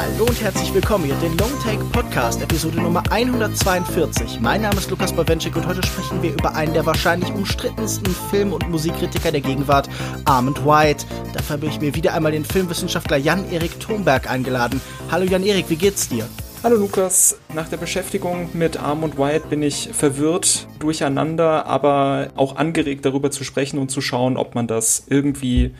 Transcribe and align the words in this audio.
Hallo 0.00 0.24
und 0.24 0.40
herzlich 0.40 0.72
willkommen 0.72 1.04
hier 1.04 1.14
den 1.16 1.36
Long 1.36 1.50
Take 1.62 1.84
Podcast, 1.92 2.40
Episode 2.40 2.80
Nummer 2.80 3.02
142. 3.10 4.40
Mein 4.40 4.62
Name 4.62 4.78
ist 4.78 4.88
Lukas 4.88 5.12
Bawenschik 5.12 5.54
und 5.56 5.66
heute 5.66 5.86
sprechen 5.86 6.22
wir 6.22 6.32
über 6.32 6.54
einen 6.54 6.72
der 6.72 6.86
wahrscheinlich 6.86 7.30
umstrittensten 7.30 8.14
Film- 8.30 8.54
und 8.54 8.66
Musikkritiker 8.70 9.30
der 9.30 9.42
Gegenwart, 9.42 9.90
Armand 10.24 10.64
White. 10.64 11.04
Dafür 11.34 11.56
habe 11.56 11.66
ich 11.66 11.82
mir 11.82 11.94
wieder 11.94 12.14
einmal 12.14 12.32
den 12.32 12.46
Filmwissenschaftler 12.46 13.18
Jan-Erik 13.18 13.78
Thomberg 13.78 14.30
eingeladen. 14.30 14.80
Hallo 15.10 15.26
Jan-Erik, 15.26 15.68
wie 15.68 15.76
geht's 15.76 16.08
dir? 16.08 16.26
Hallo 16.62 16.76
Lukas, 16.76 17.38
nach 17.52 17.68
der 17.68 17.76
Beschäftigung 17.76 18.48
mit 18.54 18.78
Armand 18.78 19.18
White 19.18 19.48
bin 19.50 19.62
ich 19.62 19.90
verwirrt, 19.92 20.66
durcheinander, 20.78 21.66
aber 21.66 22.28
auch 22.36 22.56
angeregt 22.56 23.04
darüber 23.04 23.30
zu 23.30 23.44
sprechen 23.44 23.78
und 23.78 23.90
zu 23.90 24.00
schauen, 24.00 24.38
ob 24.38 24.54
man 24.54 24.66
das 24.66 25.04
irgendwie 25.08 25.74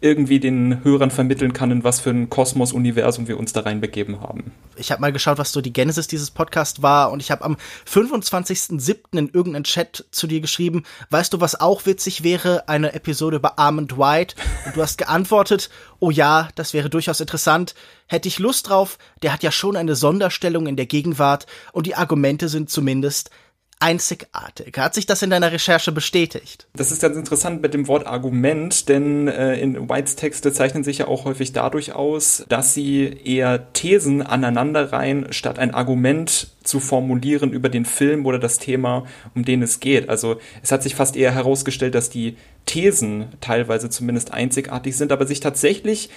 irgendwie 0.00 0.40
den 0.40 0.84
Hörern 0.84 1.10
vermitteln 1.10 1.54
kann, 1.54 1.70
in 1.70 1.82
was 1.82 2.00
für 2.00 2.10
ein 2.10 2.28
Kosmos-Universum 2.28 3.28
wir 3.28 3.38
uns 3.38 3.54
da 3.54 3.60
reinbegeben 3.60 4.20
haben. 4.20 4.52
Ich 4.76 4.92
habe 4.92 5.00
mal 5.00 5.12
geschaut, 5.12 5.38
was 5.38 5.52
so 5.52 5.62
die 5.62 5.72
Genesis 5.72 6.06
dieses 6.06 6.30
Podcasts 6.30 6.82
war 6.82 7.10
und 7.10 7.20
ich 7.20 7.30
habe 7.30 7.44
am 7.44 7.56
25.07. 7.88 9.18
in 9.18 9.30
irgendeinem 9.30 9.64
Chat 9.64 10.04
zu 10.10 10.26
dir 10.26 10.40
geschrieben, 10.40 10.84
weißt 11.08 11.32
du, 11.32 11.40
was 11.40 11.58
auch 11.58 11.86
witzig 11.86 12.22
wäre? 12.22 12.68
Eine 12.68 12.92
Episode 12.92 13.38
über 13.38 13.58
Armand 13.58 13.96
White 13.96 14.36
und 14.66 14.76
du 14.76 14.82
hast 14.82 14.98
geantwortet, 14.98 15.70
oh 15.98 16.10
ja, 16.10 16.50
das 16.56 16.74
wäre 16.74 16.90
durchaus 16.90 17.20
interessant, 17.20 17.74
hätte 18.06 18.28
ich 18.28 18.38
Lust 18.38 18.68
drauf, 18.68 18.98
der 19.22 19.32
hat 19.32 19.42
ja 19.42 19.50
schon 19.50 19.76
eine 19.76 19.96
Sonderstellung 19.96 20.66
in 20.66 20.76
der 20.76 20.86
Gegenwart 20.86 21.46
und 21.72 21.86
die 21.86 21.94
Argumente 21.94 22.48
sind 22.48 22.68
zumindest 22.68 23.30
einzigartig. 23.78 24.78
Hat 24.78 24.94
sich 24.94 25.06
das 25.06 25.22
in 25.22 25.30
deiner 25.30 25.52
Recherche 25.52 25.92
bestätigt? 25.92 26.66
Das 26.74 26.90
ist 26.90 27.02
ganz 27.02 27.16
interessant 27.16 27.60
mit 27.60 27.74
dem 27.74 27.88
Wort 27.88 28.06
Argument, 28.06 28.88
denn 28.88 29.28
äh, 29.28 29.56
in 29.56 29.88
Whites 29.88 30.16
Texte 30.16 30.52
zeichnen 30.52 30.82
sich 30.82 30.98
ja 30.98 31.08
auch 31.08 31.24
häufig 31.26 31.52
dadurch 31.52 31.92
aus, 31.92 32.44
dass 32.48 32.72
sie 32.72 33.04
eher 33.24 33.72
Thesen 33.74 34.22
aneinanderreihen, 34.22 35.32
statt 35.32 35.58
ein 35.58 35.74
Argument 35.74 36.48
zu 36.64 36.80
formulieren 36.80 37.52
über 37.52 37.68
den 37.68 37.84
Film 37.84 38.24
oder 38.24 38.38
das 38.38 38.58
Thema, 38.58 39.04
um 39.34 39.44
den 39.44 39.62
es 39.62 39.78
geht. 39.78 40.08
Also 40.08 40.40
es 40.62 40.72
hat 40.72 40.82
sich 40.82 40.94
fast 40.94 41.14
eher 41.14 41.32
herausgestellt, 41.32 41.94
dass 41.94 42.08
die 42.08 42.36
Thesen 42.64 43.26
teilweise 43.40 43.90
zumindest 43.90 44.32
einzigartig 44.32 44.96
sind, 44.96 45.12
aber 45.12 45.26
sich 45.26 45.40
tatsächlich 45.40 46.10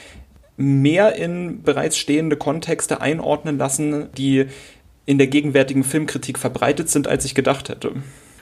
mehr 0.59 1.15
in 1.15 1.63
bereits 1.63 1.97
stehende 1.97 2.35
Kontexte 2.35 2.99
einordnen 2.99 3.57
lassen, 3.57 4.09
die 4.17 4.47
in 5.09 5.17
der 5.17 5.25
gegenwärtigen 5.25 5.83
Filmkritik 5.83 6.37
verbreitet 6.37 6.87
sind, 6.87 7.07
als 7.07 7.25
ich 7.25 7.33
gedacht 7.33 7.69
hätte. 7.69 7.93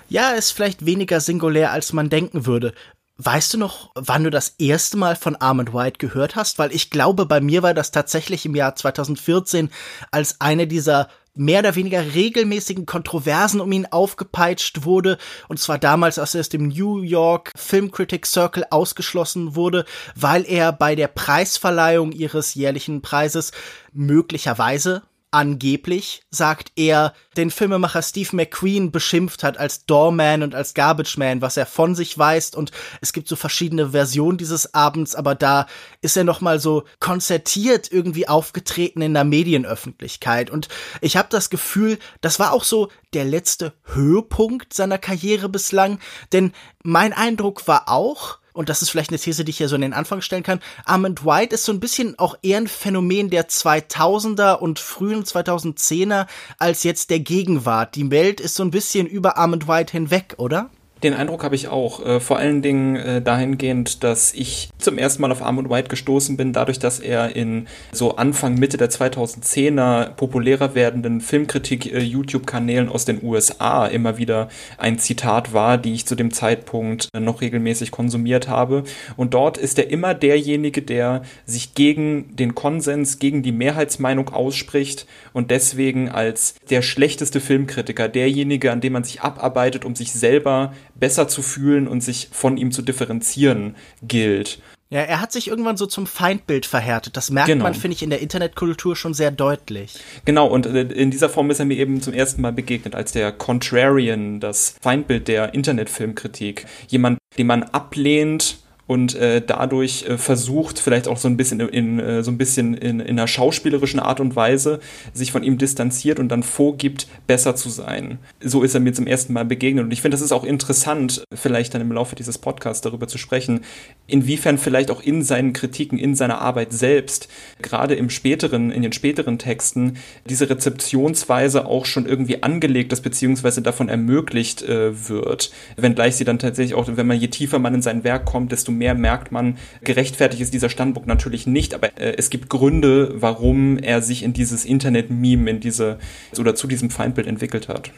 Ja, 0.10 0.32
ist 0.32 0.52
vielleicht 0.52 0.86
weniger 0.86 1.22
singulär, 1.22 1.72
als 1.72 1.94
man 1.94 2.10
denken 2.10 2.46
würde. 2.46 2.74
Weißt 3.16 3.54
du 3.54 3.58
noch, 3.58 3.92
wann 3.96 4.26
du 4.26 4.30
das 4.30 4.56
erste 4.60 4.98
Mal 4.98 5.16
von 5.16 5.38
Armand 5.38 5.74
White 5.74 5.98
gehört 5.98 6.36
hast? 6.36 6.60
Weil 6.60 6.76
ich 6.76 6.90
glaube, 6.90 7.26
bei 7.26 7.40
mir 7.40 7.64
war 7.64 7.74
das 7.74 7.92
tatsächlich 7.92 8.46
im 8.46 8.54
Jahr 8.54 8.76
2014, 8.76 9.70
als 10.12 10.42
eine 10.42 10.68
dieser 10.68 11.08
mehr 11.36 11.60
oder 11.60 11.76
weniger 11.76 12.14
regelmäßigen 12.14 12.86
Kontroversen 12.86 13.62
um 13.62 13.72
ihn 13.72 13.86
aufgepeitscht 13.86 14.84
wurde, 14.84 15.20
und 15.48 15.62
zwar 15.62 15.78
damals, 15.78 16.20
als 16.20 16.36
er 16.36 16.42
aus 16.42 16.50
dem 16.50 16.68
New 16.68 17.02
York 17.02 17.54
Film 17.56 17.92
Critics 17.92 18.34
Circle 18.34 18.66
ausgeschlossen 18.72 19.56
wurde, 19.56 19.86
weil 20.16 20.44
er 20.46 20.74
bei 20.74 20.96
der 20.96 21.08
Preisverleihung 21.08 22.12
ihres 22.12 22.56
jährlichen 22.56 23.02
Preises 23.02 23.54
möglicherweise 23.94 25.04
angeblich, 25.32 26.22
sagt 26.30 26.72
er, 26.76 27.14
den 27.36 27.52
Filmemacher 27.52 28.02
Steve 28.02 28.36
McQueen 28.36 28.92
beschimpft 28.92 29.44
hat 29.44 29.58
als 29.58 29.86
Doorman 29.86 30.42
und 30.42 30.56
als 30.56 30.74
Garbage 30.74 31.18
Man, 31.18 31.42
was 31.42 31.58
er 31.58 31.66
von 31.66 31.96
sich 31.96 32.18
weist. 32.18 32.56
Und 32.56 32.72
es 33.02 33.14
gibt 33.14 33.28
so 33.28 33.36
verschiedene 33.36 33.92
Versionen 33.92 34.38
dieses 34.38 34.74
Abends, 34.74 35.16
aber 35.16 35.36
da 35.36 35.68
ist 36.02 36.18
er 36.18 36.24
noch 36.24 36.42
mal 36.42 36.60
so 36.60 36.84
konzertiert 37.00 37.92
irgendwie 37.92 38.28
aufgetreten 38.28 39.02
in 39.02 39.14
der 39.14 39.26
Medienöffentlichkeit. 39.26 40.50
Und 40.50 40.70
ich 41.02 41.18
habe 41.18 41.28
das 41.30 41.50
Gefühl, 41.50 42.00
das 42.22 42.40
war 42.40 42.54
auch 42.54 42.64
so 42.64 42.90
der 43.14 43.26
letzte 43.26 43.74
Höhepunkt 43.84 44.74
seiner 44.74 44.98
Karriere 44.98 45.50
bislang, 45.50 46.00
denn 46.32 46.54
mein 46.84 47.14
Eindruck 47.14 47.68
war 47.68 47.90
auch, 47.90 48.40
und 48.58 48.70
das 48.70 48.82
ist 48.82 48.90
vielleicht 48.90 49.12
eine 49.12 49.20
These, 49.20 49.46
die 49.46 49.52
ich 49.52 49.58
hier 49.58 49.70
so 49.70 49.76
in 49.76 49.82
den 49.82 49.94
Anfang 49.94 50.22
stellen 50.22 50.42
kann, 50.42 50.60
Armand 50.84 51.24
White 51.24 51.54
ist 51.54 51.64
so 51.64 51.72
ein 51.72 51.80
bisschen 51.80 52.18
auch 52.18 52.36
eher 52.42 52.58
ein 52.58 52.68
Phänomen 52.68 53.30
der 53.30 53.48
2000er 53.48 54.56
und 54.56 54.80
frühen 54.80 55.24
2010er 55.24 56.26
als 56.58 56.84
jetzt 56.84 57.12
der 57.12 57.20
Gegenwart. 57.20 57.96
Die 57.96 58.10
Welt 58.10 58.42
ist 58.42 58.56
so 58.56 58.64
ein 58.64 58.72
bisschen 58.72 59.06
über 59.06 59.38
Armand 59.38 59.68
White 59.68 59.92
hinweg, 59.92 60.34
oder? 60.38 60.72
Den 61.04 61.14
Eindruck 61.14 61.44
habe 61.44 61.56
ich 61.56 61.68
auch. 61.68 62.04
Äh, 62.04 62.20
vor 62.20 62.38
allen 62.38 62.62
Dingen 62.62 62.96
äh, 62.96 63.22
dahingehend, 63.22 64.04
dass 64.04 64.34
ich 64.34 64.70
zum 64.80 64.98
ersten 64.98 65.22
Mal 65.22 65.32
auf 65.32 65.44
Armand 65.44 65.70
White 65.70 65.90
gestoßen 65.90 66.38
bin, 66.38 66.54
dadurch, 66.54 66.80
dass 66.80 67.00
er 67.00 67.36
in 67.36 67.68
so 67.92 68.16
Anfang, 68.16 68.56
Mitte 68.56 68.78
der 68.78 68.90
2010er 68.90 70.12
populärer 70.16 70.74
werdenden 70.74 71.22
Filmkritik-YouTube-Kanälen 71.22 72.88
äh, 72.88 72.92
aus 72.92 73.06
den 73.06 73.24
USA 73.24 73.86
immer 73.86 74.18
wieder 74.18 74.50
ein 74.78 74.98
Zitat 74.98 75.54
war, 75.54 75.78
die 75.78 75.94
ich 75.94 76.08
zu 76.08 76.16
dem 76.16 76.34
Zeitpunkt 76.34 77.10
äh, 77.14 77.20
noch 77.20 77.42
regelmäßig 77.42 77.92
konsumiert 77.92 78.48
habe. 78.48 78.84
Und 79.16 79.36
dort 79.36 79.60
ist 79.60 79.78
er 79.78 79.92
immer 79.92 80.16
derjenige, 80.16 80.82
der 80.82 81.22
sich 81.46 81.76
gegen 81.76 82.36
den 82.36 82.56
Konsens, 82.56 83.20
gegen 83.20 83.44
die 83.44 83.52
Mehrheitsmeinung 83.52 84.30
ausspricht 84.30 85.06
und 85.34 85.52
deswegen 85.52 86.10
als 86.10 86.56
der 86.72 86.82
schlechteste 86.82 87.40
Filmkritiker, 87.40 88.10
derjenige, 88.10 88.72
an 88.72 88.82
dem 88.82 88.94
man 88.94 89.04
sich 89.04 89.22
abarbeitet, 89.22 89.86
um 89.86 89.96
sich 89.96 90.12
selber 90.12 90.74
besser 91.00 91.28
zu 91.28 91.42
fühlen 91.42 91.88
und 91.88 92.02
sich 92.02 92.30
von 92.32 92.58
ihm 92.58 92.72
zu 92.72 92.82
differenzieren 92.82 93.76
gilt. 94.02 94.60
Ja, 94.90 95.02
er 95.02 95.20
hat 95.20 95.34
sich 95.34 95.50
irgendwann 95.50 95.76
so 95.76 95.86
zum 95.86 96.08
Feindbild 96.08 96.66
verhärtet. 96.66 97.18
Das 97.18 97.30
merkt 97.30 97.48
genau. 97.48 97.64
man, 97.64 97.74
finde 97.74 97.96
ich, 97.96 98.04
in 98.04 98.10
der 98.10 98.22
Internetkultur 98.22 98.96
schon 98.96 99.14
sehr 99.14 99.32
deutlich. 99.32 99.96
Genau, 100.24 100.48
und 100.48 100.66
äh, 100.66 100.84
in 100.84 101.12
dieser 101.12 101.28
Form 101.28 101.52
ist 101.52 101.60
er 101.60 101.66
mir 101.66 101.78
eben 101.78 102.02
zum 102.02 102.14
ersten 102.14 102.42
Mal 102.42 102.54
begegnet 102.54 102.96
als 102.96 103.12
der 103.12 103.34
Contrarian, 103.34 104.40
das 104.40 104.76
Feindbild 104.82 105.28
der 105.28 105.54
Internetfilmkritik. 105.54 106.66
Jemand, 106.88 107.18
den 107.38 107.48
man 107.48 107.64
ablehnt 107.64 108.60
und 108.88 109.16
äh, 109.16 109.42
dadurch 109.46 110.06
äh, 110.08 110.18
versucht, 110.18 110.80
vielleicht 110.80 111.08
auch 111.08 111.18
so 111.18 111.28
ein 111.28 111.38
bisschen 111.38 111.60
in, 111.60 111.70
in 111.70 112.00
äh, 112.00 112.24
so 112.24 112.32
ein 112.32 112.38
bisschen 112.38 112.74
in, 112.74 113.00
in 113.02 113.18
einer 113.18 113.28
schauspielerischen 113.28 114.00
Art 114.00 114.20
und 114.20 114.36
Weise 114.36 114.80
sich 115.14 115.32
von 115.32 115.44
ihm 115.44 115.58
distanziert 115.58 116.20
und 116.20 116.30
dann 116.30 116.42
vorgibt, 116.42 117.08
besser 117.28 117.56
zu 117.56 117.70
sein. 117.70 118.18
So 118.42 118.64
ist 118.64 118.74
er 118.74 118.80
mir 118.80 118.94
zum 118.94 119.06
ersten 119.06 119.34
Mal 119.34 119.46
begegnet. 119.46 119.86
Und 119.86 119.92
ich 119.92 120.02
finde, 120.02 120.16
das 120.16 120.22
ist 120.22 120.32
auch 120.32 120.46
interessant, 120.46 121.24
vielleicht 121.34 121.74
dann 121.74 121.82
im 121.82 121.92
Laufe 121.92 122.16
dieses 122.16 122.38
Podcasts 122.38 122.82
darüber 122.82 123.08
zu 123.08 123.18
sprechen, 123.18 123.62
inwiefern 124.08 124.58
vielleicht 124.58 124.90
auch 124.90 125.02
in 125.02 125.22
seinen 125.22 125.52
Kritiken, 125.52 125.98
in 125.98 126.16
seiner 126.16 126.40
Arbeit 126.40 126.72
selbst, 126.72 127.28
gerade 127.62 127.96
im 127.96 128.10
späteren, 128.10 128.72
in 128.72 128.82
den 128.82 128.94
späteren 128.94 129.38
Texten, 129.38 129.98
diese 130.30 130.50
Rezeptionsweise 130.50 131.66
auch 131.66 131.86
schon 131.86 132.06
irgendwie 132.06 132.42
angelegt 132.42 132.94
ist, 132.94 133.02
beziehungsweise 133.02 133.62
davon 133.62 133.90
ermöglicht 133.90 134.62
äh, 134.62 135.10
wird. 135.10 135.52
Wenngleich 135.76 136.16
sie 136.16 136.24
dann 136.24 136.40
tatsächlich 136.40 136.76
auch, 136.76 136.88
wenn 136.88 137.08
man 137.08 137.20
je 137.20 137.28
tiefer 137.28 137.60
man 137.60 137.76
in 137.76 137.82
sein 137.82 138.06
Werk 138.06 138.26
kommt, 138.26 138.54
desto 138.54 138.72
mehr 138.78 138.94
merkt 138.94 139.32
man, 139.32 139.58
gerechtfertigt 139.84 140.42
ist 140.42 140.54
dieser 140.54 140.70
Standpunkt 140.70 141.08
natürlich 141.08 141.48
nicht, 141.48 141.74
aber 141.74 141.98
äh, 142.00 142.16
es 142.18 142.30
gibt 142.30 142.50
Gründe, 142.50 143.14
warum 143.16 143.78
er 143.78 144.02
sich 144.02 144.24
in 144.24 144.34
dieses 144.34 144.66
Internet-Meme, 144.66 145.50
in 145.50 145.60
diese 145.60 145.98
oder 146.40 146.56
zu 146.56 146.68
diesem 146.68 146.90
Feindbild 146.90 147.28
entwickelt 147.28 147.68
hat. 147.68 147.92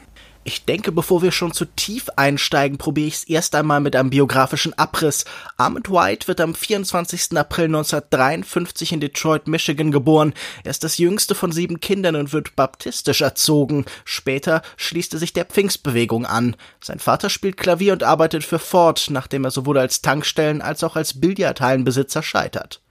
Ich 0.46 0.64
denke, 0.64 0.94
bevor 0.94 1.22
wir 1.22 1.34
schon 1.34 1.52
zu 1.52 1.66
tief 1.66 2.08
einsteigen, 2.16 2.78
probiere 2.78 3.08
ich 3.08 3.16
es 3.16 3.24
erst 3.26 3.56
einmal 3.56 3.82
mit 3.82 3.96
einem 3.96 4.10
biografischen 4.10 4.74
Abriss. 4.78 5.26
Armand 5.58 5.92
White 5.92 6.30
wird 6.30 6.40
am 6.40 6.56
24. 6.56 7.38
April 7.38 7.66
1953 7.66 8.94
in 8.94 9.02
Detroit, 9.02 9.48
Michigan 9.48 9.92
geboren. 9.92 10.34
Er 10.64 10.72
ist 10.72 10.86
das 10.86 10.98
jüngste 10.98 11.36
von 11.36 11.52
sieben 11.52 11.82
Kindern 11.82 12.16
und 12.16 12.32
wird 12.32 12.56
baptistisch 12.56 13.20
erzogen. 13.20 13.86
Später 14.06 14.62
schließt 14.78 15.14
er 15.14 15.20
sich 15.20 15.34
der 15.34 15.46
Pfingstbewegung 15.46 16.26
an. 16.26 16.56
Sein 16.82 17.00
Vater 17.00 17.30
spielt 17.30 17.58
Klavier 17.58 17.92
und 17.92 18.04
arbeitet 18.04 18.46
für 18.46 18.60
Ford, 18.60 19.08
nachdem 19.10 19.44
er 19.44 19.52
sowohl 19.52 19.78
als 19.78 20.02
Tankstellen 20.02 20.62
als 20.62 20.84
auch 20.86 20.96
als 20.96 21.20
Billardhallenbesitzer 21.20 22.24
scheitert. 22.24 22.82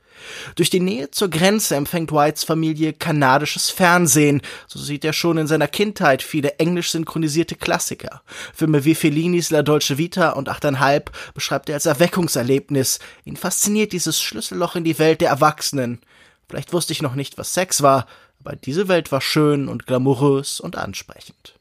Durch 0.57 0.71
die 0.71 0.81
Nähe 0.81 1.11
zur 1.11 1.29
Grenze 1.29 1.77
empfängt 1.77 2.13
Whites 2.13 2.45
Familie 2.45 2.93
kanadisches 2.93 3.71
Fernsehen. 3.71 4.43
So 4.67 4.79
sieht 4.79 5.05
er 5.05 5.13
schon 5.13 5.39
in 5.39 5.47
seiner 5.47 5.69
Kindheit 5.69 6.23
viele 6.23 6.59
englisch 6.59 6.91
synchronisierte 6.91 7.57
Klassiker. 7.57 8.23
Filme 8.55 8.85
wie 8.85 8.95
Fellinis 8.95 9.51
La 9.51 9.63
Dolce 9.63 9.99
Vita 9.99 10.31
und 10.31 10.49
Achteinhalb 10.49 11.11
beschreibt 11.35 11.69
er 11.69 11.77
als 11.77 11.87
Erweckungserlebnis. 11.87 12.99
Ihn 13.25 13.37
fasziniert 13.37 13.93
dieses 13.93 14.21
Schlüsselloch 14.21 14.77
in 14.77 14.85
die 14.85 14.99
Welt 14.99 15.21
der 15.21 15.31
Erwachsenen. 15.31 16.01
Vielleicht 16.49 16.73
wusste 16.73 16.93
ich 16.93 17.03
noch 17.03 17.15
nicht, 17.15 17.39
was 17.39 17.55
Sex 17.55 17.83
war, 17.83 18.07
aber 18.41 18.57
diese 18.57 18.89
Welt 18.89 19.13
war 19.13 19.21
schön 19.21 19.69
und 19.69 19.87
glamourös 19.87 20.61
und 20.61 20.77
ansprechend. 20.77 21.55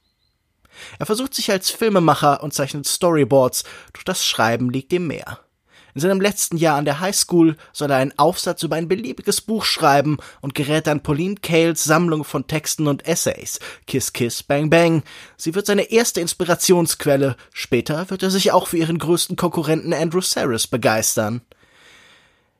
Er 0.99 1.05
versucht 1.05 1.33
sich 1.33 1.51
als 1.51 1.69
Filmemacher 1.69 2.43
und 2.43 2.53
zeichnet 2.53 2.87
Storyboards, 2.87 3.63
doch 3.93 4.03
das 4.03 4.25
Schreiben 4.25 4.69
liegt 4.69 4.93
ihm 4.93 5.07
mehr. 5.07 5.39
In 5.97 6.01
seinem 6.01 6.21
letzten 6.21 6.57
Jahr 6.57 6.77
an 6.77 6.85
der 6.85 6.99
Highschool 6.99 7.55
soll 7.73 7.89
er 7.89 7.97
einen 7.97 8.13
Aufsatz 8.19 8.61
über 8.61 8.75
ein 8.75 8.87
beliebiges 8.87 9.41
Buch 9.41 9.65
schreiben 9.65 10.17
und 10.41 10.53
gerät 10.53 10.87
an 10.87 11.01
Pauline 11.01 11.37
Cales 11.41 11.83
Sammlung 11.83 12.23
von 12.23 12.45
Texten 12.45 12.85
und 12.85 13.07
Essays. 13.07 13.59
Kiss 13.87 14.13
Kiss 14.13 14.43
Bang 14.43 14.69
Bang. 14.69 15.01
Sie 15.37 15.55
wird 15.55 15.65
seine 15.65 15.89
erste 15.89 16.21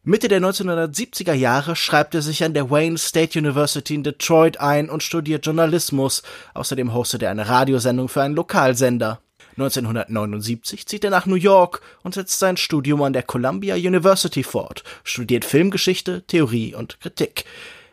Mitte 0.04 0.30
der 0.30 0.42
1970er 0.42 1.34
Jahre 1.34 1.76
schreibt 1.76 2.16
er 2.16 2.24
sich 2.24 2.44
an 2.44 2.56
der 2.56 2.72
Wayne 2.72 2.98
State 2.98 3.38
University 3.38 3.94
in 3.94 4.04
Detroit 4.04 4.60
ein 4.60 4.90
und 4.90 5.04
studiert 5.04 5.46
Journalismus. 5.46 6.24
Außerdem 6.56 6.92
hostet 6.92 7.22
er 7.22 7.30
eine 7.30 7.48
Radiosendung 7.48 8.10
für 8.10 8.24
einen 8.24 8.34
Lokalsender. 8.34 9.22
1979 9.58 10.86
zieht 10.86 11.04
er 11.04 11.10
nach 11.10 11.26
New 11.26 11.36
York 11.36 11.82
und 12.04 12.14
setzt 12.14 12.38
sein 12.38 12.58
Studium 12.58 13.02
an 13.02 13.14
der 13.14 13.24
Columbia 13.24 13.76
University 13.76 14.44
fort, 14.44 14.84
studiert 15.04 15.46
Filmgeschichte, 15.46 16.24
Theorie 16.28 16.76
und 16.76 17.00
Kritik. 17.00 17.46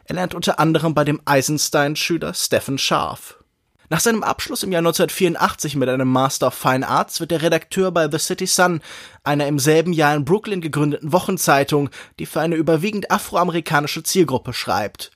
Er 0.05 0.17
lernt 0.17 0.35
unter 0.35 0.59
anderem 0.59 0.93
bei 0.93 1.05
dem 1.05 1.23
Eisenstein-Schüler 1.25 2.35
Stephen 2.35 2.77
Scharf. 2.77 3.39
Nach 3.89 4.01
seinem 4.01 4.23
Abschluss 4.23 4.63
im 4.63 4.73
Jahr 4.73 4.81
1984 4.81 5.77
mit 5.77 5.89
einem 5.89 6.09
Master 6.09 6.49
of 6.49 6.55
Fine 6.55 6.87
Arts 6.87 7.21
wird 7.21 7.33
er 7.33 7.41
Redakteur 7.41 7.93
bei 7.93 8.11
The 8.11 8.19
City 8.19 8.47
Sun, 8.47 8.81
einer 9.23 9.47
im 9.47 9.59
selben 9.59 9.93
Jahr 9.95 10.15
in 10.15 10.25
Brooklyn 10.27 10.61
gegründeten 10.61 11.13
Wochenzeitung, 11.13 11.89
die 12.19 12.27
für 12.27 12.41
eine 12.41 12.57
überwiegend 12.57 13.11
afroamerikanische 13.11 14.03
Zielgruppe 14.03 14.53
schreibt. 14.53 15.13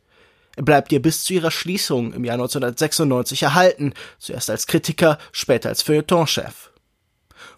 Er 0.59 0.65
bleibt 0.65 0.91
ihr 0.91 1.01
bis 1.01 1.23
zu 1.23 1.35
ihrer 1.35 1.53
Schließung 1.53 2.13
im 2.13 2.25
Jahr 2.25 2.35
1996 2.35 3.45
erhalten, 3.45 3.95
zuerst 4.19 4.51
als 4.51 4.67
Kritiker, 4.67 5.17
später 5.31 5.69
als 5.69 5.83
Feuilletonchef. 5.83 6.73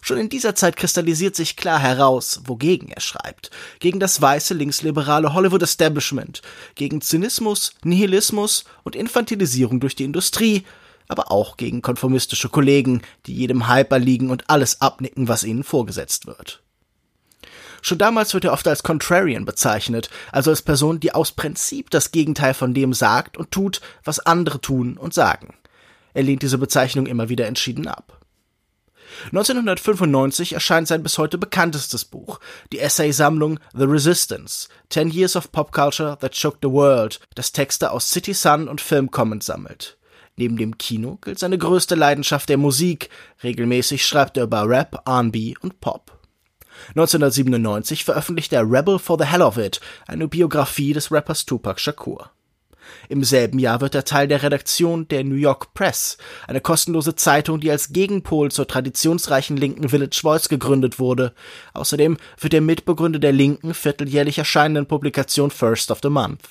Schon 0.01 0.19
in 0.19 0.29
dieser 0.29 0.53
Zeit 0.53 0.75
kristallisiert 0.75 1.35
sich 1.35 1.55
klar 1.55 1.79
heraus, 1.79 2.41
wogegen 2.45 2.89
er 2.89 3.01
schreibt. 3.01 3.49
Gegen 3.79 3.99
das 3.99 4.21
weiße 4.21 4.53
linksliberale 4.53 5.33
Hollywood 5.33 5.63
Establishment, 5.63 6.43
gegen 6.75 7.01
Zynismus, 7.01 7.73
Nihilismus 7.83 8.65
und 8.83 8.95
Infantilisierung 8.95 9.79
durch 9.79 9.95
die 9.95 10.03
Industrie, 10.03 10.63
aber 11.07 11.31
auch 11.31 11.57
gegen 11.57 11.81
konformistische 11.81 12.49
Kollegen, 12.49 13.01
die 13.25 13.33
jedem 13.33 13.67
Hyper 13.67 13.97
liegen 13.97 14.29
und 14.29 14.47
alles 14.47 14.79
abnicken, 14.79 15.27
was 15.27 15.43
ihnen 15.43 15.63
vorgesetzt 15.63 16.27
wird. 16.27 16.61
Schon 17.81 17.97
damals 17.97 18.33
wird 18.33 18.45
er 18.45 18.53
oft 18.53 18.67
als 18.67 18.83
Contrarian 18.83 19.45
bezeichnet, 19.45 20.09
also 20.31 20.51
als 20.51 20.61
Person, 20.61 20.99
die 20.99 21.13
aus 21.13 21.31
Prinzip 21.31 21.89
das 21.89 22.11
Gegenteil 22.11 22.53
von 22.53 22.73
dem 22.73 22.93
sagt 22.93 23.37
und 23.37 23.51
tut, 23.51 23.81
was 24.03 24.19
andere 24.19 24.61
tun 24.61 24.97
und 24.97 25.13
sagen. 25.13 25.55
Er 26.13 26.23
lehnt 26.23 26.43
diese 26.43 26.57
Bezeichnung 26.57 27.07
immer 27.07 27.29
wieder 27.29 27.47
entschieden 27.47 27.87
ab. 27.87 28.17
1995 29.25 30.53
erscheint 30.53 30.87
sein 30.87 31.03
bis 31.03 31.17
heute 31.17 31.37
bekanntestes 31.37 32.05
Buch, 32.05 32.39
die 32.71 32.79
Essaysammlung 32.79 33.59
The 33.73 33.83
Resistance, 33.83 34.69
Ten 34.89 35.09
Years 35.09 35.35
of 35.35 35.51
Pop 35.51 35.71
Culture 35.71 36.17
That 36.19 36.35
Shook 36.35 36.57
the 36.61 36.69
World, 36.69 37.19
das 37.35 37.51
Texte 37.51 37.91
aus 37.91 38.09
City 38.09 38.33
Sun 38.33 38.67
und 38.67 38.81
Film 38.81 39.11
Comment 39.11 39.43
sammelt. 39.43 39.97
Neben 40.37 40.57
dem 40.57 40.77
Kino 40.77 41.17
gilt 41.21 41.39
seine 41.39 41.57
größte 41.57 41.95
Leidenschaft 41.95 42.47
der 42.49 42.57
Musik. 42.57 43.09
Regelmäßig 43.43 44.05
schreibt 44.05 44.37
er 44.37 44.45
über 44.45 44.67
Rap, 44.67 45.03
R&B 45.05 45.55
und 45.61 45.81
Pop. 45.81 46.20
1997 46.89 48.03
veröffentlichte 48.03 48.55
er 48.55 48.69
Rebel 48.69 48.99
for 48.99 49.17
the 49.17 49.25
Hell 49.25 49.41
of 49.41 49.57
It, 49.57 49.79
eine 50.07 50.27
Biografie 50.27 50.93
des 50.93 51.11
Rappers 51.11 51.45
Tupac 51.45 51.79
Shakur. 51.79 52.31
Im 53.09 53.23
selben 53.23 53.59
Jahr 53.59 53.81
wird 53.81 53.95
er 53.95 54.05
Teil 54.05 54.27
der 54.27 54.43
Redaktion 54.43 55.07
der 55.07 55.23
New 55.23 55.35
York 55.35 55.73
Press, 55.73 56.17
eine 56.47 56.61
kostenlose 56.61 57.15
Zeitung, 57.15 57.59
die 57.59 57.71
als 57.71 57.93
Gegenpol 57.93 58.51
zur 58.51 58.67
traditionsreichen 58.67 59.57
linken 59.57 59.89
Village 59.89 60.19
Voice 60.21 60.49
gegründet 60.49 60.99
wurde. 60.99 61.33
Außerdem 61.73 62.17
wird 62.39 62.53
er 62.53 62.61
Mitbegründer 62.61 63.19
der 63.19 63.31
linken, 63.31 63.73
vierteljährlich 63.73 64.37
erscheinenden 64.37 64.87
Publikation 64.87 65.51
First 65.51 65.91
of 65.91 65.99
the 66.01 66.09
Month. 66.09 66.41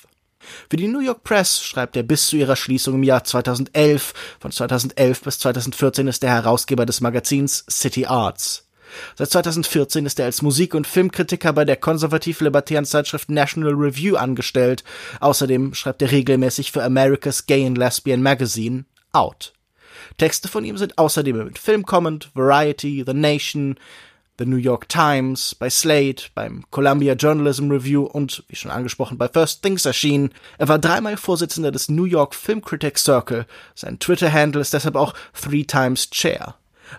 Für 0.69 0.77
die 0.77 0.87
New 0.87 0.99
York 0.99 1.23
Press 1.23 1.63
schreibt 1.63 1.95
er 1.95 2.03
bis 2.03 2.27
zu 2.27 2.35
ihrer 2.35 2.55
Schließung 2.55 2.95
im 2.95 3.03
Jahr 3.03 3.23
2011. 3.23 4.13
Von 4.39 4.51
2011 4.51 5.21
bis 5.21 5.39
2014 5.39 6.07
ist 6.07 6.23
er 6.23 6.31
Herausgeber 6.31 6.85
des 6.85 7.01
Magazins 7.01 7.63
City 7.69 8.05
Arts. 8.05 8.67
Seit 9.15 9.31
2014 9.31 10.05
ist 10.05 10.19
er 10.19 10.25
als 10.25 10.41
Musik- 10.41 10.73
und 10.73 10.87
Filmkritiker 10.87 11.53
bei 11.53 11.65
der 11.65 11.77
konservativ-libertären 11.77 12.85
Zeitschrift 12.85 13.29
National 13.29 13.73
Review 13.73 14.15
angestellt. 14.15 14.83
Außerdem 15.19 15.73
schreibt 15.73 16.01
er 16.01 16.11
regelmäßig 16.11 16.71
für 16.71 16.83
America's 16.83 17.45
Gay 17.45 17.65
and 17.65 17.77
Lesbian 17.77 18.21
Magazine 18.21 18.85
Out. 19.13 19.53
Texte 20.17 20.47
von 20.47 20.65
ihm 20.65 20.77
sind 20.77 20.97
außerdem 20.97 21.45
mit 21.45 21.59
Film 21.59 21.85
Comment, 21.85 22.29
Variety, 22.33 23.03
The 23.05 23.13
Nation, 23.13 23.77
The 24.37 24.45
New 24.45 24.57
York 24.57 24.89
Times, 24.89 25.53
bei 25.53 25.69
Slate, 25.69 26.29
beim 26.33 26.63
Columbia 26.71 27.13
Journalism 27.13 27.69
Review 27.69 28.05
und, 28.05 28.43
wie 28.47 28.55
schon 28.55 28.71
angesprochen, 28.71 29.17
bei 29.17 29.27
First 29.27 29.61
Things 29.61 29.85
erschienen. 29.85 30.31
Er 30.57 30.67
war 30.67 30.79
dreimal 30.79 31.17
Vorsitzender 31.17 31.71
des 31.71 31.89
New 31.89 32.05
York 32.05 32.33
Film 32.33 32.61
Critics 32.61 33.03
Circle. 33.03 33.45
Sein 33.75 33.99
Twitter-Handle 33.99 34.61
ist 34.61 34.73
deshalb 34.73 34.95
auch 34.95 35.13
Three 35.39 35.63
Times 35.63 36.09
Chair. 36.09 36.55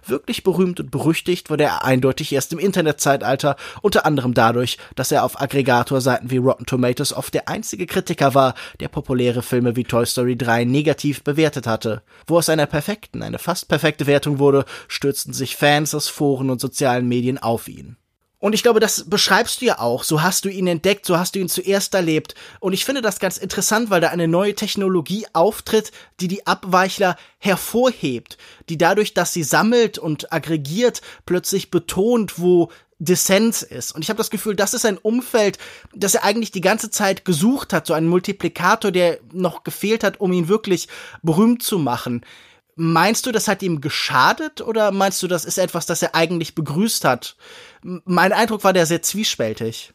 Wirklich 0.06 0.42
berühmt 0.42 0.80
und 0.80 0.90
berüchtigt 0.90 1.50
wurde 1.50 1.64
er 1.64 1.84
eindeutig 1.84 2.32
erst 2.32 2.52
im 2.52 2.58
Internetzeitalter, 2.58 3.56
unter 3.80 4.06
anderem 4.06 4.34
dadurch, 4.34 4.78
dass 4.94 5.12
er 5.12 5.24
auf 5.24 5.40
Aggregatorseiten 5.40 6.30
wie 6.30 6.38
Rotten 6.38 6.66
Tomatoes 6.66 7.12
oft 7.12 7.34
der 7.34 7.48
einzige 7.48 7.86
Kritiker 7.86 8.34
war, 8.34 8.54
der 8.80 8.88
populäre 8.88 9.42
Filme 9.42 9.76
wie 9.76 9.84
Toy 9.84 10.06
Story 10.06 10.36
3 10.36 10.64
negativ 10.64 11.22
bewertet 11.22 11.66
hatte. 11.66 12.02
Wo 12.26 12.38
aus 12.38 12.48
einer 12.48 12.66
perfekten, 12.66 13.22
eine 13.22 13.38
fast 13.38 13.68
perfekte 13.68 14.06
Wertung 14.06 14.38
wurde, 14.38 14.64
stürzten 14.88 15.32
sich 15.32 15.56
Fans 15.56 15.94
aus 15.94 16.08
Foren 16.08 16.50
und 16.50 16.60
sozialen 16.60 17.08
Medien 17.08 17.38
auf 17.38 17.68
ihn. 17.68 17.96
Und 18.42 18.54
ich 18.54 18.64
glaube, 18.64 18.80
das 18.80 19.08
beschreibst 19.08 19.60
du 19.60 19.66
ja 19.66 19.78
auch. 19.78 20.02
So 20.02 20.20
hast 20.20 20.44
du 20.44 20.48
ihn 20.48 20.66
entdeckt, 20.66 21.06
so 21.06 21.16
hast 21.16 21.36
du 21.36 21.38
ihn 21.38 21.48
zuerst 21.48 21.94
erlebt. 21.94 22.34
Und 22.58 22.72
ich 22.72 22.84
finde 22.84 23.00
das 23.00 23.20
ganz 23.20 23.38
interessant, 23.38 23.88
weil 23.88 24.00
da 24.00 24.08
eine 24.08 24.26
neue 24.26 24.56
Technologie 24.56 25.26
auftritt, 25.32 25.92
die 26.18 26.26
die 26.26 26.44
Abweichler 26.44 27.16
hervorhebt, 27.38 28.38
die 28.68 28.76
dadurch, 28.76 29.14
dass 29.14 29.32
sie 29.32 29.44
sammelt 29.44 29.96
und 29.96 30.32
aggregiert, 30.32 31.02
plötzlich 31.24 31.70
betont, 31.70 32.40
wo 32.40 32.72
Dissens 32.98 33.62
ist. 33.62 33.94
Und 33.94 34.02
ich 34.02 34.08
habe 34.08 34.18
das 34.18 34.30
Gefühl, 34.30 34.56
das 34.56 34.74
ist 34.74 34.86
ein 34.86 34.98
Umfeld, 34.98 35.58
das 35.94 36.16
er 36.16 36.24
eigentlich 36.24 36.50
die 36.50 36.60
ganze 36.60 36.90
Zeit 36.90 37.24
gesucht 37.24 37.72
hat, 37.72 37.86
so 37.86 37.94
ein 37.94 38.08
Multiplikator, 38.08 38.90
der 38.90 39.20
noch 39.32 39.62
gefehlt 39.62 40.02
hat, 40.02 40.18
um 40.18 40.32
ihn 40.32 40.48
wirklich 40.48 40.88
berühmt 41.22 41.62
zu 41.62 41.78
machen. 41.78 42.26
Meinst 42.74 43.24
du, 43.26 43.30
das 43.30 43.46
hat 43.46 43.62
ihm 43.62 43.80
geschadet 43.80 44.62
oder 44.62 44.90
meinst 44.90 45.22
du, 45.22 45.28
das 45.28 45.44
ist 45.44 45.58
etwas, 45.58 45.86
das 45.86 46.02
er 46.02 46.16
eigentlich 46.16 46.56
begrüßt 46.56 47.04
hat? 47.04 47.36
Mein 47.82 48.32
Eindruck 48.32 48.64
war 48.64 48.72
der 48.72 48.86
sehr 48.86 49.02
zwiespältig. 49.02 49.92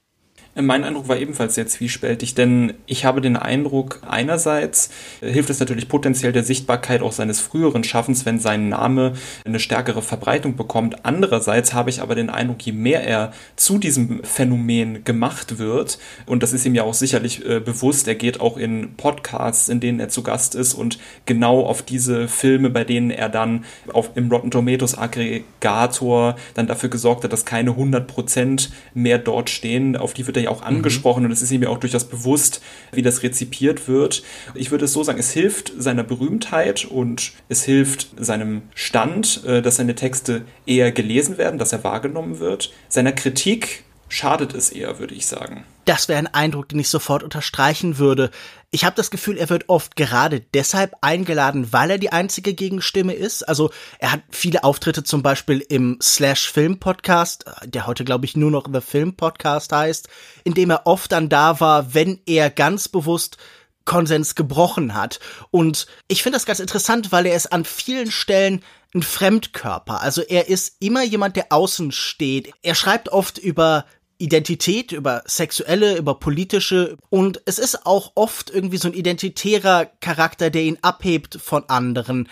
Mein 0.59 0.83
Eindruck 0.83 1.07
war 1.07 1.18
ebenfalls 1.18 1.54
sehr 1.54 1.68
zwiespältig, 1.68 2.33
denn 2.33 2.74
ich 2.88 3.06
habe 3.06 3.21
den 3.21 3.38
Eindruck, 3.38 4.01
einerseits 4.07 4.89
hilft 5.21 5.51
es 5.51 5.59
natürlich 5.59 5.87
potenziell 5.87 6.31
der 6.31 6.44
Sichtbarkeit 6.44 7.04
auch 7.04 7.11
seines 7.11 7.40
früheren 7.40 7.83
Schaffens, 7.83 8.26
wenn 8.26 8.40
sein 8.40 8.69
Name 8.69 9.14
eine 9.45 9.59
stärkere 9.59 10.02
Verbreitung 10.02 10.56
bekommt. 10.56 11.06
Andererseits 11.06 11.76
habe 11.76 11.92
ich 11.92 12.02
aber 12.02 12.16
den 12.16 12.31
Eindruck, 12.31 12.64
je 12.64 12.71
mehr 12.71 13.04
er 13.04 13.33
zu 13.56 13.78
diesem 13.78 14.23
Phänomen 14.23 15.04
gemacht 15.04 15.59
wird, 15.59 15.99
und 16.26 16.42
das 16.42 16.54
ist 16.54 16.66
ihm 16.66 16.73
ja 16.73 16.83
auch 16.83 16.95
sicherlich 16.95 17.45
äh, 17.45 17.59
bewusst, 17.59 18.07
er 18.07 18.16
geht 18.16 18.42
auch 18.42 18.57
in 18.57 18.95
Podcasts, 18.95 19.69
in 19.69 19.80
denen 19.80 19.99
er 19.99 20.09
zu 20.09 20.23
Gast 20.23 20.56
ist 20.56 20.73
und 20.73 20.97
genau 21.28 21.68
auf 21.68 21.83
diese 21.83 22.28
Filme, 22.28 22.71
bei 22.71 22.83
denen 22.83 23.11
er 23.11 23.30
dann 23.30 23.64
auf, 23.94 24.09
im 24.16 24.31
Rotten 24.31 24.49
Tomatoes 24.49 24.97
Aggregator 24.97 26.35
dann 26.56 26.66
dafür 26.66 26.90
gesorgt 26.90 27.23
hat, 27.23 27.31
dass 27.31 27.45
keine 27.45 27.71
100% 27.71 28.69
mehr 28.95 29.19
dort 29.19 29.52
stehen, 29.52 29.95
auf 29.95 30.16
die 30.16 30.26
wird 30.26 30.37
er 30.37 30.46
auch 30.49 30.61
angesprochen 30.61 31.21
mhm. 31.21 31.27
und 31.27 31.31
es 31.31 31.42
ist 31.42 31.51
ihm 31.51 31.63
ja 31.63 31.69
auch 31.69 31.80
durchaus 31.80 32.06
bewusst, 32.06 32.61
wie 32.92 33.01
das 33.01 33.23
rezipiert 33.23 33.87
wird. 33.87 34.23
Ich 34.54 34.71
würde 34.71 34.85
es 34.85 34.94
so 34.94 35.04
sagen, 35.04 35.19
es 35.19 35.31
hilft 35.31 35.73
seiner 35.77 36.04
Berühmtheit 36.04 36.85
und 36.85 37.31
es 37.49 37.63
hilft 37.63 38.09
seinem 38.18 38.63
Stand, 38.75 39.44
äh, 39.45 39.61
dass 39.61 39.77
seine 39.77 39.95
Texte 39.95 40.44
eher 40.66 40.92
gelesen 40.92 41.37
werden, 41.37 41.59
dass 41.59 41.73
er 41.73 41.83
wahrgenommen 41.83 42.39
wird. 42.39 42.71
Seiner 42.89 43.11
Kritik 43.11 43.83
schadet 44.09 44.54
es 44.54 44.69
eher, 44.69 44.99
würde 44.99 45.16
ich 45.16 45.27
sagen. 45.27 45.66
Das 45.85 46.09
wäre 46.09 46.19
ein 46.19 46.27
Eindruck, 46.27 46.69
den 46.69 46.80
ich 46.80 46.89
sofort 46.89 47.23
unterstreichen 47.23 47.97
würde. 47.97 48.30
Ich 48.69 48.83
habe 48.83 48.97
das 48.97 49.12
Gefühl, 49.12 49.38
er 49.38 49.50
wird 49.50 49.69
oft 49.69 49.95
gerade 49.95 50.42
deshalb 50.42 50.94
eingeladen, 51.00 51.71
weil 51.71 51.92
er 51.92 51.97
die 51.97 52.12
einzige 52.12 52.54
Gegenstimme 52.54 53.14
ist. 53.14 53.44
Also 53.44 53.71
er 54.00 54.12
hat 54.12 54.24
viele 54.30 54.66
Auftritte 54.66 55.04
zum 55.04 55.24
Beispiel 55.24 55.64
im 55.69 55.97
Slash 56.02 56.52
Film 56.52 56.78
Podcast, 56.78 57.45
der 57.64 57.88
heute 57.88 58.04
glaube 58.04 58.26
ich 58.26 58.36
nur 58.36 58.52
noch 58.52 58.68
The 58.71 58.81
Film 58.81 59.16
Podcast 59.16 59.71
heißt, 59.71 60.09
in 60.44 60.54
dem 60.54 60.69
er 60.69 60.86
oft 60.86 61.14
dann 61.14 61.30
da 61.30 61.62
war, 61.62 61.94
wenn 61.94 62.19
er 62.26 62.50
ganz 62.50 62.90
bewusst 62.90 63.38
Konsens 63.86 64.36
gebrochen 64.36 64.94
hat. 64.94 65.21
Und 65.50 65.88
ich 66.09 66.21
finde 66.21 66.36
das 66.36 66.45
ganz 66.45 66.59
interessant, 66.59 67.14
weil 67.14 67.26
er 67.26 67.36
es 67.36 67.47
an 67.47 67.64
vielen 67.64 68.12
Stellen 68.12 68.62
ein 68.94 69.02
Fremdkörper. 69.02 70.02
Also 70.02 70.21
er 70.21 70.50
ist 70.50 70.76
immer 70.81 71.04
jemand, 71.04 71.38
der 71.38 71.54
außen 71.54 71.94
steht. 71.94 72.52
Er 72.64 72.76
schreibt 72.76 73.07
oft 73.09 73.38
über 73.38 73.86
Identität, 74.18 74.92
über 74.92 75.24
sexuelle, 75.26 75.97
über 75.97 76.16
politische 76.16 76.97
und 77.09 77.42
es 77.45 77.59
ist 77.59 77.86
auch 77.86 78.12
oft 78.16 78.50
irgendwie 78.50 78.78
so 78.78 78.88
ein 78.88 78.94
identitärer 78.94 79.86
Charakter, 80.00 80.50
der 80.50 80.64
ihn 80.64 80.80
abhebt 80.81 81.40
von 81.42 81.69
anderen. 81.69 82.28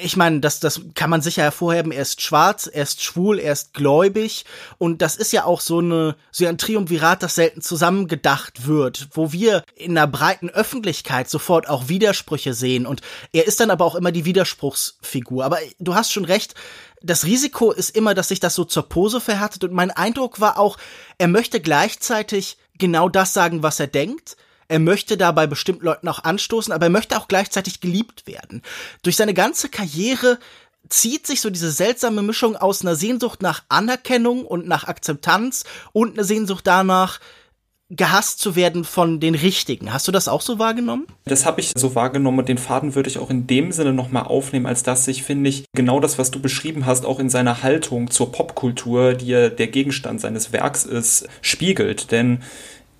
Ich 0.00 0.16
meine, 0.16 0.40
das, 0.40 0.58
das 0.58 0.80
kann 0.94 1.10
man 1.10 1.20
sicher 1.20 1.42
hervorheben. 1.42 1.92
Er 1.92 2.02
ist 2.02 2.22
schwarz, 2.22 2.66
er 2.66 2.82
ist 2.82 3.02
schwul, 3.02 3.38
er 3.38 3.52
ist 3.52 3.74
gläubig. 3.74 4.46
Und 4.78 5.02
das 5.02 5.16
ist 5.16 5.32
ja 5.32 5.44
auch 5.44 5.60
so 5.60 5.80
eine, 5.80 6.16
so 6.30 6.46
ein 6.46 6.56
Triumvirat, 6.56 7.22
das 7.22 7.34
selten 7.34 7.60
zusammengedacht 7.60 8.66
wird, 8.66 9.08
wo 9.12 9.32
wir 9.32 9.64
in 9.76 9.96
einer 9.96 10.06
breiten 10.06 10.48
Öffentlichkeit 10.48 11.28
sofort 11.28 11.68
auch 11.68 11.88
Widersprüche 11.88 12.54
sehen. 12.54 12.86
Und 12.86 13.02
er 13.32 13.46
ist 13.46 13.60
dann 13.60 13.70
aber 13.70 13.84
auch 13.84 13.94
immer 13.94 14.12
die 14.12 14.24
Widerspruchsfigur. 14.24 15.44
Aber 15.44 15.58
du 15.78 15.94
hast 15.94 16.10
schon 16.10 16.24
recht, 16.24 16.54
das 17.02 17.24
Risiko 17.24 17.72
ist 17.72 17.94
immer, 17.94 18.14
dass 18.14 18.28
sich 18.28 18.40
das 18.40 18.54
so 18.54 18.64
zur 18.64 18.88
Pose 18.88 19.20
verhärtet 19.20 19.64
und 19.64 19.72
mein 19.72 19.90
Eindruck 19.90 20.40
war 20.40 20.58
auch, 20.58 20.78
er 21.18 21.28
möchte 21.28 21.60
gleichzeitig 21.60 22.56
genau 22.78 23.08
das 23.08 23.32
sagen, 23.32 23.62
was 23.62 23.80
er 23.80 23.88
denkt. 23.88 24.36
Er 24.72 24.78
möchte 24.78 25.18
da 25.18 25.32
bei 25.32 25.46
bestimmten 25.46 25.84
Leuten 25.84 26.08
auch 26.08 26.24
anstoßen, 26.24 26.72
aber 26.72 26.86
er 26.86 26.90
möchte 26.90 27.18
auch 27.18 27.28
gleichzeitig 27.28 27.82
geliebt 27.82 28.26
werden. 28.26 28.62
Durch 29.02 29.16
seine 29.16 29.34
ganze 29.34 29.68
Karriere 29.68 30.38
zieht 30.88 31.26
sich 31.26 31.42
so 31.42 31.50
diese 31.50 31.70
seltsame 31.70 32.22
Mischung 32.22 32.56
aus 32.56 32.80
einer 32.80 32.96
Sehnsucht 32.96 33.42
nach 33.42 33.64
Anerkennung 33.68 34.46
und 34.46 34.66
nach 34.66 34.84
Akzeptanz 34.84 35.64
und 35.92 36.14
eine 36.14 36.24
Sehnsucht 36.24 36.66
danach, 36.66 37.20
gehasst 37.90 38.38
zu 38.38 38.56
werden 38.56 38.84
von 38.84 39.20
den 39.20 39.34
Richtigen. 39.34 39.92
Hast 39.92 40.08
du 40.08 40.12
das 40.12 40.26
auch 40.26 40.40
so 40.40 40.58
wahrgenommen? 40.58 41.06
Das 41.26 41.44
habe 41.44 41.60
ich 41.60 41.72
so 41.76 41.94
wahrgenommen 41.94 42.38
und 42.38 42.48
den 42.48 42.56
Faden 42.56 42.94
würde 42.94 43.10
ich 43.10 43.18
auch 43.18 43.28
in 43.28 43.46
dem 43.46 43.72
Sinne 43.72 43.92
nochmal 43.92 44.22
aufnehmen, 44.22 44.64
als 44.64 44.82
dass 44.82 45.04
sich, 45.04 45.22
finde 45.22 45.50
ich, 45.50 45.64
genau 45.76 46.00
das, 46.00 46.18
was 46.18 46.30
du 46.30 46.40
beschrieben 46.40 46.86
hast, 46.86 47.04
auch 47.04 47.18
in 47.18 47.28
seiner 47.28 47.62
Haltung 47.62 48.10
zur 48.10 48.32
Popkultur, 48.32 49.12
die 49.12 49.26
ja 49.26 49.50
der 49.50 49.66
Gegenstand 49.66 50.22
seines 50.22 50.54
Werks 50.54 50.86
ist, 50.86 51.28
spiegelt. 51.42 52.10
Denn 52.10 52.42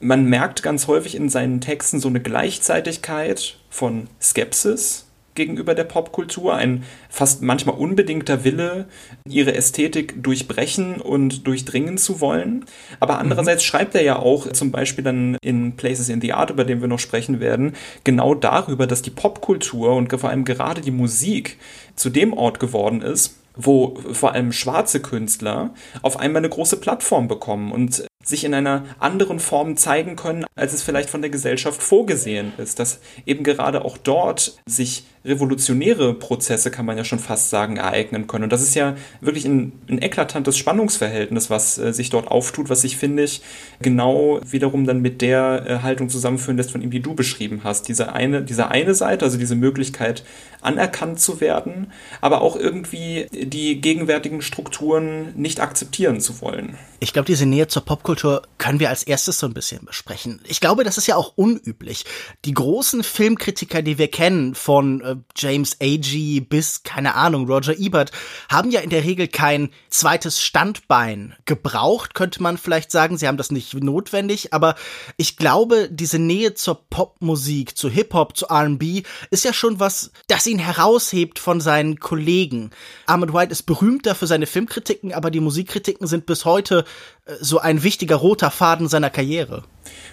man 0.03 0.27
merkt 0.27 0.63
ganz 0.63 0.89
häufig 0.89 1.15
in 1.15 1.29
seinen 1.29 1.61
Texten 1.61 2.01
so 2.01 2.09
eine 2.09 2.21
Gleichzeitigkeit 2.21 3.57
von 3.71 4.09
Skepsis 4.21 5.07
gegenüber 5.35 5.75
der 5.75 5.85
Popkultur, 5.85 6.55
ein 6.55 6.83
fast 7.09 7.41
manchmal 7.41 7.77
unbedingter 7.77 8.45
Wille, 8.45 8.87
ihre 9.27 9.55
Ästhetik 9.55 10.23
durchbrechen 10.23 11.01
und 11.01 11.47
durchdringen 11.47 11.97
zu 11.97 12.21
wollen. 12.21 12.67
Aber 13.01 13.19
andererseits 13.19 13.63
mhm. 13.63 13.67
schreibt 13.67 13.95
er 13.95 14.03
ja 14.03 14.17
auch 14.17 14.53
zum 14.53 14.73
Beispiel 14.73 15.05
dann 15.05 15.39
in 15.41 15.77
Places 15.77 16.11
in 16.11 16.21
the 16.21 16.35
Art, 16.35 16.51
über 16.51 16.65
den 16.65 16.83
wir 16.83 16.89
noch 16.89 16.99
sprechen 16.99 17.41
werden, 17.41 17.75
genau 18.05 18.35
darüber, 18.35 18.87
dass 18.87 19.01
die 19.01 19.11
Popkultur 19.11 19.95
und 19.95 20.13
vor 20.13 20.29
allem 20.29 20.45
gerade 20.45 20.83
die 20.83 20.91
Musik 20.91 21.57
zu 21.97 22.11
dem 22.11 22.35
Ort 22.35 22.61
geworden 22.61 23.01
ist, 23.01 23.39
wo 23.57 23.99
vor 24.13 24.33
allem 24.33 24.53
schwarze 24.53 25.01
Künstler 25.01 25.71
auf 26.03 26.19
einmal 26.19 26.41
eine 26.41 26.51
große 26.51 26.77
Plattform 26.79 27.29
bekommen 27.29 27.73
und 27.73 28.05
sich 28.23 28.45
in 28.45 28.55
einer 28.55 28.85
anderen 28.99 29.41
Form 29.41 29.77
zeigen 29.77 30.17
können, 30.17 30.45
als 30.55 30.73
es 30.73 30.83
vielleicht 30.83 31.11
von 31.11 31.23
der 31.23 31.31
Gesellschaft 31.31 31.83
vorgesehen 31.83 32.53
ist. 32.59 32.79
Dass 32.79 33.01
eben 33.27 33.45
gerade 33.45 33.85
auch 33.85 33.99
dort 33.99 34.59
sich 34.67 35.05
revolutionäre 35.25 36.15
Prozesse, 36.15 36.71
kann 36.71 36.87
man 36.87 36.97
ja 36.97 37.05
schon 37.05 37.19
fast 37.19 37.51
sagen, 37.51 37.77
ereignen 37.77 38.27
können. 38.27 38.45
Und 38.45 38.53
das 38.53 38.63
ist 38.63 38.75
ja 38.75 38.97
wirklich 39.21 39.45
ein, 39.45 39.73
ein 39.89 40.03
eklatantes 40.03 40.57
Spannungsverhältnis, 40.59 41.51
was 41.51 41.79
äh, 41.79 41.93
sich 41.93 42.11
dort 42.11 42.29
auftut, 42.29 42.69
was 42.69 42.83
sich, 42.83 42.97
finde 42.97 43.23
ich, 43.25 43.43
genau 43.81 44.41
wiederum 44.45 44.87
dann 44.87 45.01
mit 45.01 45.23
der 45.23 45.65
äh, 45.67 45.79
Haltung 45.83 46.09
zusammenführen 46.09 46.57
lässt 46.57 46.73
von 46.73 46.83
ihm, 46.83 46.91
die 46.91 47.01
du 47.01 47.15
beschrieben 47.15 47.61
hast. 47.65 47.89
Diese 47.89 48.13
eine, 48.13 48.43
diese 48.43 48.69
eine 48.69 48.95
Seite, 48.95 49.25
also 49.25 49.39
diese 49.39 49.55
Möglichkeit, 49.55 50.25
anerkannt 50.61 51.21
zu 51.21 51.41
werden, 51.41 51.93
aber 52.21 52.41
auch 52.41 52.57
irgendwie 52.57 53.27
die 53.33 53.81
gegenwärtigen 53.81 54.43
Strukturen 54.43 55.33
nicht 55.35 55.61
akzeptieren 55.61 56.21
zu 56.21 56.41
wollen. 56.41 56.77
Ich 57.01 57.13
glaube, 57.13 57.27
diese 57.27 57.47
Nähe 57.47 57.67
zur 57.67 57.85
Popkultur 57.85 58.43
können 58.59 58.79
wir 58.79 58.89
als 58.89 59.03
erstes 59.03 59.39
so 59.39 59.47
ein 59.47 59.55
bisschen 59.55 59.85
besprechen. 59.85 60.41
Ich 60.47 60.61
glaube, 60.61 60.85
das 60.85 60.99
ist 60.99 61.09
ja 61.09 61.17
auch 61.17 61.33
unüblich. 61.35 62.05
Die 62.45 62.55
großen 62.55 63.03
Filmkritiker, 63.03 63.83
die 63.83 63.99
wir 63.99 64.09
kennen, 64.09 64.55
von 64.55 65.03
James 65.37 65.77
Agee 65.81 66.41
bis, 66.41 66.83
keine 66.83 67.15
Ahnung, 67.15 67.47
Roger 67.47 67.79
Ebert, 67.79 68.13
haben 68.51 68.71
ja 68.71 68.81
in 68.81 68.91
der 68.91 69.05
Regel 69.05 69.29
kein 69.29 69.71
zweites 69.89 70.41
Standbein 70.41 71.35
gebraucht, 71.45 72.15
könnte 72.15 72.43
man 72.43 72.59
vielleicht 72.59 72.91
sagen. 72.91 73.19
Sie 73.19 73.29
haben 73.29 73.37
das 73.37 73.51
nicht 73.51 73.75
notwendig, 73.75 74.53
aber 74.53 74.75
ich 75.17 75.37
glaube, 75.37 75.89
diese 75.91 76.19
Nähe 76.19 76.55
zur 76.55 76.89
Popmusik, 76.89 77.77
zu 77.77 77.89
Hip-Hop, 77.89 78.37
zu 78.37 78.47
R&B 78.47 79.03
ist 79.31 79.45
ja 79.45 79.53
schon 79.53 79.81
was, 79.81 80.11
das 80.29 80.47
ihn 80.47 80.59
heraushebt 80.59 81.39
von 81.39 81.61
seinen 81.61 82.01
Kollegen. 82.01 82.71
Ahmed 83.07 83.33
White 83.33 83.53
ist 83.53 83.65
berühmter 83.65 84.15
für 84.15 84.27
seine 84.27 84.47
Filmkritiken, 84.47 85.13
aber 85.13 85.31
die 85.31 85.41
Musikkritiken 85.41 86.07
sind 86.07 86.27
bis 86.27 86.45
heute 86.45 86.85
äh, 87.27 87.35
so 87.41 87.59
ein 87.59 87.83
wichtiger 87.83 88.17
roter 88.17 88.51
Faden 88.51 88.89
seiner 88.89 89.11
Karriere. 89.11 89.65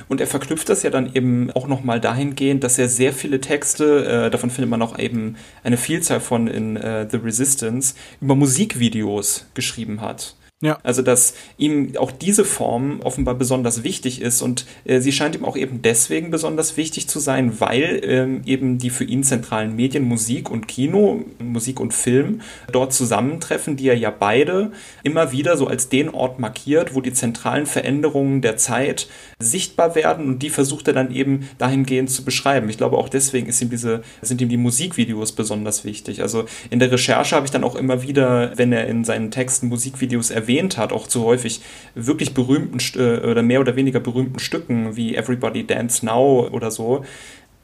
Und 0.10 0.20
er 0.20 0.28
verknüpft 0.28 0.68
das 0.68 0.82
ja 0.82 0.90
dann 0.90 1.14
eben 1.14 1.52
auch 1.52 1.68
nochmal 1.68 2.02
dahingehend, 2.02 2.64
dass 2.64 2.80
er 2.80 2.90
sehr 2.90 3.14
viele 3.14 3.40
Texte, 3.40 4.26
äh, 4.26 4.30
davon 4.32 4.50
findet 4.50 4.72
man 4.72 4.82
auch 4.82 4.98
eben 4.98 5.38
eine 5.64 5.78
Vielzahl 5.78 6.20
von 6.20 6.48
in 6.48 6.76
äh, 6.76 7.08
The 7.10 7.18
Resistance, 7.18 7.94
über 8.20 8.36
Musikvideos 8.36 9.46
geschrieben 9.54 10.02
hat. 10.02 10.36
Ja. 10.62 10.78
Also, 10.84 11.02
dass 11.02 11.36
ihm 11.58 11.96
auch 11.98 12.12
diese 12.12 12.44
Form 12.44 13.00
offenbar 13.02 13.36
besonders 13.36 13.86
wichtig 13.86 14.22
ist 14.22 14.42
und 14.42 14.66
äh, 14.84 15.00
sie 15.00 15.14
scheint 15.14 15.34
ihm 15.36 15.46
auch 15.46 15.56
eben 15.56 15.82
deswegen 15.82 16.32
besonders 16.32 16.76
wichtig 16.76 17.08
zu 17.08 17.20
sein, 17.20 17.62
weil 17.62 18.02
ähm, 18.04 18.42
eben 18.46 18.78
die 18.78 18.90
für 18.90 19.06
ihn 19.06 19.24
zentralen 19.24 19.78
Medien 19.78 20.04
Musik 20.04 20.52
und 20.52 20.68
Kino, 20.68 21.24
Musik 21.40 21.80
und 21.80 21.94
Film 21.94 22.42
dort 22.74 22.92
zusammentreffen, 22.92 23.78
die 23.78 23.88
er 23.88 23.98
ja 23.98 24.10
beide 24.12 24.74
immer 25.02 25.32
wieder 25.32 25.56
so 25.56 25.66
als 25.66 25.88
den 25.88 26.10
Ort 26.10 26.40
markiert, 26.40 26.94
wo 26.94 27.00
die 27.00 27.14
zentralen 27.14 27.66
Veränderungen 27.66 28.42
der 28.42 28.58
Zeit 28.58 29.08
sichtbar 29.42 29.96
werden 29.96 30.28
und 30.28 30.44
die 30.44 30.50
versucht 30.50 30.90
er 30.90 30.94
dann 30.94 31.16
eben 31.16 31.48
dahingehend 31.58 32.12
zu 32.12 32.26
beschreiben. 32.26 32.68
Ich 32.68 32.78
glaube, 32.78 32.98
auch 32.98 33.08
deswegen 33.08 33.48
ist 33.48 33.62
ihm 33.62 33.70
diese, 33.70 34.02
sind 34.22 34.42
ihm 34.42 34.50
die 34.50 34.58
Musikvideos 34.58 35.32
besonders 35.32 35.86
wichtig. 35.86 36.22
Also 36.22 36.44
in 36.70 36.80
der 36.80 36.92
Recherche 36.92 37.38
habe 37.38 37.46
ich 37.46 37.52
dann 37.52 37.64
auch 37.64 37.76
immer 37.76 38.04
wieder, 38.04 38.52
wenn 38.58 38.74
er 38.74 38.88
in 38.88 39.06
seinen 39.06 39.32
Texten 39.32 39.70
Musikvideos 39.70 40.32
erwähnt, 40.32 40.49
erwähnt 40.50 40.78
hat, 40.78 40.92
auch 40.92 41.08
zu 41.08 41.24
häufig 41.24 41.62
wirklich 41.96 42.34
berühmten 42.34 42.80
äh, 43.00 43.20
oder 43.30 43.44
mehr 43.44 43.60
oder 43.60 43.76
weniger 43.76 44.00
berühmten 44.00 44.40
Stücken 44.40 44.96
wie 44.96 45.16
Everybody 45.16 45.66
Dance 45.66 46.06
Now 46.06 46.50
oder 46.52 46.72
so, 46.72 47.06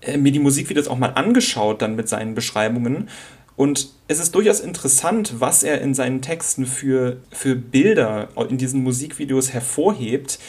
äh, 0.01 0.17
mir 0.17 0.31
die 0.31 0.39
Musikvideos 0.39 0.87
auch 0.87 0.97
mal 0.97 1.09
angeschaut 1.09 1.81
dann 1.81 1.95
mit 1.95 2.07
seinen 2.07 2.35
Beschreibungen. 2.35 3.09
Und 3.55 3.89
es 4.07 4.19
ist 4.19 4.35
durchaus 4.35 4.59
interessant, 4.59 5.35
was 5.39 5.63
er 5.63 5.81
in 5.81 5.93
seinen 5.93 6.21
Texten 6.21 6.65
für, 6.65 7.17
für 7.31 7.55
Bilder 7.55 8.27
in 8.49 8.57
diesen 8.57 8.83
Musikvideos 8.83 9.53
hervorhebt, 9.53 10.39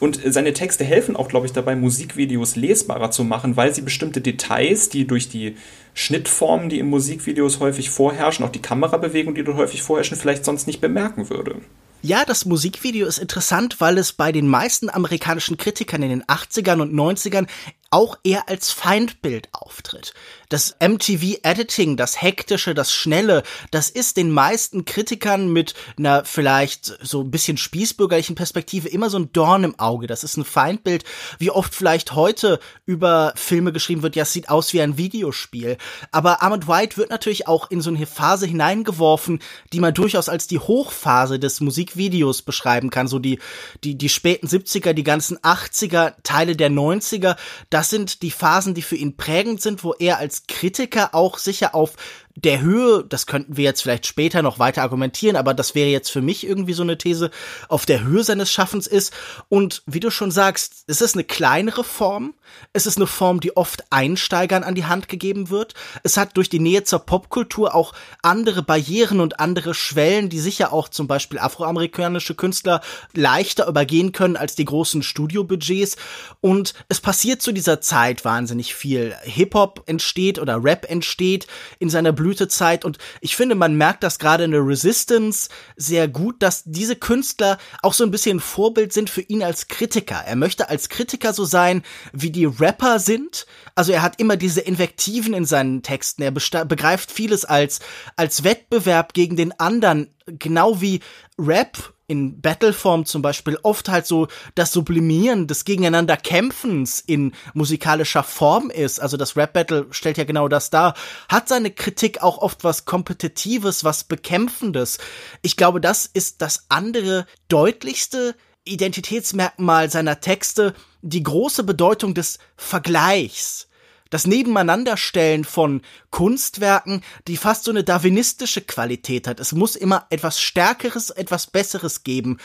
und 0.00 0.18
seine 0.24 0.54
Texte 0.54 0.82
helfen 0.82 1.14
auch, 1.14 1.28
glaube 1.28 1.46
ich, 1.46 1.52
dabei, 1.52 1.76
Musikvideos 1.76 2.56
lesbarer 2.56 3.10
zu 3.10 3.22
machen, 3.22 3.56
weil 3.56 3.74
sie 3.74 3.82
bestimmte 3.82 4.20
Details, 4.20 4.88
die 4.88 5.06
durch 5.06 5.28
die 5.28 5.56
Schnittformen, 5.94 6.70
die 6.70 6.78
in 6.78 6.88
Musikvideos 6.88 7.60
häufig 7.60 7.90
vorherrschen, 7.90 8.44
auch 8.44 8.50
die 8.50 8.62
Kamerabewegung, 8.62 9.34
die 9.34 9.44
dort 9.44 9.58
häufig 9.58 9.82
vorherrschen, 9.82 10.16
vielleicht 10.16 10.44
sonst 10.44 10.66
nicht 10.66 10.80
bemerken 10.80 11.28
würde. 11.28 11.56
Ja, 12.02 12.24
das 12.24 12.46
Musikvideo 12.46 13.06
ist 13.06 13.18
interessant, 13.18 13.78
weil 13.80 13.98
es 13.98 14.14
bei 14.14 14.32
den 14.32 14.48
meisten 14.48 14.88
amerikanischen 14.88 15.58
Kritikern 15.58 16.02
in 16.02 16.08
den 16.08 16.24
80ern 16.24 16.80
und 16.80 16.94
90ern 16.94 17.46
auch 17.90 18.18
eher 18.24 18.48
als 18.48 18.70
Feindbild 18.70 19.50
auftritt. 19.52 20.14
Das 20.50 20.74
MTV-Editing, 20.80 21.96
das 21.96 22.20
hektische, 22.20 22.74
das 22.74 22.92
schnelle, 22.92 23.44
das 23.70 23.88
ist 23.88 24.16
den 24.16 24.30
meisten 24.32 24.84
Kritikern 24.84 25.52
mit 25.52 25.74
einer 25.96 26.24
vielleicht 26.24 26.98
so 27.00 27.22
ein 27.22 27.30
bisschen 27.30 27.56
spießbürgerlichen 27.56 28.34
Perspektive 28.34 28.88
immer 28.88 29.10
so 29.10 29.18
ein 29.18 29.32
Dorn 29.32 29.62
im 29.62 29.78
Auge. 29.78 30.08
Das 30.08 30.24
ist 30.24 30.36
ein 30.36 30.44
Feindbild, 30.44 31.04
wie 31.38 31.52
oft 31.52 31.72
vielleicht 31.72 32.16
heute 32.16 32.58
über 32.84 33.32
Filme 33.36 33.72
geschrieben 33.72 34.02
wird, 34.02 34.16
ja, 34.16 34.24
es 34.24 34.32
sieht 34.32 34.48
aus 34.48 34.72
wie 34.72 34.82
ein 34.82 34.98
Videospiel. 34.98 35.76
Aber 36.10 36.42
Ahmed 36.42 36.66
White 36.66 36.96
wird 36.96 37.10
natürlich 37.10 37.46
auch 37.46 37.70
in 37.70 37.80
so 37.80 37.90
eine 37.90 38.04
Phase 38.04 38.46
hineingeworfen, 38.46 39.38
die 39.72 39.78
man 39.78 39.94
durchaus 39.94 40.28
als 40.28 40.48
die 40.48 40.58
Hochphase 40.58 41.38
des 41.38 41.60
Musikvideos 41.60 42.42
beschreiben 42.42 42.90
kann. 42.90 43.06
So 43.06 43.20
die, 43.20 43.38
die, 43.84 43.96
die 43.96 44.08
späten 44.08 44.48
70er, 44.48 44.94
die 44.94 45.04
ganzen 45.04 45.38
80er, 45.38 46.14
Teile 46.24 46.56
der 46.56 46.70
90er. 46.70 47.36
Das 47.70 47.88
sind 47.88 48.22
die 48.22 48.32
Phasen, 48.32 48.74
die 48.74 48.82
für 48.82 48.96
ihn 48.96 49.16
prägend 49.16 49.62
sind, 49.62 49.84
wo 49.84 49.94
er 49.94 50.18
als 50.18 50.39
Kritiker 50.48 51.14
auch 51.14 51.38
sicher 51.38 51.74
auf 51.74 51.94
der 52.36 52.60
Höhe, 52.60 53.04
das 53.04 53.26
könnten 53.26 53.56
wir 53.56 53.64
jetzt 53.64 53.82
vielleicht 53.82 54.06
später 54.06 54.42
noch 54.42 54.58
weiter 54.58 54.82
argumentieren, 54.82 55.36
aber 55.36 55.52
das 55.52 55.74
wäre 55.74 55.90
jetzt 55.90 56.10
für 56.10 56.20
mich 56.20 56.46
irgendwie 56.46 56.72
so 56.72 56.82
eine 56.82 56.96
These, 56.96 57.30
auf 57.68 57.86
der 57.86 58.04
Höhe 58.04 58.22
seines 58.22 58.50
Schaffens 58.50 58.86
ist. 58.86 59.12
Und 59.48 59.82
wie 59.86 60.00
du 60.00 60.10
schon 60.10 60.30
sagst, 60.30 60.84
es 60.86 61.00
ist 61.00 61.14
eine 61.14 61.24
kleinere 61.24 61.84
Form. 61.84 62.34
Es 62.72 62.86
ist 62.86 62.96
eine 62.96 63.06
Form, 63.06 63.40
die 63.40 63.56
oft 63.56 63.84
Einsteigern 63.90 64.64
an 64.64 64.74
die 64.74 64.84
Hand 64.84 65.08
gegeben 65.08 65.50
wird. 65.50 65.74
Es 66.02 66.16
hat 66.16 66.36
durch 66.36 66.48
die 66.48 66.58
Nähe 66.58 66.84
zur 66.84 67.00
Popkultur 67.00 67.74
auch 67.74 67.92
andere 68.22 68.62
Barrieren 68.62 69.20
und 69.20 69.40
andere 69.40 69.74
Schwellen, 69.74 70.28
die 70.28 70.40
sicher 70.40 70.72
auch 70.72 70.88
zum 70.88 71.06
Beispiel 71.06 71.38
afroamerikanische 71.38 72.34
Künstler 72.34 72.80
leichter 73.12 73.66
übergehen 73.68 74.12
können 74.12 74.36
als 74.36 74.54
die 74.54 74.64
großen 74.64 75.02
Studiobudgets. 75.02 75.96
Und 76.40 76.74
es 76.88 77.00
passiert 77.00 77.42
zu 77.42 77.52
dieser 77.52 77.80
Zeit 77.80 78.24
wahnsinnig 78.24 78.74
viel. 78.74 79.14
Hip-Hop 79.22 79.84
entsteht 79.86 80.38
oder 80.38 80.62
Rap 80.62 80.88
entsteht 80.88 81.46
in 81.78 81.90
seiner 81.90 82.12
Blütezeit 82.20 82.84
und 82.84 82.98
ich 83.22 83.34
finde, 83.34 83.54
man 83.54 83.76
merkt 83.76 84.02
das 84.02 84.18
gerade 84.18 84.44
in 84.44 84.50
der 84.50 84.66
Resistance 84.66 85.48
sehr 85.76 86.06
gut, 86.06 86.42
dass 86.42 86.62
diese 86.66 86.94
Künstler 86.94 87.56
auch 87.80 87.94
so 87.94 88.04
ein 88.04 88.10
bisschen 88.10 88.40
Vorbild 88.40 88.92
sind 88.92 89.08
für 89.08 89.22
ihn 89.22 89.42
als 89.42 89.68
Kritiker. 89.68 90.22
Er 90.26 90.36
möchte 90.36 90.68
als 90.68 90.90
Kritiker 90.90 91.32
so 91.32 91.46
sein, 91.46 91.82
wie 92.12 92.30
die 92.30 92.44
Rapper 92.44 92.98
sind. 92.98 93.46
Also 93.74 93.92
er 93.92 94.02
hat 94.02 94.20
immer 94.20 94.36
diese 94.36 94.60
Invektiven 94.60 95.32
in 95.32 95.46
seinen 95.46 95.82
Texten. 95.82 96.20
Er 96.20 96.30
begreift 96.30 97.10
vieles 97.10 97.46
als, 97.46 97.80
als 98.16 98.44
Wettbewerb 98.44 99.14
gegen 99.14 99.36
den 99.36 99.58
anderen, 99.58 100.14
genau 100.26 100.82
wie 100.82 101.00
Rap 101.38 101.94
in 102.10 102.40
Battleform 102.40 103.06
zum 103.06 103.22
Beispiel 103.22 103.56
oft 103.62 103.88
halt 103.88 104.04
so 104.04 104.26
das 104.56 104.72
Sublimieren 104.72 105.46
des 105.46 105.64
Gegeneinanderkämpfens 105.64 106.98
in 106.98 107.32
musikalischer 107.54 108.24
Form 108.24 108.68
ist. 108.68 109.00
Also 109.00 109.16
das 109.16 109.36
Rap-Battle 109.36 109.86
stellt 109.92 110.18
ja 110.18 110.24
genau 110.24 110.48
das 110.48 110.70
dar. 110.70 110.94
Hat 111.28 111.48
seine 111.48 111.70
Kritik 111.70 112.20
auch 112.20 112.38
oft 112.38 112.64
was 112.64 112.84
Kompetitives, 112.84 113.84
was 113.84 114.02
Bekämpfendes. 114.02 114.98
Ich 115.42 115.56
glaube, 115.56 115.80
das 115.80 116.04
ist 116.04 116.42
das 116.42 116.64
andere 116.68 117.26
deutlichste 117.46 118.34
Identitätsmerkmal 118.64 119.88
seiner 119.88 120.20
Texte 120.20 120.74
die 121.02 121.22
große 121.22 121.62
Bedeutung 121.62 122.14
des 122.14 122.40
Vergleichs 122.56 123.69
das 124.10 124.26
Nebeneinanderstellen 124.26 125.44
von 125.44 125.82
Kunstwerken, 126.10 127.02
die 127.28 127.36
fast 127.36 127.64
so 127.64 127.70
eine 127.70 127.84
darwinistische 127.84 128.60
Qualität 128.60 129.26
hat. 129.26 129.40
Es 129.40 129.52
muss 129.52 129.76
immer 129.76 130.06
etwas 130.10 130.40
Stärkeres, 130.40 131.10
etwas 131.10 131.46
Besseres 131.46 132.02
geben 132.02 132.38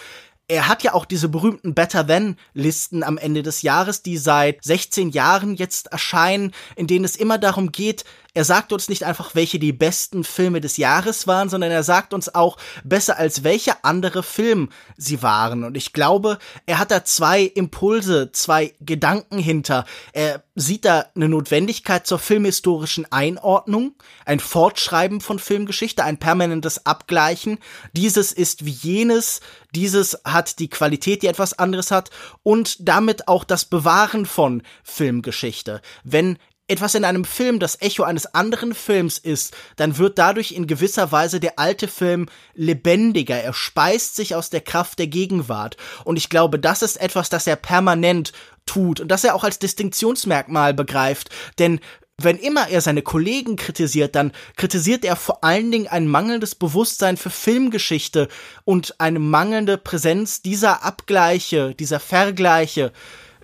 er 0.48 0.67
hat 0.67 0.84
ja 0.84 0.93
auch 0.93 1.05
diese 1.05 1.29
berühmten 1.29 1.74
Better 1.74 2.05
Than 2.05 2.38
Listen 2.53 3.03
am 3.03 3.17
Ende 3.17 3.41
des 3.41 3.62
Jahres, 3.63 4.03
die 4.03 4.17
seit 4.17 4.63
16 4.63 5.10
Jahren 5.10 5.55
jetzt 5.55 5.88
erscheinen, 5.88 6.51
in 6.75 6.88
denen 6.88 7.05
es 7.05 7.15
immer 7.15 7.38
darum 7.38 7.72
geht, 7.72 8.05
er 8.35 8.43
sagt 8.43 8.73
uns 8.73 8.89
nicht 8.89 9.03
einfach, 9.03 9.33
welche 9.33 9.59
die 9.59 9.71
besten 9.71 10.25
Filme 10.25 10.59
des 10.59 10.75
Jahres 10.75 11.25
waren, 11.25 11.47
sondern 11.47 11.71
er 11.71 11.83
sagt 11.83 12.13
uns 12.13 12.35
auch 12.35 12.57
besser 12.83 13.17
als 13.17 13.43
welche 13.43 13.83
andere 13.85 14.23
Film 14.23 14.69
sie 14.97 15.23
waren. 15.23 15.63
Und 15.63 15.77
ich 15.77 15.93
glaube, 15.93 16.37
er 16.65 16.77
hat 16.77 16.91
da 16.91 17.05
zwei 17.05 17.43
Impulse, 17.43 18.31
zwei 18.33 18.75
Gedanken 18.81 19.39
hinter. 19.39 19.85
Er 20.11 20.43
sieht 20.53 20.83
da 20.83 21.05
eine 21.15 21.29
Notwendigkeit 21.29 22.05
zur 22.05 22.19
filmhistorischen 22.19 23.09
Einordnung, 23.09 23.95
ein 24.25 24.41
Fortschreiben 24.41 25.21
von 25.21 25.39
Filmgeschichte, 25.39 26.03
ein 26.03 26.17
permanentes 26.17 26.85
Abgleichen. 26.85 27.57
Dieses 27.93 28.33
ist 28.33 28.65
wie 28.65 28.71
jenes, 28.71 29.39
dieses 29.73 30.19
hat 30.25 30.59
die 30.59 30.69
Qualität, 30.69 31.23
die 31.23 31.27
etwas 31.27 31.57
anderes 31.57 31.89
hat 31.89 32.09
und 32.43 32.87
damit 32.87 33.29
auch 33.29 33.45
das 33.45 33.63
Bewahren 33.63 34.25
von 34.25 34.61
Filmgeschichte. 34.83 35.81
Wenn 36.03 36.37
etwas 36.67 36.95
in 36.95 37.05
einem 37.05 37.25
Film 37.25 37.60
das 37.60 37.81
Echo 37.81 38.03
eines 38.03 38.34
anderen 38.34 38.74
Films 38.74 39.17
ist, 39.17 39.55
dann 39.75 39.98
wird 39.98 40.17
dadurch 40.17 40.51
in 40.51 40.67
gewisser 40.67 41.12
Weise 41.12 41.39
der 41.39 41.60
alte 41.60 41.88
Film 41.88 42.27
lebendiger. 42.55 43.36
Er 43.36 43.53
speist 43.53 44.15
sich 44.15 44.34
aus 44.36 44.50
der 44.50 44.62
Kraft 44.62 44.98
der 44.98 45.07
Gegenwart. 45.07 45.77
Und 46.03 46.17
ich 46.17 46.29
glaube, 46.29 46.57
das 46.57 46.81
ist 46.81 46.98
etwas, 46.98 47.29
das 47.29 47.45
er 47.45 47.55
permanent 47.55 48.31
tut 48.65 49.00
und 49.00 49.10
das 49.10 49.24
er 49.24 49.36
auch 49.36 49.43
als 49.43 49.60
Distinktionsmerkmal 49.60 50.74
begreift. 50.74 51.29
Denn 51.60 51.79
wenn 52.17 52.38
immer 52.38 52.69
er 52.69 52.81
seine 52.81 53.01
Kollegen 53.01 53.57
kritisiert, 53.57 54.15
dann 54.15 54.31
kritisiert 54.55 55.03
er 55.03 55.17
vor 55.17 55.43
allen 55.43 55.69
Dingen 55.72 55.88
ein 55.88 56.07
mangelndes 56.07 56.55
Bewusstsein 56.55 57.17
für 57.17 57.29
Filmgeschichte 57.29 58.29
und 58.63 59.00
eine 59.00 59.19
mangelnde 59.19 59.77
Präsenz 59.77 60.41
dieser 60.41 60.84
Abgleiche, 60.84 61.75
dieser 61.75 62.00
Vergleiche. 62.00 62.93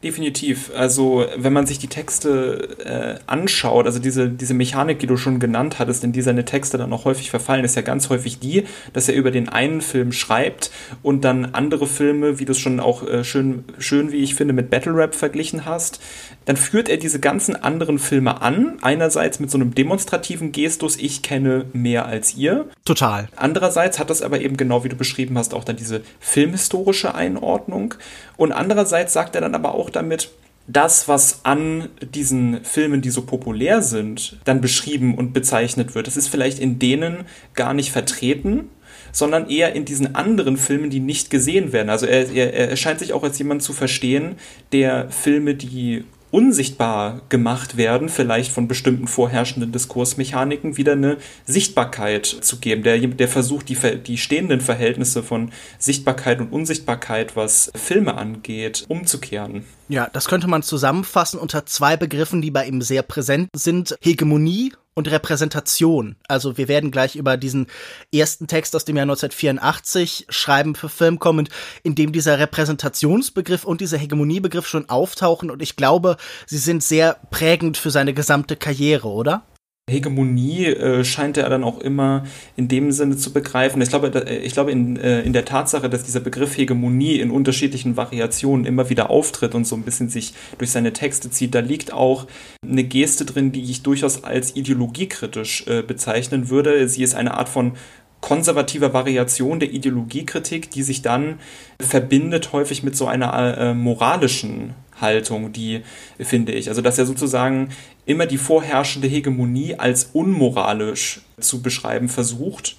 Definitiv. 0.03 0.71
Also 0.75 1.27
wenn 1.37 1.53
man 1.53 1.67
sich 1.67 1.77
die 1.77 1.87
Texte 1.87 2.69
äh, 2.83 3.19
anschaut, 3.27 3.85
also 3.85 3.99
diese, 3.99 4.29
diese 4.29 4.55
Mechanik, 4.55 4.97
die 4.97 5.05
du 5.05 5.15
schon 5.15 5.39
genannt 5.39 5.77
hattest, 5.77 6.03
in 6.03 6.11
die 6.11 6.23
seine 6.23 6.43
Texte 6.43 6.79
dann 6.79 6.91
auch 6.91 7.05
häufig 7.05 7.29
verfallen, 7.29 7.63
ist 7.63 7.75
ja 7.75 7.83
ganz 7.83 8.09
häufig 8.09 8.39
die, 8.39 8.63
dass 8.93 9.07
er 9.07 9.13
über 9.13 9.29
den 9.29 9.47
einen 9.47 9.81
Film 9.81 10.11
schreibt 10.11 10.71
und 11.03 11.23
dann 11.23 11.53
andere 11.53 11.85
Filme, 11.85 12.39
wie 12.39 12.45
du 12.45 12.53
es 12.53 12.57
schon 12.57 12.79
auch 12.79 13.07
äh, 13.07 13.23
schön, 13.23 13.63
schön, 13.77 14.11
wie 14.11 14.23
ich 14.23 14.33
finde, 14.33 14.55
mit 14.55 14.71
Battle 14.71 14.95
Rap 14.95 15.13
verglichen 15.13 15.65
hast, 15.65 16.01
dann 16.45 16.57
führt 16.57 16.89
er 16.89 16.97
diese 16.97 17.19
ganzen 17.19 17.55
anderen 17.55 17.99
Filme 17.99 18.41
an. 18.41 18.77
Einerseits 18.81 19.39
mit 19.39 19.51
so 19.51 19.57
einem 19.57 19.75
demonstrativen 19.75 20.51
Gestus, 20.51 20.97
ich 20.97 21.21
kenne 21.21 21.65
mehr 21.73 22.05
als 22.05 22.35
ihr. 22.35 22.67
Total. 22.85 23.27
Andererseits 23.35 23.99
hat 23.99 24.09
das 24.09 24.21
aber 24.21 24.41
eben 24.41 24.57
genau 24.57 24.83
wie 24.83 24.89
du 24.89 24.95
beschrieben 24.95 25.37
hast, 25.37 25.53
auch 25.53 25.63
dann 25.63 25.75
diese 25.75 26.01
filmhistorische 26.19 27.13
Einordnung. 27.15 27.93
Und 28.37 28.51
andererseits 28.51 29.13
sagt 29.13 29.35
er 29.35 29.41
dann 29.41 29.55
aber 29.55 29.75
auch 29.75 29.89
damit, 29.89 30.31
das, 30.67 31.07
was 31.07 31.41
an 31.43 31.89
diesen 32.01 32.63
Filmen, 32.63 33.01
die 33.01 33.09
so 33.09 33.23
populär 33.23 33.81
sind, 33.81 34.37
dann 34.45 34.61
beschrieben 34.61 35.15
und 35.15 35.33
bezeichnet 35.33 35.95
wird, 35.95 36.07
das 36.07 36.17
ist 36.17 36.27
vielleicht 36.27 36.59
in 36.59 36.79
denen 36.79 37.25
gar 37.55 37.73
nicht 37.73 37.91
vertreten, 37.91 38.69
sondern 39.11 39.49
eher 39.49 39.73
in 39.73 39.85
diesen 39.85 40.15
anderen 40.15 40.57
Filmen, 40.57 40.89
die 40.89 40.99
nicht 40.99 41.29
gesehen 41.29 41.73
werden. 41.73 41.89
Also 41.89 42.05
er, 42.05 42.31
er, 42.31 42.53
er 42.53 42.75
scheint 42.77 42.99
sich 42.99 43.13
auch 43.13 43.23
als 43.23 43.37
jemand 43.37 43.63
zu 43.63 43.73
verstehen, 43.73 44.35
der 44.71 45.09
Filme, 45.09 45.55
die 45.55 46.05
unsichtbar 46.31 47.21
gemacht 47.29 47.77
werden, 47.77 48.09
vielleicht 48.09 48.51
von 48.51 48.67
bestimmten 48.67 49.07
vorherrschenden 49.07 49.71
Diskursmechaniken, 49.71 50.77
wieder 50.77 50.93
eine 50.93 51.17
Sichtbarkeit 51.45 52.25
zu 52.25 52.57
geben. 52.57 52.83
Der, 52.83 52.97
der 52.97 53.27
versucht, 53.27 53.69
die, 53.69 53.77
die 54.05 54.17
stehenden 54.17 54.61
Verhältnisse 54.61 55.23
von 55.23 55.51
Sichtbarkeit 55.77 56.39
und 56.39 56.51
Unsichtbarkeit, 56.51 57.35
was 57.35 57.71
Filme 57.75 58.15
angeht, 58.15 58.85
umzukehren. 58.87 59.65
Ja, 59.89 60.09
das 60.11 60.27
könnte 60.27 60.47
man 60.47 60.63
zusammenfassen 60.63 61.39
unter 61.39 61.65
zwei 61.65 61.97
Begriffen, 61.97 62.41
die 62.41 62.51
bei 62.51 62.65
ihm 62.65 62.81
sehr 62.81 63.03
präsent 63.03 63.49
sind. 63.53 63.97
Hegemonie 64.01 64.73
und 65.01 65.11
Repräsentation. 65.11 66.15
Also 66.27 66.59
wir 66.59 66.67
werden 66.67 66.91
gleich 66.91 67.15
über 67.15 67.35
diesen 67.35 67.65
ersten 68.13 68.45
Text 68.45 68.75
aus 68.75 68.85
dem 68.85 68.97
Jahr 68.97 69.05
1984 69.05 70.27
schreiben 70.29 70.75
für 70.75 70.89
Film 70.89 71.17
kommen, 71.17 71.49
in 71.81 71.95
dem 71.95 72.11
dieser 72.11 72.37
Repräsentationsbegriff 72.37 73.63
und 73.63 73.81
dieser 73.81 73.97
Hegemoniebegriff 73.97 74.67
schon 74.67 74.89
auftauchen 74.89 75.49
und 75.49 75.63
ich 75.63 75.75
glaube, 75.75 76.17
sie 76.45 76.59
sind 76.59 76.83
sehr 76.83 77.17
prägend 77.31 77.77
für 77.77 77.89
seine 77.89 78.13
gesamte 78.13 78.55
Karriere, 78.55 79.07
oder? 79.07 79.41
Hegemonie 79.91 80.65
äh, 80.65 81.03
scheint 81.03 81.37
er 81.37 81.49
dann 81.49 81.63
auch 81.63 81.79
immer 81.79 82.23
in 82.55 82.67
dem 82.67 82.91
Sinne 82.91 83.17
zu 83.17 83.33
begreifen. 83.33 83.81
Ich 83.81 83.89
glaube, 83.89 84.09
da, 84.09 84.19
äh, 84.19 84.39
ich 84.39 84.53
glaube 84.53 84.71
in, 84.71 84.97
äh, 84.97 85.21
in 85.21 85.33
der 85.33 85.45
Tatsache, 85.45 85.89
dass 85.89 86.03
dieser 86.03 86.19
Begriff 86.19 86.57
Hegemonie 86.57 87.19
in 87.19 87.31
unterschiedlichen 87.31 87.97
Variationen 87.97 88.65
immer 88.65 88.89
wieder 88.89 89.09
auftritt 89.09 89.53
und 89.55 89.65
so 89.65 89.75
ein 89.75 89.83
bisschen 89.83 90.09
sich 90.09 90.33
durch 90.57 90.71
seine 90.71 90.93
Texte 90.93 91.29
zieht, 91.29 91.53
da 91.53 91.59
liegt 91.59 91.93
auch 91.93 92.27
eine 92.67 92.83
Geste 92.83 93.25
drin, 93.25 93.51
die 93.51 93.63
ich 93.63 93.83
durchaus 93.83 94.23
als 94.23 94.55
ideologiekritisch 94.55 95.65
äh, 95.67 95.81
bezeichnen 95.81 96.49
würde. 96.49 96.87
Sie 96.87 97.03
ist 97.03 97.13
eine 97.13 97.35
Art 97.35 97.49
von 97.49 97.73
konservativer 98.21 98.93
Variation 98.93 99.59
der 99.59 99.71
Ideologiekritik, 99.71 100.71
die 100.71 100.83
sich 100.83 101.01
dann 101.01 101.39
verbindet 101.81 102.53
häufig 102.53 102.83
mit 102.83 102.95
so 102.95 103.07
einer 103.07 103.57
äh, 103.57 103.73
moralischen 103.73 104.73
Haltung, 105.01 105.51
die 105.51 105.83
finde 106.19 106.51
ich. 106.53 106.69
Also 106.69 106.81
dass 106.81 106.97
er 106.97 107.05
sozusagen 107.05 107.69
immer 108.05 108.25
die 108.25 108.37
vorherrschende 108.37 109.07
Hegemonie 109.07 109.75
als 109.75 110.09
unmoralisch 110.13 111.21
zu 111.39 111.61
beschreiben 111.61 112.09
versucht 112.09 112.75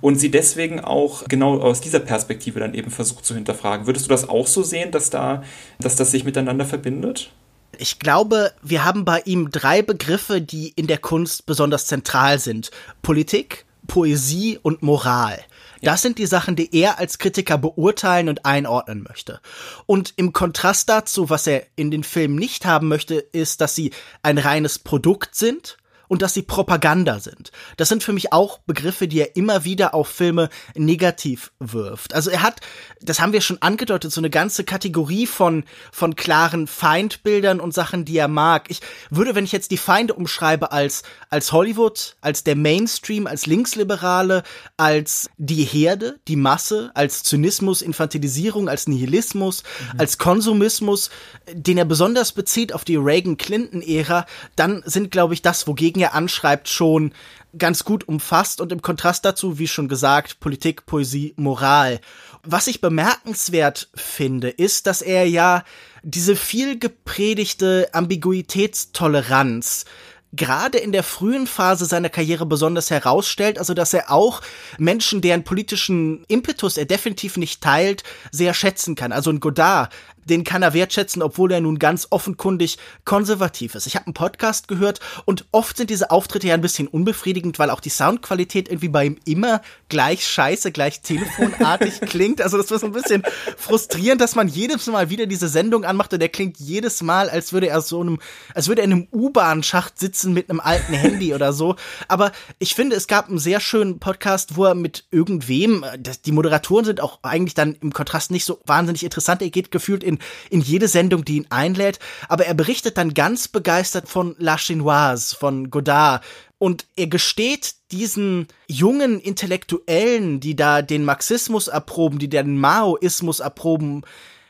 und 0.00 0.16
sie 0.16 0.30
deswegen 0.30 0.80
auch 0.80 1.24
genau 1.28 1.60
aus 1.60 1.80
dieser 1.80 2.00
Perspektive 2.00 2.60
dann 2.60 2.74
eben 2.74 2.90
versucht 2.90 3.24
zu 3.24 3.34
hinterfragen. 3.34 3.86
Würdest 3.86 4.06
du 4.06 4.10
das 4.10 4.28
auch 4.28 4.46
so 4.46 4.62
sehen, 4.62 4.90
dass 4.90 5.10
da, 5.10 5.42
dass 5.80 5.96
das 5.96 6.10
sich 6.10 6.24
miteinander 6.24 6.64
verbindet? 6.64 7.30
Ich 7.78 7.98
glaube, 7.98 8.52
wir 8.62 8.84
haben 8.84 9.04
bei 9.04 9.20
ihm 9.24 9.50
drei 9.50 9.82
Begriffe, 9.82 10.40
die 10.40 10.72
in 10.74 10.86
der 10.86 10.98
Kunst 10.98 11.46
besonders 11.46 11.86
zentral 11.86 12.38
sind. 12.38 12.70
Politik, 13.02 13.66
Poesie 13.86 14.58
und 14.60 14.82
Moral. 14.82 15.38
Das 15.82 16.02
sind 16.02 16.18
die 16.18 16.26
Sachen, 16.26 16.56
die 16.56 16.74
er 16.74 16.98
als 16.98 17.18
Kritiker 17.18 17.58
beurteilen 17.58 18.28
und 18.28 18.44
einordnen 18.44 19.02
möchte. 19.02 19.40
Und 19.86 20.14
im 20.16 20.32
Kontrast 20.32 20.88
dazu, 20.88 21.30
was 21.30 21.46
er 21.46 21.66
in 21.76 21.90
den 21.90 22.04
Filmen 22.04 22.36
nicht 22.36 22.66
haben 22.66 22.88
möchte, 22.88 23.14
ist, 23.14 23.60
dass 23.60 23.74
sie 23.74 23.92
ein 24.22 24.38
reines 24.38 24.78
Produkt 24.78 25.34
sind 25.34 25.78
und 26.08 26.22
dass 26.22 26.34
sie 26.34 26.42
Propaganda 26.42 27.20
sind. 27.20 27.52
Das 27.76 27.88
sind 27.88 28.02
für 28.02 28.12
mich 28.12 28.32
auch 28.32 28.58
Begriffe, 28.60 29.06
die 29.06 29.20
er 29.20 29.36
immer 29.36 29.64
wieder 29.64 29.94
auf 29.94 30.08
Filme 30.08 30.48
negativ 30.74 31.52
wirft. 31.58 32.14
Also 32.14 32.30
er 32.30 32.42
hat, 32.42 32.60
das 33.00 33.20
haben 33.20 33.32
wir 33.32 33.40
schon 33.40 33.62
angedeutet, 33.62 34.10
so 34.12 34.20
eine 34.20 34.30
ganze 34.30 34.64
Kategorie 34.64 35.26
von, 35.26 35.64
von 35.92 36.16
klaren 36.16 36.66
Feindbildern 36.66 37.60
und 37.60 37.74
Sachen, 37.74 38.04
die 38.04 38.16
er 38.16 38.28
mag. 38.28 38.70
Ich 38.70 38.80
würde, 39.10 39.34
wenn 39.34 39.44
ich 39.44 39.52
jetzt 39.52 39.70
die 39.70 39.76
Feinde 39.76 40.14
umschreibe 40.14 40.72
als, 40.72 41.02
als 41.30 41.52
Hollywood, 41.52 42.16
als 42.20 42.42
der 42.44 42.56
Mainstream, 42.56 43.26
als 43.26 43.46
Linksliberale, 43.46 44.42
als 44.76 45.30
die 45.36 45.64
Herde, 45.64 46.18
die 46.26 46.36
Masse, 46.36 46.90
als 46.94 47.22
Zynismus, 47.22 47.82
Infantilisierung, 47.82 48.68
als 48.68 48.88
Nihilismus, 48.88 49.62
mhm. 49.62 50.00
als 50.00 50.18
Konsumismus, 50.18 51.10
den 51.52 51.78
er 51.78 51.84
besonders 51.84 52.32
bezieht 52.32 52.72
auf 52.72 52.84
die 52.84 52.96
Reagan-Clinton-Ära, 52.96 54.26
dann 54.56 54.82
sind, 54.84 55.10
glaube 55.10 55.34
ich, 55.34 55.42
das, 55.42 55.66
wogegen 55.66 55.97
Er 55.98 56.14
anschreibt, 56.14 56.68
schon 56.68 57.12
ganz 57.56 57.84
gut 57.84 58.06
umfasst 58.06 58.60
und 58.60 58.72
im 58.72 58.82
Kontrast 58.82 59.24
dazu, 59.24 59.58
wie 59.58 59.68
schon 59.68 59.88
gesagt, 59.88 60.40
Politik, 60.40 60.86
Poesie, 60.86 61.34
Moral. 61.36 62.00
Was 62.42 62.66
ich 62.66 62.80
bemerkenswert 62.80 63.88
finde, 63.94 64.50
ist, 64.50 64.86
dass 64.86 65.02
er 65.02 65.26
ja 65.26 65.64
diese 66.02 66.36
viel 66.36 66.78
gepredigte 66.78 67.88
Ambiguitätstoleranz 67.92 69.84
gerade 70.32 70.78
in 70.78 70.92
der 70.92 71.02
frühen 71.02 71.46
Phase 71.46 71.86
seiner 71.86 72.10
Karriere 72.10 72.46
besonders 72.46 72.90
herausstellt, 72.90 73.58
also 73.58 73.74
dass 73.74 73.94
er 73.94 74.10
auch 74.10 74.42
Menschen, 74.78 75.20
deren 75.20 75.44
politischen 75.44 76.24
Impetus 76.28 76.76
er 76.76 76.84
definitiv 76.84 77.36
nicht 77.36 77.62
teilt, 77.62 78.02
sehr 78.30 78.52
schätzen 78.52 78.94
kann. 78.94 79.12
Also 79.12 79.30
ein 79.30 79.40
Godard, 79.40 79.92
den 80.28 80.44
kann 80.44 80.62
er 80.62 80.74
wertschätzen, 80.74 81.22
obwohl 81.22 81.52
er 81.52 81.60
nun 81.60 81.78
ganz 81.78 82.06
offenkundig 82.10 82.78
konservativ 83.04 83.74
ist. 83.74 83.86
Ich 83.86 83.96
habe 83.96 84.06
einen 84.06 84.14
Podcast 84.14 84.68
gehört 84.68 85.00
und 85.24 85.46
oft 85.52 85.76
sind 85.76 85.90
diese 85.90 86.10
Auftritte 86.10 86.46
ja 86.46 86.54
ein 86.54 86.60
bisschen 86.60 86.88
unbefriedigend, 86.88 87.58
weil 87.58 87.70
auch 87.70 87.80
die 87.80 87.90
Soundqualität 87.90 88.68
irgendwie 88.68 88.88
bei 88.88 89.06
ihm 89.06 89.16
immer 89.24 89.62
gleich 89.88 90.26
scheiße, 90.26 90.72
gleich 90.72 91.00
telefonartig 91.00 92.00
klingt. 92.06 92.40
Also 92.40 92.58
das 92.58 92.70
war 92.70 92.78
so 92.78 92.86
ein 92.86 92.92
bisschen 92.92 93.22
frustrierend, 93.56 94.20
dass 94.20 94.34
man 94.34 94.48
jedes 94.48 94.86
Mal 94.86 95.10
wieder 95.10 95.26
diese 95.26 95.48
Sendung 95.48 95.84
anmacht 95.84 96.12
und 96.12 96.20
der 96.20 96.28
klingt 96.28 96.58
jedes 96.58 97.02
Mal, 97.02 97.30
als 97.30 97.52
würde 97.52 97.68
er 97.68 97.80
so 97.80 98.00
einem, 98.00 98.18
als 98.54 98.68
würde 98.68 98.82
er 98.82 98.84
in 98.84 98.92
einem 98.92 99.08
U-Bahn-Schacht 99.12 99.98
sitzen 99.98 100.32
mit 100.32 100.50
einem 100.50 100.60
alten 100.60 100.92
Handy 100.92 101.34
oder 101.38 101.52
so. 101.52 101.76
Aber 102.06 102.32
ich 102.58 102.74
finde, 102.74 102.96
es 102.96 103.06
gab 103.06 103.28
einen 103.28 103.38
sehr 103.38 103.60
schönen 103.60 103.98
Podcast, 103.98 104.56
wo 104.56 104.64
er 104.64 104.74
mit 104.74 105.04
irgendwem, 105.10 105.84
die 106.24 106.32
Moderatoren 106.32 106.84
sind 106.84 107.00
auch 107.00 107.20
eigentlich 107.22 107.54
dann 107.54 107.76
im 107.80 107.92
Kontrast 107.92 108.30
nicht 108.30 108.44
so 108.44 108.60
wahnsinnig 108.66 109.02
interessant. 109.04 109.42
Er 109.42 109.50
geht 109.50 109.70
gefühlt 109.70 110.04
in, 110.04 110.17
in 110.50 110.60
jede 110.60 110.88
Sendung, 110.88 111.24
die 111.24 111.36
ihn 111.36 111.46
einlädt, 111.50 111.98
aber 112.28 112.46
er 112.46 112.54
berichtet 112.54 112.98
dann 112.98 113.14
ganz 113.14 113.48
begeistert 113.48 114.08
von 114.08 114.34
La 114.38 114.56
Chinoise, 114.58 115.36
von 115.36 115.70
Godard, 115.70 116.24
und 116.58 116.86
er 116.96 117.06
gesteht 117.06 117.74
diesen 117.92 118.48
jungen 118.66 119.20
Intellektuellen, 119.20 120.40
die 120.40 120.56
da 120.56 120.82
den 120.82 121.04
Marxismus 121.04 121.68
erproben, 121.68 122.18
die 122.18 122.28
den 122.28 122.58
Maoismus 122.58 123.38
erproben, 123.38 124.02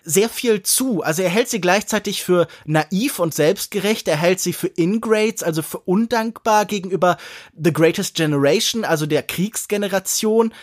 sehr 0.09 0.31
viel 0.31 0.63
zu. 0.63 1.03
Also 1.03 1.23
er 1.23 1.29
hält 1.29 1.51
sie 1.51 1.61
gleichzeitig 1.61 2.25
für 2.25 2.49
naiv 2.65 3.19
und 3.19 3.35
selbstgerecht, 3.35 4.09
er 4.09 4.17
hält 4.17 4.41
sie 4.41 4.55
für 4.55 4.69
ingrates, 4.69 5.43
also 5.43 5.61
für 5.61 5.81
undankbar 5.81 6.65
gegenüber 6.65 7.19
The 7.63 7.75
Greatest 7.75 8.15
Generation, 8.15 8.85
also 8.85 9.05
der 9.05 9.23
Kriegsgeneration. 9.23 10.55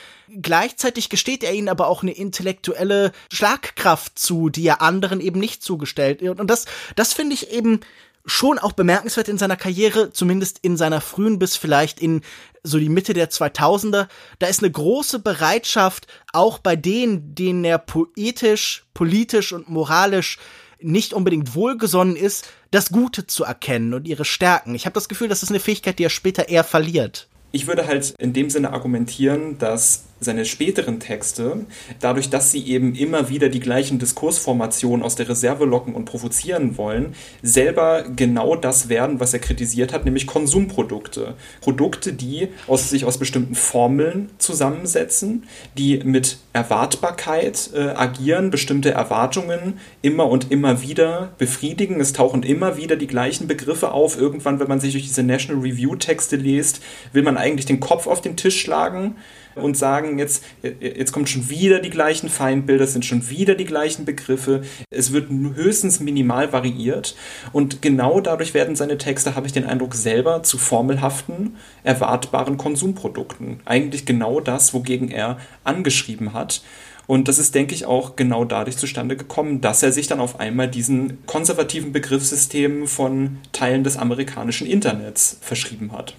Gleichzeitig 0.42 1.10
gesteht 1.10 1.44
er 1.44 1.54
ihnen 1.54 1.70
aber 1.70 1.88
auch 1.88 2.02
eine 2.02 2.14
intellektuelle 2.14 3.12
Schlagkraft 3.32 4.18
zu, 4.18 4.50
die 4.50 4.66
er 4.66 4.82
anderen 4.82 5.22
eben 5.22 5.40
nicht 5.40 5.62
zugestellt. 5.62 6.24
Und 6.24 6.50
das, 6.50 6.66
das 6.96 7.14
finde 7.14 7.36
ich 7.36 7.52
eben 7.52 7.82
schon 8.26 8.58
auch 8.58 8.72
bemerkenswert 8.72 9.30
in 9.30 9.38
seiner 9.38 9.56
Karriere, 9.56 10.12
zumindest 10.12 10.60
in 10.62 10.78
seiner 10.78 11.02
frühen 11.02 11.40
bis 11.40 11.56
vielleicht 11.56 12.00
in 12.00 12.22
so 12.64 12.80
die 12.80 12.90
Mitte 12.90 13.14
der 13.14 13.30
2000er. 13.30 14.08
Da 14.40 14.48
ist 14.48 14.64
eine 14.64 14.72
große 14.72 15.20
Bereitschaft, 15.20 16.08
auch 16.34 16.58
bei 16.58 16.76
denen, 16.76 17.36
denen 17.36 17.64
er 17.64 17.78
poetisch, 17.78 18.86
politisch 18.94 19.54
und 19.54 19.70
moralisch 19.70 20.40
nicht 20.80 21.14
unbedingt 21.14 21.56
wohlgesonnen 21.56 22.16
ist, 22.16 22.48
das 22.72 22.90
Gute 22.90 23.28
zu 23.28 23.44
erkennen 23.44 23.94
und 23.94 24.08
ihre 24.08 24.26
Stärken. 24.26 24.76
Ich 24.76 24.86
habe 24.86 24.94
das 24.94 25.08
Gefühl, 25.08 25.28
das 25.28 25.44
ist 25.44 25.50
eine 25.50 25.60
Fähigkeit, 25.60 26.00
die 26.00 26.04
er 26.04 26.10
später 26.10 26.50
eher 26.50 26.64
verliert. 26.64 27.28
Ich 27.52 27.68
würde 27.68 27.88
halt 27.88 28.14
in 28.18 28.34
dem 28.34 28.50
Sinne 28.50 28.74
argumentieren, 28.74 29.58
dass 29.58 30.04
seine 30.20 30.46
späteren 30.46 31.00
Texte, 31.00 31.66
dadurch, 32.00 32.30
dass 32.30 32.52
sie 32.52 32.66
eben 32.68 32.96
immer 32.96 33.30
wieder 33.30 33.50
die 33.50 33.60
gleichen 33.60 34.00
Diskursformationen 34.00 35.04
aus 35.04 35.16
der 35.16 35.28
Reserve 35.28 35.66
locken 35.66 35.94
und 35.94 36.06
provozieren 36.06 36.78
wollen, 36.78 37.16
selber 37.42 38.06
genau 38.16 38.56
das 38.56 38.88
werden, 38.88 39.20
was 39.20 39.34
er 39.34 39.40
kritisiert 39.40 39.92
hat, 39.92 40.06
nämlich 40.06 40.26
Konsumprodukte. 40.26 41.36
Produkte, 41.60 42.14
die 42.14 42.48
aus, 42.68 42.90
sich 42.90 43.04
aus 43.04 43.18
bestimmten 43.18 43.56
Formeln 43.56 44.30
zusammensetzen, 44.38 45.44
die 45.78 46.00
mit 46.00 46.38
Erwartbarkeit 46.54 47.72
äh, 47.74 47.90
agieren, 47.90 48.52
bestimmte 48.52 48.92
Erwartungen 48.92 49.80
immer 50.02 50.30
und 50.30 50.50
immer 50.50 50.82
wieder 50.82 51.34
befriedigen. 51.38 52.00
Es 52.00 52.14
tauchen 52.14 52.44
immer 52.44 52.78
wieder 52.78 52.96
die 52.96 53.08
gleichen 53.08 53.48
Begriffe 53.48 53.92
auf. 53.92 54.18
Irgendwann, 54.18 54.62
wenn 54.62 54.70
man 54.70 54.80
sich 54.80 54.94
durch 54.94 55.06
diese 55.06 55.24
National 55.24 55.62
Review 55.62 55.96
Texte 55.98 56.38
liest, 56.38 56.82
will 57.12 57.24
man 57.24 57.36
eigentlich 57.36 57.66
den 57.66 57.82
Kopf 57.82 58.08
auf 58.08 58.22
den 58.22 58.38
Tisch 58.38 58.62
schlagen 58.62 59.16
und 59.56 59.78
sagen, 59.78 60.20
jetzt, 60.20 60.44
jetzt 60.80 61.12
kommen 61.12 61.28
schon 61.28 61.50
wieder 61.50 61.80
die 61.80 61.90
gleichen 61.90 62.30
Feindbilder, 62.30 62.84
es 62.84 62.94
sind 62.94 63.06
schon 63.06 63.30
wieder 63.30 63.56
die 63.56 63.66
gleichen 63.66 64.06
Begriffe, 64.06 64.64
es 64.90 65.12
wird 65.12 65.30
höchstens 65.30 66.00
minimal 66.00 66.52
variiert 66.52 67.16
und 67.52 67.82
genau 67.82 68.22
dadurch 68.22 68.54
werden 68.54 68.76
seine 68.76 68.98
Texte, 68.98 69.36
habe 69.36 69.48
ich 69.48 69.54
den 69.54 69.66
Eindruck, 69.66 69.96
selber 69.96 70.44
zu 70.44 70.58
formelhaften, 70.58 71.56
erwartbaren 71.84 72.58
Konsumprodukten. 72.58 73.60
Eigentlich 73.66 74.06
genau 74.06 74.40
das, 74.40 74.74
wogegen 74.74 75.10
er 75.10 75.38
angeschrieben 75.64 76.34
hat. 76.34 76.62
Und 77.08 77.28
das 77.28 77.38
ist, 77.38 77.54
denke 77.54 77.76
ich, 77.76 77.86
auch 77.86 78.16
genau 78.16 78.46
dadurch 78.46 78.78
zustande 78.78 79.16
gekommen, 79.16 79.62
dass 79.62 79.84
er 79.84 79.92
sich 79.92 80.08
dann 80.08 80.20
auf 80.20 80.40
einmal 80.40 80.68
diesen 80.68 81.24
konservativen 81.28 81.92
Begriffssystemen 81.92 82.88
von 82.88 83.38
Teilen 83.52 83.84
des 83.84 83.98
amerikanischen 83.98 84.66
Internets 84.66 85.38
verschrieben 85.42 85.92
hat 85.92 86.16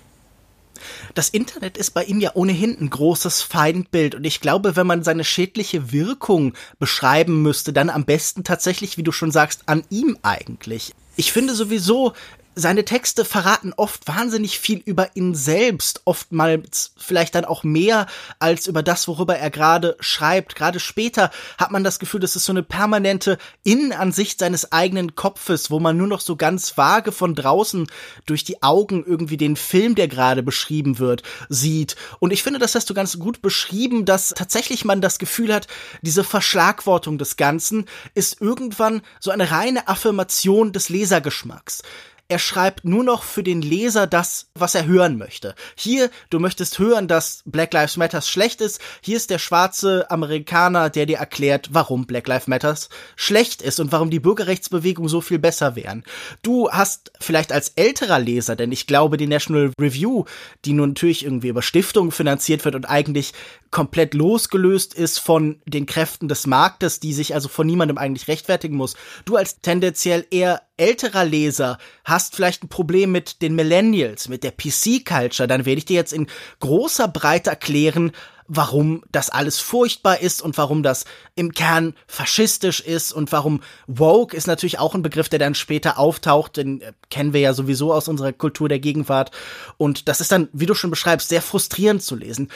das 1.14 1.28
Internet 1.28 1.76
ist 1.76 1.92
bei 1.92 2.04
ihm 2.04 2.20
ja 2.20 2.32
ohnehin 2.34 2.76
ein 2.80 2.90
großes 2.90 3.42
Feindbild 3.42 4.14
und 4.14 4.24
ich 4.24 4.40
glaube, 4.40 4.76
wenn 4.76 4.86
man 4.86 5.02
seine 5.02 5.24
schädliche 5.24 5.92
Wirkung 5.92 6.54
beschreiben 6.78 7.42
müsste, 7.42 7.72
dann 7.72 7.90
am 7.90 8.04
besten 8.04 8.44
tatsächlich, 8.44 8.98
wie 8.98 9.02
du 9.02 9.12
schon 9.12 9.30
sagst, 9.30 9.62
an 9.66 9.84
ihm 9.90 10.18
eigentlich. 10.22 10.92
Ich 11.16 11.32
finde 11.32 11.54
sowieso, 11.54 12.12
seine 12.58 12.86
Texte 12.86 13.26
verraten 13.26 13.74
oft 13.76 14.08
wahnsinnig 14.08 14.58
viel 14.58 14.78
über 14.78 15.14
ihn 15.14 15.34
selbst, 15.34 16.00
oftmals 16.06 16.92
vielleicht 16.96 17.34
dann 17.34 17.44
auch 17.44 17.64
mehr 17.64 18.06
als 18.38 18.66
über 18.66 18.82
das, 18.82 19.06
worüber 19.08 19.36
er 19.36 19.50
gerade 19.50 19.94
schreibt. 20.00 20.56
Gerade 20.56 20.80
später 20.80 21.30
hat 21.58 21.70
man 21.70 21.84
das 21.84 21.98
Gefühl, 21.98 22.20
das 22.20 22.34
ist 22.34 22.46
so 22.46 22.52
eine 22.52 22.62
permanente 22.62 23.36
Innenansicht 23.62 24.38
seines 24.38 24.72
eigenen 24.72 25.14
Kopfes, 25.14 25.70
wo 25.70 25.80
man 25.80 25.98
nur 25.98 26.06
noch 26.06 26.20
so 26.20 26.34
ganz 26.34 26.78
vage 26.78 27.12
von 27.12 27.34
draußen 27.34 27.88
durch 28.24 28.42
die 28.42 28.62
Augen 28.62 29.04
irgendwie 29.06 29.36
den 29.36 29.56
Film, 29.56 29.94
der 29.94 30.08
gerade 30.08 30.42
beschrieben 30.42 30.98
wird, 30.98 31.22
sieht. 31.50 31.94
Und 32.20 32.32
ich 32.32 32.42
finde, 32.42 32.58
das 32.58 32.74
hast 32.74 32.88
du 32.88 32.94
ganz 32.94 33.18
gut 33.18 33.42
beschrieben, 33.42 34.06
dass 34.06 34.30
tatsächlich 34.30 34.86
man 34.86 35.02
das 35.02 35.18
Gefühl 35.18 35.52
hat, 35.52 35.66
diese 36.00 36.24
Verschlagwortung 36.24 37.18
des 37.18 37.36
Ganzen 37.36 37.84
ist 38.14 38.40
irgendwann 38.40 39.02
so 39.20 39.30
eine 39.30 39.50
reine 39.50 39.88
Affirmation 39.88 40.72
des 40.72 40.88
Lesergeschmacks. 40.88 41.82
Er 42.28 42.40
schreibt 42.40 42.84
nur 42.84 43.04
noch 43.04 43.22
für 43.22 43.44
den 43.44 43.62
Leser 43.62 44.08
das, 44.08 44.48
was 44.54 44.74
er 44.74 44.86
hören 44.86 45.16
möchte. 45.16 45.54
Hier, 45.76 46.10
du 46.28 46.40
möchtest 46.40 46.80
hören, 46.80 47.06
dass 47.06 47.42
Black 47.46 47.72
Lives 47.72 47.96
Matters 47.96 48.28
schlecht 48.28 48.60
ist. 48.60 48.80
Hier 49.00 49.16
ist 49.16 49.30
der 49.30 49.38
schwarze 49.38 50.10
Amerikaner, 50.10 50.90
der 50.90 51.06
dir 51.06 51.18
erklärt, 51.18 51.68
warum 51.70 52.06
Black 52.06 52.26
Lives 52.26 52.48
Matters 52.48 52.88
schlecht 53.14 53.62
ist 53.62 53.78
und 53.78 53.92
warum 53.92 54.10
die 54.10 54.18
Bürgerrechtsbewegung 54.18 55.08
so 55.08 55.20
viel 55.20 55.38
besser 55.38 55.76
wären. 55.76 56.02
Du 56.42 56.68
hast 56.68 57.12
vielleicht 57.20 57.52
als 57.52 57.68
älterer 57.76 58.18
Leser, 58.18 58.56
denn 58.56 58.72
ich 58.72 58.88
glaube, 58.88 59.18
die 59.18 59.28
National 59.28 59.70
Review, 59.80 60.24
die 60.64 60.72
nun 60.72 60.90
natürlich 60.90 61.24
irgendwie 61.24 61.48
über 61.48 61.62
Stiftungen 61.62 62.10
finanziert 62.10 62.64
wird 62.64 62.74
und 62.74 62.86
eigentlich 62.86 63.34
komplett 63.76 64.14
losgelöst 64.14 64.94
ist 64.94 65.18
von 65.18 65.60
den 65.66 65.84
Kräften 65.84 66.28
des 66.28 66.46
Marktes, 66.46 66.98
die 66.98 67.12
sich 67.12 67.34
also 67.34 67.50
von 67.50 67.66
niemandem 67.66 67.98
eigentlich 67.98 68.26
rechtfertigen 68.26 68.74
muss. 68.74 68.96
Du 69.26 69.36
als 69.36 69.60
tendenziell 69.60 70.26
eher 70.30 70.62
älterer 70.78 71.26
Leser 71.26 71.76
hast 72.02 72.34
vielleicht 72.34 72.64
ein 72.64 72.70
Problem 72.70 73.12
mit 73.12 73.42
den 73.42 73.54
Millennials, 73.54 74.30
mit 74.30 74.44
der 74.44 74.52
PC-Culture, 74.52 75.46
dann 75.46 75.66
werde 75.66 75.76
ich 75.76 75.84
dir 75.84 75.96
jetzt 75.96 76.14
in 76.14 76.26
großer 76.60 77.06
Breite 77.06 77.50
erklären, 77.50 78.12
warum 78.48 79.02
das 79.10 79.30
alles 79.30 79.58
furchtbar 79.58 80.20
ist 80.20 80.40
und 80.40 80.56
warum 80.56 80.82
das 80.82 81.04
im 81.34 81.52
Kern 81.52 81.94
faschistisch 82.06 82.80
ist 82.80 83.12
und 83.12 83.32
warum 83.32 83.60
woke 83.86 84.36
ist 84.36 84.46
natürlich 84.46 84.78
auch 84.78 84.94
ein 84.94 85.02
Begriff, 85.02 85.28
der 85.28 85.38
dann 85.38 85.54
später 85.54 85.98
auftaucht, 85.98 86.56
den 86.56 86.80
äh, 86.80 86.92
kennen 87.10 87.32
wir 87.32 87.40
ja 87.40 87.52
sowieso 87.52 87.92
aus 87.92 88.08
unserer 88.08 88.32
Kultur 88.32 88.68
der 88.68 88.78
Gegenwart. 88.78 89.32
Und 89.76 90.08
das 90.08 90.20
ist 90.20 90.32
dann, 90.32 90.48
wie 90.52 90.66
du 90.66 90.74
schon 90.74 90.90
beschreibst, 90.90 91.28
sehr 91.28 91.42
frustrierend 91.42 92.02
zu 92.02 92.14
lesen 92.14 92.48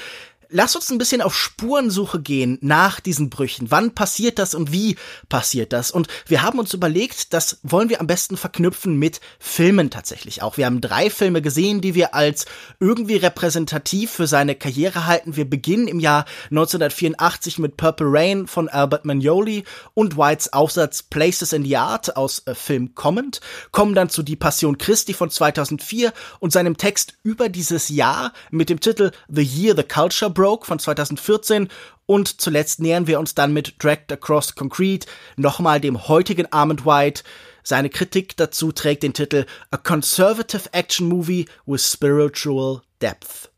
lass 0.51 0.77
uns 0.77 0.91
ein 0.91 0.99
bisschen 0.99 1.23
auf 1.23 1.37
Spurensuche 1.37 2.21
gehen 2.21 2.59
nach 2.61 3.01
diesen 3.01 3.31
Brüchen. 3.31 3.71
Wann 3.71 3.95
passiert 3.95 4.39
das 4.39 4.55
und 4.55 4.73
wie 4.73 4.97
passiert 5.29 5.73
das? 5.73 5.91
Und 5.91 6.09
wir 6.27 6.43
haben 6.43 6.59
uns 6.59 6.75
überlegt, 6.75 7.33
das 7.33 7.59
wollen 7.63 7.89
wir 7.89 8.01
am 8.01 8.07
besten 8.07 8.37
verknüpfen 8.37 8.97
mit 8.97 9.21
Filmen 9.39 9.91
tatsächlich 9.91 10.43
auch. 10.43 10.57
Wir 10.57 10.67
haben 10.67 10.81
drei 10.81 11.11
Filme 11.11 11.43
gesehen, 11.43 11.81
die 11.81 11.95
wir 11.95 12.15
als 12.15 12.47
irgendwie 12.79 13.17
repräsentativ 13.17 14.11
für 14.11 14.27
seine 14.27 14.55
Karriere 14.55 15.07
halten. 15.07 15.37
Wir 15.37 15.49
beginnen 15.49 15.89
im 15.89 16.01
Jahr 16.01 16.25
1984 16.51 17.59
mit 17.59 17.77
Purple 17.77 18.09
Rain 18.11 18.47
von 18.47 18.69
Albert 18.69 19.05
Magnoli 19.05 19.65
und 19.95 20.17
Whites 20.17 20.53
Aufsatz 20.53 21.03
Places 21.03 21.53
in 21.53 21.65
the 21.65 21.77
Art 21.77 22.17
aus 22.17 22.43
äh, 22.47 22.55
Film 22.55 22.95
Comment, 22.95 23.41
kommen 23.71 23.95
dann 23.95 24.09
zu 24.09 24.23
Die 24.23 24.37
Passion 24.37 24.79
Christi 24.79 25.15
von 25.15 25.31
2004 25.31 26.13
und 26.41 26.53
seinem 26.53 26.77
Text 26.77 27.15
über 27.23 27.49
dieses 27.49 27.89
Jahr 27.89 28.33
mit 28.51 28.69
dem 28.69 28.81
Titel 28.81 29.13
The 29.29 29.43
Year 29.43 29.75
the 29.77 29.83
Culture 29.83 30.31
Broke 30.41 30.65
von 30.65 30.79
2014 30.79 31.69
und 32.07 32.41
zuletzt 32.41 32.81
nähern 32.81 33.07
wir 33.07 33.21
uns 33.21 33.35
dann 33.35 33.53
mit 33.53 33.75
Dragged 33.79 34.11
Across 34.11 34.55
Concrete 34.55 35.07
nochmal 35.37 35.83
dem 35.83 36.09
heutigen 36.09 36.51
Armand 36.51 36.87
White. 36.87 37.25
Seine 37.63 37.91
Kritik 37.91 38.39
dazu 38.39 38.73
trägt 38.73 39.03
den 39.03 39.13
Titel 39.13 39.45
A 39.71 39.77
Conservative 39.77 40.73
Action 40.73 41.11
Movie 41.11 41.45
with 41.67 41.87
Spiritual 41.87 42.81
Depth. 43.03 43.51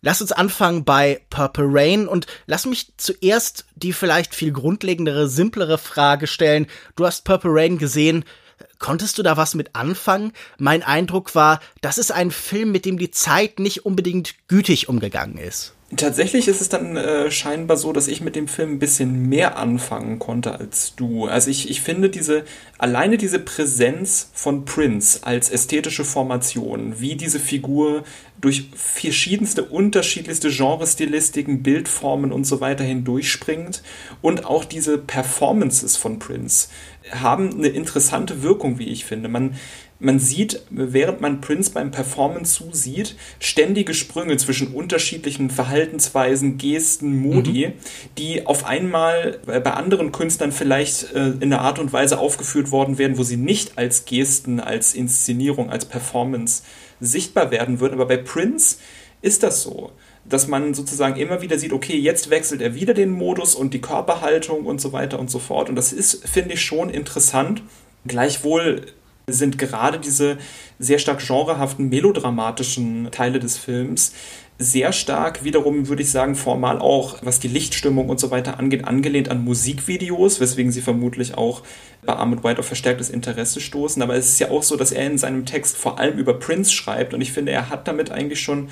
Lass 0.00 0.22
uns 0.22 0.32
anfangen 0.32 0.86
bei 0.86 1.20
Purple 1.28 1.66
Rain 1.68 2.08
und 2.08 2.28
lass 2.46 2.64
mich 2.64 2.94
zuerst 2.96 3.66
die 3.74 3.92
vielleicht 3.92 4.34
viel 4.34 4.52
grundlegendere, 4.52 5.28
simplere 5.28 5.76
Frage 5.76 6.26
stellen. 6.26 6.66
Du 6.96 7.04
hast 7.04 7.26
Purple 7.26 7.50
Rain 7.52 7.76
gesehen. 7.76 8.24
Konntest 8.78 9.18
du 9.18 9.22
da 9.22 9.36
was 9.36 9.54
mit 9.54 9.74
anfangen? 9.74 10.32
Mein 10.56 10.82
Eindruck 10.82 11.34
war, 11.34 11.60
das 11.82 11.98
ist 11.98 12.10
ein 12.10 12.30
Film, 12.30 12.72
mit 12.72 12.86
dem 12.86 12.96
die 12.96 13.10
Zeit 13.10 13.58
nicht 13.58 13.84
unbedingt 13.84 14.48
gütig 14.48 14.88
umgegangen 14.88 15.36
ist. 15.36 15.73
Tatsächlich 15.96 16.48
ist 16.48 16.60
es 16.60 16.68
dann 16.68 16.96
äh, 16.96 17.30
scheinbar 17.30 17.76
so, 17.76 17.92
dass 17.92 18.08
ich 18.08 18.20
mit 18.20 18.36
dem 18.36 18.48
Film 18.48 18.72
ein 18.72 18.78
bisschen 18.78 19.28
mehr 19.28 19.58
anfangen 19.58 20.18
konnte 20.18 20.58
als 20.58 20.94
du. 20.96 21.26
Also 21.26 21.50
ich, 21.50 21.68
ich 21.68 21.82
finde 21.82 22.08
diese, 22.08 22.44
alleine 22.78 23.18
diese 23.18 23.38
Präsenz 23.38 24.30
von 24.32 24.64
Prince 24.64 25.20
als 25.22 25.50
ästhetische 25.50 26.04
Formation, 26.04 27.00
wie 27.00 27.16
diese 27.16 27.38
Figur 27.38 28.04
durch 28.40 28.70
verschiedenste 28.74 29.64
unterschiedlichste 29.64 30.50
Genrestilistiken, 30.50 31.62
Bildformen 31.62 32.32
und 32.32 32.44
so 32.44 32.60
weiter 32.60 32.84
hindurchspringt 32.84 33.82
und 34.22 34.46
auch 34.46 34.64
diese 34.64 34.98
Performances 34.98 35.96
von 35.96 36.18
Prince 36.18 36.68
haben 37.10 37.52
eine 37.54 37.68
interessante 37.68 38.42
Wirkung, 38.42 38.78
wie 38.78 38.88
ich 38.88 39.04
finde. 39.04 39.28
Man, 39.28 39.56
man 39.98 40.18
sieht, 40.18 40.62
während 40.70 41.20
man 41.20 41.40
Prince 41.40 41.70
beim 41.70 41.90
Performance 41.90 42.54
zusieht, 42.54 43.16
ständige 43.38 43.94
Sprünge 43.94 44.36
zwischen 44.36 44.68
unterschiedlichen 44.68 45.50
Verhaltensweisen, 45.50 46.58
Gesten, 46.58 47.20
Modi, 47.20 47.68
mhm. 47.68 47.72
die 48.16 48.46
auf 48.46 48.64
einmal 48.64 49.38
bei 49.44 49.72
anderen 49.72 50.12
Künstlern 50.12 50.52
vielleicht 50.52 51.12
äh, 51.14 51.30
in 51.40 51.44
einer 51.44 51.60
Art 51.60 51.78
und 51.78 51.92
Weise 51.92 52.18
aufgeführt 52.18 52.70
worden 52.70 52.98
werden, 52.98 53.18
wo 53.18 53.22
sie 53.22 53.36
nicht 53.36 53.76
als 53.76 54.04
Gesten, 54.04 54.60
als 54.60 54.94
Inszenierung, 54.94 55.70
als 55.70 55.84
Performance 55.84 56.62
sichtbar 57.00 57.50
werden 57.50 57.80
würden. 57.80 57.94
Aber 57.94 58.06
bei 58.06 58.16
Prince 58.16 58.76
ist 59.20 59.42
das 59.42 59.62
so 59.62 59.92
dass 60.24 60.48
man 60.48 60.74
sozusagen 60.74 61.16
immer 61.16 61.42
wieder 61.42 61.58
sieht, 61.58 61.72
okay, 61.72 61.96
jetzt 61.96 62.30
wechselt 62.30 62.62
er 62.62 62.74
wieder 62.74 62.94
den 62.94 63.10
Modus 63.10 63.54
und 63.54 63.74
die 63.74 63.80
Körperhaltung 63.80 64.64
und 64.64 64.80
so 64.80 64.92
weiter 64.92 65.18
und 65.18 65.30
so 65.30 65.38
fort. 65.38 65.68
Und 65.68 65.76
das 65.76 65.92
ist, 65.92 66.26
finde 66.26 66.54
ich, 66.54 66.62
schon 66.62 66.90
interessant. 66.90 67.62
Gleichwohl 68.06 68.86
sind 69.26 69.58
gerade 69.58 69.98
diese 69.98 70.38
sehr 70.78 70.98
stark 70.98 71.26
genrehaften, 71.26 71.88
melodramatischen 71.88 73.08
Teile 73.10 73.38
des 73.38 73.56
Films 73.56 74.12
sehr 74.56 74.92
stark 74.92 75.42
wiederum, 75.42 75.88
würde 75.88 76.02
ich 76.02 76.10
sagen, 76.10 76.36
formal 76.36 76.78
auch, 76.78 77.18
was 77.22 77.40
die 77.40 77.48
Lichtstimmung 77.48 78.08
und 78.08 78.20
so 78.20 78.30
weiter 78.30 78.58
angeht, 78.60 78.84
angelehnt 78.84 79.28
an 79.28 79.42
Musikvideos, 79.42 80.38
weswegen 80.38 80.70
sie 80.70 80.80
vermutlich 80.80 81.36
auch 81.36 81.62
bei 82.06 82.14
Ahmed 82.14 82.44
White 82.44 82.60
auf 82.60 82.66
verstärktes 82.66 83.10
Interesse 83.10 83.60
stoßen. 83.60 84.00
Aber 84.00 84.14
es 84.14 84.28
ist 84.28 84.38
ja 84.38 84.50
auch 84.50 84.62
so, 84.62 84.76
dass 84.76 84.92
er 84.92 85.06
in 85.06 85.18
seinem 85.18 85.44
Text 85.44 85.76
vor 85.76 85.98
allem 85.98 86.18
über 86.18 86.34
Prince 86.34 86.72
schreibt 86.72 87.14
und 87.14 87.20
ich 87.20 87.32
finde, 87.32 87.50
er 87.50 87.68
hat 87.68 87.88
damit 87.88 88.12
eigentlich 88.12 88.40
schon 88.40 88.68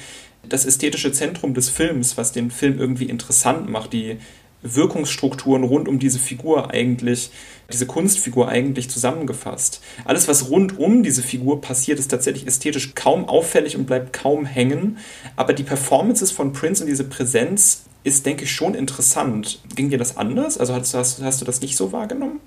das 0.48 0.64
ästhetische 0.64 1.12
Zentrum 1.12 1.54
des 1.54 1.68
Films, 1.68 2.16
was 2.16 2.32
den 2.32 2.50
Film 2.50 2.78
irgendwie 2.78 3.06
interessant 3.06 3.68
macht, 3.68 3.92
die 3.92 4.18
Wirkungsstrukturen 4.62 5.64
rund 5.64 5.88
um 5.88 5.98
diese 5.98 6.18
Figur 6.18 6.70
eigentlich, 6.70 7.30
diese 7.72 7.86
Kunstfigur 7.86 8.48
eigentlich 8.48 8.88
zusammengefasst. 8.88 9.80
Alles, 10.04 10.28
was 10.28 10.50
rund 10.50 10.78
um 10.78 11.02
diese 11.02 11.22
Figur 11.22 11.60
passiert, 11.60 11.98
ist 11.98 12.08
tatsächlich 12.08 12.46
ästhetisch 12.46 12.94
kaum 12.94 13.28
auffällig 13.28 13.76
und 13.76 13.86
bleibt 13.86 14.12
kaum 14.12 14.44
hängen. 14.46 14.98
Aber 15.34 15.52
die 15.52 15.64
Performances 15.64 16.30
von 16.30 16.52
Prince 16.52 16.84
und 16.84 16.88
diese 16.88 17.04
Präsenz 17.04 17.84
ist, 18.04 18.24
denke 18.26 18.44
ich, 18.44 18.52
schon 18.52 18.74
interessant. 18.74 19.60
Ging 19.74 19.90
dir 19.90 19.98
das 19.98 20.16
anders? 20.16 20.58
Also 20.58 20.74
hast, 20.74 20.94
hast, 20.94 21.22
hast 21.22 21.40
du 21.40 21.44
das 21.44 21.60
nicht 21.60 21.76
so 21.76 21.92
wahrgenommen? 21.92 22.40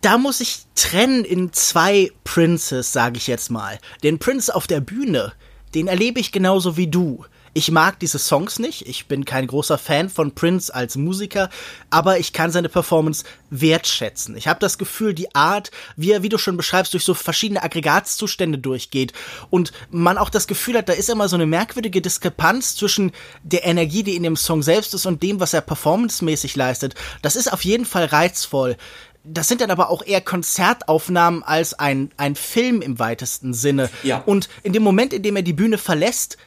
da 0.00 0.18
muss 0.18 0.40
ich 0.40 0.62
trennen 0.74 1.24
in 1.24 1.52
zwei 1.52 2.10
Princes, 2.24 2.92
sage 2.92 3.18
ich 3.18 3.26
jetzt 3.26 3.50
mal. 3.50 3.78
Den 4.02 4.18
Prince 4.18 4.54
auf 4.54 4.66
der 4.66 4.80
Bühne, 4.80 5.32
den 5.74 5.88
erlebe 5.88 6.20
ich 6.20 6.32
genauso 6.32 6.76
wie 6.76 6.88
du. 6.88 7.24
Ich 7.52 7.70
mag 7.70 7.98
diese 7.98 8.18
Songs 8.18 8.60
nicht. 8.60 8.86
Ich 8.86 9.06
bin 9.06 9.24
kein 9.24 9.46
großer 9.46 9.76
Fan 9.76 10.08
von 10.08 10.34
Prince 10.34 10.72
als 10.72 10.96
Musiker, 10.96 11.50
aber 11.90 12.18
ich 12.18 12.32
kann 12.32 12.52
seine 12.52 12.68
Performance 12.68 13.24
wertschätzen. 13.50 14.36
Ich 14.36 14.46
habe 14.46 14.60
das 14.60 14.78
Gefühl, 14.78 15.14
die 15.14 15.34
Art, 15.34 15.72
wie 15.96 16.12
er, 16.12 16.22
wie 16.22 16.28
du 16.28 16.38
schon 16.38 16.56
beschreibst, 16.56 16.92
durch 16.94 17.04
so 17.04 17.14
verschiedene 17.14 17.62
Aggregatzustände 17.62 18.58
durchgeht 18.58 19.12
und 19.50 19.72
man 19.90 20.16
auch 20.16 20.30
das 20.30 20.46
Gefühl 20.46 20.78
hat, 20.78 20.88
da 20.88 20.92
ist 20.92 21.10
immer 21.10 21.28
so 21.28 21.34
eine 21.34 21.46
merkwürdige 21.46 22.00
Diskrepanz 22.00 22.76
zwischen 22.76 23.10
der 23.42 23.64
Energie, 23.64 24.04
die 24.04 24.14
in 24.14 24.22
dem 24.22 24.36
Song 24.36 24.62
selbst 24.62 24.94
ist 24.94 25.06
und 25.06 25.22
dem, 25.22 25.40
was 25.40 25.52
er 25.52 25.60
performancemäßig 25.60 26.54
leistet. 26.54 26.94
Das 27.22 27.34
ist 27.34 27.52
auf 27.52 27.64
jeden 27.64 27.84
Fall 27.84 28.04
reizvoll 28.06 28.76
das 29.22 29.48
sind 29.48 29.60
dann 29.60 29.70
aber 29.70 29.90
auch 29.90 30.02
eher 30.02 30.22
Konzertaufnahmen 30.22 31.42
als 31.42 31.74
ein, 31.74 32.10
ein 32.16 32.36
Film 32.36 32.80
im 32.80 32.98
weitesten 32.98 33.52
Sinne. 33.52 33.90
Ja. 34.02 34.22
Und 34.24 34.48
in 34.62 34.72
dem 34.72 34.82
Moment, 34.82 35.12
in 35.12 35.22
dem 35.22 35.36
er 35.36 35.42
die 35.42 35.52
Bühne 35.52 35.76
verlässt, 35.76 36.38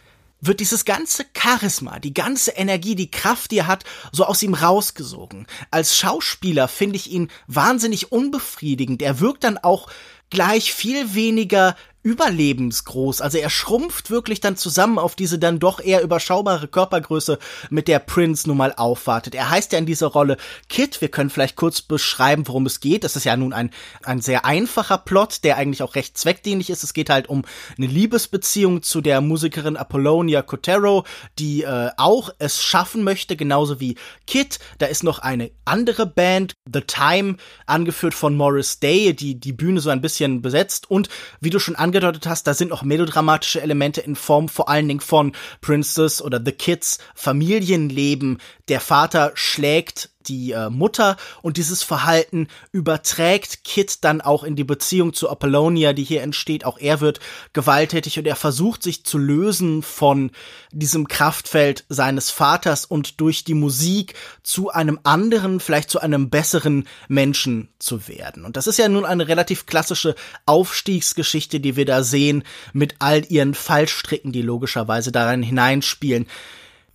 wird 0.46 0.60
dieses 0.60 0.86
ganze 0.86 1.26
Charisma, 1.38 2.00
die 2.00 2.14
ganze 2.14 2.52
Energie, 2.52 2.96
die 2.96 3.12
Kraft, 3.12 3.52
die 3.52 3.60
er 3.60 3.68
hat, 3.68 3.84
so 4.12 4.26
aus 4.26 4.44
ihm 4.44 4.54
rausgesogen. 4.54 5.48
Als 5.72 5.98
Schauspieler 5.98 6.68
finde 6.68 6.98
ich 6.98 7.12
ihn 7.12 7.30
wahnsinnig 7.48 8.12
unbefriedigend. 8.12 9.02
Er 9.02 9.20
wirkt 9.20 9.44
dann 9.44 9.58
auch 9.58 9.90
gleich 10.30 10.74
viel 10.74 11.14
weniger 11.14 11.76
überlebensgroß. 12.04 13.22
Also 13.22 13.38
er 13.38 13.50
schrumpft 13.50 14.12
wirklich 14.12 14.42
dann 14.42 14.58
zusammen 14.58 15.00
auf 15.00 15.16
diese 15.16 15.40
dann 15.40 15.60
doch 15.60 15.80
eher 15.80 16.04
überschaubare 16.04 16.68
Körpergröße, 16.68 17.40
mit 17.70 17.88
der 17.88 18.00
Prince 18.00 18.48
nun 18.48 18.58
mal 18.58 18.74
aufwartet. 18.76 19.36
Er 19.36 19.50
heißt 19.50 19.72
ja 19.72 19.80
in 19.80 19.86
dieser 19.86 20.08
Rolle 20.08 20.38
Kid. 20.70 21.02
Wir 21.02 21.08
können 21.08 21.30
vielleicht 21.30 21.56
kurz 21.56 21.82
beschreiben, 21.82 22.48
worum 22.48 22.66
es 22.66 22.82
geht. 22.82 23.04
Das 23.04 23.16
ist 23.16 23.24
ja 23.24 23.38
nun 23.38 23.54
ein, 23.54 23.72
ein 24.04 24.22
sehr 24.22 24.46
einfacher 24.46 24.98
Plot, 24.98 25.44
der 25.44 25.58
eigentlich 25.58 25.82
auch 25.82 25.96
recht 25.96 26.18
zweckdienlich 26.18 26.70
ist. 26.70 26.84
Es 26.84 26.94
geht 26.94 27.10
halt 27.10 27.30
um 27.30 27.44
eine 27.78 27.88
Liebesbeziehung 27.88 28.84
zu 28.84 29.02
der 29.02 29.22
Musikerin 29.22 29.78
Apollonia 29.78 30.42
Cotero, 30.42 31.06
die 31.40 31.64
äh, 31.64 31.90
auch 31.98 32.32
es 32.38 32.62
schaffen 32.62 33.04
möchte, 33.04 33.38
genauso 33.38 33.80
wie 33.80 33.96
Kid. 34.28 34.60
Da 34.78 34.88
ist 34.88 35.04
noch 35.04 35.20
eine 35.20 35.52
andere 35.64 36.06
Band, 36.06 36.54
The 36.72 36.82
Time, 36.82 37.38
angeführt 37.66 38.14
von 38.14 38.36
Morris 38.36 38.80
Day, 38.80 39.14
die 39.14 39.40
die 39.40 39.54
Bühne 39.54 39.80
so 39.80 39.90
ein 39.90 40.02
bisschen 40.02 40.42
besetzt 40.42 40.92
und 40.92 41.08
wie 41.40 41.50
du 41.50 41.60
schon 41.60 41.76
angedeutet 41.94 42.26
hast, 42.26 42.48
da 42.48 42.56
sind 42.56 42.70
noch 42.70 42.82
melodramatische 42.82 43.62
Elemente 43.62 44.02
in 44.02 44.16
Form 44.16 44.50
vor 44.50 44.68
allen 44.68 44.88
Dingen 44.88 45.00
von 45.00 45.34
Princess 45.62 46.24
oder 46.24 46.42
The 46.44 46.52
Kids 46.52 46.98
Familienleben. 47.14 48.40
Der 48.68 48.80
Vater 48.80 49.32
schlägt 49.36 50.10
die 50.28 50.52
äh, 50.52 50.70
Mutter 50.70 51.18
und 51.42 51.58
dieses 51.58 51.84
Verhalten 51.84 52.48
überträgt 52.72 53.64
Kit 53.64 54.04
dann 54.04 54.22
auch 54.22 54.44
in 54.44 54.56
die 54.56 54.64
Beziehung 54.64 55.14
zu 55.14 55.30
Apollonia, 55.30 55.94
die 55.94 56.04
hier 56.04 56.22
entsteht. 56.22 56.66
Auch 56.66 56.78
er 56.78 57.02
wird 57.02 57.20
gewalttätig 57.54 58.18
und 58.20 58.26
er 58.26 58.36
versucht 58.36 58.84
sich 58.84 59.06
zu 59.06 59.18
lösen 59.18 59.84
von 59.84 60.32
diesem 60.72 61.08
Kraftfeld 61.08 61.86
seines 61.90 62.30
Vaters 62.30 62.86
und 62.86 63.22
durch 63.22 63.44
die 63.44 63.54
Musik 63.54 64.16
zu 64.44 64.70
einem 64.70 65.00
anderen, 65.04 65.60
vielleicht 65.60 65.90
zu 65.90 66.00
einem 66.00 66.30
besseren 66.30 66.88
Menschen 67.08 67.70
zu 67.80 68.08
werden. 68.08 68.46
Und 68.46 68.58
das 68.58 68.68
ist 68.68 68.80
ja 68.80 68.90
nun 68.90 69.06
eine 69.06 69.28
relativ 69.28 69.66
klassische 69.66 70.16
Aufstiegsgeschichte, 70.46 71.60
die 71.60 71.76
wir 71.76 71.86
da 71.86 72.04
sehen, 72.04 72.44
mit 72.74 72.96
all 73.00 73.26
ihren 73.30 73.54
Fallstricken, 73.54 74.32
die 74.32 74.42
logischerweise 74.42 75.12
darin 75.12 75.44
hineinspielen. 75.44 76.28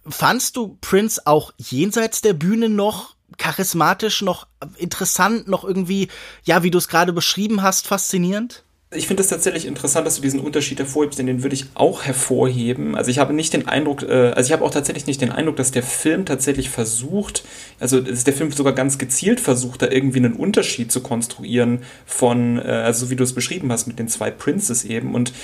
Fandst 0.06 0.56
du 0.56 0.78
Prince 0.80 1.26
auch 1.26 1.52
jenseits 1.58 2.22
der 2.22 2.32
Bühne 2.32 2.68
noch 2.68 3.14
charismatisch, 3.36 4.22
noch 4.22 4.46
interessant, 4.76 5.48
noch 5.48 5.64
irgendwie, 5.64 6.08
ja, 6.44 6.62
wie 6.62 6.70
du 6.70 6.78
es 6.78 6.88
gerade 6.88 7.12
beschrieben 7.12 7.62
hast, 7.62 7.86
faszinierend? 7.86 8.64
Ich 8.90 9.06
finde 9.06 9.22
es 9.22 9.28
tatsächlich 9.28 9.66
interessant, 9.66 10.06
dass 10.06 10.16
du 10.16 10.22
diesen 10.22 10.40
Unterschied 10.40 10.78
hervorhebst, 10.78 11.18
denn 11.18 11.26
den 11.26 11.42
würde 11.42 11.54
ich 11.54 11.66
auch 11.74 12.04
hervorheben. 12.04 12.96
Also 12.96 13.10
ich 13.10 13.18
habe 13.18 13.34
nicht 13.34 13.52
den 13.52 13.68
Eindruck, 13.68 14.02
äh, 14.02 14.30
also 14.30 14.48
ich 14.48 14.52
habe 14.52 14.64
auch 14.64 14.70
tatsächlich 14.70 15.06
nicht 15.06 15.20
den 15.20 15.30
Eindruck, 15.30 15.56
dass 15.56 15.70
der 15.70 15.82
Film 15.82 16.24
tatsächlich 16.24 16.70
versucht, 16.70 17.44
also 17.80 18.00
dass 18.00 18.24
der 18.24 18.32
Film 18.32 18.50
sogar 18.50 18.72
ganz 18.72 18.96
gezielt 18.96 19.40
versucht, 19.40 19.82
da 19.82 19.88
irgendwie 19.90 20.20
einen 20.20 20.32
Unterschied 20.32 20.90
zu 20.90 21.02
konstruieren 21.02 21.82
von, 22.06 22.58
äh, 22.58 22.62
also 22.62 23.10
wie 23.10 23.16
du 23.16 23.24
es 23.24 23.34
beschrieben 23.34 23.70
hast 23.70 23.88
mit 23.88 23.98
den 23.98 24.08
zwei 24.08 24.30
Princes 24.30 24.86
eben. 24.86 25.14
Und 25.14 25.34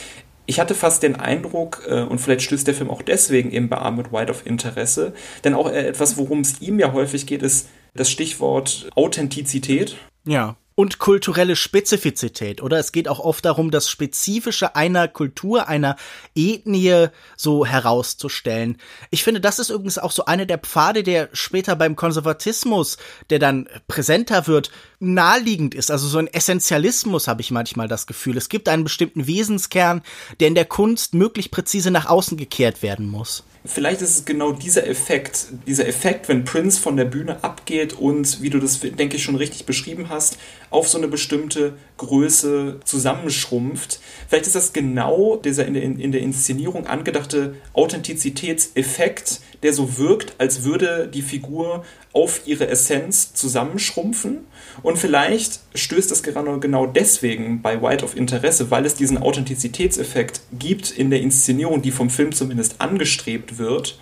ich 0.47 0.61
hatte 0.61 0.75
fast 0.75 1.03
den 1.03 1.17
Eindruck, 1.17 1.83
äh, 1.89 2.03
und 2.03 2.19
vielleicht 2.21 2.43
stößt 2.43 2.67
der 2.67 2.75
Film 2.75 2.91
auch 2.91 3.03
deswegen 3.03 3.51
eben 3.51 3.69
bei 3.69 3.79
Ahmed 3.79 4.13
White 4.13 4.31
auf 4.31 4.47
Interesse, 4.47 5.15
denn 5.45 5.55
auch 5.55 5.71
äh, 5.71 5.87
etwas, 5.89 6.17
worum 6.17 6.41
es 6.41 6.61
ihm 6.61 6.79
ja 6.79 6.93
häufig 6.93 7.27
geht, 7.27 7.43
ist 7.43 7.69
das 7.95 8.11
Stichwort 8.11 8.91
Authentizität. 8.95 9.97
Ja 10.27 10.57
und 10.77 10.99
kulturelle 10.99 11.55
Spezifizität, 11.55 12.63
oder? 12.63 12.79
Es 12.79 12.91
geht 12.91 13.09
auch 13.09 13.21
oft 13.21 13.45
darum, 13.45 13.71
das 13.71 13.89
Spezifische 13.89 14.75
einer 14.75 15.07
Kultur, 15.07 15.69
einer 15.69 15.97
Ethnie 16.35 17.09
so 17.37 17.65
herauszustellen. 17.65 18.79
Ich 19.11 19.23
finde, 19.23 19.41
das 19.41 19.61
ist 19.61 19.71
übrigens 19.71 19.99
auch 19.99 20.11
so 20.11 20.25
eine 20.25 20.47
der 20.47 20.59
Pfade, 20.59 21.05
der 21.05 21.29
später 21.33 21.77
beim 21.77 21.95
Konservatismus, 21.95 22.97
der 23.31 23.39
dann 23.39 23.69
präsenter 23.87 24.49
wird, 24.49 24.71
naheliegend 24.99 25.75
ist. 25.75 25.91
Also 25.91 26.09
so 26.09 26.19
ein 26.19 26.27
Essentialismus 26.27 27.29
habe 27.29 27.41
ich 27.41 27.53
manchmal 27.53 27.87
das 27.87 28.07
Gefühl. 28.07 28.37
Es 28.37 28.49
gibt 28.49 28.69
einen 28.69 28.85
bestimmten 28.85 29.29
Wesenskern, 29.29 30.03
der 30.41 30.49
in 30.49 30.55
der 30.57 30.65
Kunst 30.65 31.15
möglich 31.15 31.53
präzise 31.53 31.93
nach 31.93 32.07
außen 32.07 32.37
gekehrt 32.37 32.83
werden 32.83 33.09
muss 33.09 33.45
vielleicht 33.65 34.03
ist 34.03 34.11
es 34.11 34.25
genau 34.25 34.53
dieser 34.53 34.87
Effekt, 34.87 35.47
dieser 35.67 35.87
Effekt, 35.87 36.29
wenn 36.29 36.45
Prince 36.45 36.81
von 36.81 36.97
der 36.97 37.07
Bühne 37.07 37.43
abgeht 37.43 37.95
und, 37.95 38.43
wie 38.43 38.51
du 38.51 38.59
das, 38.59 38.81
denke 38.81 39.17
ich, 39.17 39.23
schon 39.23 39.37
richtig 39.37 39.65
beschrieben 39.65 40.09
hast, 40.09 40.39
auf 40.75 40.89
so 40.89 40.99
eine 40.99 41.09
bestimmte 41.09 41.75
Größe 41.97 42.81
zusammenschrumpft. 42.85 44.01
Vielleicht 44.29 44.47
ist 44.47 44.57
das 44.57 44.73
genau 44.73 45.37
dieser 45.37 45.67
in 45.67 45.75
der, 45.75 45.83
in 45.85 46.13
der 46.13 46.21
Inszenierung 46.21 46.87
angedachte 46.87 47.55
Authentizitätseffekt, 47.73 49.41
der 49.63 49.73
so 49.73 49.97
wirkt, 49.99 50.35
als 50.39 50.65
würde 50.65 51.09
die 51.13 51.23
Figur 51.23 51.85
auf 52.13 52.43
ihre 52.47 52.69
Essenz 52.69 53.35
zusammenschrumpfen. 53.35 54.39
Und 54.83 54.99
vielleicht 54.99 55.61
stößt 55.75 56.11
das 56.11 56.23
gerade 56.23 56.59
genau 56.59 56.87
deswegen 56.87 57.63
bei 57.63 57.81
White 57.81 58.05
auf 58.05 58.17
Interesse, 58.17 58.71
weil 58.71 58.85
es 58.85 58.97
diesen 58.97 59.19
Authentizitätseffekt 59.19 60.41
gibt 60.59 60.91
in 60.91 61.11
der 61.11 61.21
Inszenierung, 61.21 61.83
die 61.83 61.93
vom 61.93 62.11
Film 62.11 62.33
zumindest 62.33 62.81
angestrebt 62.81 63.59
wird. 63.59 63.99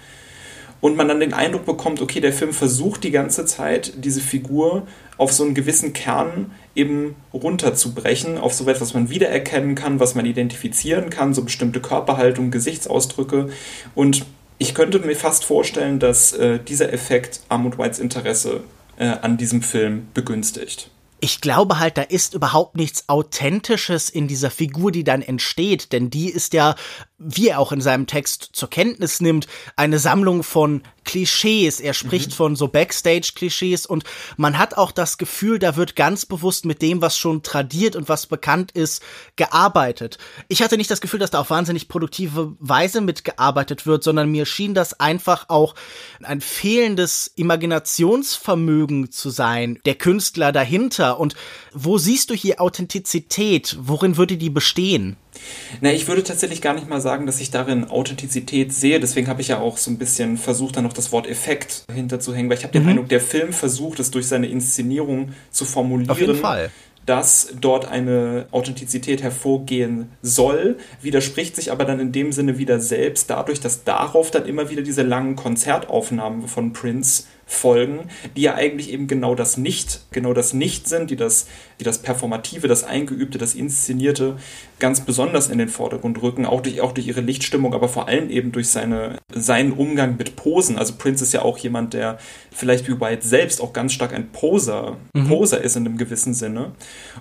und 0.83 0.97
man 0.97 1.07
dann 1.07 1.21
den 1.21 1.33
Eindruck 1.33 1.65
bekommt, 1.65 2.03
okay, 2.03 2.21
der 2.21 2.33
Film 2.33 2.53
versucht 2.53 3.05
die 3.05 3.13
ganze 3.13 3.47
Zeit, 3.47 3.93
diese 4.05 4.21
Figur 4.21 4.89
auf 5.19 5.33
so 5.33 5.45
einen 5.45 5.55
gewissen 5.55 5.93
Kern 5.93 6.51
eben 6.75 7.17
runterzubrechen, 7.33 8.39
auf 8.39 8.55
so 8.55 8.65
etwas, 8.65 8.81
was 8.81 8.95
man 8.95 9.11
wiedererkennen 9.11 9.75
kann, 9.75 10.01
was 10.01 10.15
man 10.15 10.27
identifizieren 10.27 11.11
kann, 11.11 11.35
so 11.35 11.43
bestimmte 11.43 11.81
Körperhaltung, 11.81 12.51
Gesichtsausdrücke. 12.51 13.51
Und 13.95 14.25
ich 14.59 14.75
könnte 14.75 14.99
mir 15.01 15.17
fast 15.17 15.45
vorstellen, 15.45 15.99
dass 15.99 16.33
äh, 16.33 16.59
dieser 16.59 16.93
Effekt 16.93 17.41
Armut 17.49 17.79
Whites 17.79 17.99
Interesse 17.99 18.63
äh, 18.97 19.07
an 19.07 19.37
diesem 19.37 19.63
Film 19.63 20.09
begünstigt 20.15 20.91
ich 21.25 21.41
glaube 21.41 21.79
halt, 21.79 21.99
da 21.99 22.03
ist 22.03 22.35
überhaupt 22.35 22.77
nichts 22.77 23.09
Authentisches 23.09 24.11
in 24.11 24.27
dieser 24.27 24.51
Figur, 24.51 24.91
die 24.91 25.05
dann 25.05 25.23
entsteht, 25.23 25.93
denn 25.93 26.11
die 26.11 26.29
ist 26.29 26.53
ja 26.53 26.75
wie 27.25 27.49
er 27.49 27.59
auch 27.59 27.73
in 27.73 27.81
seinem 27.81 28.07
Text 28.07 28.51
zur 28.53 28.71
Kenntnis 28.71 29.21
nimmt, 29.21 29.47
eine 29.77 29.99
Sammlung 29.99 30.43
von 30.43 30.83
Klischees. 31.05 31.81
Er 31.81 31.95
spricht 31.95 32.31
mhm. 32.31 32.35
von 32.35 32.57
so 32.57 32.69
Backstage-Klischees 32.69 33.87
und 33.87 34.05
man 34.37 34.59
hat 34.59 34.77
auch 34.77 34.93
das 34.93 35.19
Gefühl, 35.19 35.59
da 35.59 35.77
wird 35.77 35.97
ganz 35.97 36.27
bewusst 36.27 36.65
mit 36.65 36.83
dem, 36.83 37.03
was 37.03 37.19
schon 37.19 37.43
tradiert 37.43 37.97
und 37.97 38.09
was 38.09 38.27
bekannt 38.27 38.73
ist, 38.73 39.03
gearbeitet. 39.37 40.19
Ich 40.49 40.63
hatte 40.63 40.77
nicht 40.77 40.91
das 40.91 41.01
Gefühl, 41.01 41.21
dass 41.21 41.31
da 41.31 41.41
auf 41.41 41.51
wahnsinnig 41.51 41.89
produktive 41.89 42.55
Weise 42.59 43.01
mitgearbeitet 43.01 43.87
wird, 43.87 44.05
sondern 44.05 44.31
mir 44.31 44.47
schien 44.47 44.75
das 44.75 44.99
einfach 45.01 45.49
auch 45.49 45.75
ein 46.23 46.41
fehlendes 46.41 47.33
Imaginationsvermögen 47.35 49.11
zu 49.11 49.31
sein, 49.31 49.81
der 49.85 49.97
Künstler 49.97 50.53
dahinter. 50.53 51.19
Und 51.19 51.35
wo 51.73 51.99
siehst 51.99 52.31
du 52.31 52.35
hier 52.35 52.61
Authentizität? 52.61 53.77
Worin 53.81 54.17
würde 54.17 54.37
die 54.37 54.51
bestehen? 54.51 55.17
Na, 55.81 55.93
ich 55.93 56.09
würde 56.09 56.23
tatsächlich 56.23 56.61
gar 56.61 56.75
nicht 56.75 56.89
mal 56.89 57.01
sagen, 57.01 57.27
dass 57.27 57.41
ich 57.41 57.51
darin 57.51 57.85
Authentizität 57.89 58.73
sehe. 58.73 59.01
Deswegen 59.01 59.29
habe 59.29 59.41
ich 59.41 59.49
ja 59.49 59.59
auch 59.59 59.79
so 59.79 59.91
ein 59.91 59.99
bisschen 59.99 60.37
versucht, 60.37 60.77
da 60.77 60.83
noch 60.83 60.93
das 60.93 61.13
Wort 61.13 61.27
Effekt 61.27 61.85
hinterzuhängen, 61.93 62.51
weil 62.51 62.59
ich 62.59 62.65
habe 62.65 62.79
mhm. 62.79 62.83
den 62.83 62.91
Eindruck, 62.91 63.09
der 63.09 63.21
Film 63.21 63.53
versucht 63.53 64.01
es 64.01 64.11
durch 64.11 64.27
seine 64.27 64.49
Inszenierung 64.49 65.33
zu 65.51 65.65
formulieren. 65.65 66.11
Auf 66.11 66.21
jeden 66.21 66.37
Fall 66.37 66.71
dass 67.07 67.55
dort 67.61 67.87
eine 67.87 68.47
Authentizität 68.53 69.23
hervorgehen 69.23 70.11
soll, 70.23 70.77
widerspricht 71.01 71.57
sich 71.57 71.73
aber 71.73 71.85
dann 71.85 71.99
in 71.99 72.13
dem 72.13 72.33
Sinne 72.33 72.59
wieder 72.59 72.79
selbst 72.81 73.29
dadurch, 73.31 73.61
dass 73.61 73.85
darauf 73.85 74.31
dann 74.31 74.47
immer 74.47 74.71
wieder 74.71 74.83
diese 74.83 75.03
langen 75.03 75.35
Konzertaufnahmen 75.37 76.47
von 76.47 76.73
Prince 76.73 77.25
folgen, 77.53 78.09
die 78.37 78.43
ja 78.43 78.55
eigentlich 78.55 78.91
eben 78.91 79.07
genau 79.07 79.35
das 79.35 79.57
nicht, 79.57 80.07
genau 80.11 80.33
das 80.33 80.55
nicht 80.55 80.89
sind, 80.89 81.11
die 81.11 81.17
das, 81.17 81.47
die 81.79 81.85
das 81.85 81.99
Performative, 81.99 82.69
das 82.69 82.85
Eingeübte, 82.85 83.39
das 83.39 83.55
Inszenierte 83.55 84.37
ganz 84.79 85.01
besonders 85.01 85.49
in 85.49 85.59
den 85.59 85.69
Vordergrund 85.69 86.21
rücken, 86.23 86.47
auch 86.47 86.61
durch, 86.61 86.81
auch 86.81 86.93
durch 86.93 87.07
ihre 87.07 87.21
Lichtstimmung, 87.21 87.75
aber 87.75 87.89
vor 87.89 88.09
allem 88.09 88.31
eben 88.31 88.53
durch 88.53 88.69
seine, 88.69 89.19
seinen 89.33 89.73
Umgang 89.73 90.17
mit 90.17 90.35
Posen. 90.35 90.79
Also 90.79 90.95
Prince 90.99 91.23
ist 91.23 91.33
ja 91.33 91.43
auch 91.43 91.59
jemand, 91.59 91.95
der 91.95 92.19
vielleicht 92.51 92.89
wie 92.89 93.01
White 93.01 93.27
selbst 93.27 93.61
auch 93.61 93.73
ganz 93.73 93.93
stark 93.93 94.13
ein 94.13 94.33
Poser, 94.33 94.97
mhm. 95.15 95.29
Poser 95.29 95.61
ist 95.61 95.77
in 95.77 95.87
einem 95.87 95.99
gewissen 95.99 96.35
Sinne. 96.35 96.73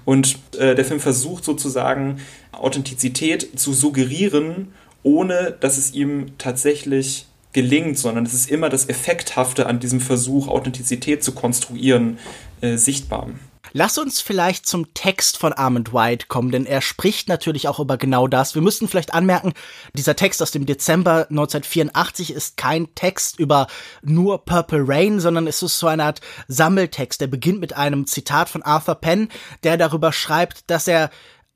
Und 0.05 0.39
äh, 0.57 0.75
der 0.75 0.85
Film 0.85 0.99
versucht 0.99 1.43
sozusagen 1.43 2.17
Authentizität 2.51 3.59
zu 3.59 3.73
suggerieren, 3.73 4.73
ohne 5.03 5.55
dass 5.59 5.77
es 5.77 5.93
ihm 5.93 6.37
tatsächlich 6.37 7.27
gelingt, 7.53 7.97
sondern 7.97 8.25
es 8.25 8.33
ist 8.33 8.49
immer 8.49 8.69
das 8.69 8.87
Effekthafte 8.89 9.65
an 9.65 9.79
diesem 9.79 9.99
Versuch, 9.99 10.47
Authentizität 10.47 11.23
zu 11.23 11.33
konstruieren, 11.33 12.19
äh, 12.61 12.77
sichtbar. 12.77 13.29
Lass 13.73 13.97
uns 13.97 14.19
vielleicht 14.19 14.65
zum 14.65 14.93
Text 14.93 15.37
von 15.37 15.53
Armand 15.53 15.93
White 15.93 16.25
kommen, 16.27 16.51
denn 16.51 16.65
er 16.65 16.81
spricht 16.81 17.29
natürlich 17.29 17.69
auch 17.69 17.79
über 17.79 17.97
genau 17.97 18.27
das. 18.27 18.53
Wir 18.53 18.61
müssten 18.61 18.89
vielleicht 18.89 19.13
anmerken, 19.13 19.53
dieser 19.93 20.17
Text 20.17 20.41
aus 20.41 20.51
dem 20.51 20.65
Dezember 20.65 21.27
1984 21.29 22.33
ist 22.33 22.57
kein 22.57 22.93
Text 22.95 23.39
über 23.39 23.67
nur 24.01 24.43
Purple 24.43 24.83
Rain, 24.85 25.21
sondern 25.21 25.47
es 25.47 25.63
ist 25.63 25.79
so 25.79 25.87
eine 25.87 26.03
Art 26.03 26.19
Sammeltext. 26.49 27.21
Der 27.21 27.27
beginnt 27.27 27.61
mit 27.61 27.73
einem 27.77 28.07
Zitat 28.07 28.49
von 28.49 28.61
Arthur 28.61 28.95
Penn, 28.95 29.29
der 29.63 29.77
darüber 29.77 30.11
schreibt, 30.11 30.69
dass 30.69 30.89
er 30.89 31.09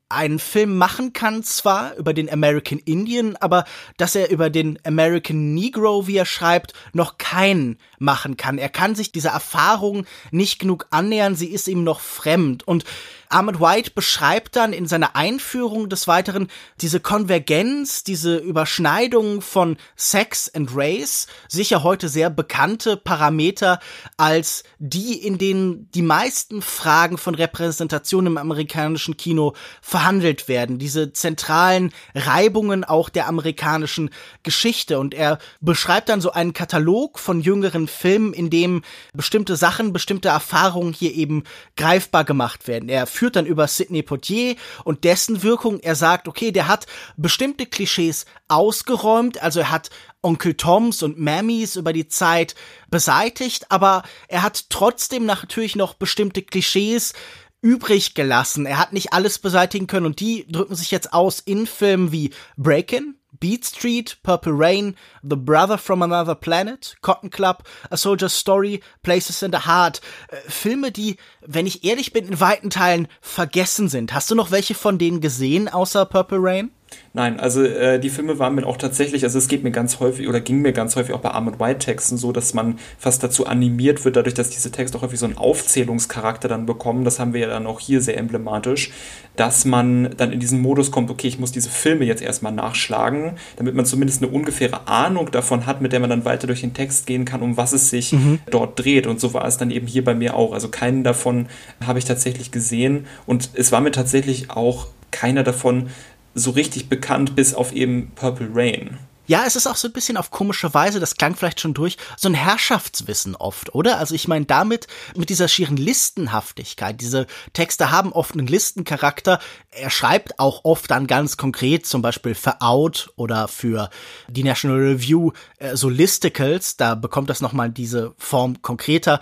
einen 0.09 0.37
Film 0.37 0.77
machen 0.77 1.13
kann, 1.13 1.43
zwar 1.43 1.95
über 1.95 2.13
den 2.13 2.31
American 2.31 2.79
Indian, 2.79 3.35
aber 3.37 3.65
dass 3.97 4.15
er 4.15 4.29
über 4.29 4.49
den 4.51 4.77
American 4.85 5.53
Negro, 5.53 6.05
wie 6.05 6.17
er 6.17 6.25
schreibt, 6.25 6.73
noch 6.93 7.17
keinen 7.17 7.79
machen 7.97 8.37
kann. 8.37 8.59
Er 8.59 8.69
kann 8.69 8.93
sich 8.93 9.11
dieser 9.11 9.31
Erfahrung 9.31 10.05
nicht 10.31 10.59
genug 10.59 10.87
annähern, 10.91 11.35
sie 11.35 11.47
ist 11.47 11.67
ihm 11.67 11.83
noch 11.83 11.99
fremd. 11.99 12.67
Und 12.67 12.85
Ahmed 13.29 13.59
White 13.59 13.91
beschreibt 13.91 14.55
dann 14.55 14.73
in 14.73 14.87
seiner 14.87 15.15
Einführung 15.15 15.89
des 15.89 16.07
Weiteren 16.07 16.47
diese 16.81 16.99
Konvergenz, 16.99 18.03
diese 18.03 18.37
Überschneidung 18.37 19.41
von 19.41 19.77
Sex 19.95 20.51
and 20.53 20.69
Race, 20.73 21.27
sicher 21.47 21.83
heute 21.83 22.09
sehr 22.09 22.29
bekannte 22.29 22.97
Parameter 22.97 23.79
als 24.17 24.63
die, 24.79 25.21
in 25.21 25.37
denen 25.37 25.89
die 25.91 26.01
meisten 26.01 26.61
Fragen 26.61 27.17
von 27.17 27.35
Repräsentation 27.35 28.27
im 28.27 28.37
amerikanischen 28.37 29.17
Kino 29.17 29.53
verhandelt 29.81 30.47
werden, 30.47 30.79
diese 30.79 31.13
zentralen 31.13 31.91
Reibungen 32.13 32.83
auch 32.83 33.09
der 33.09 33.27
amerikanischen 33.27 34.09
Geschichte. 34.43 34.99
Und 34.99 35.13
er 35.13 35.39
beschreibt 35.61 36.09
dann 36.09 36.21
so 36.21 36.31
einen 36.31 36.53
Katalog 36.53 37.19
von 37.19 37.41
jüngeren 37.41 37.87
Filmen, 37.87 38.33
in 38.33 38.49
dem 38.49 38.83
bestimmte 39.13 39.55
Sachen, 39.55 39.93
bestimmte 39.93 40.29
Erfahrungen 40.29 40.93
hier 40.93 41.13
eben 41.13 41.43
greifbar 41.75 42.23
gemacht 42.23 42.67
werden. 42.67 42.89
Er 42.89 43.07
führt 43.15 43.35
dann 43.35 43.45
über 43.45 43.67
Sidney 43.67 44.03
Poitier 44.03 44.55
und 44.83 45.03
dessen 45.03 45.43
Wirkung. 45.43 45.79
Er 45.79 45.95
sagt, 45.95 46.27
okay, 46.27 46.51
der 46.51 46.67
hat 46.67 46.85
bestimmte 47.17 47.65
Klischees 47.65 48.25
ausgeräumt, 48.47 49.41
also 49.41 49.61
er 49.61 49.71
hat 49.71 49.89
Onkel 50.21 50.55
Toms 50.55 51.03
und 51.03 51.19
Mammies 51.19 51.75
über 51.75 51.93
die 51.93 52.07
Zeit 52.07 52.55
beseitigt, 52.89 53.71
aber 53.71 54.03
er 54.27 54.41
hat 54.41 54.69
trotzdem 54.69 55.25
natürlich 55.25 55.75
noch 55.75 55.93
bestimmte 55.93 56.41
Klischees 56.41 57.13
übrig 57.61 58.13
gelassen. 58.13 58.65
Er 58.65 58.77
hat 58.77 58.93
nicht 58.93 59.13
alles 59.13 59.39
beseitigen 59.39 59.87
können 59.87 60.05
und 60.05 60.19
die 60.19 60.45
drücken 60.47 60.75
sich 60.75 60.91
jetzt 60.91 61.13
aus 61.13 61.39
in 61.39 61.65
Filmen 61.65 62.11
wie 62.11 62.31
Breakin', 62.57 63.15
Beat 63.45 63.63
Street, 63.63 64.17
Purple 64.23 64.53
Rain, 64.53 64.95
The 65.21 65.35
Brother 65.35 65.77
from 65.77 66.01
Another 66.01 66.33
Planet, 66.33 66.95
Cotton 67.03 67.29
Club, 67.29 67.63
A 67.91 67.95
Soldier's 67.95 68.33
Story, 68.33 68.81
Places 69.03 69.43
in 69.43 69.51
the 69.51 69.67
Heart. 69.67 70.01
Äh, 70.29 70.37
Filme, 70.49 70.91
die, 70.91 71.17
wenn 71.45 71.67
ich 71.67 71.83
ehrlich 71.83 72.11
bin, 72.11 72.25
in 72.25 72.39
weiten 72.39 72.71
Teilen 72.71 73.07
vergessen 73.21 73.87
sind. 73.87 74.15
Hast 74.15 74.31
du 74.31 74.35
noch 74.35 74.49
welche 74.49 74.73
von 74.73 74.97
denen 74.97 75.21
gesehen, 75.21 75.69
außer 75.69 76.07
Purple 76.07 76.39
Rain? 76.41 76.71
Nein, 77.15 77.39
also 77.39 77.63
äh, 77.63 77.97
die 77.97 78.09
Filme 78.09 78.39
waren 78.39 78.55
mir 78.55 78.67
auch 78.67 78.75
tatsächlich, 78.75 79.23
also 79.23 79.37
es 79.37 79.47
geht 79.47 79.63
mir 79.63 79.71
ganz 79.71 80.01
häufig 80.01 80.27
oder 80.27 80.41
ging 80.41 80.61
mir 80.61 80.73
ganz 80.73 80.97
häufig 80.97 81.15
auch 81.15 81.21
bei 81.21 81.29
Arm 81.29 81.49
White 81.59 81.79
Texten 81.79 82.17
so, 82.17 82.33
dass 82.33 82.53
man 82.53 82.77
fast 82.99 83.23
dazu 83.23 83.45
animiert 83.45 84.03
wird, 84.03 84.17
dadurch, 84.17 84.33
dass 84.33 84.49
diese 84.49 84.69
Texte 84.69 84.97
auch 84.97 85.01
häufig 85.01 85.19
so 85.19 85.25
einen 85.25 85.37
Aufzählungscharakter 85.37 86.49
dann 86.49 86.65
bekommen, 86.65 87.05
das 87.05 87.17
haben 87.17 87.33
wir 87.33 87.39
ja 87.39 87.47
dann 87.47 87.67
auch 87.67 87.79
hier 87.79 88.01
sehr 88.01 88.17
emblematisch, 88.17 88.91
dass 89.37 89.63
man 89.63 90.13
dann 90.17 90.33
in 90.33 90.41
diesen 90.41 90.61
Modus 90.61 90.91
kommt, 90.91 91.09
okay, 91.09 91.29
ich 91.29 91.39
muss 91.39 91.53
diese 91.53 91.69
Filme 91.69 92.03
jetzt 92.03 92.21
erstmal 92.21 92.51
nachschlagen, 92.51 93.37
damit 93.55 93.75
man 93.75 93.85
zumindest 93.85 94.21
eine 94.21 94.31
ungefähre 94.31 94.85
Ahnung 94.89 95.31
davon 95.31 95.65
hat, 95.65 95.81
mit 95.81 95.93
der 95.93 96.01
man 96.01 96.09
dann 96.09 96.25
weiter 96.25 96.47
durch 96.47 96.61
den 96.61 96.73
Text 96.73 97.07
gehen 97.07 97.23
kann, 97.23 97.41
um 97.41 97.55
was 97.55 97.71
es 97.71 97.89
sich 97.89 98.11
mhm. 98.11 98.39
dort 98.51 98.77
dreht. 98.77 99.07
Und 99.07 99.21
so 99.21 99.33
war 99.33 99.45
es 99.45 99.55
dann 99.55 99.71
eben 99.71 99.87
hier 99.87 100.03
bei 100.03 100.15
mir 100.15 100.35
auch. 100.35 100.51
Also 100.51 100.67
keinen 100.67 101.05
davon 101.05 101.47
habe 101.85 101.97
ich 101.97 102.03
tatsächlich 102.03 102.51
gesehen 102.51 103.05
und 103.25 103.51
es 103.53 103.71
war 103.71 103.79
mir 103.79 103.91
tatsächlich 103.91 104.49
auch 104.51 104.87
keiner 105.11 105.43
davon 105.43 105.87
so 106.35 106.51
richtig 106.51 106.89
bekannt, 106.89 107.35
bis 107.35 107.53
auf 107.53 107.73
eben 107.73 108.11
Purple 108.13 108.49
Rain. 108.53 108.99
Ja, 109.27 109.45
es 109.47 109.55
ist 109.55 109.65
auch 109.65 109.75
so 109.75 109.87
ein 109.87 109.93
bisschen 109.93 110.17
auf 110.17 110.29
komische 110.29 110.71
Weise, 110.75 110.99
das 110.99 111.15
klang 111.15 111.35
vielleicht 111.35 111.59
schon 111.59 111.73
durch, 111.73 111.97
so 112.15 112.29
ein 112.29 112.35
Herrschaftswissen 112.35 113.35
oft, 113.35 113.73
oder? 113.73 113.97
Also 113.97 114.13
ich 114.13 114.27
meine 114.27 114.45
damit, 114.45 114.85
mit 115.15 115.29
dieser 115.29 115.47
schieren 115.47 115.77
Listenhaftigkeit, 115.77 117.01
diese 117.01 117.25
Texte 117.53 117.89
haben 117.89 118.11
oft 118.11 118.33
einen 118.33 118.45
Listencharakter. 118.45 119.39
Er 119.71 119.89
schreibt 119.89 120.37
auch 120.37 120.63
oft 120.63 120.91
dann 120.91 121.07
ganz 121.07 121.37
konkret, 121.37 121.87
zum 121.87 122.03
Beispiel 122.03 122.35
für 122.35 122.61
Out 122.61 123.13
oder 123.15 123.47
für 123.47 123.89
die 124.27 124.43
National 124.43 124.77
Review, 124.79 125.31
äh, 125.57 125.75
so 125.75 125.89
Listicles, 125.89 126.77
da 126.77 126.93
bekommt 126.93 127.31
das 127.31 127.41
nochmal 127.41 127.71
diese 127.71 128.13
Form 128.19 128.61
konkreter 128.61 129.19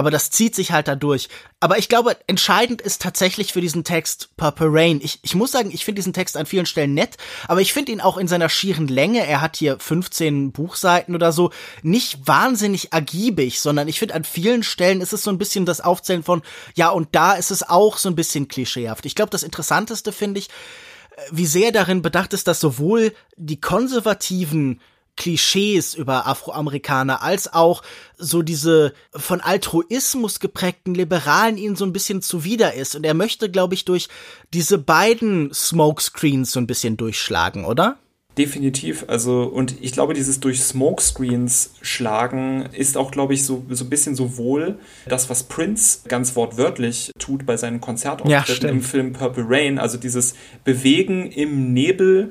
aber 0.00 0.10
das 0.10 0.30
zieht 0.30 0.54
sich 0.54 0.72
halt 0.72 0.88
dadurch. 0.88 1.28
Aber 1.60 1.76
ich 1.76 1.90
glaube, 1.90 2.16
entscheidend 2.26 2.80
ist 2.80 3.02
tatsächlich 3.02 3.52
für 3.52 3.60
diesen 3.60 3.84
Text 3.84 4.30
Purple 4.38 4.68
Rain. 4.70 4.98
Ich, 5.02 5.18
ich 5.20 5.34
muss 5.34 5.52
sagen, 5.52 5.70
ich 5.70 5.84
finde 5.84 5.98
diesen 5.98 6.14
Text 6.14 6.38
an 6.38 6.46
vielen 6.46 6.64
Stellen 6.64 6.94
nett, 6.94 7.18
aber 7.48 7.60
ich 7.60 7.74
finde 7.74 7.92
ihn 7.92 8.00
auch 8.00 8.16
in 8.16 8.26
seiner 8.26 8.48
schieren 8.48 8.88
Länge, 8.88 9.26
er 9.26 9.42
hat 9.42 9.58
hier 9.58 9.78
15 9.78 10.52
Buchseiten 10.52 11.14
oder 11.14 11.32
so, 11.32 11.50
nicht 11.82 12.26
wahnsinnig 12.26 12.94
ergiebig, 12.94 13.60
sondern 13.60 13.88
ich 13.88 13.98
finde 13.98 14.14
an 14.14 14.24
vielen 14.24 14.62
Stellen 14.62 15.02
ist 15.02 15.12
es 15.12 15.22
so 15.22 15.30
ein 15.30 15.36
bisschen 15.36 15.66
das 15.66 15.82
Aufzählen 15.82 16.22
von, 16.22 16.40
ja, 16.74 16.88
und 16.88 17.08
da 17.12 17.34
ist 17.34 17.50
es 17.50 17.62
auch 17.62 17.98
so 17.98 18.08
ein 18.08 18.16
bisschen 18.16 18.48
klischeehaft. 18.48 19.04
Ich 19.04 19.14
glaube, 19.14 19.28
das 19.28 19.42
Interessanteste 19.42 20.12
finde 20.12 20.40
ich, 20.40 20.48
äh, 20.48 21.20
wie 21.30 21.44
sehr 21.44 21.72
darin 21.72 22.00
bedacht 22.00 22.32
ist, 22.32 22.48
dass 22.48 22.58
sowohl 22.58 23.12
die 23.36 23.60
konservativen 23.60 24.80
Klischees 25.16 25.94
über 25.94 26.26
Afroamerikaner 26.26 27.22
als 27.22 27.52
auch 27.52 27.82
so 28.16 28.42
diese 28.42 28.92
von 29.14 29.40
Altruismus 29.40 30.40
geprägten 30.40 30.94
Liberalen 30.94 31.56
ihnen 31.56 31.76
so 31.76 31.84
ein 31.84 31.92
bisschen 31.92 32.22
zuwider 32.22 32.74
ist. 32.74 32.94
Und 32.94 33.04
er 33.04 33.14
möchte, 33.14 33.50
glaube 33.50 33.74
ich, 33.74 33.84
durch 33.84 34.08
diese 34.54 34.78
beiden 34.78 35.52
Smokescreens 35.52 36.52
so 36.52 36.60
ein 36.60 36.66
bisschen 36.66 36.96
durchschlagen, 36.96 37.64
oder? 37.64 37.98
Definitiv. 38.38 39.04
Also, 39.08 39.42
und 39.42 39.74
ich 39.80 39.92
glaube, 39.92 40.14
dieses 40.14 40.38
durch 40.40 40.62
Smokescreens 40.62 41.74
schlagen 41.82 42.68
ist 42.72 42.96
auch, 42.96 43.10
glaube 43.10 43.34
ich, 43.34 43.44
so, 43.44 43.64
so 43.68 43.84
ein 43.84 43.90
bisschen 43.90 44.14
sowohl 44.14 44.78
das, 45.06 45.28
was 45.28 45.42
Prince 45.42 46.08
ganz 46.08 46.36
wortwörtlich 46.36 47.10
tut 47.18 47.44
bei 47.44 47.56
seinen 47.56 47.80
Konzertauftritten 47.80 48.68
ja, 48.68 48.72
im 48.72 48.82
Film 48.82 49.12
Purple 49.12 49.44
Rain, 49.48 49.78
also 49.78 49.98
dieses 49.98 50.34
Bewegen 50.64 51.30
im 51.32 51.72
Nebel 51.72 52.30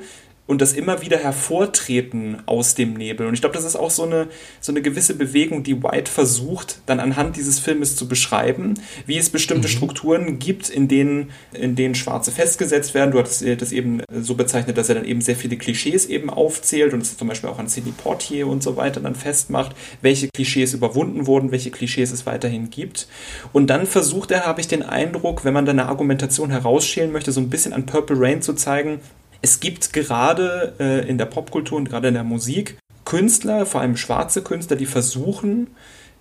und 0.50 0.62
das 0.62 0.74
immer 0.74 1.04
wieder 1.04 1.20
hervortreten 1.20 2.38
aus 2.48 2.74
dem 2.74 2.96
Nebel. 2.96 3.28
Und 3.28 3.36
ich 3.36 3.42
glaube, 3.42 3.56
das 3.56 3.66
ist 3.66 3.76
auch 3.76 3.92
so 3.92 4.02
eine, 4.02 4.30
so 4.60 4.72
eine 4.72 4.82
gewisse 4.82 5.14
Bewegung, 5.14 5.62
die 5.62 5.84
White 5.84 6.12
versucht, 6.12 6.80
dann 6.88 7.00
anhand 7.00 7.36
dieses 7.36 7.60
Filmes 7.60 7.96
zu 7.96 8.08
beschreiben, 8.08 8.74
wie 9.06 9.20
es 9.20 9.30
bestimmte 9.30 9.68
mhm. 9.68 9.74
Strukturen 9.74 10.40
gibt, 10.40 10.68
in 10.68 10.88
denen, 10.88 11.30
in 11.54 11.76
denen 11.76 11.94
Schwarze 11.94 12.32
festgesetzt 12.32 12.96
werden. 12.96 13.12
Du 13.12 13.20
hattest 13.20 13.46
das 13.62 13.72
eben 13.72 14.02
so 14.12 14.34
bezeichnet, 14.34 14.76
dass 14.80 14.90
er 14.90 14.96
dann 14.96 15.06
eben 15.06 15.22
sehr 15.22 15.36
viele 15.36 15.56
Klischees 15.56 16.08
eben 16.08 16.32
aufzählt 16.32 16.96
und 16.96 17.04
es 17.04 17.16
zum 17.16 17.28
Beispiel 17.28 17.52
auch 17.52 17.60
an 17.60 17.68
Sidney 17.68 17.92
Portier 17.92 18.48
und 18.48 18.64
so 18.64 18.76
weiter 18.76 19.02
dann 19.02 19.14
festmacht, 19.14 19.76
welche 20.02 20.30
Klischees 20.30 20.74
überwunden 20.74 21.28
wurden, 21.28 21.52
welche 21.52 21.70
Klischees 21.70 22.12
es 22.12 22.26
weiterhin 22.26 22.72
gibt. 22.72 23.08
Und 23.54 23.70
dann 23.70 23.86
versucht 23.86 24.32
er, 24.32 24.48
habe 24.48 24.62
ich 24.62 24.68
den 24.68 24.82
Eindruck, 24.82 25.46
wenn 25.46 25.54
man 25.54 25.68
da 25.68 25.74
eine 25.74 25.86
Argumentation 25.86 26.50
herausschälen 26.50 27.12
möchte, 27.12 27.32
so 27.32 27.40
ein 27.40 27.52
bisschen 27.52 27.72
an 27.72 27.86
Purple 27.86 28.20
Rain 28.20 28.42
zu 28.42 28.54
zeigen, 28.54 29.00
es 29.42 29.60
gibt 29.60 29.94
gerade 29.94 30.74
äh, 30.80 31.08
in 31.08 31.18
der 31.18 31.26
Popkultur 31.26 31.78
und 31.78 31.90
gerade 31.90 32.10
in 32.10 32.14
der 32.14 32.24
Musik 32.24 32.78
Künstler, 33.06 33.66
vor 33.66 33.82
allem 33.82 33.98
schwarze 33.98 34.44
Künstler, 34.44 34.76
die 34.76 34.86
versuchen, 34.86 35.68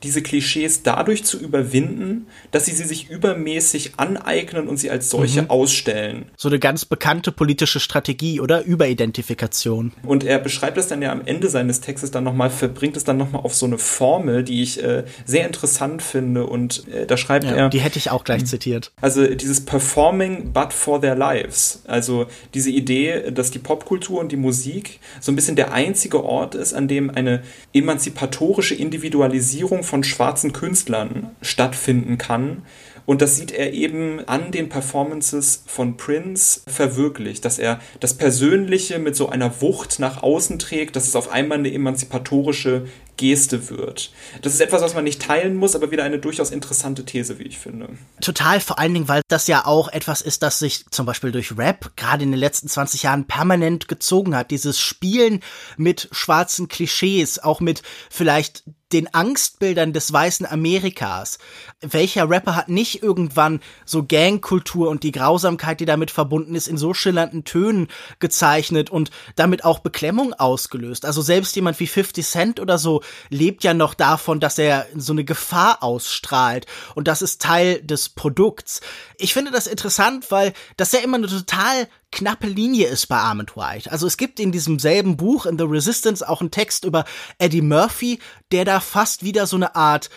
diese 0.03 0.23
Klischees 0.23 0.83
dadurch 0.83 1.25
zu 1.25 1.39
überwinden, 1.39 2.27
dass 2.51 2.67
sie 2.67 2.73
sie 2.73 2.85
sich 2.85 3.11
übermäßig 3.11 3.93
aneignen 3.97 4.69
und 4.69 4.77
sie 4.77 4.91
als 4.91 5.11
solche 5.11 5.43
mhm. 5.43 5.51
ausstellen. 5.51 6.27
So 6.37 6.49
eine 6.49 6.59
ganz 6.59 6.85
bekannte 6.85 7.33
politische 7.33 7.81
Strategie, 7.81 8.41
oder? 8.41 8.65
Überidentifikation. 8.65 9.93
Und 10.05 10.25
er 10.25 10.39
beschreibt 10.39 10.79
es 10.79 10.87
dann 10.87 11.03
ja 11.03 11.11
am 11.11 11.23
Ende 11.25 11.49
seines 11.49 11.81
Textes 11.81 12.11
dann 12.11 12.25
nochmal, 12.25 12.51
verbringt 12.51 12.97
es 12.97 13.05
dann 13.05 13.17
nochmal 13.17 13.43
auf 13.43 13.55
so 13.55 13.67
eine 13.67 13.79
Formel, 13.79 14.45
die 14.45 14.63
ich 14.63 14.83
äh, 14.83 15.05
sehr 15.25 15.47
interessant 15.47 16.03
finde 16.03 16.47
und 16.47 16.87
äh, 16.89 17.07
da 17.07 17.17
schreibt 17.17 17.45
ja, 17.45 17.53
er. 17.53 17.69
Die 17.69 17.81
hätte 17.81 17.99
ich 17.99 18.11
auch 18.11 18.25
gleich 18.25 18.45
zitiert. 18.47 18.93
Also 19.01 19.27
dieses 19.27 19.65
Performing 19.65 20.53
but 20.53 20.73
for 20.73 21.01
their 21.01 21.17
lives. 21.17 21.83
Also 21.87 22.27
diese 22.55 22.71
Idee, 22.71 23.31
dass 23.33 23.51
die 23.51 23.59
Popkultur 23.59 24.21
und 24.21 24.31
die 24.31 24.37
Musik 24.37 25.01
so 25.21 25.33
ein 25.33 25.37
bisschen 25.37 25.57
der 25.57 25.73
einzige 25.73 26.25
Ort 26.25 26.55
ist, 26.55 26.75
an 26.75 26.89
dem 26.89 27.11
eine 27.11 27.43
emanzipatorische 27.73 28.75
Individualisierung 28.75 29.83
von 29.89 30.05
schwarzen 30.05 30.53
Künstlern 30.53 31.30
stattfinden 31.43 32.18
kann. 32.18 32.62
Und 33.09 33.22
das 33.22 33.36
sieht 33.36 33.53
er 33.53 33.72
eben 33.72 34.20
an 34.28 34.53
den 34.53 34.68
Performances 34.68 35.62
von 35.66 35.97
Prince 35.97 36.61
verwirklicht, 36.66 37.43
dass 37.43 37.59
er 37.59 37.80
das 38.01 38.12
Persönliche 38.12 38.99
mit 38.99 39.16
so 39.16 39.30
einer 39.30 39.62
Wucht 39.62 39.99
nach 39.99 40.22
außen 40.22 40.59
trägt, 40.59 40.95
dass 40.95 41.09
es 41.09 41.16
auf 41.16 41.30
einmal 41.30 41.57
eine 41.57 41.72
emanzipatorische 41.72 42.86
Geste 43.16 43.70
wird. 43.70 44.12
Das 44.43 44.53
ist 44.53 44.61
etwas, 44.61 44.82
was 44.82 44.95
man 44.95 45.05
nicht 45.05 45.22
teilen 45.22 45.57
muss, 45.57 45.74
aber 45.74 45.91
wieder 45.91 46.05
eine 46.05 46.18
durchaus 46.18 46.51
interessante 46.51 47.07
These, 47.07 47.39
wie 47.39 47.45
ich 47.45 47.59
finde. 47.59 47.89
Total, 48.20 48.61
vor 48.61 48.78
allen 48.78 48.93
Dingen, 48.93 49.09
weil 49.09 49.22
das 49.28 49.47
ja 49.47 49.64
auch 49.64 49.89
etwas 49.89 50.20
ist, 50.20 50.43
das 50.43 50.59
sich 50.59 50.84
zum 50.91 51.07
Beispiel 51.07 51.32
durch 51.32 51.57
Rap 51.57 51.93
gerade 51.97 52.24
in 52.24 52.30
den 52.30 52.39
letzten 52.39 52.68
20 52.68 53.05
Jahren 53.05 53.26
permanent 53.26 53.89
gezogen 53.89 54.36
hat. 54.36 54.51
Dieses 54.51 54.78
Spielen 54.78 55.41
mit 55.78 56.11
schwarzen 56.12 56.68
Klischees, 56.68 57.39
auch 57.39 57.61
mit 57.61 57.82
vielleicht 58.11 58.64
den 58.93 59.12
Angstbildern 59.12 59.93
des 59.93 60.12
weißen 60.12 60.47
Amerikas. 60.47 61.39
Welcher 61.80 62.28
Rapper 62.28 62.57
hat 62.57 62.68
nicht 62.68 63.03
irgendwann 63.03 63.61
so 63.84 64.05
Gangkultur 64.05 64.89
und 64.89 65.03
die 65.03 65.12
Grausamkeit, 65.12 65.80
die 65.80 65.84
damit 65.84 66.11
verbunden 66.11 66.55
ist, 66.55 66.68
in 66.68 66.78
so 66.78 66.95
schillernden 66.95 67.45
Tönen 67.45 67.89
gezeichnet 68.18 68.91
und 68.91 69.11
damit 69.36 69.64
auch 69.64 69.80
Beklemmung 69.80 70.32
ausgelöst? 70.34 71.05
Also 71.05 71.22
selbst 71.22 71.55
jemand 71.57 71.78
wie 71.80 71.86
50 71.86 72.26
Cent 72.26 72.61
oder 72.61 72.78
so 72.78 73.03
lebt 73.28 73.64
ja 73.64 73.74
noch 73.74 73.95
davon, 73.95 74.41
dass 74.41 74.59
er 74.59 74.86
so 74.97 75.12
eine 75.12 75.24
Gefahr 75.24 75.82
ausstrahlt 75.82 76.66
und 76.95 77.09
das 77.09 77.22
ist 77.22 77.43
Teil 77.43 77.82
des 77.82 78.09
Produkts. 78.09 78.80
Ich 79.21 79.35
finde 79.35 79.51
das 79.51 79.66
interessant, 79.66 80.31
weil 80.31 80.53
das 80.77 80.93
ja 80.93 81.01
immer 81.01 81.16
eine 81.16 81.27
total 81.27 81.89
knappe 82.12 82.47
Linie 82.47 82.87
ist 82.87 83.07
bei 83.07 83.16
Armand 83.16 83.57
White. 83.57 83.91
Also 83.91 84.07
es 84.07 84.16
gibt 84.16 84.39
in 84.39 84.53
diesem 84.53 84.79
selben 84.79 85.16
Buch, 85.16 85.45
in 85.45 85.59
The 85.59 85.64
Resistance, 85.64 86.27
auch 86.27 86.41
einen 86.41 86.53
Text 86.53 86.85
über 86.85 87.05
Eddie 87.39 87.62
Murphy, 87.62 88.21
der 88.53 88.64
da 88.64 88.79
fast 88.79 89.25
wieder 89.25 89.47
so 89.47 89.57
eine 89.57 89.75
Art 89.75 90.09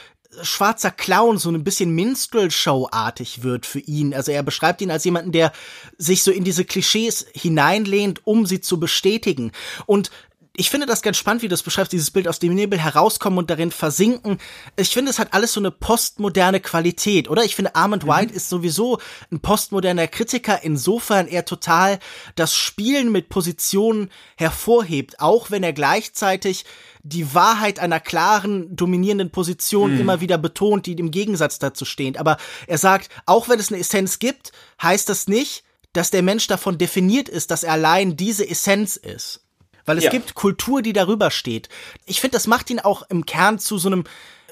schwarzer 0.44 0.92
Clown, 0.92 1.38
so 1.38 1.50
ein 1.50 1.64
bisschen 1.64 1.92
Minstrel-Show-artig 1.92 3.44
wird 3.44 3.66
für 3.66 3.80
ihn. 3.80 4.14
Also 4.14 4.32
er 4.32 4.44
beschreibt 4.44 4.82
ihn 4.82 4.92
als 4.92 5.04
jemanden, 5.04 5.32
der 5.32 5.52
sich 5.98 6.24
so 6.24 6.32
in 6.32 6.44
diese 6.44 6.64
Klischees 6.64 7.26
hineinlehnt, 7.34 8.22
um 8.26 8.46
sie 8.46 8.62
zu 8.62 8.80
bestätigen. 8.80 9.52
Und 9.86 10.12
ich 10.54 10.70
finde 10.70 10.86
das 10.86 11.02
ganz 11.02 11.16
spannend, 11.16 11.44
wie 11.44 11.48
du 11.48 11.54
das 11.54 11.64
beschreibst, 11.64 11.94
dieses 11.94 12.12
Bild 12.12 12.28
aus 12.28 12.40
dem 12.40 12.54
Nebel 12.54 12.78
herauskommen 12.78 13.40
und 13.40 13.50
darin 13.50 13.72
versinken. 13.72 14.38
Ich 14.76 14.90
finde, 14.90 15.10
es 15.10 15.18
hat 15.18 15.34
alles 15.34 15.54
so 15.54 15.62
eine 15.62 15.72
postmoderne 15.72 16.60
Qualität, 16.60 17.30
oder? 17.30 17.46
Ich 17.46 17.56
finde, 17.56 17.76
Armand 17.76 18.04
mhm. 18.04 18.10
White 18.10 18.34
ist 18.34 18.50
sowieso 18.50 19.00
ein 19.32 19.40
postmoderner 19.40 20.08
Kritiker, 20.08 20.62
insofern 20.62 21.28
er 21.28 21.46
total 21.46 22.00
das 22.36 22.54
Spielen 22.54 23.14
mit 23.14 23.30
Positionen 23.30 24.10
hervorhebt, 24.36 25.22
auch 25.22 25.52
wenn 25.52 25.64
er 25.64 25.72
gleichzeitig 25.72 26.66
die 27.02 27.34
Wahrheit 27.34 27.80
einer 27.80 28.02
klaren, 28.02 28.76
dominierenden 28.76 29.32
Position 29.32 29.94
mhm. 29.94 30.02
immer 30.02 30.20
wieder 30.20 30.38
betont, 30.38 30.86
die 30.86 30.94
im 30.94 31.12
Gegensatz 31.12 31.60
dazu 31.60 31.86
steht. 31.86 32.18
Aber 32.18 32.36
er 32.68 32.78
sagt, 32.78 33.10
auch 33.26 33.48
wenn 33.48 33.60
es 33.60 33.72
eine 33.72 33.80
Essenz 33.80 34.20
gibt, 34.20 34.52
heißt 34.82 35.08
das 35.08 35.30
nicht, 35.30 35.64
dass 35.94 36.12
der 36.12 36.24
Mensch 36.24 36.48
davon 36.48 36.78
definiert 36.78 37.30
ist, 37.30 37.52
dass 37.52 37.64
er 37.64 37.72
allein 37.72 38.18
diese 38.18 38.48
Essenz 38.48 38.98
ist. 38.98 39.46
Weil 39.86 39.98
es 39.98 40.06
ja. 40.06 40.12
gibt 40.12 40.36
Kultur, 40.36 40.82
die 40.82 40.94
darüber 40.94 41.32
steht. 41.32 41.70
Ich 42.06 42.22
finde, 42.22 42.36
das 42.36 42.48
macht 42.48 42.70
ihn 42.70 42.80
auch 42.80 43.04
im 43.10 43.26
Kern 43.26 43.60
zu 43.60 43.78
so 43.78 43.90
einem 43.90 44.04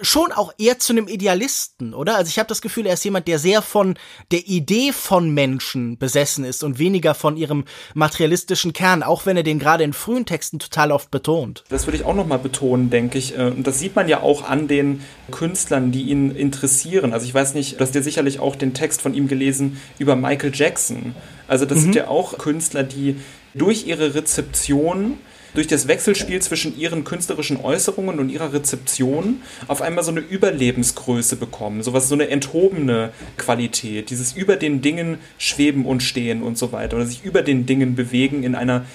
schon 0.02 0.32
auch 0.32 0.54
eher 0.58 0.80
zu 0.80 0.94
einem 0.94 1.08
Idealisten, 1.08 1.94
oder? 1.94 2.16
Also 2.16 2.30
ich 2.30 2.40
habe 2.40 2.48
das 2.48 2.62
Gefühl, 2.62 2.86
er 2.86 2.94
ist 2.94 3.04
jemand, 3.04 3.28
der 3.28 3.40
sehr 3.40 3.62
von 3.62 3.96
der 4.32 4.48
Idee 4.48 4.92
von 4.94 5.34
Menschen 5.34 5.98
besessen 5.98 6.46
ist 6.46 6.64
und 6.64 6.80
weniger 6.80 7.16
von 7.16 7.38
ihrem 7.38 7.66
materialistischen 7.94 8.74
Kern, 8.74 9.04
auch 9.04 9.26
wenn 9.26 9.38
er 9.38 9.44
den 9.44 9.60
gerade 9.60 9.84
in 9.84 9.94
frühen 9.94 10.26
Texten 10.26 10.60
total 10.60 10.92
oft 10.92 11.12
betont. 11.12 11.64
Das 11.70 11.88
würde 11.88 11.98
ich 11.98 12.06
auch 12.06 12.16
noch 12.16 12.28
mal 12.28 12.40
betonen, 12.40 12.90
denke 12.90 13.18
ich. 13.18 13.38
Äh, 13.38 13.48
und 13.48 13.66
das 13.66 13.80
sieht 13.80 13.96
man 13.96 14.08
ja 14.08 14.22
auch 14.22 14.48
an 14.48 14.68
den 14.68 15.04
Künstlern, 15.32 15.92
die 15.92 16.04
ihn 16.04 16.32
interessieren. 16.32 17.14
Also 17.14 17.26
ich 17.26 17.34
weiß 17.34 17.54
nicht, 17.54 17.80
du 17.80 17.82
hast 17.82 17.94
dir 17.94 18.04
sicherlich 18.04 18.40
auch 18.40 18.56
den 18.56 18.74
Text 18.74 19.02
von 19.02 19.14
ihm 19.14 19.28
gelesen 19.28 19.82
über 19.98 20.16
Michael 20.16 20.52
Jackson. 20.54 21.16
Also 21.48 21.66
das 21.66 21.80
mhm. 21.80 21.84
sind 21.84 21.96
ja 21.96 22.08
auch 22.08 22.38
Künstler, 22.38 22.84
die 22.84 23.18
durch 23.54 23.88
ihre 23.88 24.16
Rezeption 24.16 25.18
durch 25.54 25.68
das 25.68 25.88
Wechselspiel 25.88 26.42
zwischen 26.42 26.78
ihren 26.78 27.04
künstlerischen 27.04 27.58
Äußerungen 27.58 28.20
und 28.20 28.30
ihrer 28.30 28.54
Rezeption 28.54 29.42
auf 29.68 29.82
einmal 29.82 30.04
so 30.04 30.12
eine 30.12 30.20
Überlebensgröße 30.20 31.36
bekommen, 31.36 31.84
sowas, 31.84 32.08
so 32.08 32.16
eine 32.16 32.30
enthobene 32.30 33.12
Qualität, 33.38 34.10
dieses 34.10 34.34
über 34.34 34.56
den 34.56 34.82
Dingen 34.82 35.18
schweben 35.38 35.86
und 35.86 36.04
stehen 36.04 36.44
und 36.44 36.58
so 36.58 36.72
weiter 36.72 36.98
oder 36.98 37.06
sich 37.06 37.24
über 37.24 37.42
den 37.42 37.66
Dingen 37.66 37.96
bewegen 37.96 38.44
in 38.44 38.56
einer 38.56 38.86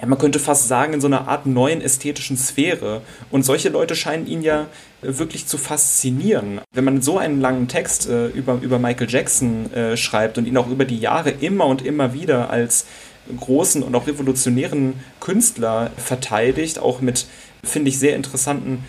ja, 0.00 0.06
man 0.06 0.18
könnte 0.18 0.40
fast 0.40 0.66
sagen, 0.66 0.92
in 0.92 1.00
so 1.00 1.06
einer 1.06 1.28
Art 1.28 1.46
neuen 1.46 1.80
ästhetischen 1.80 2.36
Sphäre. 2.36 3.02
Und 3.30 3.44
solche 3.44 3.68
Leute 3.68 3.94
scheinen 3.94 4.26
ihn 4.26 4.42
ja 4.42 4.66
wirklich 5.02 5.46
zu 5.46 5.56
faszinieren. 5.56 6.60
Wenn 6.72 6.82
man 6.82 7.00
so 7.00 7.16
einen 7.16 7.40
langen 7.40 7.68
Text 7.68 8.08
äh, 8.08 8.26
über, 8.26 8.58
über 8.60 8.80
Michael 8.80 9.08
Jackson 9.08 9.72
äh, 9.72 9.96
schreibt 9.96 10.36
und 10.36 10.46
ihn 10.46 10.56
auch 10.56 10.68
über 10.68 10.84
die 10.84 10.98
Jahre 10.98 11.30
immer 11.30 11.66
und 11.66 11.80
immer 11.82 12.12
wieder 12.12 12.50
als 12.50 12.86
großen 13.38 13.82
und 13.82 13.94
auch 13.94 14.06
revolutionären 14.06 14.94
Künstler 15.20 15.90
verteidigt, 15.96 16.78
auch 16.78 17.00
mit, 17.00 17.26
finde 17.62 17.88
ich, 17.88 17.98
sehr 17.98 18.16
interessanten 18.16 18.84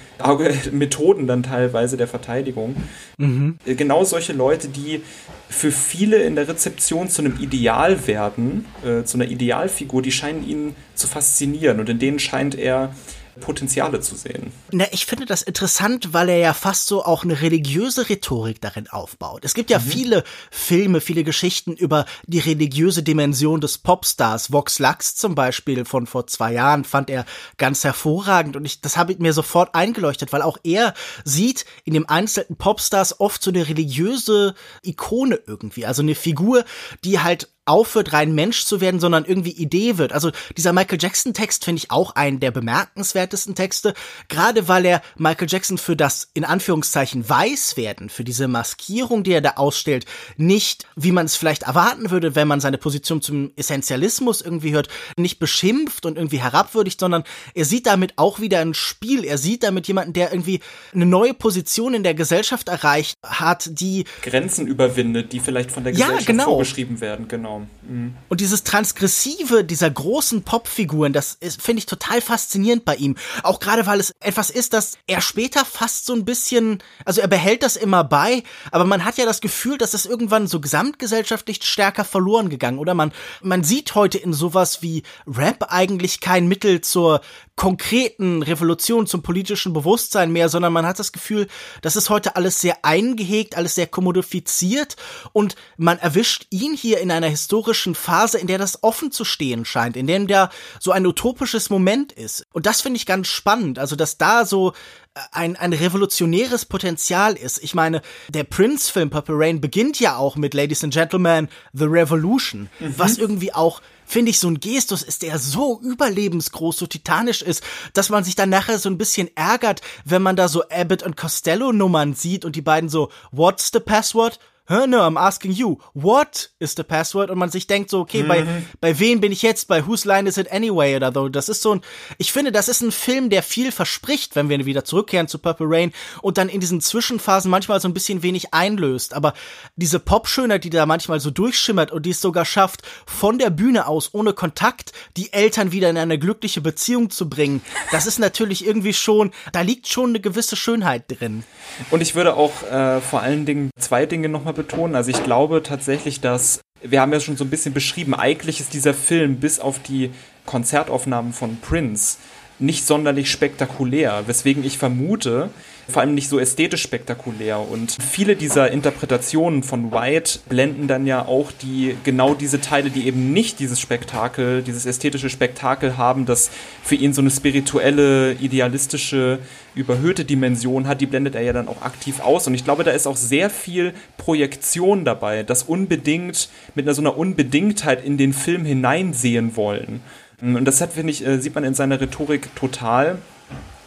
Methoden 0.71 1.27
dann 1.27 1.43
teilweise 1.43 1.97
der 1.97 2.07
Verteidigung. 2.07 2.75
Mhm. 3.17 3.57
Genau 3.65 4.03
solche 4.03 4.33
Leute, 4.33 4.67
die 4.67 5.01
für 5.49 5.71
viele 5.71 6.17
in 6.17 6.35
der 6.35 6.47
Rezeption 6.47 7.09
zu 7.09 7.21
einem 7.21 7.39
Ideal 7.39 8.07
werden, 8.07 8.65
äh, 8.85 9.03
zu 9.03 9.17
einer 9.17 9.29
Idealfigur, 9.29 10.01
die 10.01 10.11
scheinen 10.11 10.47
ihn 10.47 10.75
zu 10.95 11.07
faszinieren 11.07 11.79
und 11.79 11.89
in 11.89 11.99
denen 11.99 12.19
scheint 12.19 12.55
er 12.55 12.93
Potenziale 13.41 13.99
zu 13.99 14.15
sehen. 14.15 14.51
Na, 14.71 14.85
ich 14.91 15.05
finde 15.05 15.25
das 15.25 15.41
interessant, 15.41 16.13
weil 16.13 16.29
er 16.29 16.37
ja 16.37 16.53
fast 16.53 16.87
so 16.87 17.03
auch 17.03 17.23
eine 17.23 17.41
religiöse 17.41 18.09
Rhetorik 18.09 18.61
darin 18.61 18.87
aufbaut. 18.87 19.43
Es 19.43 19.53
gibt 19.53 19.69
ja 19.69 19.79
mhm. 19.79 19.83
viele 19.83 20.23
Filme, 20.51 21.01
viele 21.01 21.23
Geschichten 21.23 21.73
über 21.73 22.05
die 22.25 22.39
religiöse 22.39 23.03
Dimension 23.03 23.61
des 23.61 23.77
Popstars. 23.77 24.51
Vox 24.51 24.79
Lux 24.79 25.15
zum 25.15 25.35
Beispiel 25.35 25.85
von 25.85 26.07
vor 26.07 26.27
zwei 26.27 26.53
Jahren 26.53 26.83
fand 26.85 27.09
er 27.09 27.25
ganz 27.57 27.83
hervorragend 27.83 28.55
und 28.55 28.65
ich, 28.65 28.81
das 28.81 28.97
habe 28.97 29.13
ich 29.13 29.19
mir 29.19 29.33
sofort 29.33 29.75
eingeleuchtet, 29.75 30.31
weil 30.31 30.41
auch 30.41 30.57
er 30.63 30.93
sieht 31.23 31.65
in 31.83 31.93
dem 31.93 32.07
einzelnen 32.09 32.57
Popstars 32.57 33.19
oft 33.19 33.43
so 33.43 33.51
eine 33.51 33.67
religiöse 33.67 34.55
Ikone 34.83 35.39
irgendwie, 35.45 35.85
also 35.85 36.01
eine 36.01 36.15
Figur, 36.15 36.63
die 37.03 37.19
halt 37.19 37.49
aufhört, 37.65 38.13
rein 38.13 38.33
Mensch 38.33 38.65
zu 38.65 38.79
werden, 38.81 38.99
sondern 38.99 39.25
irgendwie 39.25 39.51
Idee 39.51 39.97
wird. 39.97 40.13
Also 40.13 40.31
dieser 40.55 40.73
Michael 40.73 40.99
Jackson-Text 41.01 41.65
finde 41.65 41.79
ich 41.79 41.91
auch 41.91 42.15
einen 42.15 42.39
der 42.39 42.51
bemerkenswertesten 42.51 43.55
Texte, 43.55 43.93
gerade 44.27 44.67
weil 44.67 44.85
er 44.85 45.01
Michael 45.17 45.47
Jackson 45.49 45.77
für 45.77 45.95
das 45.95 46.29
in 46.33 46.45
Anführungszeichen 46.45 47.27
Weißwerden, 47.27 48.09
für 48.09 48.23
diese 48.23 48.47
Maskierung, 48.47 49.23
die 49.23 49.31
er 49.31 49.41
da 49.41 49.51
ausstellt, 49.51 50.05
nicht, 50.37 50.85
wie 50.95 51.11
man 51.11 51.25
es 51.25 51.35
vielleicht 51.35 51.63
erwarten 51.63 52.11
würde, 52.11 52.35
wenn 52.35 52.47
man 52.47 52.59
seine 52.59 52.77
Position 52.77 53.21
zum 53.21 53.51
Essentialismus 53.55 54.41
irgendwie 54.41 54.73
hört, 54.73 54.89
nicht 55.17 55.39
beschimpft 55.39 56.05
und 56.05 56.17
irgendwie 56.17 56.41
herabwürdigt, 56.41 56.99
sondern 56.99 57.23
er 57.55 57.65
sieht 57.65 57.87
damit 57.87 58.13
auch 58.17 58.39
wieder 58.39 58.59
ein 58.59 58.73
Spiel. 58.73 59.23
Er 59.23 59.37
sieht 59.37 59.63
damit 59.63 59.87
jemanden, 59.87 60.13
der 60.13 60.31
irgendwie 60.31 60.59
eine 60.93 61.05
neue 61.05 61.33
Position 61.33 61.93
in 61.95 62.03
der 62.03 62.13
Gesellschaft 62.13 62.69
erreicht 62.69 63.15
hat, 63.23 63.79
die 63.79 64.05
Grenzen 64.21 64.67
überwindet, 64.67 65.33
die 65.33 65.39
vielleicht 65.39 65.71
von 65.71 65.83
der 65.83 65.93
Gesellschaft 65.93 66.21
ja, 66.21 66.27
genau. 66.27 66.43
vorgeschrieben 66.45 67.01
werden, 67.01 67.27
genau. 67.27 67.54
Mhm. 67.59 68.15
Und 68.29 68.41
dieses 68.41 68.63
Transgressive 68.63 69.63
dieser 69.63 69.89
großen 69.89 70.43
Popfiguren, 70.43 71.13
das 71.13 71.37
finde 71.59 71.79
ich 71.79 71.85
total 71.85 72.21
faszinierend 72.21 72.85
bei 72.85 72.95
ihm. 72.95 73.15
Auch 73.43 73.59
gerade, 73.59 73.85
weil 73.85 73.99
es 73.99 74.13
etwas 74.19 74.49
ist, 74.49 74.73
das 74.73 74.97
er 75.07 75.21
später 75.21 75.65
fast 75.65 76.05
so 76.05 76.13
ein 76.13 76.25
bisschen, 76.25 76.81
also 77.05 77.21
er 77.21 77.27
behält 77.27 77.63
das 77.63 77.75
immer 77.75 78.03
bei, 78.03 78.43
aber 78.71 78.85
man 78.85 79.05
hat 79.05 79.17
ja 79.17 79.25
das 79.25 79.41
Gefühl, 79.41 79.77
dass 79.77 79.93
es 79.93 80.05
irgendwann 80.05 80.47
so 80.47 80.59
gesamtgesellschaftlich 80.59 81.63
stärker 81.63 82.05
verloren 82.05 82.49
gegangen, 82.49 82.79
oder? 82.79 82.93
Man, 82.93 83.11
man 83.41 83.63
sieht 83.63 83.95
heute 83.95 84.17
in 84.17 84.33
sowas 84.33 84.81
wie 84.81 85.03
Rap 85.27 85.65
eigentlich 85.69 86.19
kein 86.19 86.47
Mittel 86.47 86.81
zur 86.81 87.21
konkreten 87.55 88.43
Revolution, 88.43 89.07
zum 89.07 89.21
politischen 89.21 89.71
Bewusstsein 89.71 90.31
mehr, 90.31 90.49
sondern 90.49 90.73
man 90.73 90.85
hat 90.85 90.99
das 90.99 91.13
Gefühl, 91.13 91.47
das 91.81 91.95
ist 91.95 92.09
heute 92.09 92.35
alles 92.35 92.59
sehr 92.59 92.83
eingehegt, 92.83 93.55
alles 93.55 93.75
sehr 93.75 93.87
kommodifiziert 93.87 94.97
und 95.31 95.55
man 95.77 95.97
erwischt 95.97 96.47
ihn 96.49 96.75
hier 96.75 96.99
in 96.99 97.11
einer 97.11 97.29
historischen 97.29 97.95
Phase, 97.95 98.39
in 98.39 98.47
der 98.47 98.57
das 98.57 98.83
offen 98.83 99.11
zu 99.11 99.23
stehen 99.23 99.63
scheint, 99.63 99.95
in 99.95 100.05
dem 100.05 100.27
der 100.27 100.49
so 100.81 100.91
ein 100.91 101.05
utopisches 101.05 101.69
Moment 101.69 102.11
ist. 102.11 102.45
Und 102.51 102.65
das 102.65 102.81
finde 102.81 102.97
ich 102.97 103.05
ganz 103.05 103.27
spannend, 103.29 103.79
also 103.79 103.95
dass 103.95 104.17
da 104.17 104.45
so 104.45 104.73
äh, 105.15 105.19
ein, 105.31 105.55
ein 105.55 105.71
revolutionäres 105.71 106.65
Potenzial 106.65 107.35
ist. 107.35 107.63
Ich 107.63 107.73
meine, 107.73 108.01
der 108.27 108.43
Prince-Film 108.43 109.09
Purple 109.09 109.35
Rain 109.37 109.61
beginnt 109.61 109.99
ja 110.01 110.17
auch 110.17 110.35
mit 110.35 110.53
Ladies 110.53 110.83
and 110.83 110.93
Gentlemen, 110.93 111.47
The 111.71 111.85
Revolution, 111.85 112.69
mhm. 112.79 112.93
was 112.97 113.17
irgendwie 113.17 113.53
auch 113.53 113.81
finde 114.05 114.31
ich, 114.31 114.39
so 114.39 114.47
ein 114.47 114.59
Gestus 114.59 115.01
ist, 115.01 115.21
der 115.21 115.39
so 115.39 115.79
überlebensgroß, 115.81 116.77
so 116.77 116.87
titanisch 116.87 117.41
ist, 117.41 117.63
dass 117.93 118.09
man 118.09 118.23
sich 118.23 118.35
dann 118.35 118.49
nachher 118.49 118.79
so 118.79 118.89
ein 118.89 118.97
bisschen 118.97 119.29
ärgert, 119.35 119.81
wenn 120.03 120.21
man 120.21 120.35
da 120.35 120.47
so 120.47 120.63
Abbott 120.69 121.03
und 121.03 121.17
Costello 121.17 121.71
Nummern 121.71 122.13
sieht 122.13 122.45
und 122.45 122.55
die 122.55 122.61
beiden 122.61 122.89
so, 122.89 123.09
what's 123.31 123.71
the 123.73 123.79
password? 123.79 124.39
Huh, 124.69 124.85
no, 124.87 125.01
I'm 125.01 125.17
asking 125.17 125.51
you, 125.51 125.77
what 125.93 126.49
is 126.59 126.75
the 126.75 126.83
password? 126.83 127.29
Und 127.29 127.37
man 127.37 127.49
sich 127.49 127.67
denkt 127.67 127.89
so, 127.89 127.99
okay, 127.99 128.23
mhm. 128.23 128.27
bei, 128.27 128.45
bei 128.81 128.99
wem 128.99 129.21
bin 129.21 129.31
ich 129.31 129.41
jetzt? 129.41 129.67
Bei 129.67 129.85
whose 129.85 130.07
line 130.07 130.27
is 130.27 130.37
it 130.37 130.51
anyway? 130.51 130.95
Oder 130.95 131.11
so. 131.13 131.29
Das 131.29 131.49
ist 131.49 131.61
so 131.61 131.75
ein, 131.75 131.81
ich 132.17 132.31
finde, 132.31 132.51
das 132.51 132.67
ist 132.67 132.81
ein 132.81 132.91
Film, 132.91 133.29
der 133.29 133.43
viel 133.43 133.71
verspricht, 133.71 134.35
wenn 134.35 134.49
wir 134.49 134.65
wieder 134.65 134.83
zurückkehren 134.83 135.27
zu 135.27 135.37
Purple 135.39 135.67
Rain 135.69 135.91
und 136.21 136.37
dann 136.37 136.49
in 136.49 136.59
diesen 136.59 136.81
Zwischenphasen 136.81 137.51
manchmal 137.51 137.79
so 137.79 137.87
ein 137.87 137.93
bisschen 137.93 138.23
wenig 138.23 138.53
einlöst. 138.53 139.13
Aber 139.13 139.33
diese 139.75 139.99
Popschönheit, 139.99 140.63
die 140.63 140.69
da 140.69 140.85
manchmal 140.85 141.19
so 141.19 141.29
durchschimmert 141.29 141.91
und 141.91 142.05
die 142.05 142.11
es 142.11 142.21
sogar 142.21 142.45
schafft, 142.45 142.81
von 143.05 143.37
der 143.37 143.49
Bühne 143.49 143.87
aus, 143.87 144.13
ohne 144.13 144.33
Kontakt, 144.33 144.91
die 145.17 145.31
Eltern 145.33 145.71
wieder 145.71 145.89
in 145.89 145.97
eine 145.97 146.17
glückliche 146.17 146.61
Beziehung 146.61 147.09
zu 147.09 147.29
bringen, 147.29 147.61
das 147.91 148.07
ist 148.07 148.19
natürlich 148.19 148.65
irgendwie 148.65 148.93
schon, 148.93 149.31
da 149.51 149.61
liegt 149.61 149.87
schon 149.87 150.09
eine 150.09 150.19
gewisse 150.19 150.55
Schönheit 150.55 151.03
drin. 151.07 151.43
Und 151.91 152.01
ich 152.01 152.15
würde 152.15 152.35
auch 152.35 152.63
äh, 152.63 153.01
vor 153.01 153.21
allen 153.21 153.45
Dingen 153.45 153.69
zwei 153.77 154.05
Dinge 154.05 154.29
nochmal 154.29 154.54
betonen. 154.55 154.95
Also 154.95 155.11
ich 155.11 155.23
glaube 155.23 155.61
tatsächlich, 155.61 156.21
dass 156.21 156.61
wir 156.81 157.01
haben 157.01 157.13
ja 157.13 157.19
schon 157.19 157.37
so 157.37 157.43
ein 157.43 157.49
bisschen 157.49 157.73
beschrieben, 157.73 158.13
eigentlich 158.13 158.59
ist 158.59 158.73
dieser 158.73 158.93
Film 158.93 159.37
bis 159.37 159.59
auf 159.59 159.79
die 159.79 160.11
Konzertaufnahmen 160.45 161.33
von 161.33 161.57
Prince 161.59 162.17
nicht 162.59 162.85
sonderlich 162.85 163.29
spektakulär, 163.29 164.23
weswegen 164.27 164.63
ich 164.63 164.77
vermute, 164.77 165.49
vor 165.87 166.01
allem 166.01 166.15
nicht 166.15 166.29
so 166.29 166.39
ästhetisch 166.39 166.81
spektakulär. 166.81 167.59
Und 167.59 167.95
viele 168.01 168.35
dieser 168.35 168.71
Interpretationen 168.71 169.63
von 169.63 169.91
White 169.91 170.39
blenden 170.49 170.87
dann 170.87 171.05
ja 171.05 171.25
auch 171.25 171.51
die 171.51 171.95
genau 172.03 172.33
diese 172.33 172.59
Teile, 172.59 172.89
die 172.89 173.05
eben 173.05 173.33
nicht 173.33 173.59
dieses 173.59 173.79
Spektakel, 173.79 174.63
dieses 174.63 174.85
ästhetische 174.85 175.29
Spektakel 175.29 175.97
haben, 175.97 176.25
das 176.25 176.49
für 176.83 176.95
ihn 176.95 177.13
so 177.13 177.21
eine 177.21 177.29
spirituelle, 177.29 178.33
idealistische, 178.33 179.39
überhöhte 179.75 180.25
Dimension 180.25 180.87
hat, 180.87 181.01
die 181.01 181.05
blendet 181.05 181.35
er 181.35 181.41
ja 181.41 181.53
dann 181.53 181.67
auch 181.67 181.81
aktiv 181.81 182.19
aus. 182.19 182.47
Und 182.47 182.55
ich 182.55 182.63
glaube, 182.63 182.83
da 182.83 182.91
ist 182.91 183.07
auch 183.07 183.17
sehr 183.17 183.49
viel 183.49 183.93
Projektion 184.17 185.05
dabei, 185.05 185.43
das 185.43 185.63
unbedingt 185.63 186.49
mit 186.73 186.85
einer 186.85 186.95
so 186.95 187.01
einer 187.01 187.17
Unbedingtheit 187.17 188.03
in 188.03 188.17
den 188.17 188.33
Film 188.33 188.65
hineinsehen 188.65 189.55
wollen. 189.55 190.01
Und 190.41 190.65
das 190.65 190.81
hat, 190.81 190.93
finde 190.93 191.11
ich, 191.11 191.25
äh, 191.25 191.39
sieht 191.39 191.55
man 191.55 191.63
in 191.63 191.73
seiner 191.73 191.99
Rhetorik 191.99 192.55
total. 192.55 193.19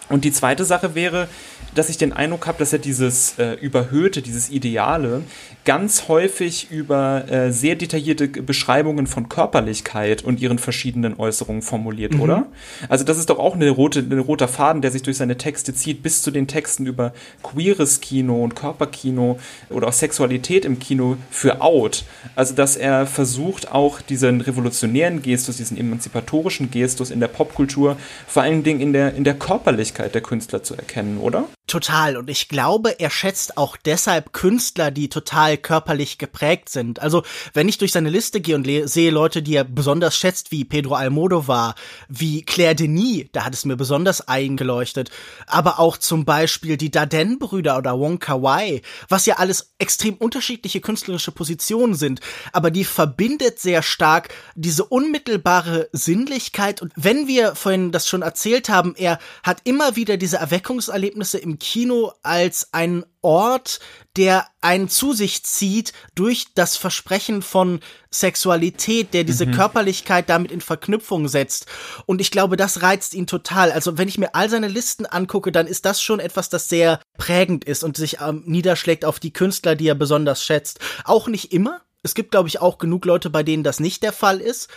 Und 0.08 0.24
die 0.24 0.32
zweite 0.32 0.64
Sache 0.64 0.94
wäre, 0.94 1.28
dass 1.74 1.88
ich 1.88 1.98
den 1.98 2.12
Eindruck 2.12 2.46
habe, 2.46 2.58
dass 2.58 2.72
er 2.72 2.78
dieses 2.78 3.38
äh, 3.38 3.52
Überhöhte, 3.54 4.22
dieses 4.22 4.50
Ideale 4.50 5.22
ganz 5.64 6.08
häufig 6.08 6.70
über 6.70 7.30
äh, 7.30 7.52
sehr 7.52 7.76
detaillierte 7.76 8.28
Beschreibungen 8.28 9.06
von 9.06 9.28
Körperlichkeit 9.28 10.24
und 10.24 10.40
ihren 10.40 10.58
verschiedenen 10.58 11.18
Äußerungen 11.18 11.62
formuliert, 11.62 12.14
mhm. 12.14 12.20
oder? 12.20 12.46
Also 12.88 13.04
das 13.04 13.18
ist 13.18 13.28
doch 13.28 13.38
auch 13.38 13.54
eine 13.54 13.68
rote, 13.68 14.00
ein 14.00 14.18
roter 14.18 14.48
Faden, 14.48 14.80
der 14.80 14.90
sich 14.90 15.02
durch 15.02 15.18
seine 15.18 15.36
Texte 15.36 15.74
zieht, 15.74 16.02
bis 16.02 16.22
zu 16.22 16.30
den 16.30 16.48
Texten 16.48 16.86
über 16.86 17.12
queeres 17.42 18.00
Kino 18.00 18.42
und 18.42 18.56
Körperkino 18.56 19.38
oder 19.68 19.88
auch 19.88 19.92
Sexualität 19.92 20.64
im 20.64 20.78
Kino 20.78 21.16
für 21.30 21.60
Out. 21.60 22.04
Also 22.34 22.54
dass 22.54 22.76
er 22.76 23.06
versucht, 23.06 23.70
auch 23.70 24.00
diesen 24.00 24.40
revolutionären 24.40 25.22
Gestus, 25.22 25.58
diesen 25.58 25.76
emanzipatorischen 25.76 26.70
Gestus 26.70 27.10
in 27.10 27.20
der 27.20 27.28
Popkultur, 27.28 27.98
vor 28.26 28.42
allen 28.42 28.62
Dingen 28.62 28.80
in 28.80 28.92
der, 28.92 29.14
in 29.14 29.24
der 29.24 29.34
Körperlichkeit 29.34 29.97
der 30.06 30.20
Künstler 30.22 30.62
zu 30.62 30.74
erkennen, 30.74 31.18
oder? 31.18 31.48
Total. 31.66 32.16
Und 32.16 32.30
ich 32.30 32.48
glaube, 32.48 32.98
er 32.98 33.10
schätzt 33.10 33.58
auch 33.58 33.76
deshalb 33.76 34.32
Künstler, 34.32 34.90
die 34.90 35.10
total 35.10 35.58
körperlich 35.58 36.16
geprägt 36.16 36.70
sind. 36.70 37.00
Also, 37.00 37.24
wenn 37.52 37.68
ich 37.68 37.76
durch 37.76 37.92
seine 37.92 38.08
Liste 38.08 38.40
gehe 38.40 38.54
und 38.54 38.66
sehe 38.88 39.10
Leute, 39.10 39.42
die 39.42 39.54
er 39.54 39.64
besonders 39.64 40.16
schätzt, 40.16 40.50
wie 40.50 40.64
Pedro 40.64 40.94
Almodovar, 40.94 41.74
wie 42.08 42.42
Claire 42.42 42.74
Denis, 42.74 43.26
da 43.32 43.44
hat 43.44 43.52
es 43.52 43.66
mir 43.66 43.76
besonders 43.76 44.26
eingeleuchtet. 44.26 45.10
Aber 45.46 45.78
auch 45.78 45.98
zum 45.98 46.24
Beispiel 46.24 46.78
die 46.78 46.90
Darden-Brüder 46.90 47.76
oder 47.76 47.98
Wong 47.98 48.18
Kar-wai, 48.18 48.80
was 49.10 49.26
ja 49.26 49.36
alles 49.36 49.74
extrem 49.78 50.14
unterschiedliche 50.14 50.80
künstlerische 50.80 51.32
Positionen 51.32 51.94
sind. 51.94 52.20
Aber 52.54 52.70
die 52.70 52.84
verbindet 52.84 53.58
sehr 53.60 53.82
stark 53.82 54.30
diese 54.54 54.84
unmittelbare 54.84 55.90
Sinnlichkeit. 55.92 56.80
Und 56.80 56.92
wenn 56.96 57.26
wir 57.28 57.54
vorhin 57.54 57.92
das 57.92 58.08
schon 58.08 58.22
erzählt 58.22 58.70
haben, 58.70 58.94
er 58.96 59.18
hat 59.42 59.60
immer 59.64 59.87
wieder 59.96 60.16
diese 60.16 60.38
Erweckungserlebnisse 60.38 61.38
im 61.38 61.58
Kino 61.58 62.12
als 62.22 62.72
ein 62.72 63.04
Ort, 63.20 63.80
der 64.16 64.46
einen 64.60 64.88
zu 64.88 65.12
sich 65.12 65.44
zieht 65.44 65.92
durch 66.14 66.46
das 66.54 66.76
Versprechen 66.76 67.42
von 67.42 67.80
Sexualität, 68.10 69.12
der 69.12 69.24
diese 69.24 69.46
mhm. 69.46 69.52
Körperlichkeit 69.52 70.28
damit 70.28 70.52
in 70.52 70.60
Verknüpfung 70.60 71.28
setzt. 71.28 71.66
Und 72.06 72.20
ich 72.20 72.30
glaube, 72.30 72.56
das 72.56 72.82
reizt 72.82 73.14
ihn 73.14 73.26
total. 73.26 73.72
Also 73.72 73.98
wenn 73.98 74.08
ich 74.08 74.18
mir 74.18 74.34
all 74.34 74.48
seine 74.48 74.68
Listen 74.68 75.06
angucke, 75.06 75.52
dann 75.52 75.66
ist 75.66 75.84
das 75.84 76.00
schon 76.00 76.20
etwas, 76.20 76.48
das 76.48 76.68
sehr 76.68 77.00
prägend 77.16 77.64
ist 77.64 77.84
und 77.84 77.96
sich 77.96 78.18
ähm, 78.20 78.42
niederschlägt 78.46 79.04
auf 79.04 79.20
die 79.20 79.32
Künstler, 79.32 79.74
die 79.74 79.88
er 79.88 79.94
besonders 79.94 80.44
schätzt. 80.44 80.78
Auch 81.04 81.28
nicht 81.28 81.52
immer. 81.52 81.82
Es 82.02 82.14
gibt, 82.14 82.30
glaube 82.30 82.48
ich, 82.48 82.60
auch 82.60 82.78
genug 82.78 83.04
Leute, 83.04 83.28
bei 83.28 83.42
denen 83.42 83.64
das 83.64 83.80
nicht 83.80 84.02
der 84.02 84.12
Fall 84.12 84.40
ist 84.40 84.68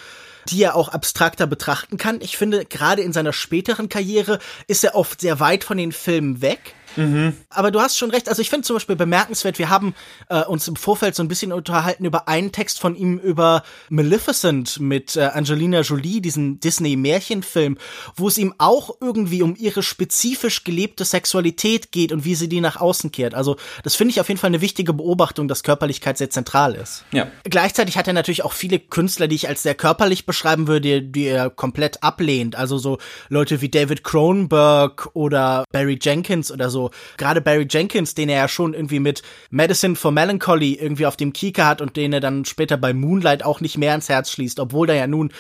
die 0.50 0.64
er 0.64 0.76
auch 0.76 0.90
abstrakter 0.90 1.48
betrachten 1.48 1.98
kann. 1.98 2.22
Ich 2.22 2.38
finde, 2.38 2.66
gerade 2.66 3.02
in 3.02 3.14
seiner 3.14 3.34
späteren 3.34 3.90
Karriere 3.90 4.40
ist 4.68 4.84
er 4.84 4.96
oft 4.96 5.22
sehr 5.22 5.40
weit 5.40 5.64
von 5.64 5.78
den 5.78 5.92
Filmen 5.92 6.42
weg. 6.42 6.76
Mhm. 6.96 7.34
Aber 7.50 7.72
du 7.72 7.80
hast 7.80 7.98
schon 7.98 8.12
recht. 8.12 8.30
Also 8.30 8.42
ich 8.42 8.50
finde 8.50 8.66
zum 8.66 8.76
Beispiel 8.76 8.96
bemerkenswert, 8.96 9.60
wir 9.60 9.70
haben 9.70 9.94
äh, 10.30 10.44
uns 10.44 10.68
im 10.68 10.76
Vorfeld 10.76 11.16
so 11.16 11.24
ein 11.24 11.28
bisschen 11.28 11.52
unterhalten 11.52 12.06
über 12.06 12.28
einen 12.28 12.52
Text 12.52 12.80
von 12.80 12.96
ihm 12.96 13.18
über 13.18 13.64
Maleficent 13.90 14.80
mit 14.80 15.16
äh, 15.16 15.22
Angelina 15.34 15.82
Jolie, 15.82 16.22
diesen 16.22 16.60
Disney-Märchenfilm, 16.60 17.78
wo 18.16 18.28
es 18.28 18.38
ihm 18.38 18.54
auch 18.58 18.96
irgendwie 19.00 19.42
um 19.42 19.56
ihre 19.58 19.84
spezifisch 19.84 20.64
gelebte 20.64 21.06
Sexualität 21.06 21.92
geht 21.92 22.12
und 22.12 22.26
wie 22.26 22.36
sie 22.36 22.50
die 22.50 22.62
nach 22.62 22.80
außen 22.80 23.12
kehrt. 23.12 23.34
Also 23.34 23.58
das 23.84 23.96
finde 23.96 24.12
ich 24.12 24.20
auf 24.20 24.28
jeden 24.28 24.40
Fall 24.40 24.50
eine 24.50 24.62
wichtige 24.62 24.94
Beobachtung, 24.94 25.48
dass 25.48 25.64
Körperlichkeit 25.64 26.18
sehr 26.18 26.30
zentral 26.30 26.76
ist. 26.76 27.04
Ja. 27.12 27.28
Gleichzeitig 27.44 27.98
hat 27.98 28.08
er 28.08 28.14
natürlich 28.14 28.44
auch 28.44 28.54
viele 28.54 28.80
Künstler, 28.80 29.28
die 29.28 29.36
ich 29.36 29.48
als 29.48 29.64
sehr 29.64 29.76
körperlich 29.76 30.26
beschreiben 30.26 30.68
würde, 30.68 31.02
die 31.02 31.26
er 31.26 31.50
komplett 31.50 32.04
ablehnt. 32.04 32.56
Also 32.56 32.78
so 32.78 32.98
Leute 33.30 33.62
wie 33.62 33.70
David 33.70 34.04
Cronenberg 34.04 35.10
oder 35.14 35.66
Barry 35.72 36.00
Jenkins 36.02 36.52
oder 36.52 36.70
so 36.70 36.81
so 36.82 36.92
gerade 37.18 37.42
Barry 37.42 37.68
Jenkins, 37.70 38.16
den 38.16 38.30
er 38.30 38.38
ja 38.38 38.48
schon 38.48 38.74
irgendwie 38.74 39.00
mit 39.00 39.22
Medicine 39.50 39.96
for 39.96 40.12
Melancholy 40.12 40.74
irgendwie 40.74 41.06
auf 41.06 41.18
dem 41.18 41.34
Kieker 41.34 41.68
hat 41.68 41.82
und 41.82 41.96
den 41.96 42.14
er 42.14 42.20
dann 42.20 42.46
später 42.46 42.78
bei 42.78 42.94
Moonlight 42.94 43.44
auch 43.44 43.62
nicht 43.62 43.78
mehr 43.78 43.94
ins 43.96 44.10
Herz 44.10 44.32
schließt, 44.32 44.60
obwohl 44.60 44.88
da 44.88 44.94
ja 44.94 45.08
nun 45.08 45.32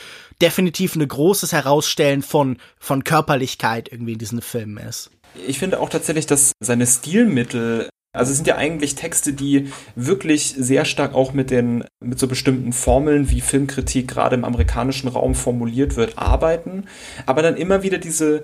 definitiv 0.41 0.95
ein 0.95 1.07
großes 1.07 1.53
Herausstellen 1.53 2.21
von, 2.21 2.57
von 2.79 3.03
Körperlichkeit 3.03 3.91
irgendwie 3.91 4.13
in 4.13 4.19
diesen 4.19 4.41
Filmen 4.41 4.77
ist. 4.77 5.11
Ich 5.47 5.59
finde 5.59 5.79
auch 5.79 5.89
tatsächlich, 5.89 6.25
dass 6.25 6.51
seine 6.59 6.85
Stilmittel 6.85 7.89
Also 8.13 8.31
es 8.31 8.37
sind 8.37 8.47
ja 8.47 8.57
eigentlich 8.57 8.95
Texte, 8.95 9.31
die 9.31 9.71
wirklich 9.95 10.53
sehr 10.57 10.83
stark 10.83 11.13
auch 11.13 11.31
mit 11.31 11.49
den, 11.49 11.85
mit 12.03 12.19
so 12.19 12.27
bestimmten 12.27 12.73
Formeln, 12.73 13.29
wie 13.29 13.39
Filmkritik 13.39 14.09
gerade 14.09 14.35
im 14.35 14.43
amerikanischen 14.43 15.07
Raum 15.07 15.33
formuliert 15.33 15.95
wird, 15.95 16.17
arbeiten, 16.17 16.87
aber 17.25 17.41
dann 17.41 17.55
immer 17.55 17.83
wieder 17.83 17.99
diese 17.99 18.43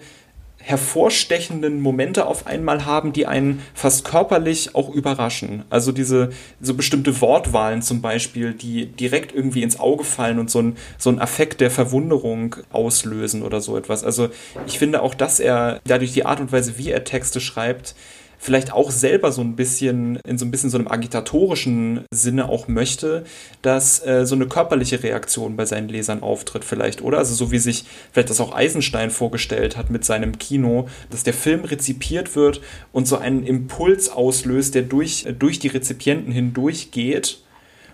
hervorstechenden 0.67 1.79
Momente 1.79 2.25
auf 2.25 2.45
einmal 2.45 2.85
haben, 2.85 3.13
die 3.13 3.25
einen 3.25 3.61
fast 3.73 4.03
körperlich 4.03 4.75
auch 4.75 4.89
überraschen. 4.89 5.63
Also 5.69 5.93
diese 5.93 6.31
so 6.59 6.73
bestimmte 6.73 7.21
Wortwahlen 7.21 7.81
zum 7.81 8.01
Beispiel, 8.01 8.53
die 8.53 8.85
direkt 8.85 9.33
irgendwie 9.33 9.63
ins 9.63 9.79
Auge 9.79 10.03
fallen 10.03 10.39
und 10.39 10.51
so 10.51 10.59
ein, 10.59 10.77
so 10.97 11.09
ein 11.09 11.21
Affekt 11.21 11.61
der 11.61 11.71
Verwunderung 11.71 12.57
auslösen 12.69 13.43
oder 13.43 13.61
so 13.61 13.77
etwas. 13.77 14.03
Also 14.03 14.27
ich 14.65 14.77
finde 14.77 15.03
auch, 15.03 15.15
dass 15.15 15.39
er 15.39 15.79
dadurch 15.85 16.11
die 16.11 16.25
Art 16.25 16.41
und 16.41 16.51
Weise, 16.51 16.77
wie 16.77 16.91
er 16.91 17.05
Texte 17.05 17.39
schreibt, 17.39 17.95
vielleicht 18.37 18.71
auch 18.71 18.91
selber 18.91 19.31
so 19.31 19.41
ein 19.41 19.55
bisschen 19.55 20.19
in 20.27 20.37
so 20.37 20.45
ein 20.45 20.51
bisschen 20.51 20.69
so 20.69 20.77
einem 20.77 20.87
agitatorischen 20.87 22.05
Sinne 22.13 22.49
auch 22.49 22.67
möchte, 22.67 23.23
dass 23.61 24.05
äh, 24.05 24.25
so 24.25 24.35
eine 24.35 24.47
körperliche 24.47 25.03
Reaktion 25.03 25.55
bei 25.55 25.65
seinen 25.65 25.89
Lesern 25.89 26.21
auftritt 26.21 26.63
vielleicht, 26.63 27.01
oder? 27.01 27.17
Also 27.17 27.33
so 27.33 27.51
wie 27.51 27.59
sich 27.59 27.85
vielleicht 28.11 28.29
das 28.29 28.39
auch 28.39 28.55
Eisenstein 28.55 29.09
vorgestellt 29.09 29.77
hat 29.77 29.89
mit 29.89 30.05
seinem 30.05 30.37
Kino, 30.37 30.87
dass 31.09 31.23
der 31.23 31.33
Film 31.33 31.65
rezipiert 31.65 32.35
wird 32.35 32.61
und 32.91 33.07
so 33.07 33.17
einen 33.17 33.43
Impuls 33.43 34.09
auslöst, 34.09 34.75
der 34.75 34.83
durch, 34.83 35.25
äh, 35.25 35.33
durch 35.33 35.59
die 35.59 35.69
Rezipienten 35.69 36.31
hindurchgeht 36.31 37.39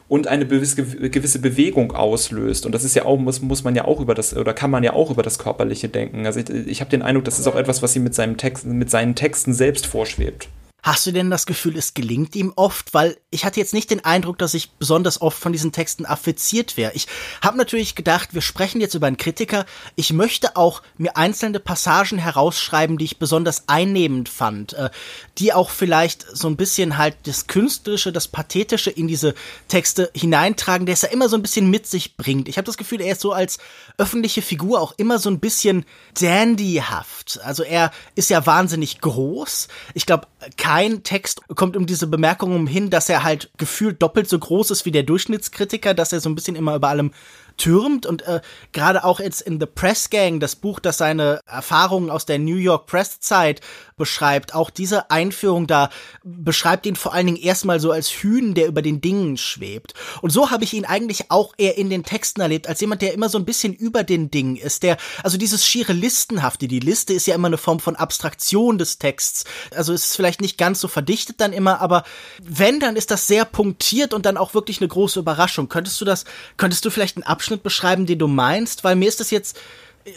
und 0.08 0.28
eine 0.28 0.46
gewisse 0.46 1.40
Bewegung 1.40 1.92
auslöst. 1.94 2.66
Und 2.66 2.74
das 2.74 2.84
ist 2.84 2.96
ja 2.96 3.06
auch, 3.06 3.18
muss, 3.18 3.42
muss 3.42 3.64
man 3.64 3.76
ja 3.76 3.86
auch 3.86 4.00
über 4.00 4.14
das, 4.14 4.36
oder 4.36 4.54
kann 4.54 4.72
man 4.72 4.84
ja 4.84 4.94
auch 4.94 5.12
über 5.12 5.24
das 5.24 5.40
Körperliche 5.40 5.90
denken. 5.90 6.26
Also 6.26 6.40
ich, 6.40 6.50
ich 6.50 6.82
habe 6.82 6.92
den 6.92 7.02
Eindruck, 7.02 7.26
das 7.26 7.40
ist 7.40 7.48
auch 7.48 7.56
etwas, 7.56 7.82
was 7.82 7.96
ihm 7.96 8.04
mit, 8.04 8.14
seinem 8.14 8.38
Text, 8.38 8.66
mit 8.66 8.90
seinen 8.90 9.16
Texten 9.16 9.54
selbst 9.54 9.86
vorschwebt. 9.86 10.50
Hast 10.84 11.08
du 11.08 11.14
denn 11.14 11.32
das 11.32 11.46
Gefühl, 11.46 11.78
es 11.78 11.94
gelingt 11.94 12.36
ihm 12.36 12.52
oft? 12.58 12.94
Weil 12.94 13.18
ich 13.30 13.46
hatte 13.46 13.62
jetzt 13.62 13.74
nicht 13.74 13.90
den 13.90 14.04
Eindruck, 14.04 14.38
dass 14.38 14.54
ich 14.54 14.72
besonders 14.72 15.22
oft 15.22 15.40
von 15.40 15.54
diesen 15.54 15.72
Texten 15.72 16.06
affiziert 16.06 16.76
wäre. 16.76 16.92
Ich 16.94 17.08
habe 17.42 17.58
natürlich 17.58 17.96
gedacht, 17.96 18.34
wir 18.34 18.42
sprechen 18.42 18.82
jetzt 18.82 18.94
über 18.94 19.08
einen 19.08 19.16
Kritiker. 19.16 19.66
Ich 19.96 20.12
möchte 20.12 20.58
auch 20.58 20.82
mir 20.98 21.16
einzelne 21.16 21.62
Passagen 21.62 22.18
herausschreiben, 22.18 22.98
die 22.98 23.06
ich 23.06 23.18
besonders 23.18 23.64
einnehmend 23.68 24.28
fand, 24.28 24.74
äh, 24.74 24.90
die 25.38 25.54
auch 25.54 25.70
vielleicht 25.70 26.26
so 26.36 26.50
ein 26.50 26.58
bisschen 26.58 26.98
halt 26.98 27.16
das 27.24 27.48
Künstlerische, 27.48 28.12
das 28.12 28.28
Pathetische 28.28 28.92
in 28.92 29.08
diese 29.08 29.36
Texte 29.70 30.12
hineintragen, 30.14 30.86
der 30.86 30.94
es 30.94 31.04
ja 31.04 31.10
immer 31.10 31.30
so 31.30 31.38
ein 31.38 31.42
bisschen 31.42 31.70
mit 31.70 31.88
sich 31.88 32.18
bringt. 32.18 32.50
Ich 32.50 32.58
habe 32.58 32.66
das 32.66 32.76
Gefühl, 32.76 33.00
er 33.00 33.14
ist 33.14 33.22
so 33.22 33.32
als 33.32 33.58
öffentliche 33.98 34.42
Figur 34.42 34.82
auch 34.82 34.94
immer 34.98 35.18
so 35.18 35.30
ein 35.30 35.40
bisschen 35.40 35.86
dandyhaft. 36.20 37.40
Also 37.42 37.64
er 37.64 37.92
ist 38.16 38.30
ja 38.30 38.46
wahnsinnig 38.46 39.00
groß. 39.00 39.70
Ich 39.94 40.06
glaube, 40.06 40.28
kein 40.58 41.04
Text 41.04 41.42
kommt 41.56 41.78
um 41.78 41.86
diese 41.86 42.08
Bemerkung 42.08 42.56
umhin, 42.56 42.90
dass 42.90 43.10
er 43.10 43.24
halt 43.24 43.52
gefühlt 43.58 44.02
doppelt 44.02 44.30
so 44.30 44.38
groß 44.38 44.72
ist 44.72 44.86
wie 44.86 44.92
der 44.92 45.04
Durchschnittskritiker, 45.04 45.94
dass 45.94 46.14
er 46.14 46.20
so 46.20 46.30
ein 46.30 46.36
bisschen 46.36 46.56
immer 46.56 46.76
über 46.76 46.90
allem 46.90 47.12
türmt 47.58 48.06
und 48.06 48.24
äh, 48.24 48.42
gerade 48.72 49.04
auch 49.04 49.20
jetzt 49.20 49.42
in 49.42 49.60
The 49.60 49.66
Press 49.66 50.10
Gang, 50.10 50.40
das 50.40 50.56
Buch, 50.56 50.80
das 50.80 50.98
seine 50.98 51.40
Erfahrungen 51.46 52.10
aus 52.10 52.26
der 52.26 52.40
New 52.40 52.56
York 52.56 52.88
Press 52.88 53.20
Zeit 53.20 53.62
beschreibt, 53.96 54.56
auch 54.56 54.70
diese 54.70 55.12
Einführung 55.12 55.68
da 55.68 55.90
beschreibt 56.24 56.86
ihn 56.86 56.96
vor 56.96 57.14
allen 57.14 57.28
Dingen 57.28 57.38
erstmal 57.38 57.80
so 57.80 57.92
als 57.92 58.10
Hühn, 58.10 58.54
der 58.54 58.68
über 58.68 58.82
den 58.82 59.02
Dingen 59.02 59.38
schwebt. 59.38 59.94
Und 60.22 60.32
so 60.32 60.52
habe 60.52 60.64
ich 60.64 60.74
ihn 60.74 60.86
eigentlich 60.86 61.32
auch 61.32 61.54
eher 61.58 61.78
in 61.78 61.90
den 61.90 62.04
Texten 62.04 62.42
erlebt, 62.42 62.68
als 62.68 62.82
jemand, 62.82 63.02
der 63.02 63.14
immer 63.14 63.30
so 63.30 63.38
ein 63.38 63.46
bisschen 63.46 63.74
über 63.74 64.04
den 64.04 64.32
Dingen 64.32 64.58
ist, 64.58 64.84
der, 64.84 64.98
also 65.24 65.38
dieses 65.38 65.66
schiere 65.66 65.94
Listenhafte, 65.94 66.68
die 66.68 66.80
Liste 66.80 67.14
ist 67.14 67.28
ja 67.28 67.36
immer 67.36 67.48
eine 67.48 67.58
Form 67.58 67.80
von 67.80 67.96
Abstraktion 67.96 68.78
des 68.78 68.98
Texts. 68.98 69.46
Also 69.76 69.94
es 69.94 70.08
ist 70.08 70.16
vielleicht 70.16 70.42
nicht 70.42 70.58
ganz 70.58 70.80
so 70.80 70.88
verdichtet 70.88 71.40
dann 71.40 71.54
immer, 71.54 71.80
aber 71.80 72.04
wenn, 72.42 72.80
dann 72.80 72.96
ist 72.96 73.12
das 73.12 73.28
sehr 73.28 73.46
punktiert 73.46 74.14
und 74.14 74.26
dann 74.26 74.38
auch 74.38 74.54
wirklich 74.54 74.82
eine 74.82 74.88
große 74.88 75.20
Überraschung. 75.20 75.70
Könntest 75.70 76.02
du 76.02 76.06
das, 76.06 76.26
könntest 76.58 76.84
du 76.84 76.90
vielleicht 76.90 77.18
einen 77.18 77.24
Abschnitt 77.24 77.43
beschreiben, 77.64 78.06
den 78.06 78.20
du 78.20 78.28
meinst? 78.28 78.84
Weil 78.84 78.96
mir 78.96 79.08
ist 79.08 79.20
das 79.20 79.32
jetzt, 79.32 79.60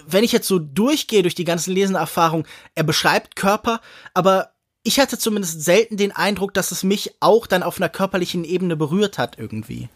wenn 0.07 0.25
ich 0.25 0.33
jetzt 0.33 0.49
so 0.49 0.59
durchgehe 0.59 1.23
durch 1.23 1.35
die 1.35 1.45
ganzen 1.45 1.73
Lesenerfahrungen, 1.73 2.47
er 2.75 2.85
beschreibt 2.85 3.37
Körper, 3.37 3.81
aber 4.15 4.53
ich 4.83 5.01
hatte 5.01 5.19
zumindest 5.19 5.63
selten 5.63 5.97
den 5.97 6.13
Eindruck, 6.13 6.55
dass 6.55 6.71
es 6.71 6.85
mich 6.85 7.15
auch 7.21 7.47
dann 7.47 7.65
auf 7.65 7.79
einer 7.79 7.89
körperlichen 7.89 8.45
Ebene 8.45 8.77
berührt 8.77 9.19
hat 9.19 9.37
irgendwie. 9.39 9.89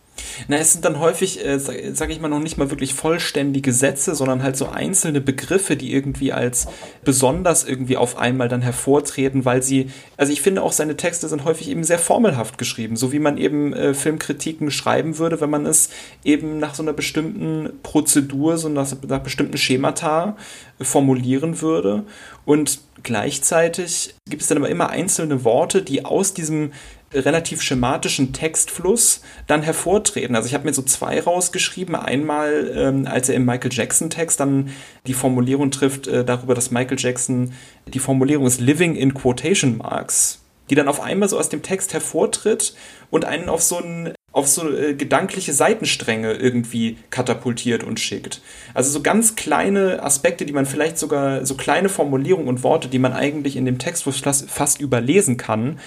Na, 0.48 0.56
es 0.56 0.72
sind 0.72 0.84
dann 0.84 0.98
häufig, 0.98 1.44
äh, 1.44 1.58
sage 1.58 2.12
ich 2.12 2.20
mal, 2.20 2.28
noch 2.28 2.40
nicht 2.40 2.58
mal 2.58 2.70
wirklich 2.70 2.94
vollständige 2.94 3.72
Sätze, 3.72 4.14
sondern 4.14 4.42
halt 4.42 4.56
so 4.56 4.68
einzelne 4.68 5.20
Begriffe, 5.20 5.76
die 5.76 5.92
irgendwie 5.92 6.32
als 6.32 6.66
besonders 7.04 7.64
irgendwie 7.64 7.96
auf 7.96 8.18
einmal 8.18 8.48
dann 8.48 8.62
hervortreten, 8.62 9.44
weil 9.44 9.62
sie, 9.62 9.90
also 10.16 10.32
ich 10.32 10.42
finde 10.42 10.62
auch 10.62 10.72
seine 10.72 10.96
Texte 10.96 11.28
sind 11.28 11.44
häufig 11.44 11.68
eben 11.68 11.84
sehr 11.84 11.98
formelhaft 11.98 12.58
geschrieben, 12.58 12.96
so 12.96 13.12
wie 13.12 13.18
man 13.18 13.38
eben 13.38 13.72
äh, 13.72 13.94
Filmkritiken 13.94 14.70
schreiben 14.70 15.18
würde, 15.18 15.40
wenn 15.40 15.50
man 15.50 15.66
es 15.66 15.90
eben 16.24 16.58
nach 16.58 16.74
so 16.74 16.82
einer 16.82 16.92
bestimmten 16.92 17.70
Prozedur, 17.82 18.58
so 18.58 18.68
nach, 18.68 18.90
nach 19.06 19.20
bestimmten 19.20 19.56
Schemata 19.56 20.36
äh, 20.78 20.84
formulieren 20.84 21.60
würde. 21.60 22.04
Und 22.44 22.80
gleichzeitig 23.02 24.14
gibt 24.28 24.42
es 24.42 24.48
dann 24.48 24.58
aber 24.58 24.68
immer 24.68 24.90
einzelne 24.90 25.44
Worte, 25.44 25.82
die 25.82 26.04
aus 26.04 26.34
diesem 26.34 26.72
relativ 27.12 27.62
schematischen 27.62 28.32
Textfluss 28.32 29.22
dann 29.46 29.62
hervortreten. 29.62 30.36
Also 30.36 30.46
ich 30.46 30.54
habe 30.54 30.64
mir 30.64 30.74
so 30.74 30.82
zwei 30.82 31.20
rausgeschrieben. 31.20 31.94
Einmal, 31.96 32.72
ähm, 32.74 33.06
als 33.06 33.28
er 33.28 33.34
im 33.34 33.44
Michael 33.44 33.72
Jackson-Text 33.72 34.38
dann 34.38 34.70
die 35.06 35.14
Formulierung 35.14 35.70
trifft 35.70 36.06
äh, 36.06 36.24
darüber, 36.24 36.54
dass 36.54 36.70
Michael 36.70 36.98
Jackson 36.98 37.52
die 37.86 37.98
Formulierung 37.98 38.46
ist 38.46 38.60
Living 38.60 38.94
in 38.94 39.14
Quotation 39.14 39.78
Marks, 39.78 40.40
die 40.70 40.76
dann 40.76 40.88
auf 40.88 41.00
einmal 41.00 41.28
so 41.28 41.38
aus 41.38 41.48
dem 41.48 41.62
Text 41.62 41.92
hervortritt 41.92 42.74
und 43.10 43.24
einen 43.24 43.48
auf 43.48 43.62
so 43.62 43.78
ein 43.78 44.14
auf 44.32 44.46
so 44.46 44.70
äh, 44.70 44.94
gedankliche 44.94 45.52
Seitenstränge 45.52 46.34
irgendwie 46.34 46.98
katapultiert 47.10 47.82
und 47.82 47.98
schickt. 47.98 48.40
Also 48.74 48.90
so 48.92 49.02
ganz 49.02 49.34
kleine 49.34 50.02
Aspekte, 50.02 50.46
die 50.46 50.52
man 50.52 50.66
vielleicht 50.66 50.98
sogar, 50.98 51.44
so 51.44 51.56
kleine 51.56 51.88
Formulierungen 51.88 52.48
und 52.48 52.62
Worte, 52.62 52.88
die 52.88 53.00
man 53.00 53.12
eigentlich 53.12 53.56
in 53.56 53.64
dem 53.64 53.78
Text 53.78 54.04
fast 54.04 54.80
überlesen 54.80 55.36
kann, 55.36 55.80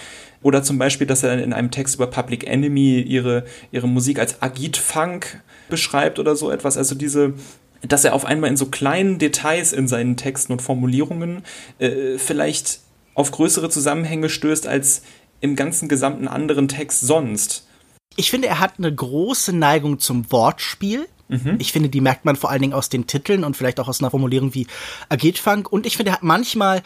oder 0.44 0.62
zum 0.62 0.78
Beispiel, 0.78 1.08
dass 1.08 1.24
er 1.24 1.42
in 1.42 1.54
einem 1.54 1.72
Text 1.72 1.96
über 1.96 2.08
Public 2.08 2.46
Enemy 2.46 3.02
ihre, 3.02 3.46
ihre 3.72 3.88
Musik 3.88 4.20
als 4.20 4.42
Agit-Funk 4.42 5.42
beschreibt 5.70 6.20
oder 6.20 6.36
so 6.36 6.52
etwas. 6.52 6.78
Also 6.78 6.96
diese, 6.96 7.34
dass 7.82 8.06
er 8.06 8.14
auf 8.14 8.26
einmal 8.26 8.50
in 8.50 8.58
so 8.58 8.68
kleinen 8.68 9.18
Details 9.18 9.74
in 9.74 9.88
seinen 9.88 10.18
Texten 10.18 10.54
und 10.54 10.62
Formulierungen 10.62 11.44
äh, 11.80 12.18
vielleicht 12.18 12.82
auf 13.16 13.32
größere 13.32 13.70
Zusammenhänge 13.70 14.30
stößt 14.30 14.68
als 14.68 15.04
im 15.42 15.56
ganzen 15.56 15.90
gesamten 15.90 16.28
anderen 16.28 16.68
Text 16.68 17.02
sonst. 17.02 17.68
Ich 18.16 18.30
finde, 18.30 18.48
er 18.48 18.60
hat 18.60 18.74
eine 18.78 18.94
große 18.94 19.54
Neigung 19.54 20.00
zum 20.00 20.32
Wortspiel. 20.32 21.08
Mhm. 21.28 21.56
Ich 21.60 21.72
finde, 21.72 21.90
die 21.90 22.02
merkt 22.02 22.26
man 22.26 22.36
vor 22.36 22.50
allen 22.50 22.62
Dingen 22.62 22.74
aus 22.74 22.90
den 22.90 23.08
Titeln 23.08 23.44
und 23.44 23.58
vielleicht 23.58 23.80
auch 23.80 23.88
aus 23.88 24.02
einer 24.02 24.12
Formulierung 24.12 24.54
wie 24.54 24.68
Agitfunk. 25.10 25.72
Und 25.72 25.86
ich 25.86 25.98
finde, 25.98 26.12
er 26.12 26.16
hat 26.16 26.24
manchmal 26.24 26.84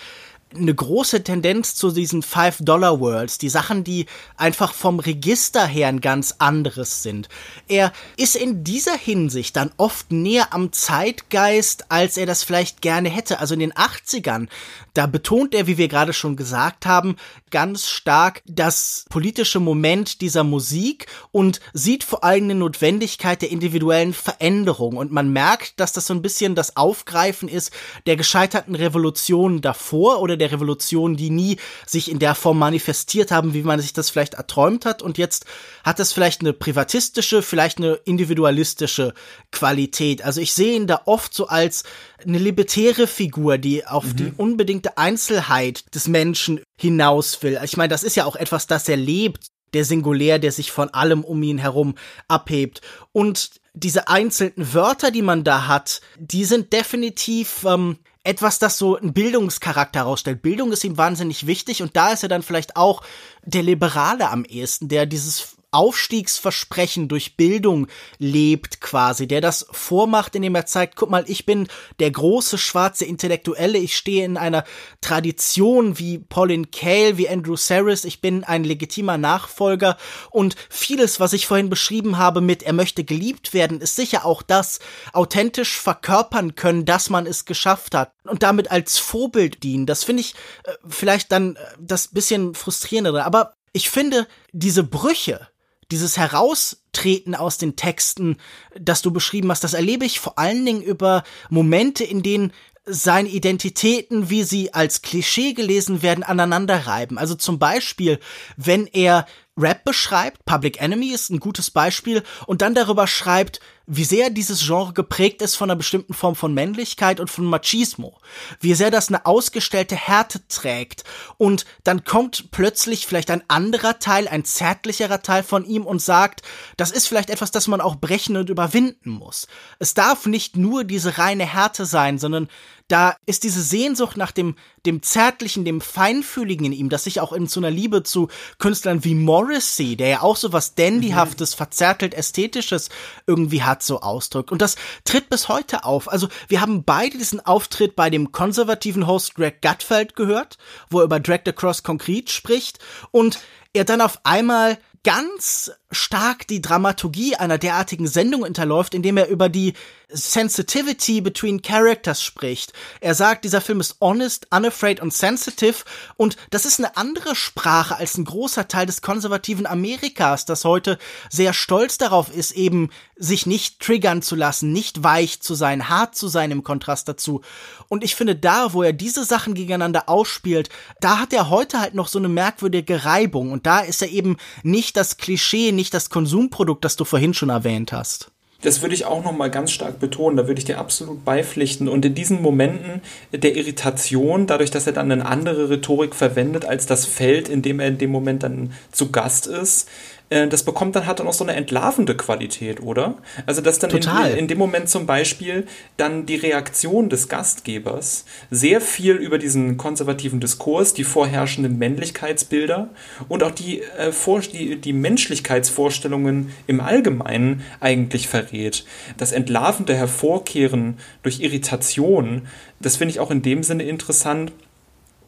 eine 0.56 0.74
große 0.74 1.24
Tendenz 1.24 1.76
zu 1.76 1.92
diesen 1.92 2.24
Five-Dollar-Worlds, 2.24 3.38
die 3.38 3.50
Sachen, 3.50 3.84
die 3.84 4.06
einfach 4.38 4.74
vom 4.74 5.00
Register 5.00 5.66
her 5.66 5.90
ein 5.90 6.00
ganz 6.00 6.36
anderes 6.38 7.04
sind. 7.04 7.28
Er 7.68 7.92
ist 8.16 8.36
in 8.36 8.64
dieser 8.64 8.98
Hinsicht 8.98 9.56
dann 9.56 9.72
oft 9.78 10.12
näher 10.12 10.54
am 10.54 10.72
Zeitgeist, 10.72 11.92
als 11.92 12.18
er 12.18 12.26
das 12.26 12.44
vielleicht 12.44 12.82
gerne 12.82 13.10
hätte. 13.10 13.40
Also 13.40 13.56
in 13.56 13.60
den 13.60 13.74
80ern, 13.74 14.48
da 14.94 15.06
betont 15.06 15.54
er, 15.54 15.68
wie 15.68 15.78
wir 15.78 15.90
gerade 15.90 16.14
schon 16.14 16.38
gesagt 16.38 16.86
haben, 16.86 17.18
ganz 17.52 17.88
stark 17.88 18.42
das 18.46 19.06
politische 19.10 19.60
Moment 19.60 20.22
dieser 20.22 20.44
Musik 20.44 21.08
und 21.32 21.60
sieht 21.74 22.04
vor 22.04 22.24
allem 22.24 22.46
eine 22.46 22.56
Notwendigkeit 22.56 23.42
der 23.42 23.52
individuellen 23.52 24.14
Veränderung. 24.14 24.98
Und 24.98 25.12
man 25.12 25.32
merkt, 25.32 25.80
dass 25.80 25.94
das 25.94 26.08
so 26.08 26.14
ein 26.14 26.22
bisschen 26.22 26.56
das 26.56 26.78
Aufgreifen 26.78 27.50
ist 27.50 27.72
der 28.06 28.16
gescheiterten 28.16 28.76
Revolutionen 28.76 29.62
davor 29.62 30.22
oder 30.22 30.38
der 30.38 30.52
Revolution, 30.52 31.18
die 31.18 31.30
nie 31.30 31.58
sich 31.86 32.10
in 32.10 32.20
der 32.20 32.36
Form 32.36 32.60
manifestiert 32.60 33.32
haben, 33.32 33.54
wie 33.54 33.64
man 33.64 33.80
sich 33.80 33.94
das 33.94 34.10
vielleicht 34.10 34.36
erträumt 34.36 34.86
hat. 34.86 35.02
Und 35.02 35.18
jetzt 35.18 35.46
hat 35.84 36.00
es 36.00 36.14
vielleicht 36.14 36.42
eine 36.42 36.54
privatistische, 36.54 37.42
vielleicht 37.42 37.78
eine 37.78 37.94
individualistische 38.06 39.14
Qualität. 39.52 40.24
Also 40.24 40.42
ich 40.42 40.54
sehe 40.54 40.76
ihn 40.76 40.88
da 40.88 41.02
oft 41.06 41.34
so 41.34 41.48
als 41.48 41.84
eine 42.26 42.38
libertäre 42.38 43.08
Figur, 43.08 43.58
die 43.58 43.86
auf 43.86 44.06
mhm. 44.06 44.16
die 44.16 44.34
unbedingte 44.36 44.98
Einzelheit 44.98 45.94
des 45.94 46.08
Menschen 46.08 46.62
hinaus 46.78 47.42
will. 47.44 47.60
Ich 47.64 47.76
meine, 47.78 47.90
das 47.90 48.04
ist 48.04 48.16
ja 48.16 48.26
auch 48.26 48.36
etwas, 48.36 48.68
das 48.68 48.88
er 48.88 48.98
lebt, 48.98 49.48
der 49.74 49.84
Singulär, 49.84 50.40
der 50.40 50.52
sich 50.52 50.72
von 50.72 50.90
allem 50.90 51.24
um 51.24 51.42
ihn 51.44 51.58
herum 51.58 51.96
abhebt. 52.28 52.82
Und 53.12 53.52
diese 53.74 54.08
einzelnen 54.08 54.74
Wörter, 54.74 55.12
die 55.12 55.22
man 55.22 55.44
da 55.44 55.68
hat, 55.68 56.02
die 56.18 56.46
sind 56.46 56.72
definitiv 56.74 57.66
ähm, 57.68 57.98
etwas, 58.24 58.60
das 58.60 58.78
so 58.78 58.98
einen 58.98 59.14
Bildungscharakter 59.14 60.02
herausstellt. 60.02 60.42
Bildung 60.42 60.72
ist 60.72 60.84
ihm 60.84 60.98
wahnsinnig 60.98 61.48
wichtig 61.48 61.82
und 61.82 61.96
da 61.96 62.12
ist 62.12 62.24
er 62.24 62.30
dann 62.30 62.44
vielleicht 62.44 62.76
auch 62.76 63.02
der 63.44 63.64
Liberale 63.64 64.30
am 64.30 64.46
ehesten, 64.46 64.88
der 64.88 65.06
dieses 65.06 65.57
Aufstiegsversprechen 65.72 67.08
durch 67.10 67.36
Bildung 67.36 67.88
lebt 68.20 68.80
quasi, 68.80 69.28
der 69.28 69.42
das 69.42 69.68
vormacht, 69.72 70.36
indem 70.36 70.56
er 70.56 70.66
zeigt, 70.66 70.96
guck 70.96 71.10
mal, 71.10 71.26
ich 71.28 71.46
bin 71.46 71.68
der 72.00 72.10
große 72.10 72.58
schwarze 72.58 73.06
Intellektuelle, 73.06 73.78
ich 73.78 73.96
stehe 73.96 74.24
in 74.24 74.38
einer 74.38 74.64
Tradition 75.02 76.00
wie 76.00 76.20
Pauline 76.20 76.68
Kael, 76.68 77.18
wie 77.18 77.28
Andrew 77.28 77.58
Saris, 77.58 78.06
ich 78.06 78.22
bin 78.22 78.44
ein 78.46 78.64
legitimer 78.64 79.18
Nachfolger 79.18 79.98
und 80.32 80.56
vieles, 80.70 81.20
was 81.20 81.34
ich 81.34 81.48
vorhin 81.48 81.70
beschrieben 81.70 82.18
habe 82.18 82.40
mit 82.40 82.64
er 82.64 82.74
möchte 82.74 83.04
geliebt 83.04 83.54
werden, 83.54 83.82
ist 83.82 83.98
sicher 83.98 84.26
auch 84.26 84.42
das 84.42 84.80
authentisch 85.12 85.78
verkörpern 85.78 86.56
können, 86.56 86.86
dass 86.86 87.10
man 87.10 87.26
es 87.26 87.46
geschafft 87.46 87.94
hat 87.94 88.14
und 88.24 88.42
damit 88.42 88.72
als 88.72 89.00
Vorbild 89.00 89.64
dienen. 89.64 89.86
Das 89.86 90.06
finde 90.06 90.22
ich 90.22 90.34
äh, 90.64 90.74
vielleicht 90.88 91.32
dann 91.32 91.56
äh, 91.56 91.60
das 91.80 92.08
bisschen 92.08 92.56
frustrierendere, 92.56 93.26
aber 93.26 93.54
ich 93.74 93.90
finde 93.90 94.28
diese 94.54 94.84
Brüche, 94.84 95.48
dieses 95.92 96.18
Heraustreten 96.18 97.36
aus 97.36 97.58
den 97.58 97.76
Texten, 97.76 98.38
das 98.80 99.02
du 99.02 99.12
beschrieben 99.12 99.52
hast, 99.52 99.64
das 99.64 99.74
erlebe 99.74 100.06
ich 100.06 100.20
vor 100.20 100.38
allen 100.38 100.66
Dingen 100.66 100.82
über 100.82 101.24
Momente, 101.50 102.04
in 102.04 102.24
denen 102.24 102.54
seine 102.86 103.30
Identitäten, 103.30 104.30
wie 104.30 104.44
sie 104.44 104.74
als 104.74 105.02
Klischee 105.02 105.54
gelesen 105.54 106.02
werden, 106.02 106.24
aneinanderreiben. 106.24 107.18
Also 107.18 107.36
zum 107.36 107.60
Beispiel, 107.60 108.20
wenn 108.56 108.88
er 108.88 109.28
Rap 109.58 109.84
beschreibt, 109.84 110.46
Public 110.46 110.82
Enemy 110.82 111.10
ist 111.10 111.30
ein 111.30 111.40
gutes 111.40 111.72
Beispiel, 111.72 112.24
und 112.46 112.62
dann 112.62 112.76
darüber 112.76 113.08
schreibt, 113.08 113.60
wie 113.90 114.04
sehr 114.04 114.30
dieses 114.30 114.66
Genre 114.66 114.92
geprägt 114.92 115.42
ist 115.42 115.56
von 115.56 115.70
einer 115.70 115.78
bestimmten 115.78 116.14
Form 116.14 116.36
von 116.36 116.54
Männlichkeit 116.54 117.22
und 117.22 117.30
von 117.30 117.46
Machismo, 117.46 118.20
wie 118.60 118.74
sehr 118.74 118.92
das 118.92 119.08
eine 119.08 119.26
ausgestellte 119.26 119.96
Härte 119.96 120.46
trägt, 120.48 121.06
und 121.38 121.66
dann 121.84 122.04
kommt 122.04 122.52
plötzlich 122.52 123.08
vielleicht 123.08 123.32
ein 123.32 123.44
anderer 123.48 124.00
Teil, 124.00 124.28
ein 124.28 124.46
zärtlicherer 124.46 125.22
Teil 125.22 125.44
von 125.44 125.66
ihm 125.66 125.86
und 125.86 126.02
sagt, 126.02 126.42
das 126.76 126.92
ist 126.92 127.08
vielleicht 127.08 127.30
etwas, 127.30 127.52
das 127.52 127.68
man 127.68 127.82
auch 127.82 127.96
brechen 127.96 128.38
und 128.38 128.50
überwinden 128.50 129.10
muss. 129.10 129.48
Es 129.80 129.94
darf 129.94 130.26
nicht 130.26 130.58
nur 130.58 130.84
diese 130.84 131.18
reine 131.18 131.46
Härte 131.46 131.86
sein, 131.86 132.20
sondern 132.20 132.50
da 132.88 133.16
ist 133.26 133.44
diese 133.44 133.62
Sehnsucht 133.62 134.16
nach 134.16 134.32
dem, 134.32 134.56
dem 134.86 135.04
Zärtlichen, 135.04 135.66
dem 135.66 135.82
Feinfühligen 135.82 136.68
in 136.68 136.72
ihm, 136.72 136.90
das 136.90 137.04
sich 137.04 137.20
auch 137.20 137.34
in 137.34 137.48
so 137.48 137.60
einer 137.60 137.72
Liebe 137.72 138.04
zu 138.04 138.30
Künstlern 138.60 139.04
wie 139.04 139.16
Morrissey, 139.16 139.98
der 139.98 140.08
ja 140.08 140.22
auch 140.22 140.38
so 140.38 140.54
was 140.54 140.76
Dandyhaftes, 140.76 141.54
mhm. 141.54 141.58
verzärtelt 141.58 142.14
Ästhetisches 142.14 142.90
irgendwie 143.26 143.64
hat, 143.64 143.84
so 143.84 144.00
ausdrückt. 144.02 144.52
Und 144.52 144.62
das 144.62 144.76
tritt 145.04 145.30
bis 145.30 145.50
heute 145.50 145.84
auf. 145.84 146.10
Also 146.10 146.30
wir 146.48 146.62
haben 146.62 146.84
beide 146.84 147.18
diesen 147.18 147.46
Auftritt 147.46 147.96
bei 147.96 148.10
dem 148.10 148.32
konservativen 148.32 149.06
Host 149.06 149.36
Greg 149.36 149.62
Gutfeld 149.62 150.16
gehört, 150.16 150.58
wo 150.90 151.00
er 151.00 151.06
über 151.06 151.20
Drag 151.20 151.42
the 151.46 151.52
Cross 151.52 151.84
Concrete 151.84 152.32
spricht 152.32 152.80
und 153.12 153.40
er 153.74 153.84
dann 153.84 154.02
auf 154.02 154.20
einmal 154.24 154.78
ganz 155.08 155.72
stark 155.90 156.48
die 156.48 156.62
Dramaturgie 156.62 157.38
einer 157.38 157.58
derartigen 157.58 158.10
Sendung 158.10 158.44
hinterläuft, 158.44 158.94
indem 158.94 159.16
er 159.16 159.30
über 159.30 159.48
die 159.48 159.74
Sensitivity 160.10 161.22
between 161.22 161.62
Characters 161.62 162.22
spricht. 162.22 162.74
Er 163.00 163.14
sagt, 163.14 163.46
dieser 163.46 163.62
Film 163.62 163.80
ist 163.80 163.98
honest, 164.02 164.48
unafraid 164.52 165.02
und 165.02 165.14
sensitive 165.14 165.84
und 166.18 166.36
das 166.50 166.66
ist 166.66 166.80
eine 166.80 166.96
andere 166.98 167.36
Sprache 167.36 167.96
als 167.96 168.18
ein 168.18 168.26
großer 168.26 168.68
Teil 168.68 168.86
des 168.86 169.02
konservativen 169.02 169.66
Amerikas, 169.66 170.46
das 170.46 170.66
heute 170.66 170.98
sehr 171.30 171.54
stolz 171.54 171.98
darauf 171.98 172.34
ist, 172.34 172.52
eben 172.52 172.90
sich 173.18 173.46
nicht 173.46 173.80
triggern 173.80 174.22
zu 174.22 174.36
lassen, 174.36 174.72
nicht 174.72 175.04
weich 175.04 175.42
zu 175.42 175.56
sein, 175.56 175.90
hart 175.90 176.16
zu 176.16 176.28
sein 176.28 176.52
im 176.52 176.64
Kontrast 176.64 177.08
dazu. 177.08 177.42
Und 177.88 178.04
ich 178.04 178.16
finde, 178.16 178.36
da, 178.36 178.74
wo 178.74 178.84
er 178.84 178.94
diese 178.94 179.24
Sachen 179.24 179.56
gegeneinander 179.56 180.08
ausspielt, 180.08 180.70
da 181.02 181.20
hat 181.20 181.34
er 181.34 181.50
heute 181.50 181.80
halt 181.80 181.96
noch 181.96 182.08
so 182.08 182.20
eine 182.20 182.30
merkwürdige 182.30 183.06
Reibung 183.06 183.52
und 183.52 183.66
da 183.66 183.80
ist 183.80 184.02
er 184.02 184.10
eben 184.10 184.38
nicht 184.64 184.97
das 184.98 185.18
Klischee, 185.18 185.72
nicht 185.72 185.94
das 185.94 186.10
Konsumprodukt, 186.10 186.84
das 186.84 186.96
du 186.96 187.06
vorhin 187.06 187.34
schon 187.34 187.50
erwähnt 187.50 187.92
hast. 187.92 188.32
Das 188.62 188.82
würde 188.82 188.96
ich 188.96 189.06
auch 189.06 189.24
noch 189.24 189.34
mal 189.34 189.52
ganz 189.52 189.72
stark 189.72 190.00
betonen, 190.00 190.36
da 190.36 190.48
würde 190.48 190.58
ich 190.58 190.66
dir 190.66 190.80
absolut 190.80 191.24
beipflichten. 191.24 191.88
Und 191.88 192.04
in 192.06 192.16
diesen 192.16 192.42
Momenten 192.42 193.02
der 193.32 193.56
Irritation, 193.56 194.48
dadurch, 194.48 194.72
dass 194.72 194.88
er 194.88 194.94
dann 194.94 195.12
eine 195.12 195.28
andere 195.28 195.70
Rhetorik 195.70 196.16
verwendet 196.16 196.66
als 196.66 196.88
das 196.88 197.06
Feld, 197.06 197.50
in 197.50 197.62
dem 197.62 197.80
er 197.80 197.88
in 197.88 198.00
dem 198.00 198.10
Moment 198.10 198.42
dann 198.42 198.74
zu 198.92 199.12
Gast 199.12 199.46
ist, 199.46 199.88
das 200.30 200.64
bekommt 200.64 200.96
dann 200.96 201.06
hat 201.06 201.20
dann 201.20 201.28
auch 201.28 201.34
so 201.34 201.46
eine 201.46 201.56
entlarvende 201.56 202.16
Qualität, 202.18 202.82
oder? 202.82 203.16
Also 203.46 203.62
dass 203.62 203.80
dann 203.80 203.92
in, 203.92 204.38
in, 204.38 204.48
dem 204.50 204.58
Moment 204.58 204.90
zum 204.90 205.06
Beispiel 205.06 205.66
dann 205.96 206.26
die 206.26 206.36
Reaktion 206.36 207.10
des 207.10 207.30
Gastgebers 207.30 208.26
sehr 208.52 208.82
viel 208.82 209.16
über 209.16 209.38
diesen 209.38 209.78
konservativen 209.78 210.42
Diskurs, 210.42 210.94
die 210.94 211.06
vorherrschenden 211.06 211.78
Männlichkeitsbilder 211.78 212.90
und 213.30 213.42
auch 213.42 213.52
die, 213.52 213.82
äh, 213.82 214.12
vor, 214.12 214.42
die, 214.42 214.76
die 214.76 214.94
Menschlichkeitsvorstellungen 214.94 216.52
im 216.68 216.82
Allgemeinen 216.82 217.64
eigentlich 217.80 218.28
verrät. 218.28 218.86
Das 219.16 219.32
entlarvende 219.32 219.96
Hervorkehren 219.96 220.98
durch 221.24 221.40
Irritation, 221.40 222.48
das 222.82 222.98
finde 222.98 223.12
ich 223.12 223.22
auch 223.22 223.32
in 223.32 223.42
dem 223.42 223.64
Sinne 223.64 223.84
interessant, 223.84 224.52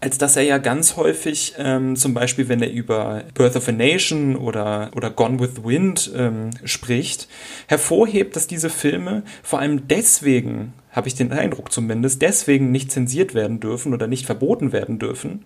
als 0.02 0.18
dass 0.18 0.36
er 0.36 0.44
ja 0.44 0.58
ganz 0.58 0.96
häufig, 0.96 1.56
ähm, 1.58 1.96
zum 1.96 2.14
Beispiel 2.14 2.48
wenn 2.48 2.62
er 2.62 2.72
über 2.72 3.24
Birth 3.34 3.56
of 3.56 3.68
a 3.68 3.72
Nation 3.72 4.36
oder, 4.36 4.92
oder 4.96 5.10
Gone 5.10 5.40
with 5.40 5.56
the 5.58 5.64
Wind 5.64 6.12
ähm, 6.16 6.52
spricht, 6.64 7.28
hervorhebt, 7.68 8.36
dass 8.36 8.48
diese 8.48 8.70
Filme 8.70 9.24
vor 9.44 9.60
allem 9.60 9.88
deswegen, 9.88 10.74
habe 10.92 11.08
ich 11.08 11.16
den 11.16 11.32
Eindruck 11.32 11.72
zumindest, 11.72 12.22
deswegen 12.22 12.72
nicht 12.72 12.92
zensiert 12.92 13.34
werden 13.34 13.60
dürfen 13.60 13.94
oder 13.94 14.08
nicht 14.08 14.26
verboten 14.26 14.72
werden 14.72 15.00
dürfen, 15.00 15.46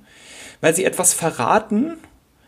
weil 0.62 0.76
sie 0.76 0.86
etwas 0.86 1.14
verraten, 1.14 1.98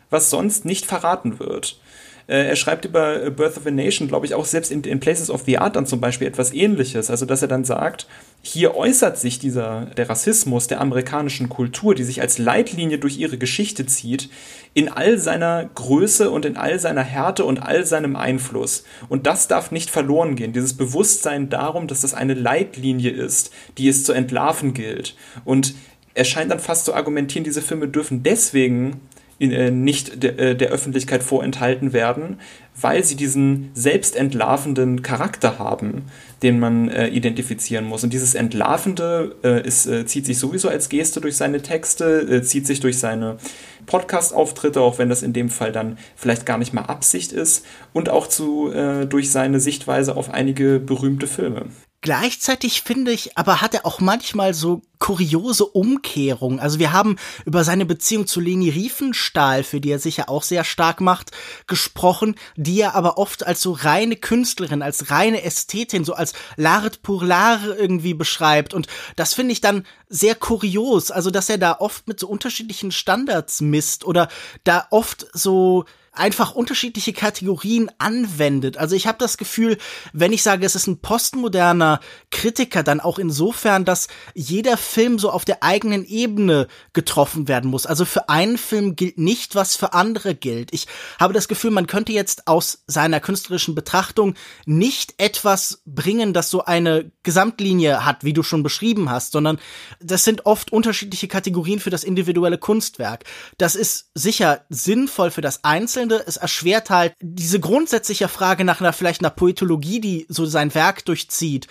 was 0.10 0.30
sonst 0.30 0.64
nicht 0.64 0.86
verraten 0.86 1.40
wird. 1.40 1.80
Äh, 2.28 2.48
er 2.48 2.56
schreibt 2.56 2.86
über 2.86 3.24
äh, 3.24 3.30
Birth 3.30 3.58
of 3.58 3.68
a 3.68 3.72
Nation, 3.72 4.08
glaube 4.08 4.26
ich, 4.26 4.34
auch 4.34 4.46
selbst 4.46 4.72
in, 4.72 4.84
in, 4.84 5.00
Places 5.00 5.30
of 5.30 5.44
the 5.46 5.60
Art 5.60 5.76
dann 5.76 5.86
zum 5.86 6.02
Beispiel 6.02 6.28
etwas 6.28 6.54
ähnliches. 6.54 7.12
Also, 7.12 7.26
dass 7.26 7.42
er 7.42 7.48
dann 7.48 7.66
sagt, 7.66 8.08
hier 8.42 8.76
äußert 8.76 9.18
sich 9.18 9.38
dieser, 9.38 9.88
der 9.98 10.10
Rassismus 10.10 10.68
der 10.68 10.82
amerikanischen 10.82 11.50
Kultur, 11.50 11.94
die 11.94 12.04
sich 12.04 12.22
als 12.22 12.38
Leitlinie 12.38 12.98
durch 12.98 13.18
ihre 13.18 13.38
Geschichte 13.38 13.86
zieht, 13.86 14.30
in 14.74 14.90
all 14.90 15.18
seiner 15.18 15.70
Größe 15.76 16.32
und 16.32 16.46
in 16.46 16.58
all 16.58 16.80
seiner 16.80 17.04
Härte 17.04 17.46
und 17.46 17.60
all 17.60 17.86
seinem 17.86 18.16
Einfluss. 18.16 18.84
Und 19.08 19.28
das 19.28 19.48
darf 19.48 19.72
nicht 19.72 19.90
verloren 19.90 20.36
gehen. 20.36 20.54
Dieses 20.54 20.74
Bewusstsein 20.74 21.50
darum, 21.50 21.88
dass 21.88 22.02
das 22.02 22.14
eine 22.14 22.34
Leitlinie 22.34 23.12
ist, 23.12 23.52
die 23.78 23.88
es 23.88 24.04
zu 24.04 24.14
entlarven 24.14 24.74
gilt. 24.74 25.16
Und 25.44 25.76
er 26.16 26.26
scheint 26.26 26.50
dann 26.50 26.60
fast 26.60 26.86
zu 26.86 26.94
argumentieren, 26.94 27.44
diese 27.44 27.62
Filme 27.62 27.88
dürfen 27.88 28.24
deswegen 28.24 29.02
äh, 29.40 29.72
nicht 29.72 30.24
de, 30.24 30.38
äh, 30.38 30.56
der 30.56 30.70
Öffentlichkeit 30.70 31.24
vorenthalten 31.24 31.92
werden, 31.92 32.40
weil 32.80 33.04
sie 33.04 33.16
diesen 33.16 33.72
selbstentlarvenden 33.74 35.02
Charakter 35.02 35.60
haben, 35.60 36.04
den 36.42 36.60
man 36.60 36.90
äh, 36.90 37.08
identifizieren 37.08 37.86
muss. 37.86 38.04
Und 38.04 38.14
dieses 38.14 38.36
Entlarvende 38.36 39.36
äh, 39.44 39.66
ist, 39.66 39.88
äh, 39.88 40.06
zieht 40.06 40.26
sich 40.26 40.40
sowieso 40.40 40.70
als 40.70 40.90
Geste 40.90 41.22
durch 41.22 41.36
seine 41.36 41.62
Texte, 41.62 42.22
äh, 42.22 42.42
zieht 42.44 42.66
sich 42.68 42.80
durch 42.80 42.98
seine 42.98 43.38
Podcast-Auftritte, 43.86 44.82
auch 44.82 44.98
wenn 45.00 45.10
das 45.10 45.22
in 45.22 45.34
dem 45.34 45.50
Fall 45.50 45.72
dann 45.72 45.98
vielleicht 46.16 46.46
gar 46.46 46.58
nicht 46.58 46.74
mal 46.74 46.84
Absicht 46.84 47.32
ist, 47.32 47.66
und 47.94 48.10
auch 48.10 48.28
zu, 48.28 48.74
durch 49.08 49.32
seine 49.32 49.60
Sichtweise 49.60 50.18
auf 50.18 50.34
einige 50.34 50.80
berühmte 50.80 51.28
Filme. 51.28 51.68
Gleichzeitig 52.06 52.84
finde 52.84 53.12
ich, 53.12 53.36
aber 53.36 53.62
hat 53.62 53.74
er 53.74 53.84
auch 53.84 54.00
manchmal 54.00 54.54
so 54.54 54.84
kuriose 55.00 55.66
Umkehrungen. 55.66 56.60
Also 56.60 56.78
wir 56.78 56.94
haben 56.94 57.16
über 57.46 57.64
seine 57.64 57.84
Beziehung 57.84 58.28
zu 58.28 58.40
Leni 58.40 58.70
Riefenstahl, 58.70 59.64
für 59.64 59.82
die 59.82 59.90
er 59.90 59.98
sich 59.98 60.18
ja 60.18 60.28
auch 60.28 60.44
sehr 60.44 60.64
stark 60.66 61.02
macht, 61.02 61.32
gesprochen, 61.66 62.36
die 62.58 62.80
er 62.80 62.94
aber 62.94 63.18
oft 63.18 63.48
als 63.48 63.60
so 63.60 63.72
reine 63.72 64.18
Künstlerin, 64.18 64.84
als 64.84 65.10
reine 65.10 65.42
Ästhetin, 65.42 66.06
so 66.06 66.14
als 66.14 66.34
L'art 66.58 67.02
pour 67.02 67.24
l'art 67.24 67.76
irgendwie 67.76 68.14
beschreibt. 68.14 68.76
Und 68.76 68.86
das 69.16 69.34
finde 69.34 69.54
ich 69.54 69.62
dann 69.62 69.84
sehr 70.08 70.36
kurios. 70.36 71.10
Also, 71.10 71.32
dass 71.32 71.50
er 71.50 71.58
da 71.58 71.78
oft 71.80 72.08
mit 72.08 72.20
so 72.20 72.28
unterschiedlichen 72.28 72.92
Standards 72.92 73.62
misst 73.62 74.06
oder 74.06 74.28
da 74.64 74.86
oft 74.92 75.26
so 75.34 75.86
einfach 76.18 76.56
unterschiedliche 76.56 77.14
Kategorien 77.14 77.92
anwendet. 77.98 78.78
Also 78.78 78.96
ich 78.96 79.08
habe 79.08 79.18
das 79.20 79.38
Gefühl, 79.38 79.78
wenn 80.14 80.34
ich 80.34 80.44
sage, 80.44 80.66
es 80.66 80.76
ist 80.76 80.88
ein 80.88 81.00
postmoderner 81.00 82.00
Kritiker, 82.32 82.84
dann 82.84 83.00
auch 83.00 83.20
insofern, 83.20 83.86
dass 83.86 84.08
jeder 84.34 84.78
Film 84.78 85.20
so 85.20 85.30
auf 85.32 85.46
der 85.46 85.64
eigenen 85.64 86.06
Ebene 86.06 86.68
getroffen 86.94 87.48
werden 87.48 87.70
muss. 87.70 87.86
Also 87.86 88.06
für 88.06 88.30
einen 88.30 88.58
Film 88.58 88.96
gilt 88.96 89.18
nicht, 89.18 89.56
was 89.56 89.76
für 89.76 89.94
andere 89.94 90.36
gilt. 90.36 90.74
Ich 90.74 90.88
habe 91.20 91.34
das 91.34 91.48
Gefühl, 91.48 91.72
man 91.72 91.88
könnte 91.88 92.12
jetzt 92.12 92.48
aus 92.48 92.84
seiner 92.88 93.20
künstlerischen 93.20 93.76
Betrachtung 93.76 94.36
nicht 94.66 95.16
etwas 95.18 95.82
bringen, 95.86 96.34
das 96.34 96.50
so 96.50 96.66
eine 96.66 97.12
Gesamtlinie 97.24 98.06
hat, 98.06 98.24
wie 98.24 98.34
du 98.34 98.44
schon 98.44 98.64
beschrieben 98.64 99.10
hast, 99.10 99.32
sondern 99.32 99.60
das 100.00 100.24
sind 100.24 100.46
oft 100.46 100.72
unterschiedliche 100.72 101.28
Kategorien 101.28 101.80
für 101.80 101.90
das 101.90 102.04
individuelle 102.04 102.58
Kunstwerk. 102.58 103.24
Das 103.58 103.76
ist 103.76 104.10
sicher 104.14 104.66
sinnvoll 104.70 105.32
für 105.32 105.42
das 105.42 105.64
Einzelne, 105.64 106.05
finde, 106.06 106.24
es 106.28 106.38
erschwert 106.38 106.92
halt 106.92 107.14
diese 107.20 107.60
grundsätzliche 107.60 108.28
Frage 108.28 108.64
nach 108.64 108.80
einer 108.80 108.94
vielleicht 108.94 109.22
einer 109.22 109.32
Poetologie, 109.32 110.00
die 110.00 110.28
so 110.30 110.46
sein 110.46 110.76
Werk 110.76 111.04
durchzieht. 111.06 111.66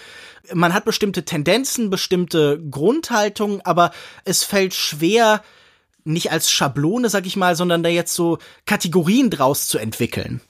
Man 0.52 0.74
hat 0.74 0.84
bestimmte 0.84 1.24
Tendenzen, 1.24 1.88
bestimmte 1.88 2.60
Grundhaltungen, 2.68 3.60
aber 3.64 3.92
es 4.24 4.42
fällt 4.42 4.74
schwer, 4.74 5.40
nicht 6.04 6.30
als 6.30 6.50
Schablone, 6.50 7.08
sag 7.08 7.26
ich 7.26 7.36
mal, 7.36 7.56
sondern 7.56 7.82
da 7.82 7.88
jetzt 7.88 8.12
so 8.14 8.38
Kategorien 8.66 9.30
draus 9.30 9.68
zu 9.68 9.78
entwickeln. 9.78 10.40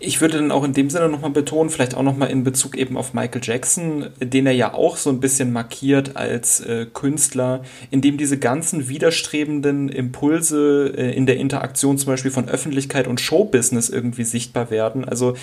Ich 0.00 0.20
würde 0.20 0.38
dann 0.38 0.50
auch 0.50 0.64
in 0.64 0.72
dem 0.72 0.90
Sinne 0.90 1.08
nochmal 1.08 1.30
betonen, 1.30 1.70
vielleicht 1.70 1.94
auch 1.94 2.02
nochmal 2.02 2.30
in 2.30 2.42
Bezug 2.42 2.76
eben 2.76 2.96
auf 2.96 3.14
Michael 3.14 3.40
Jackson, 3.42 4.10
den 4.20 4.46
er 4.46 4.52
ja 4.52 4.74
auch 4.74 4.96
so 4.96 5.10
ein 5.10 5.20
bisschen 5.20 5.52
markiert 5.52 6.16
als 6.16 6.60
äh, 6.60 6.86
Künstler, 6.92 7.62
in 7.90 8.00
dem 8.00 8.16
diese 8.16 8.38
ganzen 8.38 8.88
widerstrebenden 8.88 9.88
Impulse 9.88 10.92
äh, 10.96 11.14
in 11.14 11.26
der 11.26 11.36
Interaktion 11.36 11.98
zum 11.98 12.12
Beispiel 12.12 12.32
von 12.32 12.48
Öffentlichkeit 12.48 13.06
und 13.06 13.20
Showbusiness 13.20 13.88
irgendwie 13.88 14.24
sichtbar 14.24 14.70
werden. 14.70 15.04
Also 15.04 15.36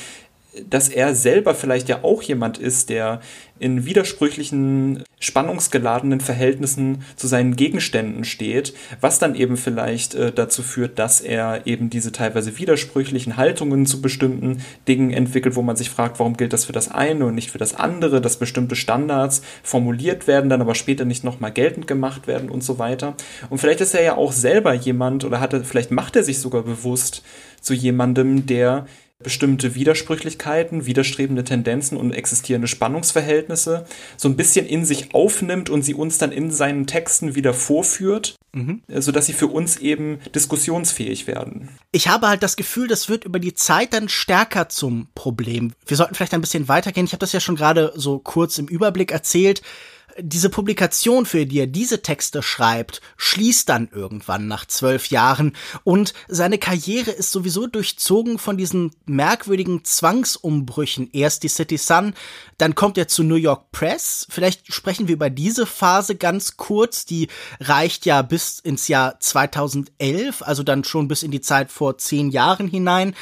dass 0.69 0.89
er 0.89 1.15
selber 1.15 1.55
vielleicht 1.55 1.89
ja 1.89 2.03
auch 2.03 2.21
jemand 2.21 2.57
ist, 2.57 2.89
der 2.89 3.21
in 3.59 3.85
widersprüchlichen, 3.85 5.03
spannungsgeladenen 5.19 6.19
Verhältnissen 6.19 7.03
zu 7.15 7.27
seinen 7.27 7.55
Gegenständen 7.55 8.25
steht, 8.25 8.73
was 8.99 9.19
dann 9.19 9.35
eben 9.35 9.55
vielleicht 9.55 10.15
äh, 10.15 10.33
dazu 10.33 10.63
führt, 10.63 10.99
dass 10.99 11.21
er 11.21 11.65
eben 11.65 11.89
diese 11.89 12.11
teilweise 12.11 12.57
widersprüchlichen 12.57 13.37
Haltungen 13.37 13.85
zu 13.85 14.01
bestimmten 14.01 14.61
Dingen 14.87 15.11
entwickelt, 15.11 15.55
wo 15.55 15.61
man 15.61 15.77
sich 15.77 15.89
fragt, 15.89 16.19
warum 16.19 16.35
gilt 16.35 16.51
das 16.51 16.65
für 16.65 16.73
das 16.73 16.91
eine 16.91 17.25
und 17.25 17.35
nicht 17.35 17.51
für 17.51 17.57
das 17.57 17.73
andere, 17.73 18.19
dass 18.19 18.37
bestimmte 18.37 18.75
Standards 18.75 19.41
formuliert 19.63 20.27
werden, 20.27 20.49
dann 20.49 20.61
aber 20.61 20.75
später 20.75 21.05
nicht 21.05 21.23
nochmal 21.23 21.53
geltend 21.53 21.87
gemacht 21.87 22.27
werden 22.27 22.49
und 22.49 22.63
so 22.63 22.79
weiter. 22.79 23.15
Und 23.49 23.59
vielleicht 23.59 23.81
ist 23.81 23.95
er 23.95 24.03
ja 24.03 24.17
auch 24.17 24.33
selber 24.33 24.73
jemand 24.73 25.23
oder 25.23 25.39
hat 25.39 25.53
er, 25.53 25.63
vielleicht 25.63 25.91
macht 25.91 26.17
er 26.17 26.23
sich 26.23 26.39
sogar 26.39 26.63
bewusst 26.63 27.23
zu 27.61 27.73
jemandem, 27.73 28.45
der 28.45 28.87
bestimmte 29.23 29.75
Widersprüchlichkeiten, 29.75 30.85
widerstrebende 30.85 31.43
Tendenzen 31.43 31.97
und 31.97 32.11
existierende 32.11 32.67
Spannungsverhältnisse 32.67 33.85
so 34.17 34.29
ein 34.29 34.35
bisschen 34.35 34.65
in 34.65 34.85
sich 34.85 35.13
aufnimmt 35.13 35.69
und 35.69 35.81
sie 35.81 35.93
uns 35.93 36.17
dann 36.17 36.31
in 36.31 36.51
seinen 36.51 36.87
Texten 36.87 37.35
wieder 37.35 37.53
vorführt, 37.53 38.35
mhm. 38.53 38.81
sodass 38.87 39.25
sie 39.25 39.33
für 39.33 39.47
uns 39.47 39.77
eben 39.77 40.19
diskussionsfähig 40.35 41.27
werden. 41.27 41.69
Ich 41.91 42.07
habe 42.07 42.27
halt 42.27 42.43
das 42.43 42.55
Gefühl, 42.55 42.87
das 42.87 43.09
wird 43.09 43.25
über 43.25 43.39
die 43.39 43.53
Zeit 43.53 43.93
dann 43.93 44.09
stärker 44.09 44.69
zum 44.69 45.07
Problem. 45.15 45.73
Wir 45.85 45.97
sollten 45.97 46.15
vielleicht 46.15 46.33
ein 46.33 46.41
bisschen 46.41 46.67
weitergehen. 46.67 47.05
Ich 47.05 47.13
habe 47.13 47.19
das 47.19 47.33
ja 47.33 47.39
schon 47.39 47.55
gerade 47.55 47.93
so 47.95 48.19
kurz 48.19 48.57
im 48.57 48.67
Überblick 48.67 49.11
erzählt 49.11 49.61
diese 50.19 50.49
Publikation, 50.49 51.25
für 51.25 51.45
die 51.45 51.59
er 51.59 51.67
diese 51.67 52.01
Texte 52.01 52.43
schreibt, 52.43 53.01
schließt 53.17 53.67
dann 53.69 53.89
irgendwann 53.91 54.47
nach 54.47 54.65
zwölf 54.65 55.07
Jahren 55.07 55.55
und 55.83 56.13
seine 56.27 56.57
Karriere 56.57 57.11
ist 57.11 57.31
sowieso 57.31 57.67
durchzogen 57.67 58.37
von 58.37 58.57
diesen 58.57 58.91
merkwürdigen 59.05 59.83
Zwangsumbrüchen. 59.83 61.09
Erst 61.13 61.43
die 61.43 61.47
City 61.47 61.77
Sun, 61.77 62.13
dann 62.57 62.75
kommt 62.75 62.97
er 62.97 63.07
zu 63.07 63.23
New 63.23 63.35
York 63.35 63.71
Press. 63.71 64.27
Vielleicht 64.29 64.73
sprechen 64.73 65.07
wir 65.07 65.15
über 65.15 65.29
diese 65.29 65.65
Phase 65.65 66.15
ganz 66.15 66.57
kurz. 66.57 67.05
Die 67.05 67.27
reicht 67.59 68.05
ja 68.05 68.21
bis 68.21 68.59
ins 68.59 68.87
Jahr 68.87 69.19
2011, 69.19 70.41
also 70.41 70.63
dann 70.63 70.83
schon 70.83 71.07
bis 71.07 71.23
in 71.23 71.31
die 71.31 71.41
Zeit 71.41 71.71
vor 71.71 71.97
zehn 71.97 72.29
Jahren 72.29 72.67
hinein. 72.67 73.15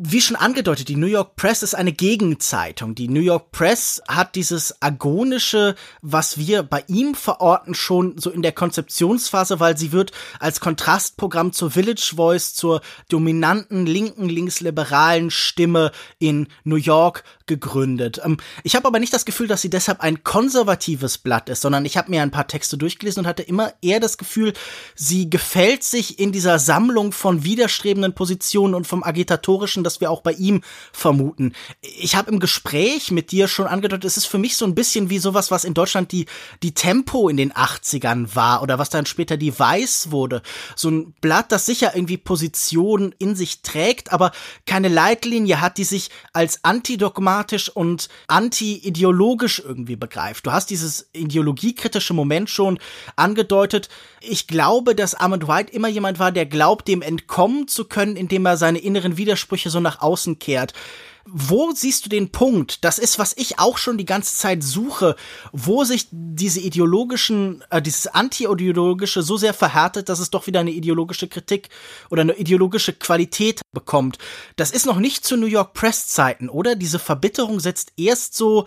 Wie 0.00 0.20
schon 0.20 0.36
angedeutet, 0.36 0.88
die 0.88 0.94
New 0.94 1.08
York 1.08 1.34
Press 1.34 1.64
ist 1.64 1.74
eine 1.74 1.90
Gegenzeitung. 1.90 2.94
Die 2.94 3.08
New 3.08 3.18
York 3.18 3.50
Press 3.50 4.00
hat 4.06 4.36
dieses 4.36 4.80
agonische, 4.80 5.74
was 6.02 6.38
wir 6.38 6.62
bei 6.62 6.84
ihm 6.86 7.16
verorten, 7.16 7.74
schon 7.74 8.16
so 8.16 8.30
in 8.30 8.42
der 8.42 8.52
Konzeptionsphase, 8.52 9.58
weil 9.58 9.76
sie 9.76 9.90
wird 9.90 10.12
als 10.38 10.60
Kontrastprogramm 10.60 11.52
zur 11.52 11.72
Village 11.72 12.12
Voice, 12.14 12.54
zur 12.54 12.80
dominanten 13.08 13.86
linken, 13.86 14.28
linksliberalen 14.28 15.32
Stimme 15.32 15.90
in 16.20 16.46
New 16.62 16.76
York 16.76 17.24
gegründet. 17.48 18.20
Ähm, 18.24 18.36
ich 18.62 18.76
habe 18.76 18.86
aber 18.86 19.00
nicht 19.00 19.12
das 19.12 19.24
Gefühl, 19.24 19.48
dass 19.48 19.62
sie 19.62 19.70
deshalb 19.70 20.00
ein 20.00 20.22
konservatives 20.22 21.18
Blatt 21.18 21.48
ist, 21.48 21.62
sondern 21.62 21.84
ich 21.84 21.96
habe 21.96 22.10
mir 22.10 22.22
ein 22.22 22.30
paar 22.30 22.46
Texte 22.46 22.78
durchgelesen 22.78 23.22
und 23.22 23.26
hatte 23.26 23.42
immer 23.42 23.72
eher 23.82 23.98
das 23.98 24.18
Gefühl, 24.18 24.52
sie 24.94 25.28
gefällt 25.28 25.82
sich 25.82 26.20
in 26.20 26.30
dieser 26.30 26.58
Sammlung 26.58 27.12
von 27.12 27.42
widerstrebenden 27.42 28.14
Positionen 28.14 28.74
und 28.74 28.86
vom 28.86 29.02
agitatorischen, 29.02 29.82
das 29.82 30.00
wir 30.00 30.10
auch 30.10 30.20
bei 30.20 30.32
ihm 30.32 30.62
vermuten. 30.92 31.54
Ich 31.80 32.14
habe 32.14 32.30
im 32.30 32.38
Gespräch 32.38 33.10
mit 33.10 33.32
dir 33.32 33.48
schon 33.48 33.66
angedeutet, 33.66 34.04
es 34.04 34.16
ist 34.16 34.26
für 34.26 34.38
mich 34.38 34.56
so 34.56 34.64
ein 34.64 34.74
bisschen 34.74 35.10
wie 35.10 35.18
sowas, 35.18 35.50
was 35.50 35.64
in 35.64 35.74
Deutschland 35.74 36.12
die, 36.12 36.26
die 36.62 36.74
Tempo 36.74 37.28
in 37.28 37.36
den 37.36 37.52
80ern 37.52 38.34
war 38.34 38.62
oder 38.62 38.78
was 38.78 38.90
dann 38.90 39.06
später 39.06 39.36
die 39.36 39.58
Weiß 39.58 40.10
wurde. 40.10 40.42
So 40.76 40.90
ein 40.90 41.14
Blatt, 41.20 41.50
das 41.50 41.66
sicher 41.66 41.96
irgendwie 41.96 42.18
Positionen 42.18 43.14
in 43.18 43.34
sich 43.34 43.62
trägt, 43.62 44.12
aber 44.12 44.32
keine 44.66 44.88
Leitlinie 44.88 45.60
hat, 45.60 45.78
die 45.78 45.84
sich 45.84 46.10
als 46.32 46.62
antidogmatisch 46.64 47.37
pragmatisch 47.38 47.68
und 47.68 48.08
anti-ideologisch 48.26 49.62
irgendwie 49.64 49.96
begreift. 49.96 50.46
Du 50.46 50.52
hast 50.52 50.70
dieses 50.70 51.08
ideologiekritische 51.12 52.14
Moment 52.14 52.50
schon 52.50 52.78
angedeutet. 53.16 53.88
Ich 54.20 54.48
glaube, 54.48 54.94
dass 54.94 55.14
Armand 55.14 55.46
White 55.46 55.72
immer 55.72 55.88
jemand 55.88 56.18
war, 56.18 56.32
der 56.32 56.46
glaubt, 56.46 56.88
dem 56.88 57.02
entkommen 57.02 57.68
zu 57.68 57.84
können, 57.84 58.16
indem 58.16 58.46
er 58.46 58.56
seine 58.56 58.78
inneren 58.78 59.16
Widersprüche 59.16 59.70
so 59.70 59.80
nach 59.80 60.00
außen 60.00 60.38
kehrt 60.38 60.72
wo 61.30 61.72
siehst 61.72 62.04
du 62.04 62.08
den 62.08 62.30
Punkt? 62.30 62.84
Das 62.84 62.98
ist, 62.98 63.18
was 63.18 63.34
ich 63.36 63.58
auch 63.58 63.78
schon 63.78 63.98
die 63.98 64.04
ganze 64.04 64.36
Zeit 64.36 64.62
suche, 64.62 65.16
wo 65.52 65.84
sich 65.84 66.08
diese 66.10 66.60
ideologischen, 66.60 67.62
äh, 67.70 67.82
dieses 67.82 68.06
anti-ideologische 68.06 69.22
so 69.22 69.36
sehr 69.36 69.54
verhärtet, 69.54 70.08
dass 70.08 70.18
es 70.18 70.30
doch 70.30 70.46
wieder 70.46 70.60
eine 70.60 70.70
ideologische 70.70 71.28
Kritik 71.28 71.68
oder 72.10 72.22
eine 72.22 72.34
ideologische 72.34 72.92
Qualität 72.92 73.60
bekommt. 73.72 74.18
Das 74.56 74.70
ist 74.70 74.86
noch 74.86 74.98
nicht 74.98 75.24
zu 75.24 75.36
New 75.36 75.46
York 75.46 75.74
Press 75.74 76.08
Zeiten, 76.08 76.48
oder? 76.48 76.74
Diese 76.74 76.98
Verbitterung 76.98 77.60
setzt 77.60 77.92
erst 77.96 78.36
so 78.36 78.66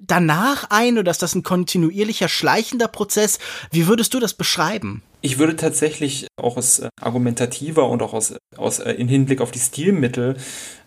danach 0.00 0.66
ein 0.70 0.98
oder 0.98 1.10
ist 1.10 1.22
das 1.22 1.34
ein 1.34 1.42
kontinuierlicher 1.42 2.28
schleichender 2.28 2.88
Prozess? 2.88 3.38
Wie 3.70 3.86
würdest 3.86 4.14
du 4.14 4.20
das 4.20 4.34
beschreiben? 4.34 5.02
Ich 5.20 5.38
würde 5.38 5.56
tatsächlich 5.56 6.26
auch 6.36 6.58
aus 6.58 6.80
äh, 6.80 6.88
argumentativer 7.00 7.88
und 7.88 8.02
auch 8.02 8.12
aus, 8.12 8.34
aus 8.56 8.78
äh, 8.78 8.92
in 8.92 9.08
Hinblick 9.08 9.40
auf 9.40 9.50
die 9.50 9.58
Stilmittel 9.58 10.36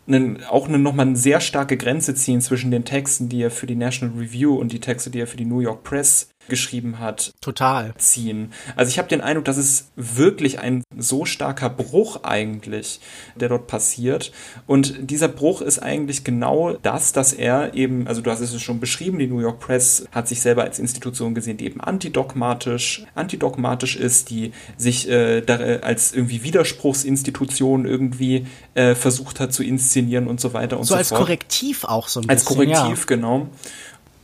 einen, 0.07 0.43
auch 0.43 0.67
eine, 0.67 0.79
nochmal 0.79 1.07
eine 1.07 1.15
sehr 1.15 1.39
starke 1.39 1.77
Grenze 1.77 2.15
ziehen 2.15 2.41
zwischen 2.41 2.71
den 2.71 2.85
Texten, 2.85 3.29
die 3.29 3.41
er 3.41 3.51
für 3.51 3.67
die 3.67 3.75
National 3.75 4.17
Review 4.17 4.55
und 4.55 4.71
die 4.71 4.79
Texte, 4.79 5.09
die 5.09 5.19
er 5.19 5.27
für 5.27 5.37
die 5.37 5.45
New 5.45 5.59
York 5.59 5.83
Press 5.83 6.29
geschrieben 6.49 6.99
hat, 6.99 7.33
total 7.41 7.93
ziehen. 7.97 8.51
Also 8.75 8.89
ich 8.89 8.97
habe 8.97 9.07
den 9.07 9.21
Eindruck, 9.21 9.45
dass 9.45 9.57
es 9.57 9.89
wirklich 9.95 10.59
ein 10.59 10.83
so 10.97 11.25
starker 11.25 11.69
Bruch 11.69 12.23
eigentlich, 12.23 12.99
der 13.35 13.49
dort 13.49 13.67
passiert. 13.67 14.31
Und 14.65 15.09
dieser 15.09 15.27
Bruch 15.27 15.61
ist 15.61 15.79
eigentlich 15.79 16.23
genau 16.23 16.73
das, 16.81 17.11
dass 17.13 17.33
er 17.33 17.73
eben, 17.73 18.07
also 18.07 18.21
du 18.21 18.31
hast 18.31 18.39
es 18.39 18.61
schon 18.61 18.79
beschrieben, 18.79 19.19
die 19.19 19.27
New 19.27 19.39
York 19.39 19.59
Press 19.59 20.05
hat 20.11 20.27
sich 20.27 20.41
selber 20.41 20.63
als 20.63 20.79
Institution 20.79 21.35
gesehen, 21.35 21.57
die 21.57 21.65
eben 21.65 21.81
antidogmatisch, 21.81 23.05
antidogmatisch 23.15 23.95
ist, 23.95 24.29
die 24.29 24.51
sich 24.77 25.09
äh, 25.09 25.41
da, 25.41 25.59
äh, 25.59 25.79
als 25.81 26.13
irgendwie 26.13 26.43
Widerspruchsinstitution 26.43 27.85
irgendwie 27.85 28.47
äh, 28.73 28.95
versucht 28.95 29.39
hat 29.39 29.53
zu 29.53 29.63
inszenieren 29.63 30.27
und 30.27 30.39
so 30.39 30.53
weiter 30.53 30.77
und 30.77 30.85
so, 30.85 30.89
so 30.89 30.95
fort. 30.95 31.05
So 31.05 31.15
als 31.15 31.25
Korrektiv 31.25 31.83
auch 31.83 32.07
so 32.07 32.21
ein 32.21 32.29
als 32.29 32.45
bisschen. 32.45 32.69
Als 32.69 32.79
Korrektiv, 32.79 32.99
ja. 33.09 33.15
genau 33.15 33.49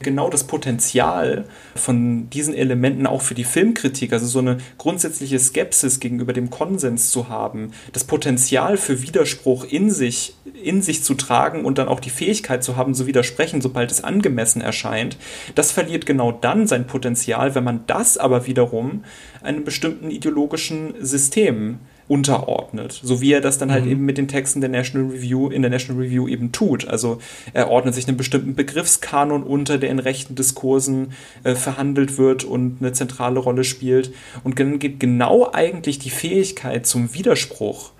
genau 0.04 0.30
das 0.30 0.46
Potenzial 0.46 1.46
von 1.76 2.30
diesen 2.30 2.54
Elementen 2.54 3.08
auch 3.08 3.22
für 3.22 3.34
die 3.34 3.44
Filmkritik, 3.44 4.14
also 4.14 4.28
so 4.28 4.40
eine 4.40 4.58
grundsätzliche 4.78 5.40
Skepsis 5.40 6.00
gegenüber 6.00 6.34
dem 6.34 6.50
Konsens 6.50 7.10
zu 7.10 7.30
haben, 7.30 7.72
das 7.94 8.04
Potenzial 8.04 8.78
für 8.78 9.02
Widerspruch 9.02 9.66
in 9.66 9.90
sich, 9.90 10.36
in 10.62 10.82
sich 10.82 11.04
zu 11.04 11.16
tragen 11.16 11.66
und 11.66 11.78
dann 11.78 11.88
auch 11.88 12.00
die 12.00 12.10
Fähigkeit 12.10 12.64
zu 12.64 12.76
haben, 12.76 12.94
zu 12.94 13.08
widersprechen, 13.08 13.62
sobald 13.62 13.92
es 13.92 14.04
angemessen 14.04 14.62
erscheint, 14.62 15.18
das 15.56 15.72
verliert 15.72 16.06
genau 16.06 16.32
dann 16.32 16.68
sein 16.68 16.86
Potenzial, 16.86 17.56
wenn 17.56 17.64
man 17.64 17.86
das 17.88 18.18
aber 18.18 18.46
wiederum 18.46 19.04
einem 19.42 19.64
bestimmten 19.64 20.12
ideologischen 20.12 20.94
System 21.00 21.80
unterordnet. 22.08 23.00
So 23.04 23.22
wie 23.22 23.32
er 23.32 23.42
das 23.42 23.58
dann 23.58 23.72
halt 23.72 23.86
mhm. 23.86 23.92
eben 23.92 24.06
mit 24.06 24.18
den 24.18 24.28
Texten 24.28 24.62
der 24.62 24.70
National 24.70 25.12
Review 25.12 25.50
in 25.50 25.62
der 25.62 25.72
National 25.72 26.04
Review 26.04 26.28
eben 26.28 26.52
tut. 26.52 26.88
Also 26.88 27.20
er 27.54 27.70
ordnet 27.70 27.96
sich 27.96 28.08
einem 28.08 28.18
bestimmten 28.18 28.56
Begriffskanon 28.56 29.44
unter, 29.44 29.78
der 29.78 29.90
in 29.90 30.00
rechten 30.00 30.36
Diskursen 30.36 31.14
äh, 31.44 31.56
verhandelt 31.56 32.18
wird 32.18 32.44
und 32.44 32.78
eine 32.82 32.94
zentrale 32.94 33.40
Rolle 33.40 33.64
spielt. 33.64 34.14
Und 34.44 34.60
dann 34.60 34.80
geht 34.80 35.00
genau 35.00 35.50
eigentlich 35.52 36.00
die 36.00 36.10
Fähigkeit 36.10 36.86
zum 36.86 37.14
Widerspruch 37.14 37.92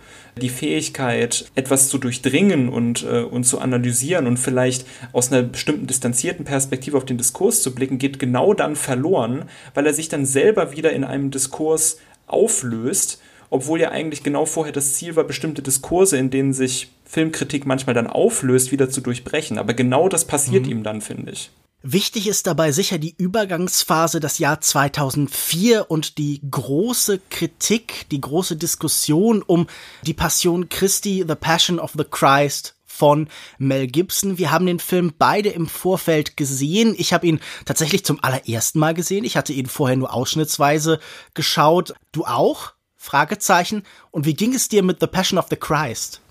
die 0.42 0.50
Fähigkeit, 0.50 1.46
etwas 1.56 1.90
zu 1.90 1.98
durchdringen 1.98 2.70
und, 2.70 3.04
äh, 3.04 3.22
und 3.22 3.44
zu 3.44 3.60
analysieren 3.60 4.26
und 4.26 4.38
vielleicht 4.38 4.88
aus 5.12 5.32
einer 5.32 5.44
bestimmten 5.44 5.88
distanzierten 5.88 6.46
Perspektive 6.46 6.98
auf 6.98 7.06
den 7.06 7.18
Diskurs 7.18 7.62
zu 7.62 7.76
blicken, 7.76 8.00
geht 8.00 8.20
genau 8.20 8.54
dann 8.54 8.76
verloren, 8.76 9.46
weil 9.74 9.86
er 9.86 9.94
sich 9.94 10.10
dann 10.10 10.26
selber 10.26 10.76
wieder 10.76 10.92
in 10.92 11.04
einem 11.04 11.30
Diskurs 11.30 12.00
auflöst, 12.26 13.22
obwohl 13.54 13.80
ja 13.80 13.92
eigentlich 13.92 14.24
genau 14.24 14.48
vorher 14.48 14.74
das 14.74 14.94
Ziel 14.94 15.16
war, 15.16 15.26
bestimmte 15.26 15.62
Diskurse, 15.62 16.18
in 16.18 16.32
denen 16.32 16.54
sich 16.54 16.90
Filmkritik 17.06 17.68
manchmal 17.68 17.94
dann 17.94 18.08
auflöst, 18.08 18.72
wieder 18.72 18.90
zu 18.90 19.00
durchbrechen. 19.00 19.60
Aber 19.60 19.76
genau 19.76 20.10
das 20.10 20.26
passiert 20.26 20.66
mhm. 20.66 20.72
ihm 20.72 20.84
dann, 20.84 21.02
finde 21.02 21.34
ich. 21.34 21.52
Wichtig 21.84 22.28
ist 22.28 22.48
dabei 22.48 22.72
sicher 22.72 22.98
die 22.98 23.14
Übergangsphase, 23.16 24.20
das 24.20 24.40
Jahr 24.40 24.60
2004 24.60 25.92
und 25.92 26.18
die 26.18 26.42
große 26.50 27.20
Kritik, 27.30 28.08
die 28.10 28.22
große 28.22 28.56
Diskussion 28.56 29.44
um 29.44 29.68
die 30.02 30.16
Passion 30.16 30.68
Christi, 30.70 31.24
The 31.28 31.36
Passion 31.36 31.78
of 31.78 31.92
the 31.96 32.06
Christ 32.10 32.76
von 32.88 33.28
Mel 33.60 33.86
Gibson. 33.86 34.40
Wir 34.40 34.50
haben 34.50 34.66
den 34.66 34.80
Film 34.80 35.14
beide 35.20 35.50
im 35.50 35.68
Vorfeld 35.68 36.38
gesehen. 36.38 36.96
Ich 36.98 37.14
habe 37.14 37.28
ihn 37.28 37.40
tatsächlich 37.66 38.04
zum 38.04 38.24
allerersten 38.24 38.80
Mal 38.80 38.96
gesehen. 38.96 39.26
Ich 39.26 39.38
hatte 39.38 39.54
ihn 39.54 39.68
vorher 39.68 39.98
nur 39.98 40.12
ausschnittsweise 40.12 41.00
geschaut. 41.36 41.94
Du 42.12 42.26
auch? 42.26 42.74
Fragezeichen. 43.04 43.84
Und 44.12 44.26
wie 44.26 44.34
ging 44.34 44.54
es 44.54 44.70
dir 44.70 44.82
mit 44.82 45.02
The 45.02 45.08
Passion 45.08 45.38
of 45.38 45.48
the 45.50 45.58
Christ? 45.58 46.22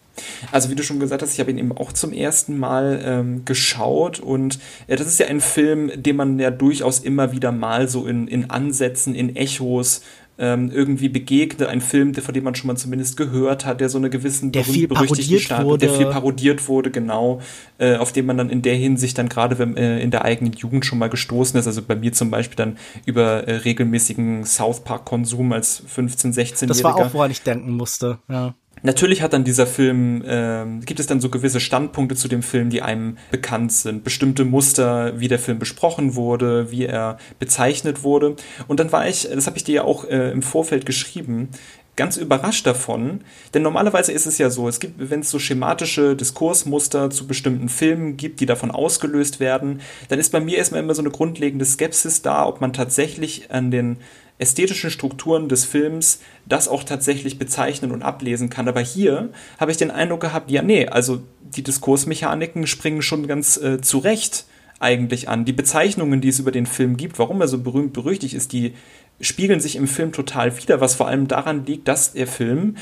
Also 0.50 0.70
wie 0.70 0.74
du 0.74 0.82
schon 0.82 1.00
gesagt 1.00 1.22
hast, 1.22 1.34
ich 1.34 1.40
habe 1.40 1.50
ihn 1.50 1.58
eben 1.58 1.72
auch 1.72 1.92
zum 1.92 2.12
ersten 2.12 2.58
Mal 2.58 3.02
ähm, 3.04 3.44
geschaut 3.44 4.20
und 4.20 4.58
ja, 4.86 4.96
das 4.96 5.06
ist 5.06 5.18
ja 5.18 5.26
ein 5.26 5.40
Film, 5.40 5.90
den 5.94 6.16
man 6.16 6.38
ja 6.38 6.50
durchaus 6.50 6.98
immer 6.98 7.32
wieder 7.32 7.52
mal 7.52 7.88
so 7.88 8.06
in, 8.06 8.28
in 8.28 8.50
Ansätzen, 8.50 9.14
in 9.14 9.36
Echos 9.36 10.02
ähm, 10.42 10.72
irgendwie 10.72 11.08
begegnet. 11.08 11.68
Ein 11.68 11.80
Film, 11.80 12.12
der, 12.12 12.22
von 12.24 12.34
dem 12.34 12.42
man 12.42 12.56
schon 12.56 12.66
mal 12.66 12.76
zumindest 12.76 13.16
gehört 13.16 13.64
hat, 13.64 13.80
der 13.80 13.88
so 13.88 13.96
eine 13.96 14.10
gewissen 14.10 14.50
der 14.50 14.64
viel 14.64 14.88
parodiert 14.88 15.40
Start, 15.40 15.64
wurde. 15.64 15.86
der 15.86 15.96
viel 15.96 16.06
parodiert 16.06 16.66
wurde, 16.66 16.90
genau, 16.90 17.40
äh, 17.78 17.94
auf 17.94 18.10
den 18.10 18.26
man 18.26 18.36
dann 18.36 18.50
in 18.50 18.60
der 18.60 18.74
Hinsicht 18.74 19.16
dann 19.18 19.28
gerade 19.28 19.56
äh, 19.76 20.02
in 20.02 20.10
der 20.10 20.24
eigenen 20.24 20.52
Jugend 20.52 20.84
schon 20.84 20.98
mal 20.98 21.08
gestoßen 21.08 21.58
ist. 21.60 21.68
Also 21.68 21.80
bei 21.80 21.94
mir 21.94 22.12
zum 22.12 22.32
Beispiel 22.32 22.56
dann 22.56 22.76
über 23.06 23.46
äh, 23.46 23.54
regelmäßigen 23.58 24.44
South 24.44 24.80
Park 24.80 25.04
Konsum 25.04 25.52
als 25.52 25.84
15, 25.86 26.32
16-Jähriger. 26.32 26.66
Das 26.66 26.82
war 26.82 26.96
auch, 26.96 27.14
woran 27.14 27.30
ich 27.30 27.42
denken 27.42 27.70
musste, 27.70 28.18
ja. 28.28 28.54
Natürlich 28.82 29.22
hat 29.22 29.32
dann 29.32 29.44
dieser 29.44 29.66
Film, 29.66 30.22
äh, 30.22 30.64
gibt 30.84 30.98
es 30.98 31.06
dann 31.06 31.20
so 31.20 31.28
gewisse 31.28 31.60
Standpunkte 31.60 32.16
zu 32.16 32.28
dem 32.28 32.42
Film, 32.42 32.68
die 32.70 32.82
einem 32.82 33.16
bekannt 33.30 33.72
sind. 33.72 34.02
Bestimmte 34.02 34.44
Muster, 34.44 35.20
wie 35.20 35.28
der 35.28 35.38
Film 35.38 35.58
besprochen 35.58 36.16
wurde, 36.16 36.70
wie 36.70 36.86
er 36.86 37.18
bezeichnet 37.38 38.02
wurde. 38.02 38.34
Und 38.66 38.80
dann 38.80 38.90
war 38.90 39.08
ich, 39.08 39.28
das 39.32 39.46
habe 39.46 39.56
ich 39.56 39.64
dir 39.64 39.74
ja 39.74 39.84
auch 39.84 40.04
äh, 40.04 40.32
im 40.32 40.42
Vorfeld 40.42 40.84
geschrieben, 40.84 41.50
ganz 41.94 42.16
überrascht 42.16 42.66
davon, 42.66 43.20
denn 43.52 43.62
normalerweise 43.62 44.12
ist 44.12 44.26
es 44.26 44.38
ja 44.38 44.48
so, 44.48 44.66
es 44.66 44.80
gibt, 44.80 44.94
wenn 45.10 45.20
es 45.20 45.30
so 45.30 45.38
schematische 45.38 46.16
Diskursmuster 46.16 47.10
zu 47.10 47.26
bestimmten 47.26 47.68
Filmen 47.68 48.16
gibt, 48.16 48.40
die 48.40 48.46
davon 48.46 48.70
ausgelöst 48.70 49.40
werden, 49.40 49.82
dann 50.08 50.18
ist 50.18 50.32
bei 50.32 50.40
mir 50.40 50.56
erstmal 50.56 50.80
immer 50.82 50.94
so 50.94 51.02
eine 51.02 51.10
grundlegende 51.10 51.66
Skepsis 51.66 52.22
da, 52.22 52.46
ob 52.46 52.60
man 52.62 52.72
tatsächlich 52.72 53.50
an 53.50 53.70
den 53.70 53.98
ästhetischen 54.42 54.90
Strukturen 54.90 55.48
des 55.48 55.64
Films 55.64 56.20
das 56.46 56.68
auch 56.68 56.84
tatsächlich 56.84 57.38
bezeichnen 57.38 57.92
und 57.92 58.02
ablesen 58.02 58.50
kann. 58.50 58.68
Aber 58.68 58.80
hier 58.80 59.30
habe 59.58 59.70
ich 59.70 59.76
den 59.76 59.90
Eindruck 59.90 60.20
gehabt, 60.20 60.50
ja, 60.50 60.62
nee, 60.62 60.86
also 60.86 61.22
die 61.40 61.62
Diskursmechaniken 61.62 62.66
springen 62.66 63.02
schon 63.02 63.26
ganz 63.26 63.56
äh, 63.56 63.80
zurecht 63.80 64.44
eigentlich 64.80 65.28
an. 65.28 65.44
Die 65.44 65.52
Bezeichnungen, 65.52 66.20
die 66.20 66.28
es 66.28 66.40
über 66.40 66.50
den 66.50 66.66
Film 66.66 66.96
gibt, 66.96 67.18
warum 67.18 67.40
er 67.40 67.48
so 67.48 67.58
berühmt 67.58 67.92
berüchtigt 67.92 68.34
ist, 68.34 68.52
die 68.52 68.74
spiegeln 69.20 69.60
sich 69.60 69.76
im 69.76 69.86
Film 69.86 70.12
total 70.12 70.56
wider, 70.58 70.80
was 70.80 70.96
vor 70.96 71.06
allem 71.06 71.28
daran 71.28 71.64
liegt, 71.64 71.86
dass 71.86 72.12
der 72.12 72.26
Film 72.26 72.76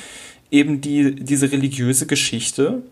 eben 0.50 0.80
die, 0.80 1.14
diese 1.14 1.52
religiöse 1.52 2.06
Geschichte 2.06 2.82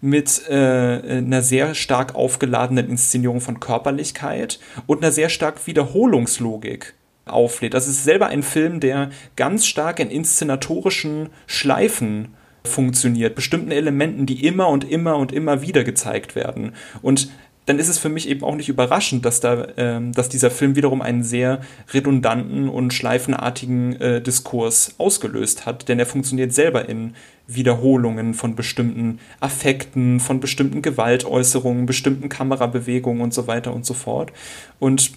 mit 0.00 0.48
äh, 0.48 0.54
einer 0.54 1.42
sehr 1.42 1.74
stark 1.74 2.14
aufgeladenen 2.14 2.88
Inszenierung 2.88 3.40
von 3.40 3.60
Körperlichkeit 3.60 4.58
und 4.86 5.02
einer 5.02 5.12
sehr 5.12 5.28
stark 5.28 5.66
Wiederholungslogik 5.66 6.94
auflädt. 7.26 7.74
Das 7.74 7.88
ist 7.88 8.04
selber 8.04 8.28
ein 8.28 8.42
Film, 8.42 8.80
der 8.80 9.10
ganz 9.34 9.66
stark 9.66 10.00
in 10.00 10.10
inszenatorischen 10.10 11.28
Schleifen 11.46 12.34
funktioniert, 12.64 13.34
bestimmten 13.34 13.70
Elementen, 13.70 14.26
die 14.26 14.46
immer 14.46 14.68
und 14.68 14.88
immer 14.88 15.16
und 15.16 15.32
immer 15.32 15.62
wieder 15.62 15.84
gezeigt 15.84 16.34
werden. 16.34 16.72
Und 17.02 17.30
dann 17.66 17.80
ist 17.80 17.88
es 17.88 17.98
für 17.98 18.08
mich 18.08 18.28
eben 18.28 18.44
auch 18.44 18.54
nicht 18.54 18.68
überraschend, 18.68 19.24
dass 19.24 19.40
da, 19.40 19.66
ähm, 19.76 20.12
dass 20.12 20.28
dieser 20.28 20.50
Film 20.50 20.76
wiederum 20.76 21.02
einen 21.02 21.24
sehr 21.24 21.60
redundanten 21.92 22.68
und 22.68 22.94
schleifenartigen 22.94 24.00
äh, 24.00 24.22
Diskurs 24.22 24.94
ausgelöst 24.98 25.66
hat, 25.66 25.88
denn 25.88 25.98
er 25.98 26.06
funktioniert 26.06 26.52
selber 26.52 26.88
in 26.88 27.14
Wiederholungen 27.48 28.34
von 28.34 28.54
bestimmten 28.54 29.18
Affekten, 29.40 30.20
von 30.20 30.38
bestimmten 30.38 30.80
Gewaltäußerungen, 30.80 31.86
bestimmten 31.86 32.28
Kamerabewegungen 32.28 33.20
und 33.20 33.34
so 33.34 33.48
weiter 33.48 33.74
und 33.74 33.84
so 33.84 33.94
fort. 33.94 34.32
Und 34.78 35.12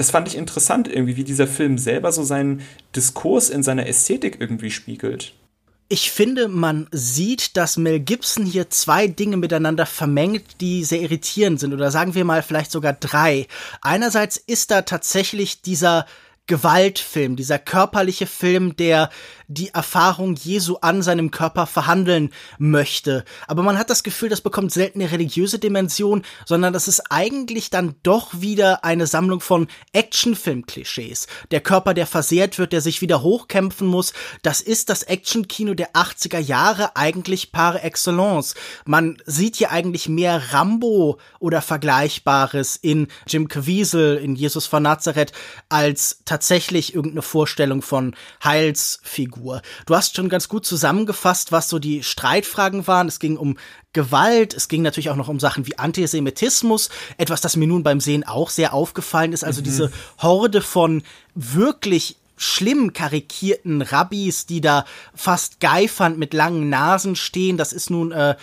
das 0.00 0.10
fand 0.10 0.28
ich 0.28 0.34
interessant 0.34 0.88
irgendwie, 0.88 1.18
wie 1.18 1.24
dieser 1.24 1.46
Film 1.46 1.76
selber 1.76 2.10
so 2.10 2.24
seinen 2.24 2.62
Diskurs 2.96 3.50
in 3.50 3.62
seiner 3.62 3.86
Ästhetik 3.86 4.38
irgendwie 4.40 4.70
spiegelt. 4.70 5.34
Ich 5.90 6.10
finde, 6.10 6.48
man 6.48 6.88
sieht, 6.90 7.58
dass 7.58 7.76
Mel 7.76 8.00
Gibson 8.00 8.46
hier 8.46 8.70
zwei 8.70 9.08
Dinge 9.08 9.36
miteinander 9.36 9.84
vermengt, 9.84 10.62
die 10.62 10.84
sehr 10.84 11.02
irritierend 11.02 11.60
sind. 11.60 11.74
Oder 11.74 11.90
sagen 11.90 12.14
wir 12.14 12.24
mal 12.24 12.42
vielleicht 12.42 12.70
sogar 12.70 12.94
drei. 12.94 13.46
Einerseits 13.82 14.38
ist 14.38 14.70
da 14.70 14.80
tatsächlich 14.80 15.60
dieser 15.60 16.06
Gewaltfilm, 16.46 17.36
dieser 17.36 17.58
körperliche 17.58 18.26
Film, 18.26 18.76
der 18.76 19.10
die 19.50 19.70
Erfahrung 19.74 20.36
Jesu 20.36 20.76
an 20.80 21.02
seinem 21.02 21.32
Körper 21.32 21.66
verhandeln 21.66 22.30
möchte. 22.58 23.24
Aber 23.48 23.64
man 23.64 23.78
hat 23.78 23.90
das 23.90 24.04
Gefühl, 24.04 24.28
das 24.28 24.40
bekommt 24.40 24.72
selten 24.72 25.00
eine 25.00 25.10
religiöse 25.10 25.58
Dimension, 25.58 26.22
sondern 26.46 26.72
das 26.72 26.86
ist 26.86 27.10
eigentlich 27.10 27.68
dann 27.68 27.96
doch 28.04 28.28
wieder 28.40 28.84
eine 28.84 29.08
Sammlung 29.08 29.40
von 29.40 29.66
Actionfilm-Klischees. 29.92 31.26
Der 31.50 31.60
Körper, 31.60 31.94
der 31.94 32.06
versehrt 32.06 32.58
wird, 32.58 32.72
der 32.72 32.80
sich 32.80 33.02
wieder 33.02 33.22
hochkämpfen 33.22 33.88
muss, 33.88 34.12
das 34.42 34.60
ist 34.60 34.88
das 34.88 35.02
Actionkino 35.02 35.74
der 35.74 35.94
80er 35.94 36.38
Jahre 36.38 36.94
eigentlich 36.94 37.50
par 37.50 37.82
excellence. 37.82 38.54
Man 38.84 39.18
sieht 39.26 39.56
hier 39.56 39.72
eigentlich 39.72 40.08
mehr 40.08 40.52
Rambo 40.52 41.18
oder 41.40 41.60
Vergleichbares 41.60 42.76
in 42.76 43.08
Jim 43.26 43.48
Caviezel, 43.48 44.16
in 44.16 44.36
Jesus 44.36 44.66
von 44.66 44.84
Nazareth, 44.84 45.32
als 45.68 46.22
tatsächlich 46.24 46.94
irgendeine 46.94 47.22
Vorstellung 47.22 47.82
von 47.82 48.14
Heilsfigur. 48.44 49.39
Figur. 49.40 49.62
Du 49.86 49.94
hast 49.94 50.16
schon 50.16 50.28
ganz 50.28 50.48
gut 50.48 50.66
zusammengefasst, 50.66 51.50
was 51.50 51.68
so 51.68 51.78
die 51.78 52.02
Streitfragen 52.02 52.86
waren. 52.86 53.08
Es 53.08 53.18
ging 53.18 53.36
um 53.36 53.56
Gewalt, 53.92 54.54
es 54.54 54.68
ging 54.68 54.82
natürlich 54.82 55.10
auch 55.10 55.16
noch 55.16 55.28
um 55.28 55.40
Sachen 55.40 55.66
wie 55.66 55.78
Antisemitismus, 55.78 56.90
etwas, 57.16 57.40
das 57.40 57.56
mir 57.56 57.66
nun 57.66 57.82
beim 57.82 58.00
Sehen 58.00 58.24
auch 58.24 58.50
sehr 58.50 58.74
aufgefallen 58.74 59.32
ist. 59.32 59.42
Also 59.42 59.60
mhm. 59.60 59.64
diese 59.64 59.92
Horde 60.18 60.60
von 60.60 61.02
wirklich 61.34 62.16
schlimm 62.36 62.92
karikierten 62.92 63.82
Rabbis, 63.82 64.46
die 64.46 64.60
da 64.60 64.84
fast 65.14 65.60
geifernd 65.60 66.18
mit 66.18 66.34
langen 66.34 66.68
Nasen 66.68 67.16
stehen. 67.16 67.56
Das 67.56 67.72
ist 67.72 67.90
nun 67.90 68.12
äh, 68.12 68.36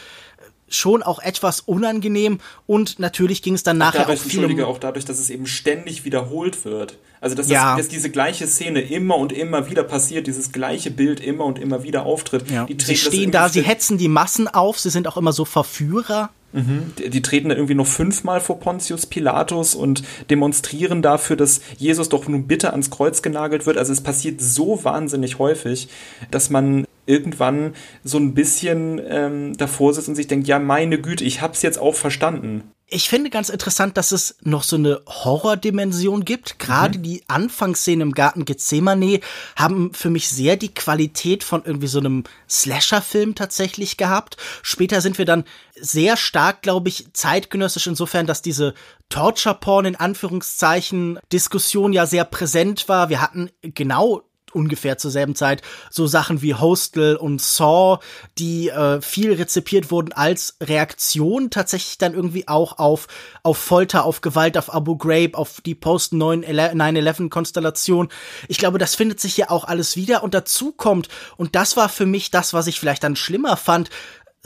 schon 0.70 1.04
auch 1.04 1.20
etwas 1.20 1.62
unangenehm 1.62 2.40
und 2.66 3.00
natürlich 3.00 3.42
ging 3.42 3.54
es 3.54 3.64
dann 3.64 3.78
nachher 3.78 4.00
dadurch, 4.00 4.20
auch 4.20 4.24
viel 4.24 4.32
Entschuldige, 4.40 4.68
auch 4.68 4.80
dadurch, 4.80 5.06
dass 5.06 5.20
es 5.20 5.30
eben 5.30 5.48
ständig 5.48 6.06
wiederholt 6.06 6.66
wird. 6.66 6.98
Also 7.20 7.36
dass, 7.36 7.50
ja. 7.50 7.76
das, 7.76 7.86
dass 7.86 7.88
diese 7.88 8.10
gleiche 8.10 8.48
Szene 8.48 8.82
immer 8.82 9.18
und 9.18 9.32
immer 9.32 9.70
wieder 9.70 9.84
passiert, 9.84 10.28
dieses 10.28 10.52
gleiche 10.52 10.92
Bild 10.92 11.20
immer 11.20 11.46
und 11.46 11.58
immer 11.58 11.84
wieder 11.84 12.06
auftritt. 12.06 12.50
Ja. 12.52 12.66
Die 12.66 12.78
sie 12.84 12.96
stehen 12.96 13.32
da, 13.32 13.50
sie 13.50 13.62
hetzen 13.62 13.98
die 13.98 14.08
Massen 14.08 14.48
auf, 14.48 14.80
sie 14.80 14.90
sind 14.90 15.08
auch 15.08 15.18
immer 15.18 15.34
so 15.34 15.46
Verführer. 15.46 16.30
Mhm. 16.54 16.94
Die, 16.98 17.10
die, 17.10 17.22
treten 17.22 17.50
dann 17.50 17.58
irgendwie 17.58 17.76
noch 17.76 17.88
fünfmal 17.88 18.40
vor 18.40 18.60
Pontius 18.60 19.06
Pilatus 19.06 19.76
und 19.76 20.04
demonstrieren 20.30 21.02
dafür, 21.02 21.36
dass 21.36 21.60
Jesus 21.78 22.08
doch 22.08 22.28
nun 22.28 22.48
bitte 22.48 22.72
ans 22.72 22.90
Kreuz 22.90 23.22
genagelt 23.22 23.66
wird. 23.66 23.78
Also 23.78 23.92
es 23.92 24.02
passiert 24.02 24.40
so 24.40 24.84
wahnsinnig 24.84 25.40
häufig, 25.40 25.90
dass 26.32 26.50
man 26.50 26.87
irgendwann 27.08 27.74
so 28.04 28.18
ein 28.18 28.34
bisschen 28.34 29.02
ähm, 29.08 29.58
davor 29.58 29.94
sitzt 29.94 30.10
und 30.10 30.16
sich 30.16 30.28
denkt, 30.28 30.48
ja, 30.48 30.60
meine 30.60 31.00
Güte, 31.00 31.24
ich 31.24 31.42
hab's 31.42 31.62
jetzt 31.62 31.80
auch 31.80 31.96
verstanden. 31.96 32.72
Ich 32.90 33.10
finde 33.10 33.30
ganz 33.30 33.50
interessant, 33.50 33.98
dass 33.98 34.14
es 34.14 34.38
noch 34.44 34.64
so 34.64 34.78
eine 34.78 35.02
Horrordimension 35.06 36.24
gibt. 36.24 36.58
Gerade 36.58 36.98
mhm. 36.98 37.04
die 37.04 37.24
Anfangsszenen 37.28 38.08
im 38.08 38.14
Garten 38.14 38.46
Gethsemane 38.46 39.20
haben 39.58 39.94
für 39.94 40.10
mich 40.10 40.30
sehr 40.30 40.56
die 40.56 40.74
Qualität 40.74 41.44
von 41.44 41.66
irgendwie 41.66 41.88
so 41.88 42.00
einem 42.00 42.24
Slasher-Film 42.50 43.36
tatsächlich 43.36 43.98
gehabt. 43.98 44.38
Später 44.62 45.02
sind 45.02 45.18
wir 45.18 45.26
dann 45.26 45.44
sehr 45.76 46.16
stark, 46.16 46.62
glaube 46.62 46.88
ich, 46.88 47.12
zeitgenössisch 47.12 47.88
insofern, 47.88 48.26
dass 48.26 48.42
diese 48.42 48.74
Torture-Porn 49.10 49.84
in 49.84 49.96
Anführungszeichen 49.98 51.20
Diskussion 51.34 51.92
ja 51.92 52.06
sehr 52.06 52.24
präsent 52.24 52.88
war. 52.88 53.10
Wir 53.10 53.22
hatten 53.22 53.50
genau 53.62 54.24
ungefähr 54.54 54.98
zur 54.98 55.12
selben 55.12 55.36
Zeit 55.36 55.62
so 55.90 56.08
Sachen 56.08 56.42
wie 56.42 56.56
Hostel 56.56 57.16
und 57.16 57.42
Saw, 57.42 58.00
die 58.38 58.70
äh, 58.70 59.02
viel 59.02 59.34
rezipiert 59.34 59.92
wurden 59.92 60.14
als 60.14 60.56
Reaktion 60.62 61.50
tatsächlich 61.50 61.98
dann 61.98 62.14
irgendwie 62.14 62.48
auch 62.48 62.80
auf 62.80 63.08
auf 63.44 63.58
Folter, 63.58 64.06
auf 64.06 64.22
Gewalt, 64.22 64.58
auf 64.58 64.74
Abu 64.74 64.98
Ghraib, 64.98 65.36
auf 65.36 65.62
die 65.62 65.76
Post 65.76 66.14
9/11 66.14 67.30
Konstellation. 67.30 68.10
Ich 68.48 68.58
glaube, 68.58 68.78
das 68.78 68.96
findet 68.96 69.20
sich 69.20 69.36
hier 69.36 69.52
auch 69.52 69.66
alles 69.66 69.96
wieder 69.96 70.24
und 70.24 70.34
dazu 70.34 70.72
kommt 70.72 71.10
und 71.38 71.56
das 71.56 71.78
war 71.78 71.90
für 71.90 72.06
mich 72.06 72.32
das, 72.32 72.54
was 72.54 72.68
ich 72.68 72.80
vielleicht 72.80 73.04
dann 73.04 73.16
schlimmer 73.16 73.58
fand, 73.58 73.90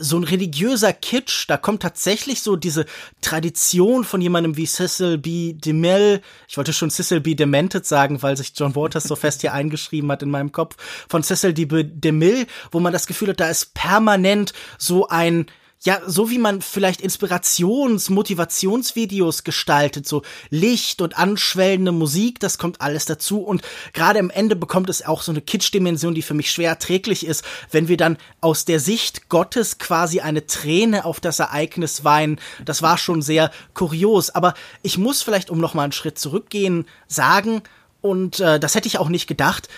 so 0.02 0.18
ein 0.18 0.24
religiöser 0.24 0.92
Kitsch, 0.92 1.44
da 1.48 1.56
kommt 1.56 1.82
tatsächlich 1.82 2.42
so 2.42 2.56
diese 2.56 2.86
Tradition 3.20 4.04
von 4.04 4.20
jemandem 4.20 4.56
wie 4.56 4.66
Cecil 4.66 5.18
B. 5.18 5.54
DeMille, 5.54 6.20
ich 6.48 6.56
wollte 6.56 6.72
schon 6.72 6.90
Cecil 6.90 7.20
B. 7.20 7.34
Demented 7.34 7.86
sagen, 7.86 8.22
weil 8.22 8.36
sich 8.36 8.52
John 8.56 8.74
Waters 8.74 9.04
so 9.04 9.16
fest 9.16 9.40
hier 9.42 9.52
eingeschrieben 9.54 10.10
hat 10.10 10.22
in 10.22 10.30
meinem 10.30 10.52
Kopf, 10.52 10.76
von 11.08 11.22
Cecil 11.22 11.54
D. 11.54 11.66
DeMille, 11.66 12.46
wo 12.70 12.80
man 12.80 12.92
das 12.92 13.06
Gefühl 13.06 13.28
hat, 13.28 13.40
da 13.40 13.48
ist 13.48 13.74
permanent 13.74 14.52
so 14.78 15.08
ein 15.08 15.46
ja, 15.84 16.00
so 16.06 16.30
wie 16.30 16.38
man 16.38 16.62
vielleicht 16.62 17.00
Inspirations-, 17.00 18.10
Motivationsvideos 18.10 19.42
gestaltet, 19.42 20.06
so 20.06 20.22
Licht 20.48 21.02
und 21.02 21.18
anschwellende 21.18 21.90
Musik, 21.90 22.38
das 22.38 22.56
kommt 22.56 22.80
alles 22.80 23.04
dazu 23.04 23.40
und 23.40 23.62
gerade 23.92 24.20
am 24.20 24.30
Ende 24.30 24.54
bekommt 24.54 24.88
es 24.88 25.04
auch 25.04 25.22
so 25.22 25.32
eine 25.32 25.40
Kitsch-Dimension, 25.40 26.14
die 26.14 26.22
für 26.22 26.34
mich 26.34 26.52
schwer 26.52 26.70
erträglich 26.70 27.26
ist, 27.26 27.44
wenn 27.72 27.88
wir 27.88 27.96
dann 27.96 28.16
aus 28.40 28.64
der 28.64 28.78
Sicht 28.78 29.28
Gottes 29.28 29.78
quasi 29.78 30.20
eine 30.20 30.46
Träne 30.46 31.04
auf 31.04 31.18
das 31.18 31.40
Ereignis 31.40 32.04
weinen. 32.04 32.40
Das 32.64 32.82
war 32.82 32.96
schon 32.96 33.20
sehr 33.20 33.50
kurios, 33.74 34.30
aber 34.30 34.54
ich 34.82 34.98
muss 34.98 35.22
vielleicht, 35.22 35.50
um 35.50 35.58
noch 35.58 35.74
mal 35.74 35.82
einen 35.82 35.92
Schritt 35.92 36.18
zurückgehen, 36.18 36.86
sagen, 37.08 37.62
und 38.02 38.40
äh, 38.40 38.58
das 38.58 38.74
hätte 38.74 38.88
ich 38.88 38.98
auch 38.98 39.08
nicht 39.08 39.28
gedacht, 39.28 39.68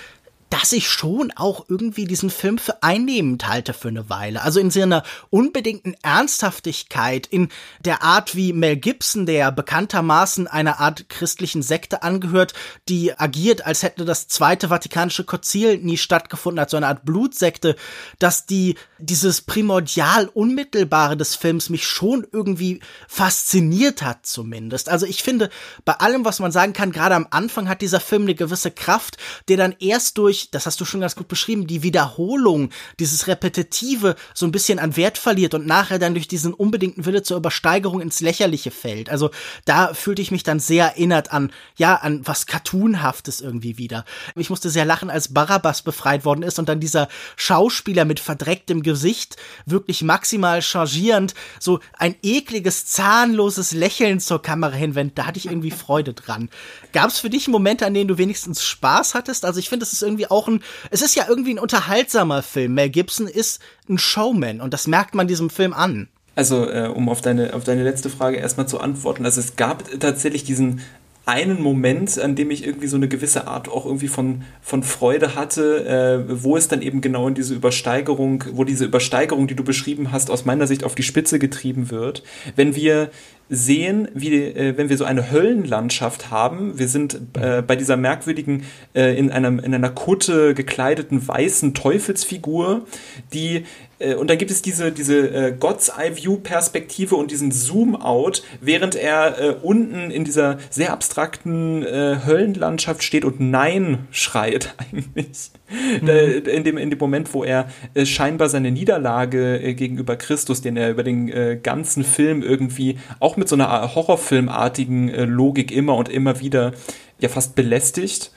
dass 0.55 0.73
ich 0.73 0.89
schon 0.89 1.33
auch 1.35 1.65
irgendwie 1.69 2.05
diesen 2.05 2.31
Film 2.31 2.59
für 2.59 2.81
einnehmend 2.85 3.49
halte 3.49 3.73
für 3.73 3.89
eine 3.89 4.09
Weile. 4.09 4.43
Also 4.43 4.61
in 4.61 4.71
seiner 4.71 5.03
unbedingten 5.29 5.97
Ernsthaftigkeit, 6.05 7.27
in 7.27 7.49
der 7.85 8.05
Art, 8.05 8.37
wie 8.37 8.53
Mel 8.53 8.77
Gibson, 8.77 9.27
der 9.27 9.51
bekanntermaßen 9.51 10.47
einer 10.47 10.79
Art 10.79 11.09
christlichen 11.09 11.61
Sekte 11.63 12.05
angehört, 12.05 12.55
die 12.89 13.19
agiert, 13.19 13.67
als 13.67 13.83
hätte 13.83 14.05
das 14.05 14.29
Zweite 14.29 14.69
Vatikanische 14.69 15.25
Konzil 15.25 15.79
nie 15.79 15.97
stattgefunden, 15.97 16.61
als 16.61 16.71
so 16.71 16.77
eine 16.77 16.87
Art 16.87 17.05
Blutsekte, 17.05 17.75
dass 18.21 18.47
die, 18.47 18.77
dieses 18.99 19.41
primordial 19.41 20.29
Unmittelbare 20.35 21.17
des 21.17 21.35
Films 21.35 21.69
mich 21.69 21.85
schon 21.85 22.29
irgendwie 22.31 22.79
fasziniert 23.09 24.03
hat 24.03 24.25
zumindest. 24.25 24.89
Also 24.89 25.05
ich 25.05 25.25
finde, 25.25 25.51
bei 25.85 25.95
allem, 25.95 26.25
was 26.25 26.39
man 26.39 26.53
sagen 26.53 26.75
kann, 26.75 26.93
gerade 26.93 27.17
am 27.17 27.27
Anfang 27.31 27.69
hat 27.69 27.83
dieser 27.83 27.99
Film 27.99 28.23
eine 28.23 28.37
gewisse 28.37 28.71
Kraft, 28.71 29.17
der 29.49 29.57
dann 29.57 29.75
erst 29.81 30.17
durch, 30.17 30.44
das 30.51 30.67
hast 30.67 30.81
du 30.81 30.85
schon 30.85 31.01
ganz 31.01 31.17
gut 31.17 31.29
beschrieben, 31.29 31.67
die 31.67 31.83
Wiederholung, 31.83 32.71
dieses 32.99 33.27
Repetitive 33.27 34.17
so 34.35 34.47
ein 34.47 34.53
bisschen 34.53 34.79
an 34.79 34.97
Wert 34.97 35.19
verliert 35.19 35.55
und 35.55 35.67
nachher 35.67 35.99
dann 35.99 36.15
durch 36.15 36.29
diesen 36.29 36.55
unbedingten 36.55 37.05
Wille 37.05 37.23
zur 37.23 37.37
Übersteigerung 37.37 38.01
ins 38.01 38.21
Lächerliche 38.21 38.71
fällt. 38.71 39.11
Also 39.11 39.31
da 39.65 39.95
fühlte 39.95 40.23
ich 40.23 40.31
mich 40.31 40.43
dann 40.43 40.61
sehr 40.61 40.87
erinnert 40.87 41.33
an, 41.33 41.51
ja, 41.77 41.97
an 41.97 42.27
was 42.27 42.47
Cartoonhaftes 42.47 43.41
irgendwie 43.41 43.79
wieder. 43.79 44.05
Ich 44.37 44.51
musste 44.51 44.71
sehr 44.71 44.85
lachen, 44.85 45.11
als 45.11 45.33
Barabbas 45.33 45.83
befreit 45.83 46.25
worden 46.25 46.43
ist 46.43 46.59
und 46.59 46.69
dann 46.69 46.81
dieser 46.81 47.09
Schauspieler 47.37 48.05
mit 48.05 48.21
verdrecktem 48.21 48.83
Gesicht 48.83 49.37
wirklich 49.67 50.03
maximal 50.03 50.63
chargierend 50.63 51.35
so 51.61 51.81
ein 51.99 52.17
ekliges, 52.23 52.87
zahnloses 52.87 53.73
Lächeln 53.73 54.21
zur 54.21 54.43
Kamera 54.43 54.75
hinwendet. 54.75 55.19
Da 55.19 55.27
hatte 55.27 55.39
ich 55.39 55.47
irgendwie 55.47 55.71
Freude 55.71 56.15
dran. 56.15 56.49
Gab 56.93 57.11
es 57.11 57.19
für 57.19 57.31
dich 57.31 57.49
Momente, 57.49 57.87
an 57.87 57.95
denen 57.95 58.09
du 58.09 58.19
wenigstens 58.19 58.65
Spaß 58.65 59.15
hattest? 59.15 59.45
Also 59.45 59.59
ich 59.59 59.69
finde, 59.69 59.85
es 59.85 59.93
ist 59.93 60.03
irgendwie 60.03 60.31
auch 60.31 60.34
ein, 60.49 60.62
es 60.91 61.03
ist 61.03 61.14
ja 61.14 61.26
irgendwie 61.28 61.55
ein 61.55 61.59
unterhaltsamer 61.59 62.43
Film. 62.43 62.74
Mel 62.74 62.91
Gibson 62.91 63.26
ist 63.26 63.61
ein 63.89 63.99
Showman 63.99 64.61
und 64.61 64.72
das 64.72 64.87
merkt 64.87 65.14
man 65.14 65.28
diesem 65.28 65.51
Film 65.51 65.72
an. 65.72 66.09
Also, 66.37 66.68
äh, 66.68 66.89
um 66.89 67.09
auf 67.09 67.20
deine, 67.20 67.55
auf 67.55 67.64
deine 67.64 67.85
letzte 67.85 68.11
Frage 68.11 68.37
erstmal 68.39 68.66
zu 68.66 68.80
antworten. 68.80 69.24
Also 69.24 69.41
es 69.41 69.57
gab 69.57 69.85
tatsächlich 70.01 70.45
diesen 70.45 70.80
einen 71.26 71.62
Moment, 71.62 72.18
an 72.18 72.35
dem 72.35 72.51
ich 72.51 72.66
irgendwie 72.66 72.87
so 72.87 72.97
eine 72.97 73.09
gewisse 73.09 73.47
Art 73.47 73.68
auch 73.68 73.87
irgendwie 73.87 74.09
von, 74.09 74.43
von 74.61 74.82
Freude 74.82 75.35
hatte, 75.35 76.26
äh, 76.28 76.43
wo 76.43 76.57
es 76.57 76.68
dann 76.68 76.82
eben 76.82 77.01
genau 77.01 77.28
in 77.28 77.35
diese 77.35 77.55
Übersteigerung, 77.55 78.45
wo 78.53 78.64
diese 78.64 78.85
Übersteigerung, 78.85 79.47
die 79.47 79.55
du 79.55 79.64
beschrieben 79.64 80.12
hast, 80.12 80.30
aus 80.30 80.45
meiner 80.45 80.66
Sicht 80.66 80.85
auf 80.85 80.95
die 80.95 81.03
Spitze 81.03 81.39
getrieben 81.39 81.91
wird. 81.91 82.22
Wenn 82.57 82.74
wir 82.74 83.11
sehen, 83.49 84.09
wie 84.15 84.35
äh, 84.35 84.77
wenn 84.77 84.89
wir 84.89 84.97
so 84.97 85.05
eine 85.05 85.31
Höllenlandschaft 85.31 86.31
haben. 86.31 86.79
Wir 86.79 86.89
sind 86.89 87.21
äh, 87.39 87.63
bei 87.63 87.77
dieser 87.77 87.97
merkwürdigen 87.97 88.65
äh, 88.95 89.17
in 89.19 89.31
einem 89.31 89.59
in 89.59 89.75
einer 89.75 89.91
Kutte 89.91 90.55
gekleideten 90.55 91.27
weißen 91.27 91.75
Teufelsfigur, 91.75 92.87
die 93.33 93.65
äh, 93.99 94.15
und 94.15 94.29
dann 94.29 94.39
gibt 94.39 94.51
es 94.51 94.63
diese, 94.63 94.93
diese 94.93 95.29
äh, 95.29 95.57
God's 95.59 95.89
Eye 95.89 96.17
View 96.17 96.37
Perspektive 96.37 97.17
und 97.17 97.31
diesen 97.31 97.53
Zoom 97.53 97.97
Out, 97.97 98.43
während 98.61 98.95
er 98.95 99.39
äh, 99.39 99.57
unten 99.63 100.11
in 100.11 100.25
dieser 100.25 100.59
sehr 100.71 100.93
abstrakten 100.93 101.85
Höllenlandschaft 101.85 103.03
steht 103.03 103.25
und 103.25 103.41
Nein 103.41 104.07
schreit 104.11 104.75
eigentlich. 104.93 105.51
Mhm. 106.01 106.09
in, 106.09 106.64
dem, 106.64 106.77
in 106.79 106.91
dem 106.91 106.99
Moment, 106.99 107.33
wo 107.35 107.45
er 107.45 107.68
äh, 107.95 108.07
scheinbar 108.07 108.49
seine 108.49 108.70
Niederlage 108.70 109.61
äh, 109.62 109.75
gegenüber 109.75 110.16
Christus, 110.16 110.61
den 110.61 110.77
er 110.77 110.91
über 110.91 111.03
den 111.03 111.29
äh, 111.29 111.59
ganzen 111.62 112.05
Film 112.05 112.43
irgendwie 112.43 112.99
auch 113.20 113.37
mit 113.37 113.49
so 113.49 113.57
einer 113.57 113.95
Horrorfilmartigen 113.95 115.09
Logik 115.29 115.70
immer 115.70 115.97
und 115.97 116.09
immer 116.09 116.41
wieder 116.41 116.72
ja 117.20 117.29
fast 117.29 117.55
belästigt 117.55 118.31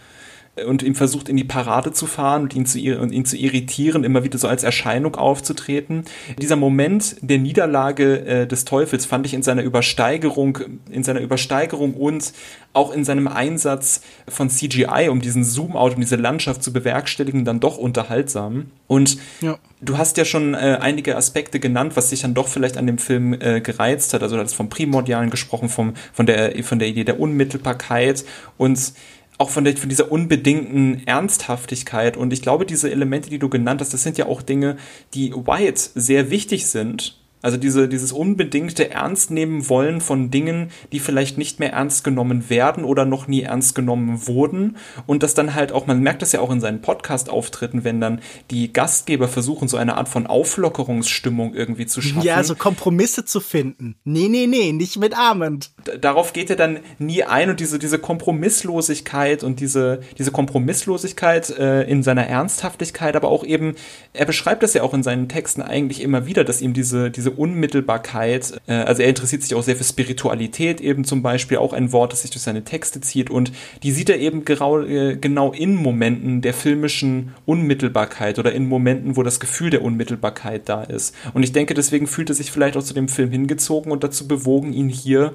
und 0.65 0.83
ihm 0.83 0.95
versucht, 0.95 1.29
in 1.29 1.37
die 1.37 1.43
Parade 1.43 1.91
zu 1.91 2.05
fahren 2.05 2.43
und 2.43 2.55
ihn 2.55 2.65
zu, 2.65 2.79
und 2.99 3.11
ihn 3.11 3.25
zu 3.25 3.37
irritieren, 3.37 4.03
immer 4.03 4.23
wieder 4.23 4.37
so 4.37 4.47
als 4.47 4.63
Erscheinung 4.63 5.15
aufzutreten. 5.15 6.05
Dieser 6.39 6.55
Moment 6.55 7.15
der 7.21 7.37
Niederlage 7.37 8.25
äh, 8.25 8.47
des 8.47 8.65
Teufels 8.65 9.05
fand 9.05 9.25
ich 9.25 9.33
in 9.33 9.43
seiner 9.43 9.63
Übersteigerung, 9.63 10.59
in 10.89 11.03
seiner 11.03 11.21
Übersteigerung 11.21 11.93
und 11.93 12.33
auch 12.73 12.91
in 12.91 13.03
seinem 13.03 13.27
Einsatz 13.27 14.01
von 14.27 14.49
CGI, 14.49 15.09
um 15.09 15.19
diesen 15.19 15.43
Zoom-out, 15.43 15.95
um 15.95 16.01
diese 16.01 16.15
Landschaft 16.15 16.63
zu 16.63 16.71
bewerkstelligen, 16.71 17.43
dann 17.43 17.59
doch 17.59 17.77
unterhaltsam. 17.77 18.67
Und 18.85 19.17
ja. 19.41 19.57
du 19.81 19.97
hast 19.97 20.17
ja 20.17 20.25
schon 20.25 20.53
äh, 20.53 20.77
einige 20.79 21.17
Aspekte 21.17 21.59
genannt, 21.59 21.93
was 21.95 22.11
sich 22.11 22.21
dann 22.21 22.35
doch 22.35 22.47
vielleicht 22.47 22.77
an 22.77 22.85
dem 22.85 22.99
Film 22.99 23.33
äh, 23.33 23.61
gereizt 23.61 24.13
hat. 24.13 24.21
Also 24.21 24.35
du 24.35 24.43
hast 24.43 24.53
vom 24.53 24.69
Primordialen 24.69 25.29
gesprochen, 25.29 25.69
vom, 25.69 25.93
von, 26.13 26.25
der, 26.25 26.63
von 26.63 26.77
der 26.77 26.87
Idee 26.87 27.03
der 27.03 27.19
Unmittelbarkeit 27.19 28.23
und 28.57 28.93
auch 29.37 29.49
von, 29.49 29.63
der, 29.63 29.77
von 29.77 29.89
dieser 29.89 30.11
unbedingten 30.11 31.05
Ernsthaftigkeit. 31.05 32.17
Und 32.17 32.33
ich 32.33 32.41
glaube, 32.41 32.65
diese 32.65 32.91
Elemente, 32.91 33.29
die 33.29 33.39
du 33.39 33.49
genannt 33.49 33.81
hast, 33.81 33.93
das 33.93 34.03
sind 34.03 34.17
ja 34.17 34.25
auch 34.25 34.41
Dinge, 34.41 34.77
die 35.13 35.33
White 35.33 35.81
sehr 35.95 36.29
wichtig 36.31 36.67
sind 36.67 37.17
also 37.41 37.57
diese, 37.57 37.87
dieses 37.87 38.11
unbedingte 38.11 38.89
Ernst 38.89 39.29
nehmen 39.29 39.69
wollen 39.69 40.01
von 40.01 40.31
Dingen, 40.31 40.71
die 40.91 40.99
vielleicht 40.99 41.37
nicht 41.37 41.59
mehr 41.59 41.71
ernst 41.71 42.03
genommen 42.03 42.49
werden 42.49 42.83
oder 42.83 43.05
noch 43.05 43.27
nie 43.27 43.43
ernst 43.43 43.75
genommen 43.75 44.27
wurden. 44.27 44.77
Und 45.05 45.21
das 45.21 45.35
dann 45.35 45.53
halt 45.53 45.71
auch, 45.71 45.85
man 45.85 46.01
merkt 46.01 46.23
das 46.23 46.31
ja 46.31 46.39
auch 46.39 46.51
in 46.51 46.59
seinen 46.59 46.81
Podcast-Auftritten, 46.81 47.83
wenn 47.83 48.01
dann 48.01 48.21
die 48.49 48.73
Gastgeber 48.73 49.27
versuchen, 49.27 49.67
so 49.67 49.77
eine 49.77 49.97
Art 49.97 50.09
von 50.09 50.25
Auflockerungsstimmung 50.25 51.53
irgendwie 51.53 51.85
zu 51.85 52.01
schaffen. 52.01 52.23
Ja, 52.23 52.43
so 52.43 52.55
Kompromisse 52.55 53.23
zu 53.23 53.39
finden. 53.39 53.95
Nee, 54.03 54.29
nee, 54.29 54.47
nee, 54.47 54.71
nicht 54.71 54.97
mit 54.97 55.15
Armand. 55.15 55.71
Darauf 56.01 56.33
geht 56.33 56.49
er 56.49 56.55
dann 56.55 56.79
nie 56.97 57.23
ein 57.23 57.51
und 57.51 57.59
diese, 57.59 57.77
diese 57.77 57.99
Kompromisslosigkeit 57.99 59.43
und 59.43 59.59
diese, 59.59 60.01
diese 60.17 60.31
Kompromisslosigkeit 60.31 61.51
äh, 61.51 61.83
in 61.83 62.01
seiner 62.01 62.25
Ernsthaftigkeit, 62.25 63.15
aber 63.15 63.29
auch 63.29 63.45
eben, 63.45 63.75
er 64.13 64.25
beschreibt 64.25 64.63
das 64.63 64.73
ja 64.73 64.81
auch 64.81 64.93
in 64.93 65.03
seinen 65.03 65.29
Texten 65.29 65.61
eigentlich 65.61 66.01
immer 66.01 66.25
wieder, 66.25 66.43
dass 66.43 66.61
ihm 66.61 66.73
diese, 66.73 67.11
diese 67.11 67.26
diese 67.27 67.37
Unmittelbarkeit, 67.37 68.61
äh, 68.67 68.73
also 68.73 69.01
er 69.01 69.09
interessiert 69.09 69.43
sich 69.43 69.53
auch 69.55 69.63
sehr 69.63 69.75
für 69.75 69.83
Spiritualität 69.83 70.79
eben 70.81 71.03
zum 71.03 71.21
Beispiel, 71.21 71.57
auch 71.57 71.73
ein 71.73 71.91
Wort, 71.91 72.13
das 72.13 72.21
sich 72.21 72.31
durch 72.31 72.41
seine 72.41 72.63
Texte 72.63 73.01
zieht 73.01 73.29
und 73.29 73.51
die 73.83 73.91
sieht 73.91 74.09
er 74.09 74.19
eben 74.19 74.45
grau, 74.45 74.81
äh, 74.81 75.17
genau 75.17 75.51
in 75.51 75.75
Momenten 75.75 76.41
der 76.41 76.53
filmischen 76.53 77.33
Unmittelbarkeit 77.45 78.39
oder 78.39 78.53
in 78.53 78.67
Momenten, 78.67 79.17
wo 79.17 79.23
das 79.23 79.39
Gefühl 79.39 79.69
der 79.69 79.83
Unmittelbarkeit 79.83 80.69
da 80.69 80.83
ist. 80.83 81.13
Und 81.33 81.43
ich 81.43 81.51
denke, 81.51 81.73
deswegen 81.73 82.07
fühlt 82.07 82.29
er 82.29 82.35
sich 82.35 82.51
vielleicht 82.51 82.77
auch 82.77 82.83
zu 82.83 82.93
dem 82.93 83.09
Film 83.09 83.31
hingezogen 83.31 83.91
und 83.91 84.03
dazu 84.03 84.27
bewogen, 84.27 84.73
ihn 84.73 84.89
hier 84.89 85.33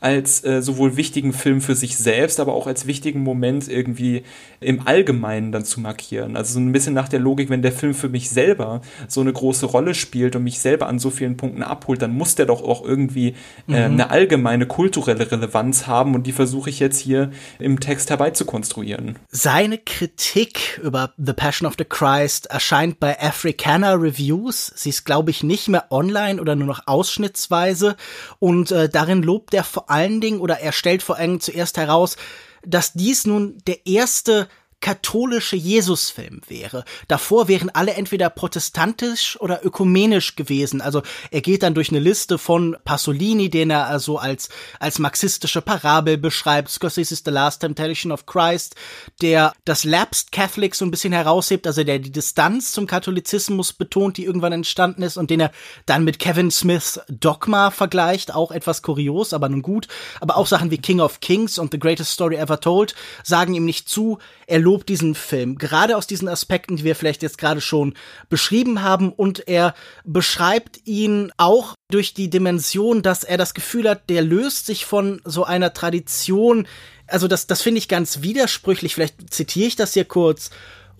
als 0.00 0.44
äh, 0.44 0.62
sowohl 0.62 0.96
wichtigen 0.96 1.32
Film 1.32 1.60
für 1.60 1.74
sich 1.74 1.96
selbst, 1.96 2.40
aber 2.40 2.54
auch 2.54 2.66
als 2.66 2.86
wichtigen 2.86 3.22
Moment 3.22 3.68
irgendwie 3.68 4.22
im 4.60 4.86
Allgemeinen 4.86 5.52
dann 5.52 5.64
zu 5.64 5.80
markieren. 5.80 6.36
Also 6.36 6.54
so 6.54 6.60
ein 6.60 6.72
bisschen 6.72 6.94
nach 6.94 7.08
der 7.08 7.20
Logik, 7.20 7.50
wenn 7.50 7.62
der 7.62 7.72
Film 7.72 7.94
für 7.94 8.08
mich 8.08 8.30
selber 8.30 8.80
so 9.08 9.20
eine 9.20 9.32
große 9.32 9.66
Rolle 9.66 9.94
spielt 9.94 10.36
und 10.36 10.44
mich 10.44 10.60
selber 10.60 10.86
an 10.86 10.98
so 10.98 11.10
vielen 11.10 11.36
Punkten 11.36 11.62
abholt, 11.62 12.00
dann 12.02 12.12
muss 12.14 12.34
der 12.34 12.46
doch 12.46 12.62
auch 12.62 12.84
irgendwie 12.84 13.34
äh, 13.68 13.88
mhm. 13.88 13.94
eine 13.94 14.10
allgemeine 14.10 14.66
kulturelle 14.66 15.30
Relevanz 15.30 15.86
haben 15.86 16.14
und 16.14 16.26
die 16.26 16.32
versuche 16.32 16.70
ich 16.70 16.80
jetzt 16.80 16.98
hier 16.98 17.30
im 17.58 17.80
Text 17.80 18.10
herbeizukonstruieren. 18.10 19.18
Seine 19.30 19.78
Kritik 19.78 20.80
über 20.82 21.12
The 21.18 21.32
Passion 21.32 21.66
of 21.66 21.74
the 21.76 21.84
Christ 21.84 22.46
erscheint 22.46 23.00
bei 23.00 23.20
Africana 23.20 23.94
Reviews. 23.94 24.72
Sie 24.74 24.88
ist, 24.88 25.04
glaube 25.04 25.30
ich, 25.30 25.42
nicht 25.42 25.68
mehr 25.68 25.86
online 25.90 26.40
oder 26.40 26.56
nur 26.56 26.66
noch 26.66 26.86
ausschnittsweise 26.86 27.96
und 28.38 28.70
äh, 28.70 28.88
darin 28.88 29.22
lobt 29.22 29.52
er 29.52 29.64
vor 29.64 29.89
allen 29.90 30.20
Dingen 30.20 30.40
oder 30.40 30.60
er 30.60 30.72
stellt 30.72 31.02
vor 31.02 31.16
allem 31.16 31.40
zuerst 31.40 31.76
heraus, 31.76 32.16
dass 32.62 32.92
dies 32.92 33.26
nun 33.26 33.58
der 33.66 33.86
erste 33.86 34.48
katholische 34.80 35.56
Jesusfilm 35.56 36.40
wäre. 36.48 36.84
Davor 37.06 37.48
wären 37.48 37.70
alle 37.70 37.94
entweder 37.94 38.30
protestantisch 38.30 39.38
oder 39.40 39.64
ökumenisch 39.64 40.36
gewesen. 40.36 40.80
Also 40.80 41.02
er 41.30 41.42
geht 41.42 41.62
dann 41.62 41.74
durch 41.74 41.90
eine 41.90 41.98
Liste 41.98 42.38
von 42.38 42.76
Pasolini, 42.84 43.50
den 43.50 43.70
er 43.70 43.86
also 43.86 44.18
als, 44.18 44.48
als 44.78 44.98
marxistische 44.98 45.60
Parabel 45.60 46.16
beschreibt. 46.16 46.70
Scorsese's 46.70 47.22
The 47.24 47.30
Last 47.30 47.60
Temptation 47.60 48.10
of 48.10 48.26
Christ, 48.26 48.74
der 49.20 49.52
das 49.64 49.84
Lapsed 49.84 50.32
Catholic 50.32 50.74
so 50.74 50.84
ein 50.84 50.90
bisschen 50.90 51.12
heraushebt, 51.12 51.66
also 51.66 51.84
der 51.84 51.98
die 51.98 52.12
Distanz 52.12 52.72
zum 52.72 52.86
Katholizismus 52.86 53.72
betont, 53.72 54.16
die 54.16 54.24
irgendwann 54.24 54.52
entstanden 54.52 55.02
ist 55.02 55.18
und 55.18 55.30
den 55.30 55.40
er 55.40 55.52
dann 55.84 56.04
mit 56.04 56.18
Kevin 56.18 56.50
Smiths 56.50 57.00
Dogma 57.08 57.70
vergleicht. 57.70 58.34
Auch 58.34 58.50
etwas 58.50 58.82
kurios, 58.82 59.34
aber 59.34 59.48
nun 59.48 59.62
gut. 59.62 59.88
Aber 60.20 60.36
auch 60.36 60.46
Sachen 60.46 60.70
wie 60.70 60.78
King 60.78 61.00
of 61.00 61.20
Kings 61.20 61.58
und 61.58 61.72
The 61.72 61.78
Greatest 61.78 62.12
Story 62.12 62.36
Ever 62.36 62.60
Told 62.60 62.94
sagen 63.22 63.54
ihm 63.54 63.64
nicht 63.64 63.88
zu. 63.88 64.18
Er 64.46 64.58
lobt 64.70 64.88
diesen 64.88 65.16
Film, 65.16 65.58
gerade 65.58 65.96
aus 65.96 66.06
diesen 66.06 66.28
Aspekten, 66.28 66.76
die 66.76 66.84
wir 66.84 66.94
vielleicht 66.94 67.24
jetzt 67.24 67.38
gerade 67.38 67.60
schon 67.60 67.94
beschrieben 68.28 68.82
haben, 68.82 69.12
und 69.12 69.48
er 69.48 69.74
beschreibt 70.04 70.80
ihn 70.84 71.32
auch 71.38 71.74
durch 71.90 72.14
die 72.14 72.30
Dimension, 72.30 73.02
dass 73.02 73.24
er 73.24 73.36
das 73.36 73.52
Gefühl 73.54 73.88
hat, 73.88 74.08
der 74.08 74.22
löst 74.22 74.66
sich 74.66 74.84
von 74.84 75.20
so 75.24 75.42
einer 75.42 75.72
Tradition. 75.72 76.68
Also 77.08 77.26
das, 77.26 77.48
das 77.48 77.62
finde 77.62 77.78
ich 77.78 77.88
ganz 77.88 78.22
widersprüchlich. 78.22 78.94
Vielleicht 78.94 79.34
zitiere 79.34 79.66
ich 79.66 79.74
das 79.74 79.94
hier 79.94 80.04
kurz. 80.04 80.50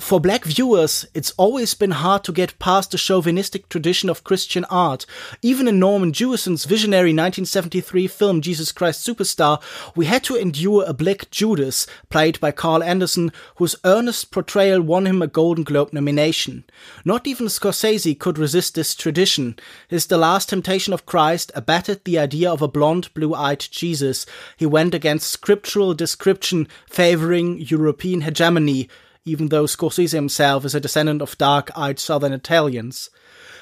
For 0.01 0.19
black 0.19 0.45
viewers, 0.45 1.07
it's 1.13 1.31
always 1.33 1.75
been 1.75 1.91
hard 1.91 2.25
to 2.25 2.33
get 2.33 2.59
past 2.59 2.91
the 2.91 2.99
chauvinistic 2.99 3.69
tradition 3.69 4.09
of 4.09 4.25
Christian 4.25 4.65
art. 4.65 5.05
Even 5.43 5.69
in 5.69 5.79
Norman 5.79 6.13
Jewison's 6.13 6.65
visionary 6.65 7.11
1973 7.11 8.09
film 8.09 8.41
Jesus 8.41 8.73
Christ 8.73 9.07
Superstar, 9.07 9.61
we 9.95 10.07
had 10.07 10.25
to 10.25 10.37
endure 10.37 10.85
a 10.87 10.95
black 10.95 11.31
Judas, 11.31 11.87
played 12.09 12.41
by 12.41 12.51
Carl 12.51 12.83
Anderson, 12.83 13.31
whose 13.57 13.77
earnest 13.85 14.31
portrayal 14.31 14.81
won 14.81 15.07
him 15.07 15.21
a 15.21 15.27
Golden 15.27 15.65
Globe 15.65 15.93
nomination. 15.93 16.65
Not 17.05 17.27
even 17.27 17.47
Scorsese 17.47 18.19
could 18.19 18.39
resist 18.39 18.75
this 18.75 18.95
tradition. 18.95 19.57
His 19.87 20.07
The 20.07 20.19
Last 20.19 20.49
Temptation 20.49 20.95
of 20.95 21.07
Christ 21.07 21.53
abated 21.55 22.05
the 22.05 22.19
idea 22.19 22.51
of 22.51 22.63
a 22.63 22.69
blonde, 22.69 23.13
blue-eyed 23.13 23.61
Jesus. 23.71 24.25
He 24.57 24.67
went 24.67 24.95
against 24.95 25.31
scriptural 25.31 25.93
description 25.93 26.69
favoring 26.89 27.61
European 27.61 28.23
hegemony, 28.23 28.89
even 29.31 29.49
though 29.49 29.65
Scorsese 29.65 30.13
himself 30.13 30.65
is 30.65 30.75
a 30.75 30.81
descendant 30.81 31.23
of 31.23 31.39
dark-eyed 31.39 31.99
southern 31.99 32.33
Italians. 32.33 33.11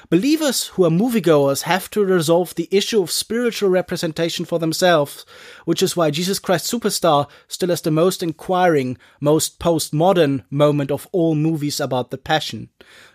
Believers 0.09 0.67
who 0.69 0.85
are 0.85 0.89
moviegoers 0.89 1.63
have 1.63 1.87
to 1.91 2.03
resolve 2.03 2.55
the 2.55 2.67
issue 2.71 2.99
of 2.99 3.11
spiritual 3.11 3.69
representation 3.69 4.43
for 4.43 4.57
themselves, 4.57 5.23
which 5.65 5.83
is 5.83 5.95
why 5.95 6.09
Jesus 6.09 6.39
Christ 6.39 6.65
Superstar 6.65 7.29
still 7.47 7.69
has 7.69 7.81
the 7.81 7.91
most 7.91 8.23
inquiring, 8.23 8.97
most 9.21 9.59
postmodern 9.59 10.43
moment 10.49 10.89
of 10.89 11.07
all 11.11 11.35
movies 11.35 11.79
about 11.79 12.09
the 12.09 12.17
Passion. 12.17 12.69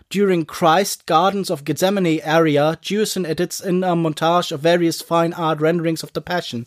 During 0.09 0.45
Christ 0.45 1.05
Gardens 1.05 1.49
of 1.49 1.65
Gethsemane 1.65 2.21
area, 2.23 2.79
Jewison 2.81 3.27
edits 3.27 3.59
in 3.59 3.83
a 3.83 3.95
montage 3.95 4.53
of 4.53 4.61
various 4.61 5.01
fine 5.01 5.33
art 5.33 5.59
renderings 5.59 6.01
of 6.01 6.13
the 6.13 6.21
Passion. 6.21 6.65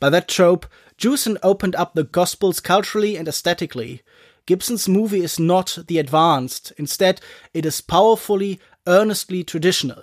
By 0.00 0.08
that 0.08 0.28
trope, 0.28 0.64
Jewison 0.96 1.36
opened 1.42 1.76
up 1.76 1.92
the 1.92 2.04
Gospels 2.04 2.60
culturally 2.60 3.16
and 3.16 3.28
aesthetically. 3.28 4.02
Gibson's 4.48 4.88
movie 4.88 5.22
is 5.22 5.38
not 5.38 5.84
the 5.88 5.98
advanced. 5.98 6.70
Instead, 6.78 7.20
it 7.52 7.66
is 7.66 7.82
powerfully, 7.82 8.58
earnestly 8.86 9.44
traditional. 9.44 10.02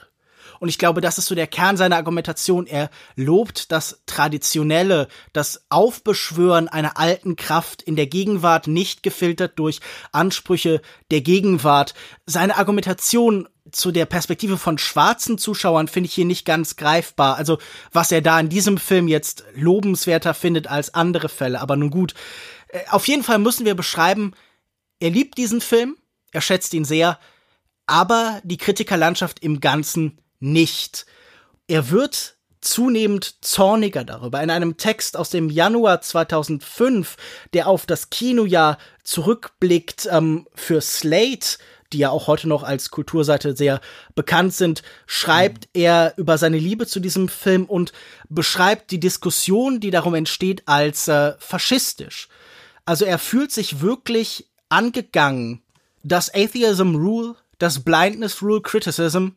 Und 0.59 0.69
ich 0.69 0.77
glaube, 0.77 1.01
das 1.01 1.17
ist 1.17 1.25
so 1.25 1.33
der 1.33 1.47
Kern 1.47 1.77
seiner 1.77 1.95
Argumentation. 1.95 2.67
Er 2.67 2.91
lobt 3.15 3.71
das 3.71 4.03
Traditionelle, 4.05 5.07
das 5.33 5.65
Aufbeschwören 5.69 6.67
einer 6.67 6.97
alten 6.99 7.35
Kraft 7.35 7.81
in 7.81 7.95
der 7.95 8.05
Gegenwart, 8.05 8.67
nicht 8.67 9.01
gefiltert 9.01 9.57
durch 9.57 9.79
Ansprüche 10.11 10.79
der 11.09 11.21
Gegenwart. 11.21 11.95
Seine 12.27 12.57
Argumentation 12.57 13.49
zu 13.71 13.91
der 13.91 14.05
Perspektive 14.05 14.59
von 14.59 14.77
schwarzen 14.77 15.39
Zuschauern 15.39 15.87
finde 15.87 16.07
ich 16.07 16.13
hier 16.13 16.25
nicht 16.25 16.45
ganz 16.45 16.75
greifbar. 16.75 17.35
Also, 17.37 17.57
was 17.91 18.11
er 18.11 18.21
da 18.21 18.39
in 18.39 18.49
diesem 18.49 18.77
Film 18.77 19.07
jetzt 19.07 19.43
lobenswerter 19.55 20.35
findet 20.35 20.67
als 20.67 20.93
andere 20.93 21.29
Fälle. 21.29 21.59
Aber 21.59 21.75
nun 21.75 21.89
gut, 21.89 22.13
auf 22.89 23.07
jeden 23.07 23.23
Fall 23.23 23.39
müssen 23.39 23.65
wir 23.65 23.75
beschreiben, 23.75 24.33
er 24.99 25.09
liebt 25.09 25.37
diesen 25.37 25.61
Film, 25.61 25.97
er 26.31 26.41
schätzt 26.41 26.73
ihn 26.73 26.85
sehr, 26.85 27.19
aber 27.85 28.41
die 28.43 28.57
Kritikerlandschaft 28.57 29.39
im 29.39 29.61
Ganzen 29.61 30.19
nicht. 30.39 31.05
Er 31.67 31.89
wird 31.89 32.35
zunehmend 32.61 33.45
zorniger 33.45 34.03
darüber. 34.03 34.41
In 34.41 34.49
einem 34.49 34.77
Text 34.77 35.17
aus 35.17 35.29
dem 35.29 35.49
Januar 35.49 36.01
2005, 36.01 37.15
der 37.53 37.67
auf 37.67 37.85
das 37.85 38.09
Kinojahr 38.09 38.77
zurückblickt 39.03 40.07
ähm, 40.11 40.47
für 40.55 40.81
Slate, 40.81 41.57
die 41.93 41.99
ja 41.99 42.09
auch 42.09 42.27
heute 42.27 42.49
noch 42.49 42.63
als 42.63 42.89
Kulturseite 42.89 43.55
sehr 43.55 43.79
bekannt 44.15 44.53
sind, 44.53 44.81
schreibt 45.05 45.65
mhm. 45.65 45.81
er 45.81 46.13
über 46.17 46.37
seine 46.37 46.57
Liebe 46.57 46.87
zu 46.87 46.99
diesem 46.99 47.29
Film 47.29 47.65
und 47.65 47.93
beschreibt 48.29 48.91
die 48.91 48.99
Diskussion, 48.99 49.79
die 49.79 49.91
darum 49.91 50.15
entsteht, 50.15 50.63
als 50.65 51.07
äh, 51.07 51.33
faschistisch. 51.37 52.27
Also 52.85 53.05
er 53.05 53.19
fühlt 53.19 53.51
sich 53.51 53.81
wirklich 53.81 54.47
angegangen. 54.69 55.61
Does 56.03 56.33
atheism 56.33 56.95
rule? 56.95 57.35
Does 57.57 57.79
blindness 57.79 58.41
rule 58.41 58.61
criticism? 58.61 59.29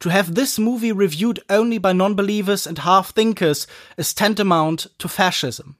To 0.00 0.10
have 0.10 0.34
this 0.34 0.58
movie 0.58 0.92
reviewed 0.92 1.44
only 1.48 1.78
by 1.78 1.92
non-believers 1.92 2.66
and 2.66 2.84
half-thinkers 2.84 3.66
is 3.96 4.14
tantamount 4.14 4.90
to 4.98 5.08
fascism. 5.08 5.76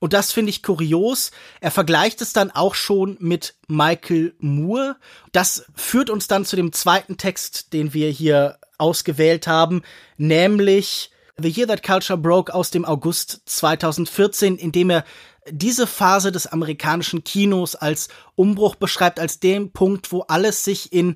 Und 0.00 0.14
das 0.14 0.32
finde 0.32 0.50
ich 0.50 0.62
kurios. 0.62 1.30
Er 1.60 1.70
vergleicht 1.70 2.22
es 2.22 2.32
dann 2.32 2.50
auch 2.50 2.74
schon 2.74 3.16
mit 3.20 3.54
Michael 3.68 4.34
Moore. 4.38 4.96
Das 5.32 5.66
führt 5.76 6.10
uns 6.10 6.26
dann 6.26 6.44
zu 6.44 6.56
dem 6.56 6.72
zweiten 6.72 7.18
Text, 7.18 7.72
den 7.72 7.94
wir 7.94 8.10
hier 8.10 8.58
ausgewählt 8.78 9.46
haben, 9.46 9.82
nämlich 10.16 11.10
The 11.38 11.48
Year 11.48 11.68
That 11.68 11.82
Culture 11.82 12.18
Broke 12.18 12.52
aus 12.52 12.70
dem 12.70 12.84
August 12.84 13.42
2014, 13.46 14.56
in 14.56 14.72
dem 14.72 14.90
er 14.90 15.04
diese 15.48 15.86
Phase 15.86 16.32
des 16.32 16.46
amerikanischen 16.46 17.24
Kinos 17.24 17.74
als 17.74 18.08
Umbruch 18.34 18.74
beschreibt, 18.74 19.18
als 19.20 19.40
den 19.40 19.70
Punkt, 19.72 20.12
wo 20.12 20.22
alles 20.22 20.64
sich 20.64 20.92
in 20.92 21.14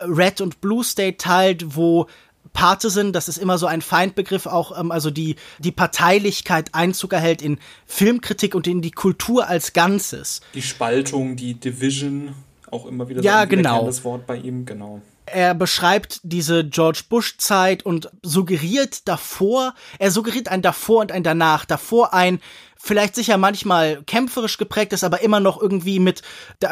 Red 0.00 0.40
und 0.40 0.60
Blue 0.60 0.84
State 0.84 1.16
teilt, 1.18 1.76
wo 1.76 2.06
Partisan, 2.52 3.12
das 3.12 3.28
ist 3.28 3.38
immer 3.38 3.58
so 3.58 3.66
ein 3.66 3.82
Feindbegriff, 3.82 4.46
auch 4.46 4.78
ähm, 4.78 4.92
also 4.92 5.10
die 5.10 5.36
die 5.58 5.72
Parteilichkeit 5.72 6.74
Einzug 6.74 7.12
erhält 7.12 7.42
in 7.42 7.58
Filmkritik 7.86 8.54
und 8.54 8.66
in 8.66 8.80
die 8.80 8.92
Kultur 8.92 9.48
als 9.48 9.72
Ganzes. 9.72 10.40
Die 10.54 10.62
Spaltung, 10.62 11.36
die 11.36 11.54
Division, 11.54 12.34
auch 12.70 12.86
immer 12.86 13.08
wieder 13.08 13.22
ja, 13.22 13.38
so 13.38 13.42
ein 13.42 13.48
genau. 13.48 14.04
Wort 14.04 14.26
bei 14.26 14.36
ihm, 14.36 14.66
genau. 14.66 15.02
Er 15.26 15.54
beschreibt 15.54 16.20
diese 16.22 16.64
George 16.64 17.04
Bush 17.08 17.38
Zeit 17.38 17.84
und 17.84 18.10
suggeriert 18.22 19.08
davor, 19.08 19.74
er 19.98 20.10
suggeriert 20.10 20.48
ein 20.48 20.62
davor 20.62 21.00
und 21.00 21.12
ein 21.12 21.22
danach, 21.22 21.64
davor 21.64 22.12
ein 22.12 22.40
vielleicht 22.76 23.14
sicher 23.14 23.38
manchmal 23.38 24.02
kämpferisch 24.02 24.58
geprägt 24.58 24.92
ist, 24.92 25.04
aber 25.04 25.22
immer 25.22 25.40
noch 25.40 25.60
irgendwie 25.60 25.98
mit 25.98 26.22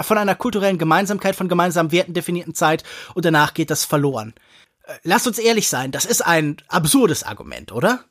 von 0.03 0.19
einer 0.19 0.35
kulturellen 0.35 0.79
Gemeinsamkeit, 0.79 1.35
von 1.35 1.49
gemeinsamen 1.49 1.93
Werten 1.93 2.13
definierten 2.13 2.55
Zeit 2.55 2.85
und 3.15 3.25
danach 3.25 3.55
geht 3.55 3.71
das 3.71 3.85
verloren. 3.85 4.35
Äh, 4.85 4.95
lass 5.05 5.27
uns 5.27 5.39
ehrlich 5.39 5.69
sein, 5.69 5.91
das 5.91 6.05
ist 6.05 6.21
ein 6.21 6.59
absurdes 6.69 7.23
Argument, 7.23 7.73
oder? 7.73 8.05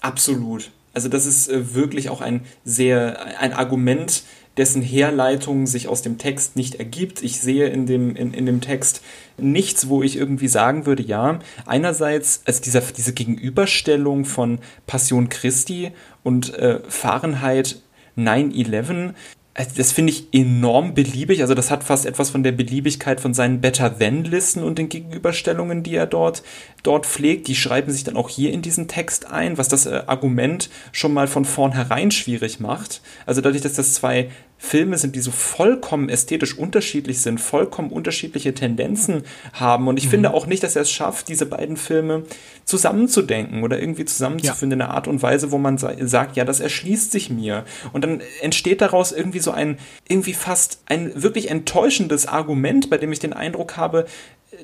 Absolut. 0.00 0.70
Also 0.92 1.08
das 1.08 1.26
ist 1.26 1.48
äh, 1.48 1.74
wirklich 1.74 2.10
auch 2.10 2.20
ein 2.20 2.44
sehr 2.64 3.40
ein 3.40 3.52
Argument, 3.52 4.22
dessen 4.58 4.82
Herleitung 4.82 5.66
sich 5.66 5.88
aus 5.88 6.02
dem 6.02 6.18
Text 6.18 6.56
nicht 6.56 6.74
ergibt. 6.74 7.22
Ich 7.22 7.40
sehe 7.40 7.68
in 7.68 7.86
dem, 7.86 8.16
in, 8.16 8.34
in 8.34 8.46
dem 8.46 8.60
Text 8.60 9.02
nichts, 9.38 9.88
wo 9.88 10.02
ich 10.02 10.16
irgendwie 10.16 10.48
sagen 10.48 10.84
würde, 10.84 11.02
ja, 11.02 11.38
einerseits, 11.64 12.42
also 12.44 12.60
dieser, 12.60 12.80
diese 12.80 13.12
Gegenüberstellung 13.12 14.24
von 14.24 14.58
Passion 14.86 15.28
Christi 15.28 15.92
und 16.22 16.54
äh, 16.54 16.80
Fahrenheit 16.88 17.80
9-11 18.16 19.14
also 19.58 19.70
das 19.76 19.90
finde 19.90 20.12
ich 20.12 20.32
enorm 20.32 20.94
beliebig. 20.94 21.40
Also 21.40 21.52
das 21.52 21.68
hat 21.72 21.82
fast 21.82 22.06
etwas 22.06 22.30
von 22.30 22.44
der 22.44 22.52
Beliebigkeit 22.52 23.20
von 23.20 23.34
seinen 23.34 23.60
Better-Than-Listen 23.60 24.62
und 24.62 24.78
den 24.78 24.88
Gegenüberstellungen, 24.88 25.82
die 25.82 25.96
er 25.96 26.06
dort, 26.06 26.44
dort 26.84 27.06
pflegt. 27.06 27.48
Die 27.48 27.56
schreiben 27.56 27.90
sich 27.90 28.04
dann 28.04 28.16
auch 28.16 28.28
hier 28.28 28.52
in 28.52 28.62
diesen 28.62 28.86
Text 28.86 29.26
ein, 29.26 29.58
was 29.58 29.66
das 29.66 29.86
äh, 29.86 30.04
Argument 30.06 30.70
schon 30.92 31.12
mal 31.12 31.26
von 31.26 31.44
vornherein 31.44 32.12
schwierig 32.12 32.60
macht. 32.60 33.02
Also 33.26 33.40
dadurch, 33.40 33.62
dass 33.62 33.72
das 33.72 33.94
zwei 33.94 34.30
Filme 34.60 34.98
sind, 34.98 35.14
die 35.14 35.20
so 35.20 35.30
vollkommen 35.30 36.08
ästhetisch 36.08 36.58
unterschiedlich 36.58 37.20
sind, 37.20 37.40
vollkommen 37.40 37.90
unterschiedliche 37.90 38.52
Tendenzen 38.54 39.22
haben. 39.52 39.86
Und 39.86 39.98
ich 39.98 40.06
mhm. 40.06 40.10
finde 40.10 40.34
auch 40.34 40.46
nicht, 40.46 40.64
dass 40.64 40.74
er 40.74 40.82
es 40.82 40.90
schafft, 40.90 41.28
diese 41.28 41.46
beiden 41.46 41.76
Filme 41.76 42.24
zusammenzudenken 42.64 43.62
oder 43.62 43.80
irgendwie 43.80 44.04
zusammenzufinden 44.04 44.80
ja. 44.80 44.84
in 44.84 44.90
einer 44.90 44.94
Art 44.96 45.06
und 45.06 45.22
Weise, 45.22 45.52
wo 45.52 45.58
man 45.58 45.78
sagt, 45.78 46.36
ja, 46.36 46.44
das 46.44 46.58
erschließt 46.58 47.12
sich 47.12 47.30
mir. 47.30 47.64
Und 47.92 48.02
dann 48.02 48.20
entsteht 48.42 48.80
daraus 48.80 49.12
irgendwie 49.12 49.38
so 49.38 49.52
ein, 49.52 49.78
irgendwie 50.08 50.34
fast 50.34 50.82
ein 50.86 51.12
wirklich 51.14 51.50
enttäuschendes 51.50 52.26
Argument, 52.26 52.90
bei 52.90 52.98
dem 52.98 53.12
ich 53.12 53.20
den 53.20 53.32
Eindruck 53.32 53.76
habe, 53.76 54.06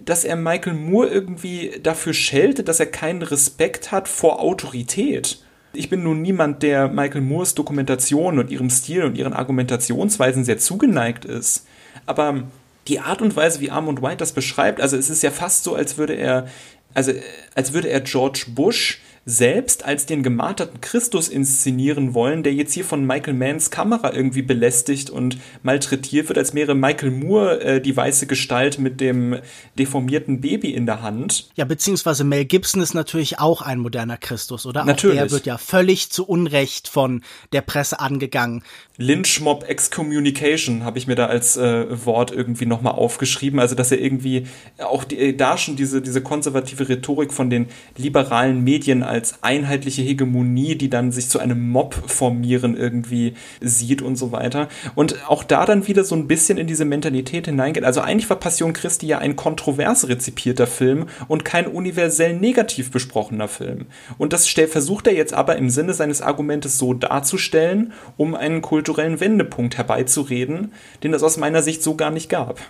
dass 0.04 0.24
er 0.24 0.36
Michael 0.36 0.74
Moore 0.74 1.08
irgendwie 1.08 1.72
dafür 1.82 2.14
scheltet, 2.14 2.68
dass 2.68 2.80
er 2.80 2.86
keinen 2.86 3.22
Respekt 3.22 3.92
hat 3.92 4.08
vor 4.08 4.40
Autorität. 4.40 5.43
Ich 5.76 5.90
bin 5.90 6.02
nun 6.02 6.22
niemand, 6.22 6.62
der 6.62 6.88
Michael 6.88 7.22
Moores 7.22 7.55
Dokumentation 7.55 8.38
und 8.38 8.51
ihrem 8.51 8.70
Stil 8.70 9.02
und 9.02 9.16
ihren 9.16 9.32
Argumentationsweisen 9.32 10.44
sehr 10.44 10.59
zugeneigt 10.59 11.24
ist. 11.24 11.66
Aber 12.06 12.44
die 12.88 13.01
Art 13.01 13.22
und 13.22 13.34
Weise, 13.36 13.60
wie 13.60 13.70
Armand 13.70 14.02
White 14.02 14.18
das 14.18 14.32
beschreibt, 14.32 14.80
also 14.80 14.96
es 14.96 15.10
ist 15.10 15.22
ja 15.22 15.30
fast 15.30 15.64
so, 15.64 15.74
als 15.74 15.96
würde 15.96 16.14
er, 16.14 16.48
also 16.92 17.12
als 17.55 17.72
würde 17.72 17.88
er 17.88 18.01
George 18.01 18.46
Bush 18.48 19.01
selbst 19.26 19.84
als 19.84 20.06
den 20.06 20.22
gemarterten 20.22 20.80
Christus 20.80 21.28
inszenieren 21.28 22.14
wollen, 22.14 22.42
der 22.42 22.52
jetzt 22.52 22.74
hier 22.74 22.84
von 22.84 23.06
Michael 23.06 23.34
Manns 23.34 23.70
Kamera 23.70 24.12
irgendwie 24.12 24.42
belästigt 24.42 25.10
und 25.10 25.38
malträtiert 25.62 26.28
wird, 26.28 26.38
als 26.38 26.55
wäre 26.55 26.74
Michael 26.74 27.10
Moore 27.10 27.60
äh, 27.60 27.80
die 27.80 27.96
weiße 27.96 28.26
Gestalt 28.26 28.78
mit 28.78 29.01
dem 29.01 29.38
deformierten 29.78 30.40
Baby 30.40 30.74
in 30.74 30.86
der 30.86 31.02
Hand. 31.02 31.48
Ja, 31.55 31.64
beziehungsweise 31.64 32.24
Mel 32.24 32.44
Gibson 32.44 32.82
ist 32.82 32.94
natürlich 32.94 33.38
auch 33.38 33.62
ein 33.62 33.78
moderner 33.78 34.16
Christus, 34.16 34.66
oder? 34.66 34.84
Natürlich. 34.84 35.16
Auch 35.16 35.22
der 35.22 35.30
wird 35.30 35.46
ja 35.46 35.59
völlig 35.59 36.10
zu 36.10 36.26
Unrecht 36.26 36.88
von 36.88 37.22
der 37.52 37.62
Presse 37.62 38.01
angegangen. 38.01 38.62
Lynchmob 38.96 39.68
Excommunication 39.68 40.84
habe 40.84 40.98
ich 40.98 41.08
mir 41.08 41.16
da 41.16 41.26
als 41.26 41.56
äh, 41.56 42.06
Wort 42.06 42.30
irgendwie 42.30 42.64
nochmal 42.64 42.92
aufgeschrieben. 42.92 43.58
Also, 43.58 43.74
dass 43.74 43.90
er 43.90 44.00
irgendwie 44.00 44.46
auch 44.78 45.02
die, 45.02 45.36
da 45.36 45.58
schon 45.58 45.74
diese, 45.74 46.00
diese 46.00 46.22
konservative 46.22 46.88
Rhetorik 46.88 47.32
von 47.32 47.50
den 47.50 47.66
liberalen 47.96 48.62
Medien 48.62 49.02
als 49.02 49.42
einheitliche 49.42 50.02
Hegemonie, 50.02 50.76
die 50.76 50.90
dann 50.90 51.10
sich 51.10 51.28
zu 51.28 51.40
einem 51.40 51.70
Mob 51.70 51.94
formieren 52.08 52.76
irgendwie 52.76 53.34
sieht 53.60 54.00
und 54.00 54.14
so 54.14 54.30
weiter. 54.30 54.68
Und 54.94 55.28
auch 55.28 55.42
da 55.42 55.66
dann 55.66 55.88
wieder 55.88 56.04
so 56.04 56.14
ein 56.14 56.28
bisschen 56.28 56.56
in 56.56 56.68
diese 56.68 56.84
Mentalität 56.84 57.46
hineingeht. 57.46 57.82
Also 57.82 58.00
eigentlich 58.00 58.30
war 58.30 58.38
Passion 58.38 58.74
Christi 58.74 59.08
ja 59.08 59.18
ein 59.18 59.34
kontrovers 59.34 60.06
rezipierter 60.08 60.68
Film 60.68 61.06
und 61.26 61.44
kein 61.44 61.66
universell 61.66 62.34
negativ 62.34 62.92
besprochener 62.92 63.48
Film. 63.48 63.86
Und 64.18 64.32
das 64.32 64.46
versucht 64.48 65.08
er 65.08 65.14
jetzt 65.14 65.34
aber 65.34 65.56
im 65.56 65.68
Sinne 65.68 65.94
seines 65.94 66.22
Argumentes 66.22 66.78
so 66.78 66.94
darzustellen, 66.94 67.92
um 68.16 68.36
einen 68.36 68.62
kulturellen 68.85 69.19
Wendepunkt 69.19 69.78
herbeizureden, 69.78 70.73
den 71.02 71.15
es 71.15 71.23
aus 71.23 71.39
meiner 71.39 71.62
Sicht 71.62 71.82
so 71.82 71.97
gar 71.97 72.11
nicht 72.11 72.28
gab. 72.28 72.61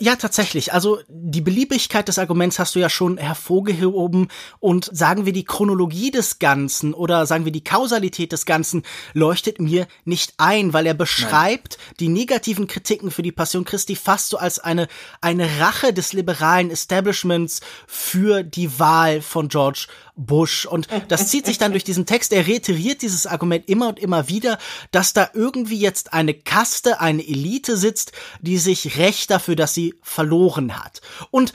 Ja, 0.00 0.14
tatsächlich. 0.14 0.72
Also 0.72 1.00
die 1.08 1.40
Beliebigkeit 1.40 2.06
des 2.06 2.20
Arguments 2.20 2.60
hast 2.60 2.76
du 2.76 2.78
ja 2.78 2.88
schon 2.88 3.18
hervorgehoben 3.18 4.28
und 4.60 4.88
sagen 4.92 5.26
wir 5.26 5.32
die 5.32 5.44
Chronologie 5.44 6.12
des 6.12 6.38
Ganzen 6.38 6.94
oder 6.94 7.26
sagen 7.26 7.44
wir 7.44 7.50
die 7.50 7.64
Kausalität 7.64 8.30
des 8.30 8.46
Ganzen 8.46 8.84
leuchtet 9.12 9.60
mir 9.60 9.88
nicht 10.04 10.34
ein, 10.36 10.72
weil 10.72 10.86
er 10.86 10.94
beschreibt 10.94 11.78
Nein. 11.78 11.94
die 11.98 12.08
negativen 12.08 12.68
Kritiken 12.68 13.10
für 13.10 13.22
die 13.22 13.32
Passion 13.32 13.64
Christi 13.64 13.96
fast 13.96 14.28
so 14.28 14.38
als 14.38 14.60
eine, 14.60 14.86
eine 15.20 15.58
Rache 15.58 15.92
des 15.92 16.12
liberalen 16.12 16.70
Establishments 16.70 17.60
für 17.88 18.44
die 18.44 18.78
Wahl 18.78 19.20
von 19.20 19.48
George 19.48 19.88
Bush. 20.18 20.66
Und 20.66 20.88
das 21.08 21.28
zieht 21.28 21.46
sich 21.46 21.56
dann 21.56 21.72
durch 21.72 21.84
diesen 21.84 22.04
Text. 22.04 22.32
Er 22.32 22.46
reiteriert 22.46 23.00
dieses 23.02 23.26
Argument 23.26 23.68
immer 23.68 23.88
und 23.88 23.98
immer 23.98 24.28
wieder, 24.28 24.58
dass 24.90 25.12
da 25.12 25.30
irgendwie 25.32 25.78
jetzt 25.78 26.12
eine 26.12 26.34
Kaste, 26.34 27.00
eine 27.00 27.26
Elite 27.26 27.76
sitzt, 27.76 28.12
die 28.40 28.58
sich 28.58 28.98
rächt 28.98 29.30
dafür, 29.30 29.56
dass 29.56 29.72
sie 29.72 29.94
verloren 30.02 30.78
hat. 30.78 31.00
Und 31.30 31.52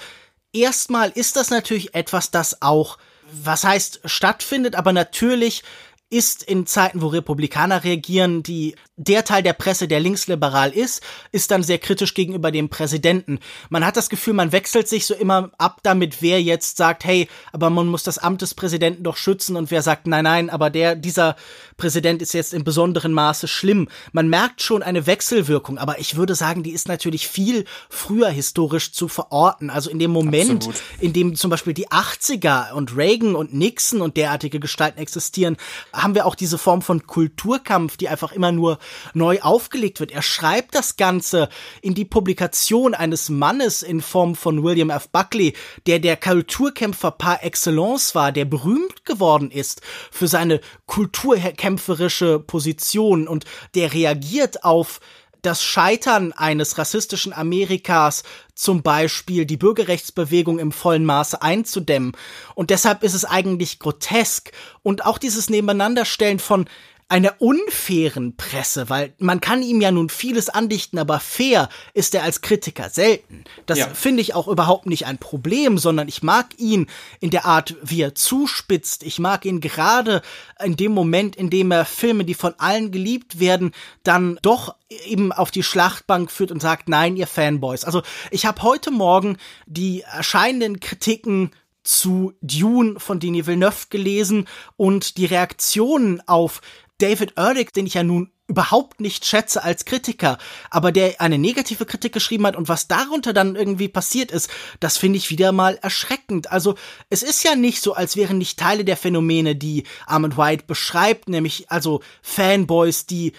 erstmal 0.54 1.12
ist 1.12 1.36
das 1.36 1.50
natürlich 1.50 1.94
etwas, 1.94 2.32
das 2.32 2.62
auch, 2.62 2.98
was 3.32 3.64
heißt, 3.64 4.02
stattfindet, 4.06 4.76
aber 4.76 4.94
natürlich 4.94 5.64
ist 6.10 6.44
in 6.44 6.68
Zeiten, 6.68 7.02
wo 7.02 7.08
Republikaner 7.08 7.84
reagieren, 7.84 8.44
die 8.44 8.76
der 8.96 9.26
Teil 9.26 9.42
der 9.42 9.54
Presse, 9.54 9.88
der 9.88 10.00
linksliberal 10.00 10.72
ist, 10.72 11.02
ist 11.32 11.50
dann 11.50 11.64
sehr 11.64 11.80
kritisch 11.80 12.14
gegenüber 12.14 12.52
dem 12.52 12.70
Präsidenten. 12.70 13.40
Man 13.70 13.84
hat 13.84 13.98
das 13.98 14.08
Gefühl, 14.08 14.34
man 14.34 14.52
wechselt 14.52 14.88
sich 14.88 15.08
so 15.08 15.16
immer 15.16 15.52
ab 15.58 15.80
damit, 15.82 16.22
wer 16.22 16.42
jetzt 16.42 16.78
sagt, 16.78 17.04
hey, 17.04 17.28
aber 17.52 17.72
man 17.72 17.88
muss 17.88 18.04
das 18.04 18.20
Amt 18.20 18.44
des 18.44 18.54
Präsidenten 18.54 19.04
doch 19.04 19.18
schützen 19.18 19.56
und 19.56 19.72
wer 19.72 19.82
sagt, 19.82 20.06
nein, 20.06 20.26
nein, 20.26 20.50
aber 20.52 20.70
der, 20.70 20.96
dieser 20.96 21.36
Präsident 21.76 22.22
ist 22.22 22.34
jetzt 22.34 22.54
in 22.54 22.64
besonderem 22.64 23.14
Maße 23.14 23.48
schlimm. 23.48 23.90
Man 24.12 24.30
merkt 24.30 24.62
schon 24.62 24.84
eine 24.84 25.08
Wechselwirkung, 25.08 25.80
aber 25.80 25.98
ich 26.00 26.16
würde 26.16 26.36
sagen, 26.36 26.62
die 26.62 26.72
ist 26.72 26.88
natürlich 26.88 27.28
viel 27.28 27.66
früher 27.90 28.30
historisch 28.30 28.92
zu 28.92 29.08
verorten. 29.08 29.72
Also 29.72 29.90
in 29.90 29.98
dem 29.98 30.12
Moment, 30.12 30.68
Absolut. 30.68 30.82
in 31.00 31.14
dem 31.14 31.36
zum 31.36 31.50
Beispiel 31.50 31.74
die 31.74 31.88
80er 31.88 32.74
und 32.74 32.96
Reagan 32.96 33.34
und 33.34 33.56
Nixon 33.56 34.02
und 34.02 34.18
derartige 34.18 34.60
Gestalten 34.60 35.00
existieren, 35.00 35.58
haben 35.92 36.14
wir 36.14 36.28
auch 36.28 36.36
diese 36.36 36.60
Form 36.60 36.84
von 36.84 37.08
Kulturkampf, 37.08 37.98
die 37.98 38.08
einfach 38.08 38.32
immer 38.32 38.52
nur 38.52 38.78
neu 39.14 39.40
aufgelegt 39.42 40.00
wird. 40.00 40.12
Er 40.12 40.22
schreibt 40.22 40.76
das 40.76 40.98
Ganze 40.98 41.50
in 41.82 41.94
die 41.94 42.06
Publikation 42.06 42.94
eines 42.94 43.30
Mannes 43.30 43.84
in 43.84 44.02
Form 44.02 44.36
von 44.36 44.64
William 44.64 44.90
F. 44.90 45.10
Buckley, 45.10 45.54
der 45.88 46.00
der 46.00 46.18
Kulturkämpfer 46.18 47.12
par 47.12 47.44
excellence 47.44 48.16
war, 48.16 48.32
der 48.32 48.46
berühmt 48.46 49.06
geworden 49.06 49.52
ist 49.52 49.82
für 50.12 50.28
seine 50.28 50.62
kulturkämpferische 50.86 52.40
Position 52.40 53.28
und 53.28 53.46
der 53.76 53.94
reagiert 53.94 54.64
auf 54.64 55.00
das 55.44 55.62
Scheitern 55.62 56.32
eines 56.32 56.78
rassistischen 56.78 57.34
Amerikas, 57.34 58.24
zum 58.56 58.82
Beispiel 58.82 59.46
die 59.46 59.58
Bürgerrechtsbewegung 59.58 60.58
im 60.58 60.72
vollen 60.72 61.06
Maße 61.06 61.42
einzudämmen. 61.42 62.14
Und 62.56 62.70
deshalb 62.70 63.04
ist 63.04 63.14
es 63.14 63.26
eigentlich 63.26 63.78
grotesk. 63.80 64.52
Und 64.84 65.06
auch 65.06 65.18
dieses 65.18 65.50
Nebeneinanderstellen 65.50 66.40
von 66.40 66.66
einer 67.10 67.36
unfairen 67.40 68.36
Presse, 68.36 68.90
weil 68.90 69.14
man 69.20 69.42
kann 69.42 69.62
ihm 69.62 69.82
ja 69.82 69.92
nun 69.92 70.10
vieles 70.10 70.50
andichten, 70.50 70.98
aber 70.98 71.20
fair 71.20 71.70
ist 71.94 72.16
er 72.16 72.24
als 72.24 72.42
Kritiker 72.42 72.90
selten. 72.90 73.44
Das 73.66 73.80
ja. 73.80 73.88
finde 73.88 74.22
ich 74.22 74.34
auch 74.34 74.48
überhaupt 74.48 74.86
nicht 74.86 75.06
ein 75.06 75.18
Problem, 75.18 75.78
sondern 75.78 76.08
ich 76.08 76.24
mag 76.24 76.48
ihn 76.58 76.88
in 77.20 77.30
der 77.30 77.46
Art, 77.46 77.76
wie 77.84 78.02
er 78.02 78.16
zuspitzt. 78.16 79.04
Ich 79.04 79.20
mag 79.20 79.46
ihn 79.46 79.62
gerade 79.62 80.22
in 80.64 80.76
dem 80.76 80.92
Moment, 80.92 81.36
in 81.36 81.50
dem 81.50 81.72
er 81.72 81.86
Filme, 81.86 82.26
die 82.26 82.34
von 82.34 82.54
allen 82.58 82.92
geliebt 82.92 83.40
werden, 83.40 83.72
dann 84.04 84.40
doch 84.42 84.76
eben 85.06 85.32
auf 85.32 85.52
die 85.52 85.64
Schlachtbank 85.64 86.32
führt 86.32 86.52
und 86.52 86.62
sagt, 86.62 86.90
nein, 86.90 87.16
ihr 87.16 87.28
Fanboys. 87.28 87.84
Also 87.84 88.02
ich 88.32 88.46
habe 88.46 88.62
heute 88.64 88.92
Morgen 88.92 89.38
die 89.66 90.02
erscheinenden 90.02 90.80
Kritiken 90.80 91.52
zu 91.84 92.34
Dune 92.42 93.00
von 93.00 93.20
Denis 93.20 93.46
Villeneuve 93.46 93.88
gelesen 93.90 94.48
und 94.78 95.18
die 95.18 95.26
Reaktionen 95.26 96.22
auf 96.28 96.62
David 97.00 97.34
Ehrlich, 97.38 97.72
den 97.72 97.86
ich 97.86 97.96
ja 97.96 98.04
nun 98.04 98.32
überhaupt 98.48 99.00
nicht 99.00 99.26
schätze 99.26 99.64
als 99.64 99.86
Kritiker, 99.86 100.38
aber 100.70 100.92
der 100.92 101.22
eine 101.22 101.38
negative 101.38 101.86
Kritik 101.86 102.12
geschrieben 102.12 102.46
hat 102.46 102.56
und 102.56 102.68
was 102.68 102.88
darunter 102.88 103.32
dann 103.32 103.56
irgendwie 103.56 103.88
passiert 103.88 104.32
ist, 104.32 104.50
das 104.82 104.98
finde 104.98 105.18
ich 105.18 105.30
wieder 105.30 105.54
mal 105.54 105.80
erschreckend. 105.82 106.52
Also 106.52 106.76
es 107.10 107.24
ist 107.24 107.44
ja 107.44 107.56
nicht 107.56 107.82
so, 107.82 107.94
als 107.94 108.18
wären 108.18 108.38
nicht 108.38 108.60
Teile 108.60 108.84
der 108.84 108.98
Phänomene, 108.98 109.56
die 109.56 109.86
Armand 110.06 110.38
White 110.38 110.66
beschreibt, 110.68 111.30
nämlich 111.30 111.72
also 111.72 112.02
Fanboys, 112.22 113.06
die 113.06 113.32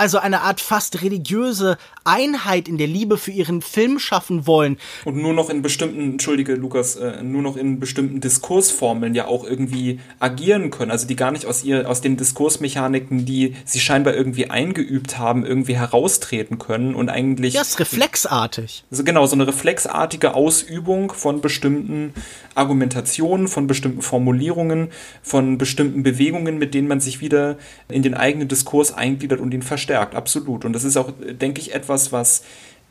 also 0.00 0.16
eine 0.18 0.40
Art 0.40 0.62
fast 0.62 1.02
religiöse 1.02 1.76
Einheit 2.04 2.68
in 2.68 2.78
der 2.78 2.86
Liebe 2.86 3.18
für 3.18 3.32
ihren 3.32 3.60
Film 3.60 3.98
schaffen 3.98 4.46
wollen. 4.46 4.78
Und 5.04 5.18
nur 5.18 5.34
noch 5.34 5.50
in 5.50 5.60
bestimmten, 5.60 6.12
entschuldige 6.12 6.54
Lukas, 6.54 6.96
äh, 6.96 7.22
nur 7.22 7.42
noch 7.42 7.58
in 7.58 7.80
bestimmten 7.80 8.22
Diskursformeln 8.22 9.14
ja 9.14 9.26
auch 9.26 9.44
irgendwie 9.44 10.00
agieren 10.18 10.70
können. 10.70 10.90
Also 10.90 11.06
die 11.06 11.16
gar 11.16 11.30
nicht 11.32 11.44
aus 11.44 11.64
ihr, 11.64 11.86
aus 11.86 12.00
den 12.00 12.16
Diskursmechaniken, 12.16 13.26
die 13.26 13.54
sie 13.66 13.78
scheinbar 13.78 14.14
irgendwie 14.14 14.48
eingeübt 14.48 15.18
haben, 15.18 15.44
irgendwie 15.44 15.76
heraustreten 15.76 16.58
können 16.58 16.94
und 16.94 17.10
eigentlich. 17.10 17.52
Ja, 17.52 17.60
ist 17.60 17.78
reflexartig. 17.78 18.84
Also 18.90 19.04
genau, 19.04 19.26
so 19.26 19.34
eine 19.34 19.46
reflexartige 19.46 20.32
Ausübung 20.32 21.12
von 21.12 21.42
bestimmten 21.42 22.14
Argumentationen, 22.54 23.48
von 23.48 23.66
bestimmten 23.66 24.00
Formulierungen, 24.00 24.88
von 25.22 25.58
bestimmten 25.58 26.02
Bewegungen, 26.02 26.56
mit 26.56 26.72
denen 26.72 26.88
man 26.88 27.00
sich 27.00 27.20
wieder 27.20 27.58
in 27.90 28.02
den 28.02 28.14
eigenen 28.14 28.48
Diskurs 28.48 28.94
eingliedert 28.94 29.40
und 29.40 29.52
ihn 29.52 29.60
verstärkt. 29.60 29.89
Absolut. 29.98 30.64
Und 30.64 30.72
das 30.72 30.84
ist 30.84 30.96
auch, 30.96 31.12
denke 31.18 31.60
ich, 31.60 31.74
etwas, 31.74 32.12
was 32.12 32.42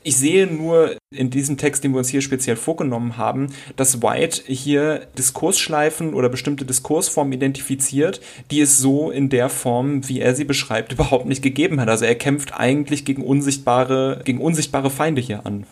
ich 0.01 0.15
sehe 0.15 0.47
nur 0.47 0.95
in 1.13 1.29
diesem 1.29 1.57
Text, 1.57 1.83
den 1.83 1.91
wir 1.91 1.97
uns 1.97 2.07
hier 2.07 2.21
speziell 2.21 2.55
vorgenommen 2.55 3.17
haben, 3.17 3.53
dass 3.75 4.01
White 4.01 4.43
hier 4.45 5.07
Diskursschleifen 5.17 6.13
oder 6.13 6.29
bestimmte 6.29 6.63
Diskursformen 6.63 7.33
identifiziert, 7.33 8.21
die 8.49 8.61
es 8.61 8.77
so 8.77 9.11
in 9.11 9.29
der 9.29 9.49
Form, 9.49 10.07
wie 10.07 10.21
er 10.21 10.35
sie 10.35 10.45
beschreibt, 10.45 10.91
überhaupt 10.93 11.25
nicht 11.25 11.41
gegeben 11.41 11.81
hat. 11.81 11.89
Also 11.89 12.05
er 12.05 12.15
kämpft 12.15 12.53
eigentlich 12.53 13.03
gegen 13.03 13.23
unsichtbare, 13.23 14.21
gegen 14.23 14.39
unsichtbare 14.39 14.89
Feinde 14.89 15.21
hier 15.21 15.45
an 15.45 15.65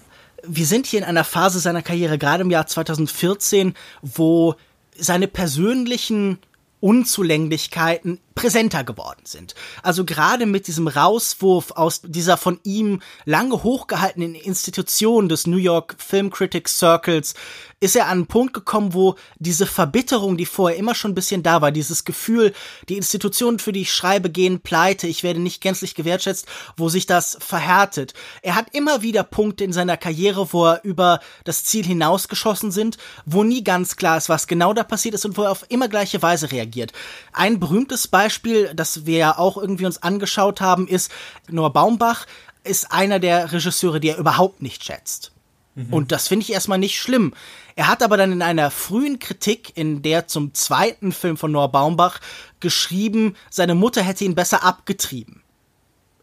wir 0.48 0.66
sind 0.66 0.86
hier 0.86 1.00
in 1.00 1.06
einer 1.06 1.24
Phase 1.24 1.60
seiner 1.60 1.82
Karriere, 1.82 2.18
gerade 2.18 2.44
im 2.44 2.52
Jahr 2.52 2.68
2014, 2.68 3.74
wo 4.02 4.56
seine 4.98 5.28
persönlichen 5.28 6.40
Unzulänglichkeiten 6.80 8.20
präsenter 8.36 8.84
geworden 8.84 9.22
sind. 9.24 9.56
Also 9.82 10.06
gerade 10.06 10.46
mit 10.46 10.68
diesem 10.68 10.88
Rauswurf 10.88 11.72
aus 11.72 12.02
dieser 12.04 12.38
von 12.38 12.60
ihm 12.64 13.02
lange 13.26 13.64
hochgehaltenen 13.64 14.36
Institution 14.36 15.28
des 15.28 15.48
New 15.48 15.58
York 15.58 15.96
Film 15.98 16.30
Critics 16.30 16.78
Circles 16.78 17.34
ist 17.80 17.96
er 17.96 18.06
an 18.06 18.12
einen 18.12 18.28
Punkt 18.28 18.54
gekommen, 18.54 18.94
wo 18.94 19.16
diese 19.38 19.66
Verbitterung, 19.66 20.38
die 20.38 20.46
vorher 20.46 20.78
immer 20.78 20.96
schon 20.96 21.12
ein 21.12 21.16
bisschen 21.16 21.44
da 21.44 21.62
war, 21.62 21.72
dieses 21.72 22.06
Gefühl, 22.06 22.54
die 22.90 22.98
Institutionen, 22.98 23.60
für 23.60 23.72
die 23.72 23.82
ich 23.82 23.94
schreibe, 23.94 24.30
gehen 24.30 24.62
pleite, 24.62 25.08
ich 25.08 25.22
werde 25.22 25.40
nicht 25.40 25.62
gänzlich 25.62 25.94
gewertschätzt, 25.94 26.48
wo 26.76 26.90
sich 26.90 27.06
das 27.06 27.38
verhärtet. 27.40 28.14
Er 28.42 28.56
hat 28.56 28.74
immer 28.74 29.04
wieder 29.04 29.24
Punkte 29.24 29.64
in 29.64 29.74
seiner 29.74 29.98
Karriere, 29.98 30.54
wo 30.54 30.66
er 30.66 30.84
über 30.84 31.20
das 31.44 31.66
Ziel 31.66 31.86
hinausgeschossen 31.86 32.72
sind, 32.72 32.98
wo 33.26 33.44
nie 33.44 33.64
ganz 33.64 33.96
klar 33.96 34.18
ist, 34.18 34.30
was 34.30 34.48
genau 34.48 34.74
da 34.74 34.84
passiert 34.84 35.14
ist 35.16 35.26
und 35.26 35.38
wo 35.38 35.44
er 35.44 35.52
auf 35.52 35.66
immer 35.70 35.88
gleiche 35.88 36.22
Weise 36.22 36.52
reagiert. 36.52 36.94
Ein 37.32 37.60
berühmtes 37.60 38.08
Beispiel 38.08 38.72
das 38.74 39.06
wir 39.06 39.18
ja 39.18 39.38
auch 39.38 39.58
irgendwie 39.58 39.86
uns 39.86 40.02
angeschaut 40.02 40.62
haben, 40.62 40.88
ist 40.88 41.12
Noah 41.50 41.74
Baumbach 41.74 42.26
ist 42.64 42.92
einer 42.92 43.20
der 43.20 43.52
Regisseure, 43.52 44.00
die 44.00 44.10
er 44.10 44.18
überhaupt 44.18 44.62
nicht 44.62 44.84
schätzt. 44.84 45.32
Mhm. 45.78 45.94
Und 45.94 46.12
das 46.12 46.28
finde 46.28 46.44
ich 46.44 46.52
erstmal 46.52 46.80
nicht 46.80 47.00
schlimm. 47.00 47.34
Er 47.76 47.88
hat 47.88 48.02
aber 48.02 48.18
dann 48.18 48.32
in 48.32 48.42
einer 48.42 48.72
frühen 48.72 49.20
Kritik, 49.20 49.74
in 49.76 50.02
der 50.02 50.28
zum 50.28 50.54
zweiten 50.56 51.12
Film 51.12 51.38
von 51.38 51.52
Noah 51.52 51.72
Baumbach 51.72 52.20
geschrieben, 52.60 53.36
seine 53.52 53.76
Mutter 53.76 54.02
hätte 54.02 54.26
ihn 54.26 54.36
besser 54.36 54.64
abgetrieben 54.64 55.44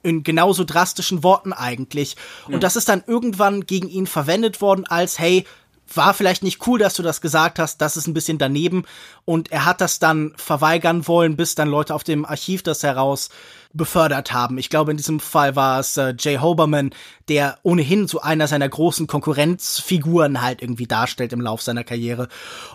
in 0.02 0.22
genauso 0.22 0.64
drastischen 0.64 1.22
Worten 1.22 1.54
eigentlich. 1.54 2.16
Und 2.46 2.62
das 2.62 2.76
ist 2.76 2.90
dann 2.90 3.02
irgendwann 3.06 3.64
gegen 3.64 3.88
ihn 3.88 4.06
verwendet 4.06 4.60
worden 4.60 4.84
als, 4.86 5.18
hey, 5.18 5.46
war 5.94 6.12
vielleicht 6.12 6.42
nicht 6.42 6.66
cool, 6.66 6.78
dass 6.78 6.94
du 6.94 7.02
das 7.02 7.22
gesagt 7.22 7.58
hast, 7.58 7.80
das 7.80 7.96
ist 7.96 8.06
ein 8.06 8.12
bisschen 8.12 8.36
daneben. 8.36 8.84
Und 9.24 9.50
er 9.50 9.64
hat 9.64 9.80
das 9.80 10.00
dann 10.00 10.34
verweigern 10.36 11.08
wollen, 11.08 11.36
bis 11.36 11.54
dann 11.54 11.68
Leute 11.68 11.94
auf 11.94 12.04
dem 12.04 12.26
Archiv 12.26 12.62
das 12.62 12.82
heraus 12.82 13.30
befördert 13.74 14.32
haben. 14.32 14.56
Ich 14.56 14.70
glaube, 14.70 14.92
in 14.92 14.96
diesem 14.96 15.20
Fall 15.20 15.56
war 15.56 15.80
es 15.80 15.96
äh, 15.96 16.14
Jay 16.18 16.38
Hoberman, 16.38 16.94
der 17.28 17.58
ohnehin 17.62 18.06
so 18.06 18.20
einer 18.20 18.46
seiner 18.46 18.68
großen 18.68 19.06
Konkurrenzfiguren 19.06 20.40
halt 20.40 20.62
irgendwie 20.62 20.86
darstellt 20.86 21.32
im 21.32 21.40
Lauf 21.40 21.60
seiner 21.60 21.84
Karriere. 21.84 22.28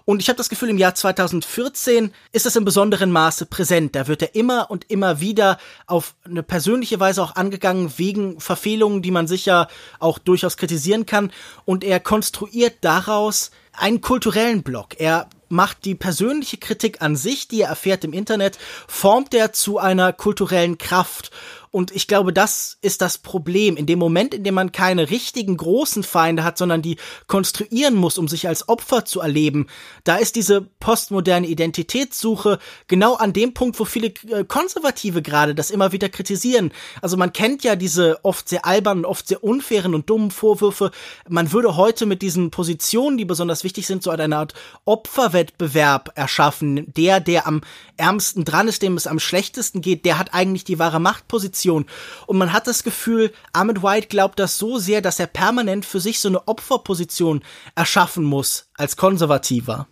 Und 0.06 0.22
ich 0.22 0.28
habe 0.28 0.38
das 0.38 0.50
Gefühl, 0.50 0.70
im 0.70 0.78
Jahr 0.78 0.94
2014 0.96 2.12
ist 2.34 2.46
es 2.46 2.56
in 2.56 2.66
besonderem 2.66 3.12
Maße 3.12 3.46
präsent. 3.46 3.96
Da 3.96 4.08
wird 4.08 4.22
er 4.22 4.36
immer 4.36 4.70
und 4.70 4.92
immer 4.92 5.22
wieder 5.22 5.58
auf 5.88 6.16
eine 6.26 6.44
persönliche 6.44 7.00
Weise 7.00 7.24
auch 7.24 7.36
angegangen, 7.36 7.94
wegen 7.98 8.40
Verfehlungen, 8.40 9.02
die 9.02 9.12
man 9.12 9.28
sicher 9.28 9.70
auch 10.00 10.20
durchaus 10.20 10.58
kritisieren 10.58 11.06
kann. 11.06 11.32
Und 11.66 11.84
er 11.84 12.00
konstruiert 12.00 12.78
daraus 12.82 13.52
einen 13.72 14.02
kulturellen 14.02 14.64
Block. 14.64 15.00
Er 15.00 15.30
macht 15.50 15.86
die 15.86 15.96
persönliche 15.96 16.58
Kritik 16.58 17.02
an 17.02 17.16
sich, 17.16 17.48
die 17.48 17.62
er 17.62 17.70
erfährt 17.70 18.04
im 18.04 18.14
Internet, 18.14 18.58
formt 18.88 19.34
er 19.34 19.54
zu 19.54 19.78
einer 19.78 20.14
kulturellen 20.14 20.78
Kraft. 20.78 21.32
Und 21.72 21.92
ich 21.92 22.08
glaube, 22.08 22.34
das 22.34 22.80
ist 22.82 23.02
das 23.02 23.20
Problem. 23.20 23.78
In 23.78 23.86
dem 23.86 24.00
Moment, 24.00 24.34
in 24.34 24.44
dem 24.44 24.56
man 24.56 24.72
keine 24.72 25.12
richtigen 25.12 25.56
großen 25.56 26.02
Feinde 26.02 26.44
hat, 26.44 26.58
sondern 26.58 26.82
die 26.82 26.98
konstruieren 27.28 27.94
muss, 27.94 28.18
um 28.18 28.28
sich 28.28 28.48
als 28.48 28.68
Opfer 28.68 29.06
zu 29.06 29.20
erleben, 29.20 29.68
da 30.04 30.16
ist 30.16 30.36
diese 30.36 30.62
postmoderne 30.62 31.46
Identitätssuche 31.46 32.58
genau 32.88 33.14
an 33.14 33.34
dem 33.34 33.54
Punkt, 33.54 33.80
wo 33.80 33.86
viele 33.86 34.08
äh, 34.08 34.44
Konservative 34.48 35.22
gerade 35.22 35.54
das 35.54 35.70
immer 35.70 35.92
wieder 35.92 36.10
kritisieren. 36.10 36.72
Also 37.04 37.18
man 37.18 37.34
kennt 37.34 37.64
ja 37.64 37.76
diese 37.76 38.24
oft 38.26 38.50
sehr 38.50 38.66
albernen, 38.66 39.06
oft 39.06 39.28
sehr 39.28 39.44
unfairen 39.44 39.94
und 39.94 40.10
dummen 40.10 40.32
Vorwürfe. 40.32 40.90
Man 41.28 41.52
würde 41.52 41.76
heute 41.76 42.08
mit 42.08 42.24
diesen 42.24 42.50
Positionen, 42.50 43.20
die 43.20 43.26
besonders 43.26 43.64
wichtig 43.64 43.86
sind, 43.86 44.02
so 44.02 44.10
eine 44.10 44.36
Art 44.36 44.56
Opferwettbewerb 44.86 46.14
erschaffen. 46.16 46.92
Der, 46.96 47.20
der 47.20 47.46
am 47.46 47.62
ärmsten 47.96 48.44
dran 48.44 48.68
ist, 48.68 48.82
dem 48.82 48.98
es 48.98 49.06
am 49.06 49.20
schlechtesten 49.20 49.82
geht, 49.82 50.06
der 50.06 50.18
hat 50.18 50.34
eigentlich 50.34 50.64
die 50.64 50.80
wahre 50.80 51.00
Machtposition 51.00 51.59
Position. 51.60 51.86
Und 52.26 52.38
man 52.38 52.54
hat 52.54 52.68
das 52.68 52.84
Gefühl, 52.84 53.32
Ahmed 53.54 53.84
White 53.84 54.08
glaubt 54.08 54.40
das 54.40 54.58
so 54.58 54.78
sehr, 54.78 55.02
dass 55.02 55.20
er 55.20 55.28
permanent 55.28 55.86
für 55.86 56.00
sich 56.00 56.20
so 56.20 56.30
eine 56.30 56.48
Opferposition 56.48 57.44
erschaffen 57.76 58.24
muss 58.24 58.70
als 58.76 58.96
Konservativer. 58.96 59.88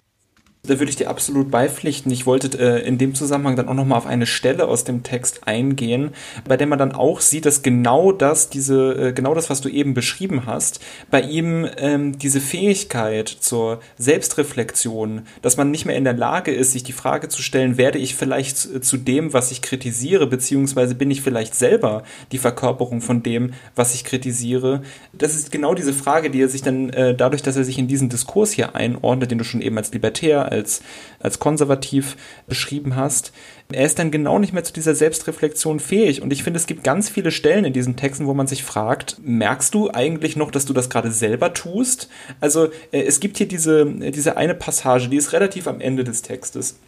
Da 0.68 0.80
würde 0.80 0.90
ich 0.90 0.98
dir 0.98 1.10
absolut 1.10 1.50
beipflichten. 1.50 2.12
Ich 2.12 2.26
wollte 2.26 2.58
äh, 2.60 2.86
in 2.86 2.98
dem 2.98 3.16
Zusammenhang 3.16 3.56
dann 3.56 3.70
auch 3.70 3.74
nochmal 3.74 3.98
auf 3.98 4.06
eine 4.06 4.26
Stelle 4.26 4.68
aus 4.68 4.84
dem 4.84 5.02
Text 5.02 5.48
eingehen, 5.48 6.12
bei 6.46 6.58
der 6.58 6.68
man 6.68 6.78
dann 6.78 6.92
auch 6.92 7.22
sieht, 7.22 7.46
dass 7.46 7.62
genau 7.62 8.12
das, 8.12 8.50
diese, 8.50 9.08
äh, 9.10 9.14
genau 9.14 9.34
das, 9.34 9.50
was 9.50 9.62
du 9.62 9.70
eben 9.70 9.94
beschrieben 9.94 10.46
hast, 10.46 10.82
bei 11.10 11.22
ihm 11.22 11.68
ähm, 11.78 12.20
diese 12.20 12.42
Fähigkeit 12.42 13.30
zur 13.30 13.80
Selbstreflexion, 13.98 15.22
dass 15.42 15.56
man 15.56 15.72
nicht 15.72 15.86
mehr 15.86 15.96
in 15.96 16.04
der 16.04 16.14
Lage 16.14 16.54
ist, 16.54 16.74
sich 16.74 16.84
die 16.84 16.92
Frage 16.92 17.30
zu 17.30 17.42
stellen, 17.42 17.78
werde 17.78 17.98
ich 17.98 18.16
vielleicht 18.16 18.58
zu, 18.58 18.82
zu 18.82 18.98
dem, 18.98 19.32
was 19.32 19.52
ich 19.52 19.62
kritisiere, 19.62 20.28
beziehungsweise 20.28 20.96
bin 20.96 21.10
ich 21.10 21.22
vielleicht 21.22 21.56
selber 21.56 22.04
die 22.34 22.38
Verkörperung 22.38 23.00
von 23.00 23.24
dem, 23.24 23.54
was 23.76 23.96
ich 23.96 24.04
kritisiere. 24.04 24.82
Das 25.14 25.34
ist 25.34 25.52
genau 25.52 25.74
diese 25.74 25.94
Frage, 25.94 26.30
die 26.30 26.42
er 26.42 26.50
sich 26.50 26.62
dann 26.62 26.90
äh, 26.90 27.16
dadurch, 27.16 27.42
dass 27.42 27.56
er 27.56 27.64
sich 27.64 27.78
in 27.78 27.88
diesen 27.88 28.10
Diskurs 28.10 28.52
hier 28.52 28.76
einordnet, 28.76 29.32
den 29.32 29.38
du 29.38 29.46
schon 29.46 29.62
eben 29.62 29.78
als 29.78 29.94
libertär, 29.94 30.52
als, 30.58 30.82
als 31.20 31.40
konservativ 31.40 32.18
beschrieben 32.48 32.96
hast, 32.96 33.32
er 33.72 33.86
ist 33.86 34.00
dann 34.00 34.12
genau 34.12 34.40
nicht 34.40 34.54
mehr 34.54 34.64
zu 34.64 34.72
dieser 34.72 34.96
Selbstreflexion 34.96 35.80
fähig. 35.80 36.22
Und 36.22 36.32
ich 36.32 36.44
finde, 36.44 36.58
es 36.58 36.68
gibt 36.68 36.84
ganz 36.84 37.10
viele 37.10 37.32
Stellen 37.32 37.66
in 37.66 37.74
diesen 37.74 37.98
Texten, 37.98 38.26
wo 38.26 38.34
man 38.34 38.48
sich 38.48 38.64
fragt, 38.64 39.18
merkst 39.22 39.74
du 39.74 39.92
eigentlich 39.92 40.36
noch, 40.38 40.52
dass 40.52 40.66
du 40.66 40.74
das 40.74 40.90
gerade 40.90 41.12
selber 41.12 41.54
tust? 41.54 42.10
Also 42.40 42.66
äh, 42.92 43.02
es 43.02 43.20
gibt 43.20 43.38
hier 43.38 43.48
diese, 43.48 43.86
diese 43.86 44.38
eine 44.38 44.56
Passage, 44.56 45.10
die 45.10 45.18
ist 45.18 45.34
relativ 45.34 45.68
am 45.68 45.82
Ende 45.82 46.04
des 46.04 46.22
Textes. 46.22 46.80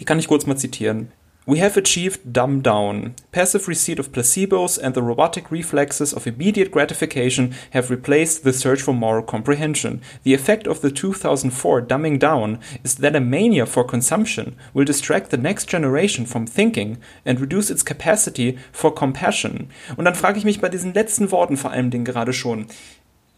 Die 0.00 0.04
kann 0.04 0.18
ich 0.18 0.28
kurz 0.28 0.46
mal 0.46 0.56
zitieren. 0.56 1.12
We 1.48 1.60
have 1.60 1.78
achieved 1.78 2.34
dumb 2.34 2.60
down. 2.60 3.14
Passive 3.32 3.68
receipt 3.68 3.98
of 3.98 4.12
placebos 4.12 4.76
and 4.76 4.92
the 4.92 5.02
robotic 5.02 5.50
reflexes 5.50 6.12
of 6.12 6.26
immediate 6.26 6.70
gratification 6.70 7.54
have 7.70 7.88
replaced 7.88 8.44
the 8.44 8.52
search 8.52 8.82
for 8.82 8.92
moral 8.92 9.22
comprehension. 9.22 10.02
The 10.24 10.34
effect 10.34 10.66
of 10.66 10.82
the 10.82 10.90
2004 10.90 11.80
dumbing 11.80 12.18
down 12.18 12.60
is 12.84 12.96
that 12.96 13.16
a 13.16 13.20
mania 13.20 13.64
for 13.64 13.82
consumption 13.82 14.56
will 14.74 14.84
distract 14.84 15.30
the 15.30 15.38
next 15.38 15.70
generation 15.70 16.26
from 16.26 16.46
thinking 16.46 16.98
and 17.24 17.40
reduce 17.40 17.70
its 17.70 17.82
capacity 17.82 18.58
for 18.70 18.94
compassion. 18.94 19.70
Und 19.96 20.04
dann 20.04 20.14
frage 20.14 20.36
ich 20.36 20.44
mich 20.44 20.60
bei 20.60 20.68
diesen 20.68 20.92
letzten 20.92 21.30
Worten 21.30 21.56
vor 21.56 21.70
allem 21.70 21.90
den 21.90 22.04
gerade 22.04 22.34
schon, 22.34 22.66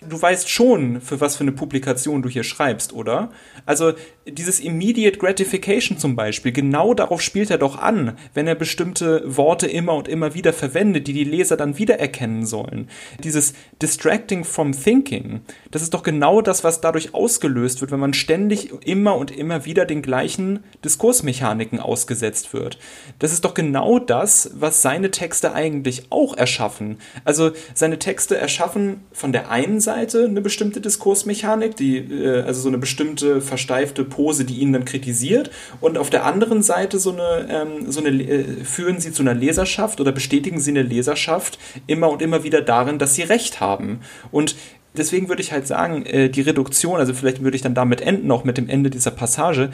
du 0.03 0.21
weißt 0.21 0.49
schon, 0.49 1.01
für 1.03 1.21
was 1.21 1.37
für 1.37 1.43
eine 1.43 1.53
Publikation 1.53 2.23
du 2.23 2.29
hier 2.29 2.45
schreibst, 2.45 2.95
oder? 2.95 3.31
Also 3.67 3.93
dieses 4.27 4.59
Immediate 4.59 5.19
Gratification 5.19 5.99
zum 5.99 6.17
Beispiel, 6.17 6.53
genau 6.53 6.95
darauf 6.95 7.21
spielt 7.21 7.51
er 7.51 7.59
doch 7.59 7.79
an, 7.79 8.17
wenn 8.33 8.47
er 8.47 8.55
bestimmte 8.55 9.23
Worte 9.27 9.67
immer 9.67 9.95
und 9.95 10.09
immer 10.09 10.35
wieder 10.35 10.55
verwendet, 10.55 11.07
die 11.07 11.13
die 11.13 11.25
Leser 11.25 11.57
dann 11.59 11.77
wiedererkennen 11.77 12.47
sollen. 12.47 12.89
Dieses 13.23 13.53
Distracting 13.83 14.45
from 14.45 14.73
Thinking, 14.73 15.43
das 15.71 15.83
ist 15.83 15.93
doch 15.93 16.03
genau 16.03 16.41
das, 16.41 16.65
was 16.65 16.81
dadurch 16.81 17.15
ausgelöst 17.15 17.83
wird, 17.83 17.91
wenn 17.91 18.01
man 18.01 18.15
ständig 18.15 18.71
immer 18.87 19.17
und 19.17 19.31
immer 19.31 19.67
wieder 19.67 19.85
den 19.85 20.01
gleichen 20.01 20.61
Diskursmechaniken 20.83 21.79
ausgesetzt 21.79 22.55
wird. 22.55 22.79
Das 23.19 23.33
ist 23.33 23.45
doch 23.45 23.53
genau 23.53 23.99
das, 23.99 24.53
was 24.55 24.81
seine 24.81 25.11
Texte 25.11 25.53
eigentlich 25.53 26.05
auch 26.09 26.37
erschaffen. 26.37 26.97
Also 27.27 27.51
seine 27.75 27.99
Texte 27.99 28.39
erschaffen 28.39 29.03
von 29.13 29.33
der 29.33 29.51
einen 29.51 29.81
Seite 29.81 29.90
Seite 29.91 30.25
eine 30.25 30.41
bestimmte 30.41 30.81
Diskursmechanik, 30.81 31.75
die, 31.75 31.99
äh, 31.99 32.43
also 32.43 32.61
so 32.61 32.69
eine 32.69 32.79
bestimmte 32.79 33.41
versteifte 33.41 34.05
Pose, 34.05 34.45
die 34.45 34.59
ihn 34.59 34.73
dann 34.73 34.85
kritisiert, 34.85 35.51
und 35.81 35.99
auf 35.99 36.11
der 36.11 36.25
anderen 36.25 36.63
Seite 36.63 36.99
so 36.99 37.13
eine, 37.13 37.49
ähm, 37.51 37.91
so 37.91 38.01
eine 38.01 38.11
äh, 38.11 38.65
führen 38.65 39.01
sie 39.01 39.13
zu 39.13 39.23
einer 39.23 39.35
Leserschaft 39.35 40.01
oder 40.01 40.13
bestätigen 40.13 40.61
sie 40.61 40.71
eine 40.71 40.83
Leserschaft 40.83 41.59
immer 41.87 42.11
und 42.11 42.23
immer 42.23 42.45
wieder 42.45 42.63
darin, 42.63 42.99
dass 42.99 43.15
sie 43.15 43.23
Recht 43.23 43.61
haben. 43.61 44.01
Und 44.31 44.55
deswegen 44.97 45.29
würde 45.29 45.43
ich 45.43 45.53
halt 45.53 45.67
sagen, 45.67 46.07
äh, 46.07 46.31
die 46.31 46.43
Reduktion, 46.43 46.99
also 46.99 47.13
vielleicht 47.13 47.43
würde 47.43 47.57
ich 47.57 47.63
dann 47.63 47.75
damit 47.75 48.01
enden, 48.01 48.31
auch 48.31 48.45
mit 48.45 48.59
dem 48.59 48.69
Ende 48.69 48.91
dieser 48.91 49.11
Passage, 49.11 49.71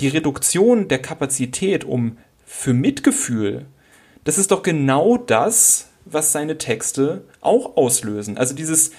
die 0.00 0.08
Reduktion 0.08 0.88
der 0.88 1.00
Kapazität 1.00 1.84
um 1.84 2.16
für 2.46 2.72
Mitgefühl, 2.72 3.66
das 4.24 4.38
ist 4.38 4.50
doch 4.50 4.62
genau 4.62 5.18
das, 5.18 5.88
was 6.06 6.32
seine 6.32 6.58
Texte 6.58 7.24
auch 7.40 7.76
auslösen. 7.76 8.38
Also 8.38 8.54
dieses, 8.54 8.92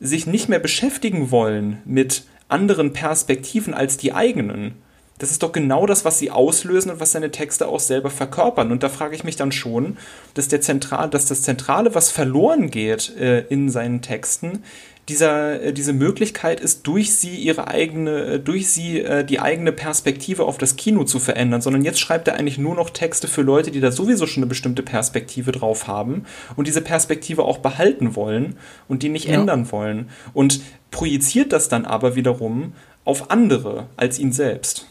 sich 0.00 0.26
nicht 0.26 0.48
mehr 0.48 0.58
beschäftigen 0.58 1.30
wollen 1.30 1.80
mit 1.84 2.24
anderen 2.48 2.92
Perspektiven 2.92 3.74
als 3.74 3.96
die 3.96 4.12
eigenen, 4.12 4.74
das 5.18 5.30
ist 5.30 5.44
doch 5.44 5.52
genau 5.52 5.86
das, 5.86 6.04
was 6.04 6.18
sie 6.18 6.30
auslösen 6.30 6.90
und 6.90 7.00
was 7.00 7.12
seine 7.12 7.30
Texte 7.30 7.68
auch 7.68 7.78
selber 7.78 8.10
verkörpern. 8.10 8.72
Und 8.72 8.82
da 8.82 8.88
frage 8.88 9.14
ich 9.14 9.22
mich 9.22 9.36
dann 9.36 9.52
schon, 9.52 9.96
dass, 10.34 10.48
der 10.48 10.60
Zentral, 10.60 11.08
dass 11.08 11.26
das 11.26 11.42
Zentrale, 11.42 11.94
was 11.94 12.10
verloren 12.10 12.70
geht 12.70 13.16
äh, 13.16 13.40
in 13.42 13.70
seinen 13.70 14.02
Texten, 14.02 14.64
dieser, 15.08 15.60
äh, 15.62 15.72
diese 15.72 15.92
Möglichkeit 15.92 16.60
ist, 16.60 16.86
durch 16.86 17.14
sie 17.14 17.36
ihre 17.36 17.68
eigene, 17.68 18.24
äh, 18.24 18.40
durch 18.40 18.70
sie 18.70 19.00
äh, 19.00 19.24
die 19.24 19.40
eigene 19.40 19.72
Perspektive 19.72 20.44
auf 20.44 20.58
das 20.58 20.76
Kino 20.76 21.04
zu 21.04 21.18
verändern, 21.18 21.60
sondern 21.60 21.84
jetzt 21.84 22.00
schreibt 22.00 22.28
er 22.28 22.34
eigentlich 22.34 22.58
nur 22.58 22.74
noch 22.74 22.90
Texte 22.90 23.28
für 23.28 23.42
Leute, 23.42 23.70
die 23.70 23.80
da 23.80 23.92
sowieso 23.92 24.26
schon 24.26 24.42
eine 24.42 24.48
bestimmte 24.48 24.82
Perspektive 24.82 25.52
drauf 25.52 25.86
haben 25.86 26.24
und 26.56 26.66
diese 26.66 26.80
Perspektive 26.80 27.44
auch 27.44 27.58
behalten 27.58 28.16
wollen 28.16 28.56
und 28.88 29.02
die 29.02 29.08
nicht 29.10 29.28
ja. 29.28 29.34
ändern 29.34 29.70
wollen 29.70 30.08
und 30.32 30.60
projiziert 30.90 31.52
das 31.52 31.68
dann 31.68 31.84
aber 31.84 32.16
wiederum 32.16 32.72
auf 33.04 33.30
andere 33.30 33.88
als 33.96 34.18
ihn 34.18 34.32
selbst. 34.32 34.86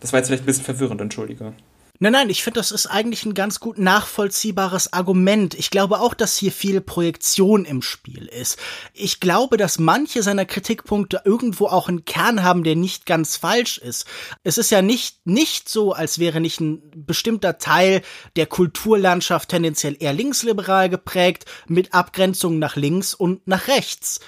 Das 0.00 0.12
war 0.12 0.18
jetzt 0.18 0.28
vielleicht 0.28 0.44
ein 0.44 0.46
bisschen 0.46 0.64
verwirrend, 0.64 1.00
entschuldige. 1.00 1.52
Nein, 2.00 2.12
nein, 2.12 2.30
ich 2.30 2.44
finde, 2.44 2.60
das 2.60 2.70
ist 2.70 2.86
eigentlich 2.86 3.24
ein 3.24 3.34
ganz 3.34 3.58
gut 3.58 3.76
nachvollziehbares 3.76 4.92
Argument. 4.92 5.54
Ich 5.54 5.68
glaube 5.68 5.98
auch, 5.98 6.14
dass 6.14 6.36
hier 6.36 6.52
viel 6.52 6.80
Projektion 6.80 7.64
im 7.64 7.82
Spiel 7.82 8.26
ist. 8.26 8.56
Ich 8.94 9.18
glaube, 9.18 9.56
dass 9.56 9.80
manche 9.80 10.22
seiner 10.22 10.44
Kritikpunkte 10.44 11.22
irgendwo 11.24 11.66
auch 11.66 11.88
einen 11.88 12.04
Kern 12.04 12.44
haben, 12.44 12.62
der 12.62 12.76
nicht 12.76 13.04
ganz 13.04 13.36
falsch 13.36 13.78
ist. 13.78 14.06
Es 14.44 14.58
ist 14.58 14.70
ja 14.70 14.80
nicht, 14.80 15.26
nicht 15.26 15.68
so, 15.68 15.92
als 15.92 16.20
wäre 16.20 16.40
nicht 16.40 16.60
ein 16.60 16.82
bestimmter 16.94 17.58
Teil 17.58 18.02
der 18.36 18.46
Kulturlandschaft 18.46 19.48
tendenziell 19.48 19.96
eher 19.98 20.12
linksliberal 20.12 20.88
geprägt, 20.88 21.46
mit 21.66 21.94
Abgrenzungen 21.94 22.60
nach 22.60 22.76
links 22.76 23.12
und 23.12 23.44
nach 23.48 23.66
rechts 23.66 24.20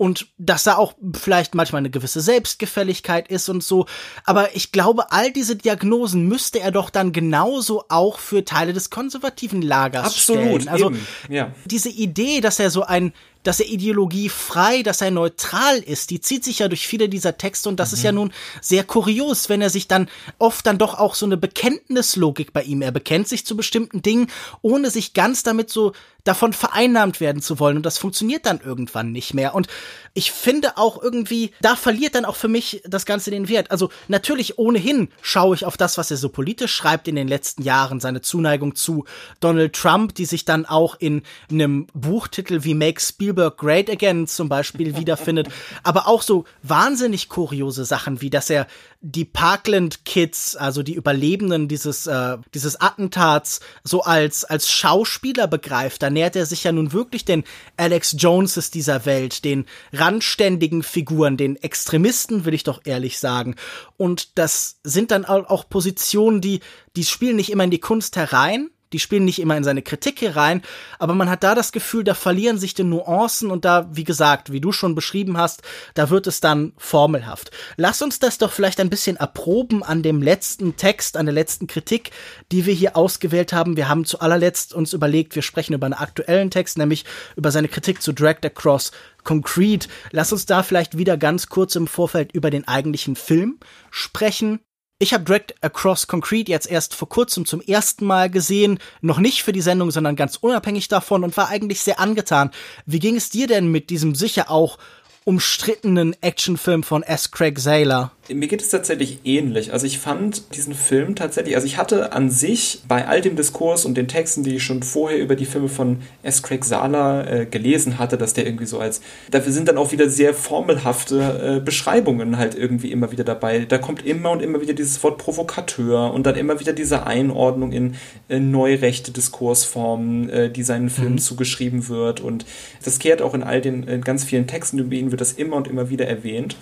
und 0.00 0.28
dass 0.38 0.62
da 0.62 0.76
auch 0.76 0.94
vielleicht 1.12 1.54
manchmal 1.54 1.80
eine 1.80 1.90
gewisse 1.90 2.22
Selbstgefälligkeit 2.22 3.28
ist 3.28 3.50
und 3.50 3.62
so. 3.62 3.84
Aber 4.24 4.56
ich 4.56 4.72
glaube, 4.72 5.12
all 5.12 5.30
diese 5.30 5.56
Diagnosen 5.56 6.26
müsste 6.26 6.58
er 6.58 6.70
doch 6.70 6.88
dann 6.88 7.12
genauso 7.12 7.84
auch 7.90 8.18
für 8.18 8.42
Teile 8.46 8.72
des 8.72 8.88
konservativen 8.88 9.60
Lagers 9.60 10.06
Absolut, 10.06 10.62
stellen. 10.62 10.68
Also. 10.68 10.92
Ja. 11.28 11.52
diese 11.66 11.90
Idee, 11.90 12.40
dass 12.40 12.58
er 12.58 12.70
so 12.70 12.82
ein 12.82 13.12
dass 13.42 13.58
er 13.58 13.68
ideologiefrei, 13.68 14.82
dass 14.82 15.00
er 15.00 15.10
neutral 15.10 15.78
ist, 15.78 16.10
die 16.10 16.20
zieht 16.20 16.44
sich 16.44 16.58
ja 16.58 16.68
durch 16.68 16.86
viele 16.86 17.08
dieser 17.08 17.38
Texte 17.38 17.70
und 17.70 17.80
das 17.80 17.90
mhm. 17.90 17.96
ist 17.96 18.02
ja 18.02 18.12
mhm. 18.12 18.16
nun 18.16 18.32
sehr 18.60 18.84
kurios, 18.84 19.48
wenn 19.48 19.62
er 19.62 19.70
sich 19.70 19.88
dann 19.88 20.10
oft 20.38 20.66
dann 20.66 20.76
doch 20.76 20.98
auch 20.98 21.14
so 21.14 21.24
eine 21.24 21.38
Bekenntnislogik 21.38 22.52
bei 22.52 22.62
ihm, 22.62 22.82
er 22.82 22.92
bekennt 22.92 23.28
sich 23.28 23.46
zu 23.46 23.56
bestimmten 23.56 24.02
Dingen, 24.02 24.26
ohne 24.60 24.90
sich 24.90 25.14
ganz 25.14 25.42
damit 25.42 25.70
so 25.70 25.92
davon 26.24 26.52
vereinnahmt 26.52 27.20
werden 27.20 27.42
zu 27.42 27.58
wollen 27.58 27.76
und 27.76 27.86
das 27.86 27.98
funktioniert 27.98 28.46
dann 28.46 28.60
irgendwann 28.60 29.12
nicht 29.12 29.34
mehr. 29.34 29.54
Und 29.54 29.68
ich 30.14 30.32
finde 30.32 30.76
auch 30.76 31.00
irgendwie, 31.02 31.52
da 31.60 31.76
verliert 31.76 32.14
dann 32.14 32.24
auch 32.24 32.36
für 32.36 32.48
mich 32.48 32.82
das 32.84 33.06
Ganze 33.06 33.30
den 33.30 33.48
Wert. 33.48 33.70
Also 33.70 33.90
natürlich 34.08 34.58
ohnehin 34.58 35.08
schaue 35.22 35.54
ich 35.54 35.64
auf 35.64 35.76
das, 35.76 35.98
was 35.98 36.10
er 36.10 36.16
so 36.16 36.28
politisch 36.28 36.74
schreibt 36.74 37.08
in 37.08 37.16
den 37.16 37.28
letzten 37.28 37.62
Jahren, 37.62 38.00
seine 38.00 38.20
Zuneigung 38.20 38.74
zu 38.74 39.04
Donald 39.40 39.74
Trump, 39.74 40.14
die 40.14 40.24
sich 40.24 40.44
dann 40.44 40.66
auch 40.66 40.96
in 40.98 41.22
einem 41.50 41.86
Buchtitel 41.94 42.64
wie 42.64 42.74
Make 42.74 43.00
Spielberg 43.00 43.56
Great 43.56 43.88
Again 43.88 44.26
zum 44.26 44.48
Beispiel 44.48 44.96
wiederfindet, 44.96 45.48
aber 45.82 46.08
auch 46.08 46.22
so 46.22 46.44
wahnsinnig 46.62 47.28
kuriose 47.28 47.84
Sachen, 47.84 48.20
wie 48.20 48.30
dass 48.30 48.50
er 48.50 48.66
die 49.02 49.24
Parkland 49.24 50.04
Kids, 50.04 50.56
also 50.56 50.82
die 50.82 50.94
Überlebenden 50.94 51.68
dieses, 51.68 52.06
äh, 52.06 52.36
dieses 52.52 52.80
Attentats, 52.80 53.60
so 53.82 54.02
als, 54.02 54.44
als 54.44 54.70
Schauspieler 54.70 55.46
begreift. 55.46 56.02
Da 56.02 56.10
nähert 56.10 56.36
er 56.36 56.44
sich 56.44 56.64
ja 56.64 56.72
nun 56.72 56.92
wirklich 56.92 57.24
den 57.24 57.44
Alex 57.78 58.14
Joneses 58.18 58.70
dieser 58.70 59.06
Welt, 59.06 59.44
den 59.44 59.64
randständigen 59.92 60.82
Figuren, 60.82 61.38
den 61.38 61.56
Extremisten, 61.56 62.44
will 62.44 62.52
ich 62.52 62.64
doch 62.64 62.82
ehrlich 62.84 63.18
sagen. 63.18 63.56
Und 63.96 64.38
das 64.38 64.80
sind 64.84 65.10
dann 65.12 65.24
auch 65.24 65.68
Positionen, 65.70 66.42
die, 66.42 66.60
die 66.94 67.04
spielen 67.04 67.36
nicht 67.36 67.50
immer 67.50 67.64
in 67.64 67.70
die 67.70 67.80
Kunst 67.80 68.16
herein, 68.16 68.68
die 68.92 68.98
spielen 68.98 69.24
nicht 69.24 69.38
immer 69.38 69.56
in 69.56 69.64
seine 69.64 69.82
Kritik 69.82 70.18
hier 70.18 70.36
rein, 70.36 70.62
aber 70.98 71.14
man 71.14 71.30
hat 71.30 71.42
da 71.42 71.54
das 71.54 71.72
Gefühl, 71.72 72.04
da 72.04 72.14
verlieren 72.14 72.58
sich 72.58 72.74
die 72.74 72.84
Nuancen 72.84 73.50
und 73.50 73.64
da, 73.64 73.88
wie 73.92 74.04
gesagt, 74.04 74.52
wie 74.52 74.60
du 74.60 74.72
schon 74.72 74.94
beschrieben 74.94 75.36
hast, 75.36 75.62
da 75.94 76.10
wird 76.10 76.26
es 76.26 76.40
dann 76.40 76.72
formelhaft. 76.76 77.50
Lass 77.76 78.02
uns 78.02 78.18
das 78.18 78.38
doch 78.38 78.52
vielleicht 78.52 78.80
ein 78.80 78.90
bisschen 78.90 79.16
erproben 79.16 79.82
an 79.82 80.02
dem 80.02 80.22
letzten 80.22 80.76
Text, 80.76 81.16
an 81.16 81.26
der 81.26 81.34
letzten 81.34 81.66
Kritik, 81.66 82.10
die 82.52 82.66
wir 82.66 82.74
hier 82.74 82.96
ausgewählt 82.96 83.52
haben. 83.52 83.76
Wir 83.76 83.88
haben 83.88 84.04
zu 84.04 84.20
allerletzt 84.20 84.74
uns 84.74 84.92
überlegt, 84.92 85.34
wir 85.34 85.42
sprechen 85.42 85.74
über 85.74 85.86
einen 85.86 85.94
aktuellen 85.94 86.50
Text, 86.50 86.78
nämlich 86.78 87.04
über 87.36 87.50
seine 87.50 87.68
Kritik 87.68 88.02
zu 88.02 88.12
Dragged 88.12 88.44
Across 88.44 88.92
Concrete. 89.24 89.88
Lass 90.10 90.32
uns 90.32 90.46
da 90.46 90.62
vielleicht 90.62 90.98
wieder 90.98 91.16
ganz 91.16 91.48
kurz 91.48 91.76
im 91.76 91.86
Vorfeld 91.86 92.32
über 92.32 92.50
den 92.50 92.66
eigentlichen 92.66 93.16
Film 93.16 93.58
sprechen. 93.90 94.60
Ich 95.02 95.14
habe 95.14 95.24
Dragged 95.24 95.54
Across 95.62 96.08
Concrete 96.08 96.52
jetzt 96.52 96.70
erst 96.70 96.94
vor 96.94 97.08
kurzem 97.08 97.46
zum 97.46 97.62
ersten 97.62 98.04
Mal 98.04 98.28
gesehen, 98.28 98.78
noch 99.00 99.18
nicht 99.18 99.42
für 99.42 99.52
die 99.52 99.62
Sendung, 99.62 99.90
sondern 99.90 100.14
ganz 100.14 100.36
unabhängig 100.36 100.88
davon 100.88 101.24
und 101.24 101.38
war 101.38 101.48
eigentlich 101.48 101.80
sehr 101.80 101.98
angetan. 101.98 102.50
Wie 102.84 102.98
ging 102.98 103.16
es 103.16 103.30
dir 103.30 103.46
denn 103.46 103.68
mit 103.68 103.88
diesem 103.88 104.14
sicher 104.14 104.50
auch 104.50 104.76
umstrittenen 105.24 106.16
Actionfilm 106.22 106.82
von 106.82 107.02
S. 107.02 107.30
Craig 107.30 107.58
Saylor? 107.58 108.12
Mir 108.32 108.46
geht 108.46 108.62
es 108.62 108.68
tatsächlich 108.68 109.20
ähnlich. 109.24 109.72
Also 109.72 109.86
ich 109.86 109.98
fand 109.98 110.54
diesen 110.54 110.72
Film 110.72 111.16
tatsächlich, 111.16 111.56
also 111.56 111.66
ich 111.66 111.78
hatte 111.78 112.12
an 112.12 112.30
sich 112.30 112.80
bei 112.86 113.08
all 113.08 113.20
dem 113.20 113.34
Diskurs 113.34 113.84
und 113.84 113.96
den 113.96 114.06
Texten, 114.06 114.44
die 114.44 114.56
ich 114.56 114.62
schon 114.62 114.84
vorher 114.84 115.18
über 115.18 115.34
die 115.34 115.46
Filme 115.46 115.68
von 115.68 115.98
S. 116.22 116.42
Craig 116.42 116.64
Sala 116.64 117.26
äh, 117.26 117.46
gelesen 117.46 117.98
hatte, 117.98 118.16
dass 118.16 118.32
der 118.32 118.46
irgendwie 118.46 118.66
so 118.66 118.78
als, 118.78 119.00
dafür 119.30 119.52
sind 119.52 119.68
dann 119.68 119.78
auch 119.78 119.90
wieder 119.90 120.08
sehr 120.08 120.32
formelhafte 120.32 121.56
äh, 121.56 121.60
Beschreibungen 121.60 122.38
halt 122.38 122.54
irgendwie 122.54 122.92
immer 122.92 123.10
wieder 123.10 123.24
dabei. 123.24 123.64
Da 123.64 123.78
kommt 123.78 124.06
immer 124.06 124.30
und 124.30 124.42
immer 124.42 124.60
wieder 124.60 124.74
dieses 124.74 125.02
Wort 125.02 125.18
Provokateur 125.18 126.14
und 126.14 126.24
dann 126.24 126.36
immer 126.36 126.60
wieder 126.60 126.72
diese 126.72 127.06
Einordnung 127.06 127.72
in 127.72 127.96
äh, 128.28 128.38
neurechte 128.38 129.10
Diskursformen, 129.10 130.30
äh, 130.30 130.50
die 130.50 130.62
seinen 130.62 130.88
Filmen 130.88 131.14
mhm. 131.14 131.18
zugeschrieben 131.18 131.88
wird 131.88 132.20
und 132.20 132.46
das 132.84 133.00
kehrt 133.00 133.22
auch 133.22 133.34
in 133.34 133.42
all 133.42 133.60
den 133.60 133.82
in 133.82 134.02
ganz 134.02 134.24
vielen 134.24 134.46
Texten 134.46 134.78
über 134.78 134.94
ihn 134.94 135.09
wird 135.10 135.20
das 135.20 135.32
immer 135.32 135.56
und 135.56 135.68
immer 135.68 135.90
wieder 135.90 136.06
erwähnt. 136.06 136.56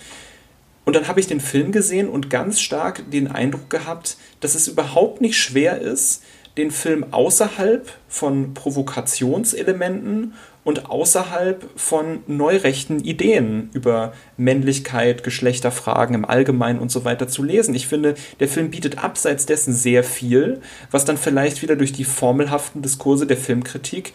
Und 0.85 0.95
dann 0.95 1.07
habe 1.07 1.19
ich 1.19 1.27
den 1.27 1.39
Film 1.39 1.71
gesehen 1.71 2.09
und 2.09 2.29
ganz 2.29 2.59
stark 2.59 3.11
den 3.11 3.27
Eindruck 3.27 3.69
gehabt, 3.69 4.17
dass 4.39 4.55
es 4.55 4.67
überhaupt 4.67 5.21
nicht 5.21 5.37
schwer 5.37 5.79
ist, 5.79 6.23
den 6.57 6.71
Film 6.71 7.05
außerhalb 7.11 7.89
von 8.07 8.53
Provokationselementen 8.53 10.33
und 10.63 10.89
außerhalb 10.89 11.63
von 11.75 12.19
neurechten 12.27 12.99
Ideen 12.99 13.69
über 13.73 14.13
Männlichkeit, 14.35 15.23
Geschlechterfragen 15.23 16.15
im 16.15 16.25
Allgemeinen 16.25 16.79
und 16.79 16.91
so 16.91 17.05
weiter 17.05 17.27
zu 17.27 17.43
lesen. 17.43 17.75
Ich 17.75 17.87
finde, 17.87 18.15
der 18.39 18.47
Film 18.47 18.69
bietet 18.69 19.03
abseits 19.03 19.45
dessen 19.45 19.73
sehr 19.73 20.03
viel, 20.03 20.61
was 20.91 21.05
dann 21.05 21.17
vielleicht 21.17 21.61
wieder 21.61 21.75
durch 21.75 21.93
die 21.93 22.03
formelhaften 22.03 22.81
Diskurse 22.81 23.25
der 23.25 23.37
Filmkritik 23.37 24.13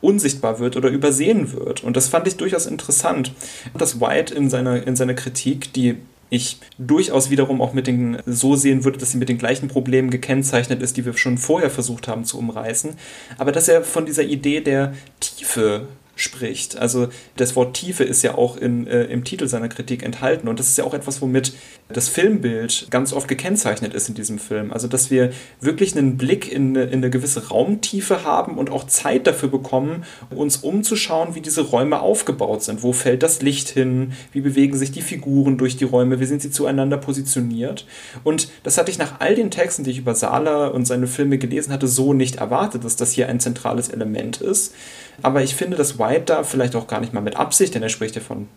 unsichtbar 0.00 0.58
wird 0.58 0.76
oder 0.76 0.88
übersehen 0.88 1.52
wird. 1.52 1.84
Und 1.84 1.96
das 1.96 2.08
fand 2.08 2.26
ich 2.26 2.36
durchaus 2.36 2.66
interessant. 2.66 3.32
Dass 3.76 4.00
White 4.00 4.34
in 4.34 4.48
seiner, 4.50 4.86
in 4.86 4.96
seiner 4.96 5.14
Kritik, 5.14 5.72
die 5.72 5.96
ich 6.30 6.58
durchaus 6.78 7.28
wiederum 7.28 7.60
auch 7.60 7.72
mit 7.72 7.86
den 7.86 8.18
so 8.24 8.54
sehen 8.54 8.84
würde, 8.84 8.98
dass 8.98 9.10
sie 9.10 9.18
mit 9.18 9.28
den 9.28 9.38
gleichen 9.38 9.68
Problemen 9.68 10.10
gekennzeichnet 10.10 10.80
ist, 10.80 10.96
die 10.96 11.04
wir 11.04 11.16
schon 11.16 11.38
vorher 11.38 11.70
versucht 11.70 12.06
haben 12.06 12.24
zu 12.24 12.38
umreißen, 12.38 12.94
aber 13.36 13.50
dass 13.50 13.68
er 13.68 13.82
von 13.82 14.06
dieser 14.06 14.22
Idee 14.22 14.60
der 14.60 14.94
Tiefe 15.18 15.88
spricht. 16.20 16.78
Also 16.78 17.08
das 17.36 17.56
Wort 17.56 17.74
Tiefe 17.74 18.04
ist 18.04 18.22
ja 18.22 18.36
auch 18.36 18.56
in, 18.56 18.86
äh, 18.86 19.04
im 19.04 19.24
Titel 19.24 19.48
seiner 19.48 19.68
Kritik 19.68 20.02
enthalten 20.02 20.48
und 20.48 20.58
das 20.58 20.68
ist 20.68 20.78
ja 20.78 20.84
auch 20.84 20.94
etwas, 20.94 21.22
womit 21.22 21.54
das 21.88 22.08
Filmbild 22.08 22.88
ganz 22.90 23.12
oft 23.12 23.26
gekennzeichnet 23.26 23.94
ist 23.94 24.08
in 24.08 24.14
diesem 24.14 24.38
Film. 24.38 24.72
Also 24.72 24.86
dass 24.86 25.10
wir 25.10 25.30
wirklich 25.60 25.96
einen 25.96 26.18
Blick 26.18 26.52
in 26.52 26.76
eine, 26.76 26.84
in 26.84 26.98
eine 26.98 27.10
gewisse 27.10 27.48
Raumtiefe 27.48 28.24
haben 28.24 28.58
und 28.58 28.70
auch 28.70 28.86
Zeit 28.86 29.26
dafür 29.26 29.48
bekommen, 29.48 30.04
uns 30.30 30.58
umzuschauen, 30.58 31.34
wie 31.34 31.40
diese 31.40 31.62
Räume 31.62 32.00
aufgebaut 32.00 32.62
sind. 32.62 32.82
Wo 32.82 32.92
fällt 32.92 33.22
das 33.22 33.40
Licht 33.40 33.70
hin? 33.70 34.12
Wie 34.32 34.42
bewegen 34.42 34.76
sich 34.76 34.92
die 34.92 35.02
Figuren 35.02 35.56
durch 35.56 35.76
die 35.76 35.84
Räume? 35.84 36.20
Wie 36.20 36.26
sind 36.26 36.42
sie 36.42 36.50
zueinander 36.50 36.98
positioniert? 36.98 37.86
Und 38.24 38.48
das 38.62 38.76
hatte 38.76 38.90
ich 38.90 38.98
nach 38.98 39.20
all 39.20 39.34
den 39.34 39.50
Texten, 39.50 39.84
die 39.84 39.90
ich 39.90 39.98
über 39.98 40.14
Sala 40.14 40.68
und 40.68 40.86
seine 40.86 41.06
Filme 41.06 41.38
gelesen 41.38 41.72
hatte, 41.72 41.88
so 41.88 42.12
nicht 42.12 42.36
erwartet, 42.36 42.84
dass 42.84 42.96
das 42.96 43.12
hier 43.12 43.28
ein 43.28 43.40
zentrales 43.40 43.88
Element 43.88 44.40
ist. 44.40 44.74
Aber 45.22 45.42
ich 45.42 45.54
finde, 45.54 45.76
dass 45.76 45.98
White 46.10 46.24
da 46.26 46.42
vielleicht 46.42 46.74
auch 46.74 46.86
gar 46.86 47.00
nicht 47.00 47.12
mal 47.12 47.20
mit 47.20 47.36
Absicht, 47.36 47.74
denn 47.74 47.82
er 47.82 47.88
spricht 47.88 48.16
ja 48.16 48.20
von 48.20 48.48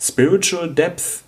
Spiritual 0.00 0.72
Depth 0.72 1.22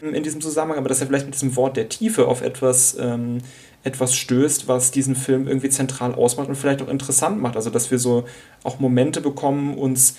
in 0.00 0.22
diesem 0.22 0.40
Zusammenhang, 0.40 0.78
aber 0.78 0.88
dass 0.88 1.00
er 1.00 1.06
vielleicht 1.06 1.26
mit 1.26 1.34
diesem 1.34 1.56
Wort 1.56 1.76
der 1.76 1.88
Tiefe 1.88 2.28
auf 2.28 2.42
etwas, 2.42 2.96
ähm, 3.00 3.38
etwas 3.82 4.14
stößt, 4.14 4.68
was 4.68 4.90
diesen 4.90 5.16
Film 5.16 5.48
irgendwie 5.48 5.70
zentral 5.70 6.14
ausmacht 6.14 6.48
und 6.48 6.56
vielleicht 6.56 6.82
auch 6.82 6.88
interessant 6.88 7.40
macht. 7.40 7.56
Also, 7.56 7.70
dass 7.70 7.90
wir 7.90 7.98
so 7.98 8.24
auch 8.62 8.78
Momente 8.78 9.20
bekommen, 9.20 9.76
uns 9.76 10.16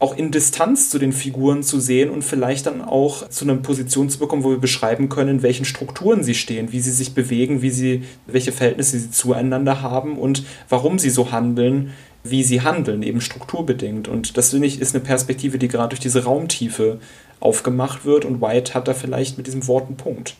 auch 0.00 0.16
in 0.16 0.30
Distanz 0.30 0.90
zu 0.90 0.98
den 0.98 1.12
Figuren 1.12 1.62
zu 1.62 1.80
sehen 1.80 2.10
und 2.10 2.22
vielleicht 2.22 2.66
dann 2.66 2.82
auch 2.82 3.28
zu 3.28 3.44
einer 3.44 3.54
Position 3.54 4.10
zu 4.10 4.18
bekommen, 4.18 4.44
wo 4.44 4.50
wir 4.50 4.58
beschreiben 4.58 5.08
können, 5.08 5.36
in 5.36 5.42
welchen 5.42 5.64
Strukturen 5.64 6.22
sie 6.22 6.34
stehen, 6.34 6.72
wie 6.72 6.80
sie 6.80 6.90
sich 6.90 7.14
bewegen, 7.14 7.62
wie 7.62 7.70
sie, 7.70 8.02
welche 8.26 8.52
Verhältnisse 8.52 8.98
sie 8.98 9.10
zueinander 9.10 9.80
haben 9.80 10.18
und 10.18 10.44
warum 10.68 10.98
sie 10.98 11.10
so 11.10 11.30
handeln, 11.30 11.92
wie 12.24 12.42
sie 12.42 12.62
handeln, 12.62 13.02
eben 13.02 13.20
strukturbedingt. 13.20 14.08
Und 14.08 14.36
das 14.36 14.50
finde 14.50 14.66
ich 14.66 14.80
ist 14.80 14.94
eine 14.94 15.04
Perspektive, 15.04 15.58
die 15.58 15.68
gerade 15.68 15.90
durch 15.90 16.00
diese 16.00 16.24
Raumtiefe 16.24 16.98
aufgemacht 17.38 18.04
wird 18.04 18.24
und 18.24 18.40
White 18.40 18.74
hat 18.74 18.88
da 18.88 18.94
vielleicht 18.94 19.36
mit 19.36 19.46
diesem 19.46 19.66
Wort 19.68 19.86
einen 19.86 19.96
Punkt. 19.96 20.34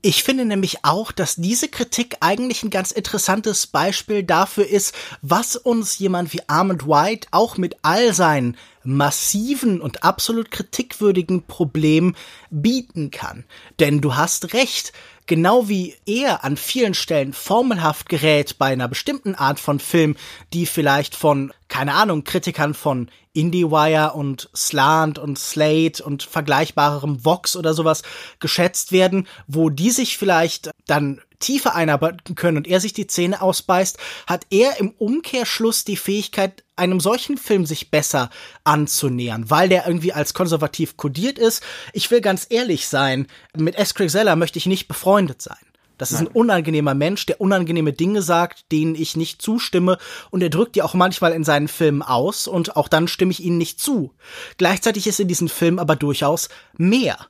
Ich 0.00 0.22
finde 0.22 0.44
nämlich 0.44 0.84
auch, 0.84 1.10
dass 1.10 1.34
diese 1.34 1.68
Kritik 1.68 2.18
eigentlich 2.20 2.62
ein 2.62 2.70
ganz 2.70 2.92
interessantes 2.92 3.66
Beispiel 3.66 4.22
dafür 4.22 4.66
ist, 4.66 4.94
was 5.22 5.56
uns 5.56 5.98
jemand 5.98 6.32
wie 6.32 6.48
Armand 6.48 6.86
White 6.86 7.26
auch 7.32 7.56
mit 7.56 7.76
all 7.82 8.14
seinen 8.14 8.56
massiven 8.84 9.80
und 9.80 10.04
absolut 10.04 10.52
kritikwürdigen 10.52 11.42
Problemen 11.46 12.14
bieten 12.50 13.10
kann. 13.10 13.44
Denn 13.80 14.00
du 14.00 14.14
hast 14.14 14.54
recht, 14.54 14.92
genau 15.28 15.68
wie 15.68 15.94
er 16.06 16.42
an 16.42 16.56
vielen 16.56 16.94
Stellen 16.94 17.32
formelhaft 17.32 18.08
gerät 18.08 18.58
bei 18.58 18.66
einer 18.66 18.88
bestimmten 18.88 19.36
Art 19.36 19.60
von 19.60 19.78
Film, 19.78 20.16
die 20.52 20.66
vielleicht 20.66 21.14
von, 21.14 21.52
keine 21.68 21.94
Ahnung, 21.94 22.24
Kritikern 22.24 22.74
von 22.74 23.08
IndieWire 23.34 24.14
und 24.14 24.50
Slant 24.56 25.20
und 25.20 25.38
Slate 25.38 26.02
und 26.02 26.24
vergleichbarem 26.24 27.24
Vox 27.24 27.54
oder 27.54 27.74
sowas 27.74 28.02
geschätzt 28.40 28.90
werden, 28.90 29.28
wo 29.46 29.70
die 29.70 29.90
sich 29.90 30.18
vielleicht 30.18 30.70
dann 30.86 31.20
tiefer 31.38 31.74
einarbeiten 31.74 32.34
können 32.34 32.56
und 32.56 32.66
er 32.66 32.80
sich 32.80 32.92
die 32.92 33.06
Zähne 33.06 33.40
ausbeißt, 33.40 33.98
hat 34.26 34.46
er 34.50 34.78
im 34.78 34.90
Umkehrschluss 34.90 35.84
die 35.84 35.96
Fähigkeit, 35.96 36.64
einem 36.76 37.00
solchen 37.00 37.38
Film 37.38 37.66
sich 37.66 37.90
besser 37.90 38.30
anzunähern, 38.64 39.50
weil 39.50 39.68
der 39.68 39.86
irgendwie 39.86 40.12
als 40.12 40.34
konservativ 40.34 40.96
kodiert 40.96 41.38
ist. 41.38 41.62
Ich 41.92 42.10
will 42.10 42.20
ganz 42.20 42.46
ehrlich 42.50 42.88
sein, 42.88 43.26
mit 43.56 43.76
S. 43.76 43.94
Craig 43.94 44.10
Zeller 44.10 44.36
möchte 44.36 44.58
ich 44.58 44.66
nicht 44.66 44.88
befreundet 44.88 45.42
sein. 45.42 45.58
Das 45.98 46.12
ist 46.12 46.20
ein 46.20 46.28
unangenehmer 46.28 46.94
Mensch, 46.94 47.26
der 47.26 47.40
unangenehme 47.40 47.92
Dinge 47.92 48.22
sagt, 48.22 48.70
denen 48.70 48.94
ich 48.94 49.16
nicht 49.16 49.42
zustimme 49.42 49.98
und 50.30 50.42
er 50.42 50.48
drückt 50.48 50.76
die 50.76 50.82
auch 50.82 50.94
manchmal 50.94 51.32
in 51.32 51.42
seinen 51.42 51.66
Filmen 51.66 52.02
aus 52.02 52.46
und 52.46 52.76
auch 52.76 52.86
dann 52.86 53.08
stimme 53.08 53.32
ich 53.32 53.42
ihnen 53.42 53.58
nicht 53.58 53.80
zu. 53.80 54.14
Gleichzeitig 54.58 55.08
ist 55.08 55.18
in 55.18 55.26
diesen 55.26 55.48
Filmen 55.48 55.80
aber 55.80 55.96
durchaus 55.96 56.50
mehr. 56.76 57.26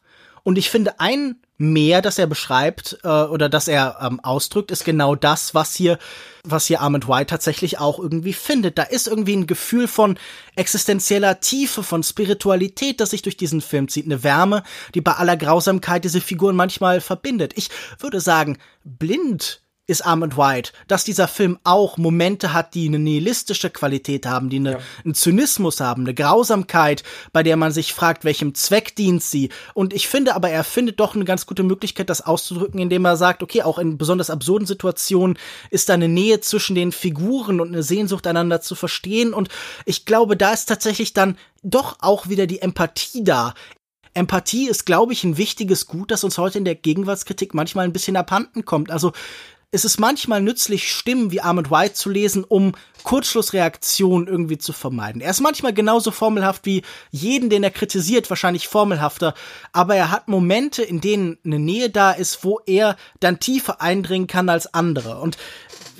Und 0.48 0.56
ich 0.56 0.70
finde, 0.70 0.98
ein 0.98 1.36
mehr, 1.58 2.00
das 2.00 2.18
er 2.18 2.26
beschreibt 2.26 3.00
äh, 3.04 3.08
oder 3.08 3.50
das 3.50 3.68
er 3.68 3.98
ähm, 4.00 4.18
ausdrückt, 4.20 4.70
ist 4.70 4.82
genau 4.82 5.14
das, 5.14 5.54
was 5.54 5.74
hier, 5.74 5.98
was 6.42 6.64
hier 6.64 6.80
Armand 6.80 7.06
White 7.06 7.26
tatsächlich 7.26 7.78
auch 7.78 7.98
irgendwie 7.98 8.32
findet. 8.32 8.78
Da 8.78 8.84
ist 8.84 9.08
irgendwie 9.08 9.36
ein 9.36 9.46
Gefühl 9.46 9.86
von 9.86 10.18
existenzieller 10.56 11.40
Tiefe, 11.40 11.82
von 11.82 12.02
Spiritualität, 12.02 12.98
das 12.98 13.10
sich 13.10 13.20
durch 13.20 13.36
diesen 13.36 13.60
Film 13.60 13.88
zieht. 13.88 14.06
Eine 14.06 14.22
Wärme, 14.24 14.62
die 14.94 15.02
bei 15.02 15.12
aller 15.12 15.36
Grausamkeit 15.36 16.04
diese 16.04 16.22
Figuren 16.22 16.56
manchmal 16.56 17.02
verbindet. 17.02 17.52
Ich 17.56 17.68
würde 17.98 18.22
sagen, 18.22 18.56
blind 18.84 19.60
ist 19.88 20.04
Armand 20.04 20.36
White, 20.36 20.72
dass 20.86 21.02
dieser 21.02 21.26
Film 21.26 21.58
auch 21.64 21.96
Momente 21.96 22.52
hat, 22.52 22.74
die 22.74 22.86
eine 22.86 22.98
nihilistische 22.98 23.70
Qualität 23.70 24.26
haben, 24.26 24.50
die 24.50 24.58
eine, 24.58 24.72
ja. 24.72 24.78
einen 25.02 25.14
Zynismus 25.14 25.80
haben, 25.80 26.02
eine 26.02 26.12
Grausamkeit, 26.14 27.02
bei 27.32 27.42
der 27.42 27.56
man 27.56 27.72
sich 27.72 27.94
fragt, 27.94 28.24
welchem 28.24 28.54
Zweck 28.54 28.94
dient 28.94 29.22
sie. 29.22 29.48
Und 29.72 29.94
ich 29.94 30.06
finde 30.06 30.34
aber, 30.34 30.50
er 30.50 30.62
findet 30.62 31.00
doch 31.00 31.14
eine 31.14 31.24
ganz 31.24 31.46
gute 31.46 31.62
Möglichkeit, 31.62 32.10
das 32.10 32.20
auszudrücken, 32.20 32.78
indem 32.78 33.06
er 33.06 33.16
sagt, 33.16 33.42
okay, 33.42 33.62
auch 33.62 33.78
in 33.78 33.96
besonders 33.96 34.28
absurden 34.28 34.66
Situationen 34.66 35.38
ist 35.70 35.88
da 35.88 35.94
eine 35.94 36.08
Nähe 36.08 36.40
zwischen 36.40 36.74
den 36.74 36.92
Figuren 36.92 37.58
und 37.58 37.68
eine 37.68 37.82
Sehnsucht 37.82 38.26
einander 38.26 38.60
zu 38.60 38.74
verstehen. 38.74 39.32
Und 39.32 39.48
ich 39.86 40.04
glaube, 40.04 40.36
da 40.36 40.52
ist 40.52 40.66
tatsächlich 40.66 41.14
dann 41.14 41.38
doch 41.62 41.96
auch 42.00 42.28
wieder 42.28 42.46
die 42.46 42.60
Empathie 42.60 43.24
da. 43.24 43.54
Empathie 44.12 44.68
ist, 44.68 44.84
glaube 44.84 45.12
ich, 45.12 45.24
ein 45.24 45.38
wichtiges 45.38 45.86
Gut, 45.86 46.10
das 46.10 46.24
uns 46.24 46.36
heute 46.36 46.58
in 46.58 46.64
der 46.64 46.74
Gegenwartskritik 46.74 47.54
manchmal 47.54 47.86
ein 47.86 47.92
bisschen 47.92 48.16
abhanden 48.16 48.64
kommt. 48.64 48.90
Also 48.90 49.12
es 49.70 49.84
ist 49.84 50.00
manchmal 50.00 50.40
nützlich, 50.40 50.90
Stimmen 50.90 51.30
wie 51.30 51.42
Armand 51.42 51.70
White 51.70 51.92
zu 51.92 52.08
lesen, 52.08 52.44
um 52.44 52.72
Kurzschlussreaktionen 53.02 54.26
irgendwie 54.26 54.56
zu 54.56 54.72
vermeiden. 54.72 55.20
Er 55.20 55.30
ist 55.30 55.40
manchmal 55.40 55.74
genauso 55.74 56.10
formelhaft 56.10 56.64
wie 56.64 56.82
jeden, 57.10 57.50
den 57.50 57.62
er 57.62 57.70
kritisiert, 57.70 58.30
wahrscheinlich 58.30 58.66
formelhafter, 58.66 59.34
aber 59.72 59.94
er 59.94 60.10
hat 60.10 60.28
Momente, 60.28 60.82
in 60.82 61.02
denen 61.02 61.38
eine 61.44 61.58
Nähe 61.58 61.90
da 61.90 62.12
ist, 62.12 62.44
wo 62.44 62.60
er 62.64 62.96
dann 63.20 63.40
tiefer 63.40 63.82
eindringen 63.82 64.26
kann 64.26 64.48
als 64.48 64.72
andere. 64.72 65.18
Und 65.18 65.36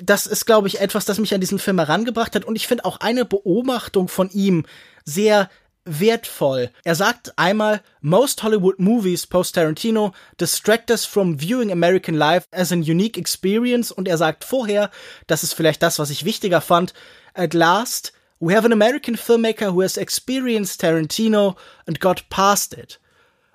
das 0.01 0.25
ist, 0.25 0.45
glaube 0.45 0.67
ich, 0.67 0.79
etwas, 0.81 1.05
das 1.05 1.19
mich 1.19 1.33
an 1.35 1.41
diesen 1.41 1.59
Film 1.59 1.77
herangebracht 1.77 2.35
hat. 2.35 2.45
Und 2.45 2.55
ich 2.55 2.67
finde 2.67 2.85
auch 2.85 2.99
eine 3.01 3.25
Beobachtung 3.25 4.07
von 4.07 4.29
ihm 4.31 4.65
sehr 5.05 5.49
wertvoll. 5.85 6.71
Er 6.83 6.95
sagt 6.95 7.37
einmal, 7.37 7.81
most 8.01 8.43
Hollywood 8.43 8.79
movies 8.79 9.25
post 9.25 9.55
Tarantino 9.55 10.13
distract 10.39 10.91
us 10.91 11.05
from 11.05 11.39
viewing 11.39 11.71
American 11.71 12.15
life 12.15 12.45
as 12.51 12.71
an 12.71 12.81
unique 12.81 13.17
experience 13.17 13.91
und 13.91 14.07
er 14.07 14.17
sagt 14.17 14.43
vorher, 14.43 14.91
das 15.27 15.43
ist 15.43 15.53
vielleicht 15.53 15.81
das, 15.81 15.99
was 15.99 16.09
ich 16.09 16.25
wichtiger 16.25 16.61
fand, 16.61 16.93
at 17.33 17.53
last, 17.53 18.13
we 18.39 18.55
have 18.55 18.65
an 18.65 18.73
American 18.73 19.15
filmmaker 19.15 19.73
who 19.73 19.81
has 19.81 19.97
experienced 19.97 20.81
Tarantino 20.81 21.55
and 21.87 21.99
got 21.99 22.29
past 22.29 22.73
it. 22.73 22.99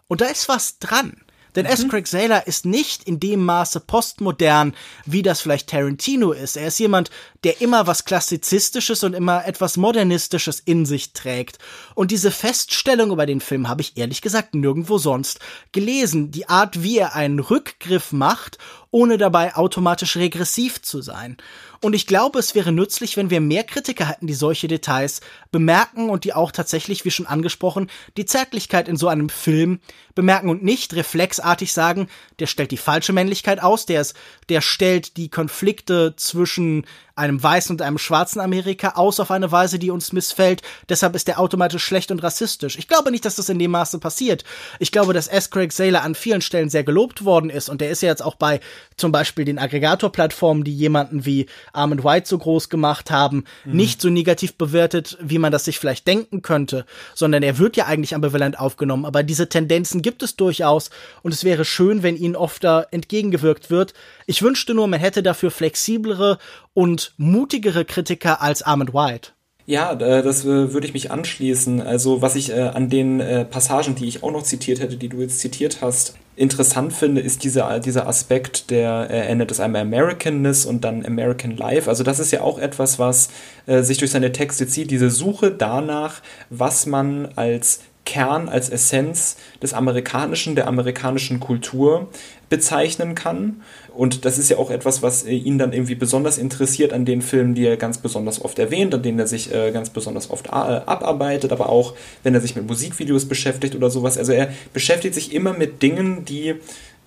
Und 0.09 0.21
da 0.21 0.27
ist 0.27 0.49
was 0.49 0.79
dran. 0.79 1.25
Denn 1.55 1.67
mhm. 1.67 1.73
S. 1.73 1.89
Craig 1.89 2.07
Saylor 2.07 2.47
ist 2.47 2.67
nicht 2.67 3.05
in 3.05 3.21
dem 3.21 3.45
Maße 3.45 3.81
postmodern, 3.81 4.75
wie 5.07 5.23
das 5.23 5.41
vielleicht 5.41 5.71
Tarantino 5.71 6.33
ist. 6.33 6.57
Er 6.57 6.69
ist 6.69 6.79
jemand, 6.79 7.11
der 7.45 7.61
immer 7.61 7.87
was 7.87 8.05
Klassizistisches 8.05 9.05
und 9.05 9.15
immer 9.15 9.47
etwas 9.47 9.77
Modernistisches 9.77 10.61
in 10.61 10.87
sich 10.87 11.13
trägt. 11.13 11.59
Und 11.95 12.11
diese 12.11 12.31
Feststellung 12.31 13.11
über 13.11 13.27
den 13.27 13.41
Film 13.41 13.69
habe 13.69 13.83
ich 13.83 13.97
ehrlich 13.97 14.23
gesagt 14.23 14.55
nirgendwo 14.55 14.99
sonst 14.99 15.41
gelesen. 15.73 16.31
Die 16.31 16.49
Art, 16.49 16.83
wie 16.83 16.99
er 16.99 17.15
einen 17.15 17.39
Rückgriff 17.39 18.13
macht, 18.13 18.59
ohne 18.91 19.19
dabei 19.19 19.57
automatisch 19.57 20.17
regressiv 20.17 20.81
zu 20.81 21.03
sein. 21.03 21.37
Und 21.85 21.93
ich 21.93 22.07
glaube, 22.07 22.39
es 22.39 22.55
wäre 22.55 22.73
nützlich, 22.73 23.19
wenn 23.19 23.29
wir 23.29 23.43
mehr 23.43 23.63
Kritiker 23.63 24.09
hätten, 24.09 24.27
die 24.27 24.33
solche 24.33 24.69
Details 24.69 25.21
bemerken 25.53 26.09
und 26.09 26.25
die 26.25 26.33
auch 26.33 26.51
tatsächlich, 26.51 27.05
wie 27.05 27.11
schon 27.11 27.27
angesprochen, 27.27 27.91
die 28.17 28.25
Zärtlichkeit 28.25 28.89
in 28.89 28.97
so 28.97 29.09
einem 29.09 29.29
Film 29.29 29.81
bemerken 30.15 30.49
und 30.49 30.65
nicht 30.65 30.95
reflexartig 30.95 31.75
sagen, 31.75 32.09
der 32.39 32.47
stellt 32.47 32.71
die 32.71 32.79
falsche 32.79 33.13
Männlichkeit 33.13 33.63
aus, 33.63 33.85
der 33.85 34.01
ist, 34.01 34.17
der 34.49 34.63
stellt 34.63 35.19
die 35.19 35.29
Konflikte 35.29 36.15
zwischen 36.17 36.87
einem 37.17 37.43
weißen 37.43 37.75
und 37.75 37.83
einem 37.83 37.99
schwarzen 37.99 38.41
Amerika 38.41 38.93
aus 38.97 39.21
auf 39.21 39.31
eine 39.31 39.53
Weise, 39.53 39.79
die 39.79 39.91
uns 39.91 40.13
missfällt. 40.13 40.63
Deshalb 40.89 41.15
ist 41.15 41.29
er 41.29 41.39
automatisch 41.39 41.85
schlecht 41.85 42.11
und 42.11 42.23
rassistisch. 42.23 42.77
Ich 42.77 42.89
glaube 42.89 43.11
nicht, 43.11 43.25
dass 43.25 43.37
das 43.37 43.49
in 43.49 43.59
dem 43.59 43.71
Maße 43.71 43.99
passiert. 43.99 44.45
Ich 44.81 44.91
glaube, 44.91 45.13
dass 45.13 45.29
S. 45.29 45.51
Craig 45.51 45.73
Saylor 45.73 46.03
an 46.03 46.15
vielen 46.15 46.41
Stellen 46.41 46.71
sehr 46.71 46.83
gelobt 46.83 47.25
worden 47.25 47.51
ist 47.51 47.69
und 47.69 47.81
der 47.81 47.91
ist 47.91 48.03
ja 48.03 48.09
jetzt 48.09 48.23
auch 48.23 48.35
bei 48.35 48.61
zum 48.97 49.13
Beispiel 49.13 49.45
den 49.45 49.59
Aggregator-Plattformen, 49.59 50.65
die 50.65 50.75
jemanden 50.75 51.25
wie 51.25 51.47
Armand 51.73 52.05
White 52.05 52.29
so 52.29 52.39
groß 52.39 52.69
gemacht 52.69 53.11
haben, 53.11 53.45
mhm. 53.65 53.77
nicht 53.77 54.01
so 54.01 54.11
negativ 54.11 54.55
bewertet, 54.55 55.17
wie 55.21 55.39
man 55.39 55.53
das 55.53 55.65
sich 55.65 55.79
vielleicht 55.79 56.07
denken 56.07 56.43
könnte, 56.43 56.85
sondern 57.15 57.43
er 57.43 57.59
wird 57.59 57.77
ja 57.77 57.87
eigentlich 57.87 58.15
ambivalent 58.15 58.59
aufgenommen. 58.59 59.05
Aber 59.05 59.23
diese 59.23 59.49
Tendenzen 59.49 60.03
gibt 60.03 60.23
es 60.23 60.37
durchaus 60.37 60.91
und 61.23 61.33
es 61.33 61.45
wäre 61.45 61.65
schön, 61.65 62.03
wenn 62.03 62.17
ihnen 62.17 62.37
öfter 62.37 62.89
entgegengewirkt 62.91 63.71
wird. 63.71 63.95
Ich 64.27 64.43
wünschte 64.43 64.75
nur, 64.75 64.87
man 64.87 65.01
hätte 65.01 65.23
dafür 65.23 65.51
flexiblere 65.51 66.39
und 66.73 67.15
mutigere 67.17 67.85
Kritiker 67.85 68.41
als 68.41 68.63
Armand 68.63 68.95
White. 68.95 69.31
Ja, 69.67 69.93
äh, 69.93 70.23
das 70.23 70.45
äh, 70.45 70.73
würde 70.73 70.87
ich 70.87 70.93
mich 70.93 71.11
anschließen. 71.11 71.81
Also 71.81 72.21
was 72.21 72.37
ich 72.37 72.51
äh, 72.51 72.61
an 72.61 72.91
den 72.91 73.23
Passagen, 73.51 73.95
die 73.95 74.07
ich 74.07 74.23
auch 74.23 74.31
noch 74.31 74.43
zitiert 74.43 74.81
hätte, 74.81 74.97
die 74.97 75.09
du 75.09 75.21
jetzt 75.21 75.41
zitiert 75.41 75.79
hast, 75.81 76.17
interessant 76.37 76.93
finde, 76.93 77.21
ist 77.21 77.45
dieser, 77.45 77.79
dieser 77.81 78.07
Aspekt, 78.07 78.71
der 78.71 78.89
er 78.89 79.35
nennt 79.35 79.51
es 79.51 79.61
einmal 79.61 79.83
Americanness 79.83 80.67
und 80.67 80.83
dann 80.83 81.07
American 81.07 81.57
Life. 81.57 81.89
Also 81.89 82.03
das 82.03 82.19
ist 82.19 82.33
ja 82.33 82.41
auch 82.41 82.59
etwas, 82.59 82.99
was 82.99 83.29
sich 83.67 83.99
durch 83.99 84.11
seine 84.11 84.33
Texte 84.33 84.67
zieht, 84.67 84.91
diese 84.91 85.11
Suche 85.11 85.53
danach, 85.53 86.23
was 86.51 86.87
man 86.87 87.29
als 87.37 87.83
Kern, 88.05 88.49
als 88.49 88.69
Essenz 88.69 89.37
des 89.63 89.75
Amerikanischen, 89.75 90.57
der 90.57 90.67
amerikanischen 90.67 91.39
Kultur 91.39 92.09
bezeichnen 92.49 93.15
kann. 93.15 93.63
Und 93.95 94.25
das 94.25 94.39
ist 94.39 94.49
ja 94.51 94.59
auch 94.59 94.71
etwas, 94.71 95.03
was 95.03 95.25
ihn 95.25 95.59
dann 95.59 95.73
irgendwie 95.73 95.95
besonders 95.95 96.39
interessiert 96.39 96.93
an 96.93 97.05
den 97.05 97.23
Filmen, 97.23 97.55
die 97.55 97.65
er 97.65 97.77
ganz 97.77 97.99
besonders 97.99 98.45
oft 98.45 98.59
erwähnt, 98.59 98.95
an 98.95 99.03
denen 99.03 99.19
er 99.19 99.27
sich 99.27 99.55
äh, 99.55 99.71
ganz 99.71 99.91
besonders 99.91 100.31
oft 100.31 100.47
äh, 100.47 100.51
abarbeitet, 100.51 101.53
aber 101.53 101.69
auch 101.69 101.95
wenn 102.23 102.35
er 102.35 102.41
sich 102.41 102.57
mit 102.57 102.67
Musikvideos 102.67 103.27
beschäftigt 103.27 103.75
oder 103.75 103.91
sowas. 103.91 104.19
Also 104.19 104.33
er 104.33 104.51
beschäftigt 104.73 105.15
sich 105.15 105.33
immer 105.33 105.53
mit 105.53 105.83
Dingen, 105.83 106.25
die 106.25 106.57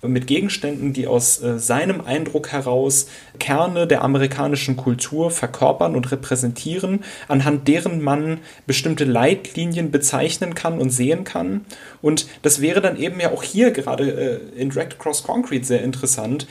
mit 0.02 0.26
Gegenständen, 0.28 0.92
die 0.92 1.06
aus 1.06 1.42
äh, 1.42 1.58
seinem 1.58 2.00
Eindruck 2.00 2.52
heraus 2.52 3.08
Kerne 3.40 3.86
der 3.86 4.02
amerikanischen 4.02 4.76
Kultur 4.76 5.30
verkörpern 5.30 5.96
und 5.96 6.10
repräsentieren, 6.12 7.00
anhand 7.26 7.66
deren 7.66 8.00
man 8.02 8.38
bestimmte 8.66 9.04
Leitlinien 9.04 9.90
bezeichnen 9.90 10.54
kann 10.54 10.78
und 10.78 10.90
sehen 10.90 11.24
kann. 11.24 11.64
Und 12.00 12.28
das 12.42 12.60
wäre 12.60 12.80
dann 12.80 12.96
eben 12.96 13.18
ja 13.18 13.32
auch 13.32 13.42
hier 13.42 13.72
gerade 13.72 14.40
äh, 14.54 14.60
in 14.60 14.70
Direct 14.70 14.98
Cross 14.98 15.24
Concrete 15.24 15.64
sehr 15.64 15.82
interessant, 15.82 16.46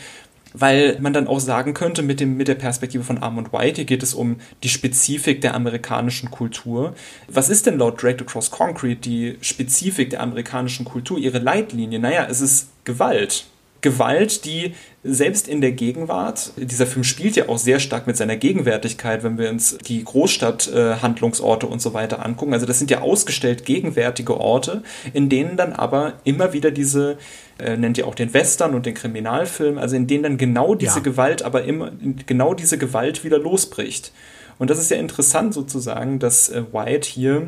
weil 0.53 0.97
man 0.99 1.13
dann 1.13 1.27
auch 1.27 1.39
sagen 1.39 1.73
könnte, 1.73 2.03
mit, 2.03 2.19
dem, 2.19 2.37
mit 2.37 2.47
der 2.47 2.55
Perspektive 2.55 3.03
von 3.03 3.17
Armand 3.17 3.53
White, 3.53 3.77
hier 3.77 3.85
geht 3.85 4.03
es 4.03 4.13
um 4.13 4.37
die 4.63 4.69
Spezifik 4.69 5.41
der 5.41 5.53
amerikanischen 5.55 6.31
Kultur. 6.31 6.93
Was 7.27 7.49
ist 7.49 7.65
denn 7.65 7.77
laut 7.77 8.01
Drake 8.01 8.23
Across 8.23 8.51
Concrete 8.51 9.01
die 9.01 9.37
Spezifik 9.41 10.09
der 10.09 10.21
amerikanischen 10.21 10.85
Kultur, 10.85 11.17
ihre 11.17 11.39
Leitlinie? 11.39 11.99
Naja, 11.99 12.27
es 12.29 12.41
ist 12.41 12.69
Gewalt. 12.83 13.45
Gewalt, 13.88 14.43
die 14.43 14.73
selbst 15.01 15.47
in 15.47 15.61
der 15.61 15.72
Gegenwart, 15.72 16.51
dieser 16.57 16.85
Film 16.85 17.05
spielt 17.05 17.38
ja 17.38 17.47
auch 17.47 17.57
sehr 17.57 17.80
stark 17.80 18.05
mit 18.05 18.18
seiner 18.18 18.35
Gegenwärtigkeit, 18.35 19.23
wenn 19.23 19.38
wir 19.38 19.49
uns 19.49 19.77
die 19.77 20.03
Großstadt-Handlungsorte 20.03 21.65
äh, 21.65 21.69
und 21.69 21.81
so 21.81 21.93
weiter 21.93 22.26
angucken. 22.26 22.51
Also 22.51 22.65
das 22.65 22.80
sind 22.80 22.91
ja 22.91 22.99
ausgestellt 22.99 23.64
gegenwärtige 23.64 24.38
Orte, 24.38 24.84
in 25.14 25.30
denen 25.30 25.55
dann 25.55 25.72
aber 25.72 26.15
immer 26.26 26.51
wieder 26.51 26.72
diese, 26.72 27.18
äh, 27.59 27.77
nennt 27.77 27.97
ihr 27.97 28.07
auch 28.07 28.15
den 28.15 28.34
Western 28.34 28.76
und 28.76 28.85
den 28.85 28.93
Kriminalfilm, 28.93 29.77
also 29.77 29.95
in 29.95 30.07
denen 30.07 30.23
dann 30.23 30.38
genau 30.38 30.76
diese 30.76 30.97
ja. 30.97 31.03
Gewalt, 31.03 31.43
aber 31.43 31.64
immer 31.64 31.91
genau 32.26 32.53
diese 32.53 32.77
Gewalt 32.77 33.23
wieder 33.23 33.39
losbricht. 33.39 34.11
Und 34.59 34.69
das 34.69 34.80
ist 34.80 34.91
ja 34.91 34.97
interessant 34.97 35.53
sozusagen, 35.53 36.19
dass 36.19 36.49
äh, 36.49 36.64
White 36.73 37.07
hier 37.07 37.47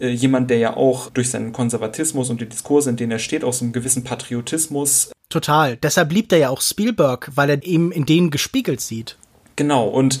äh, 0.00 0.08
jemand, 0.08 0.50
der 0.50 0.58
ja 0.58 0.76
auch 0.76 1.10
durch 1.10 1.30
seinen 1.30 1.52
Konservatismus 1.52 2.30
und 2.30 2.40
die 2.40 2.48
Diskurse, 2.48 2.90
in 2.90 2.96
denen 2.96 3.12
er 3.12 3.18
steht, 3.20 3.44
aus 3.44 3.62
einem 3.62 3.72
gewissen 3.72 4.02
Patriotismus. 4.02 5.12
Total. 5.28 5.76
Deshalb 5.76 6.12
liebt 6.12 6.32
er 6.32 6.38
ja 6.38 6.48
auch 6.48 6.60
Spielberg, 6.60 7.30
weil 7.34 7.50
er 7.50 7.62
ihm 7.64 7.90
in 7.90 8.06
denen 8.06 8.30
gespiegelt 8.30 8.80
sieht. 8.80 9.16
Genau. 9.56 9.88
Und 9.88 10.20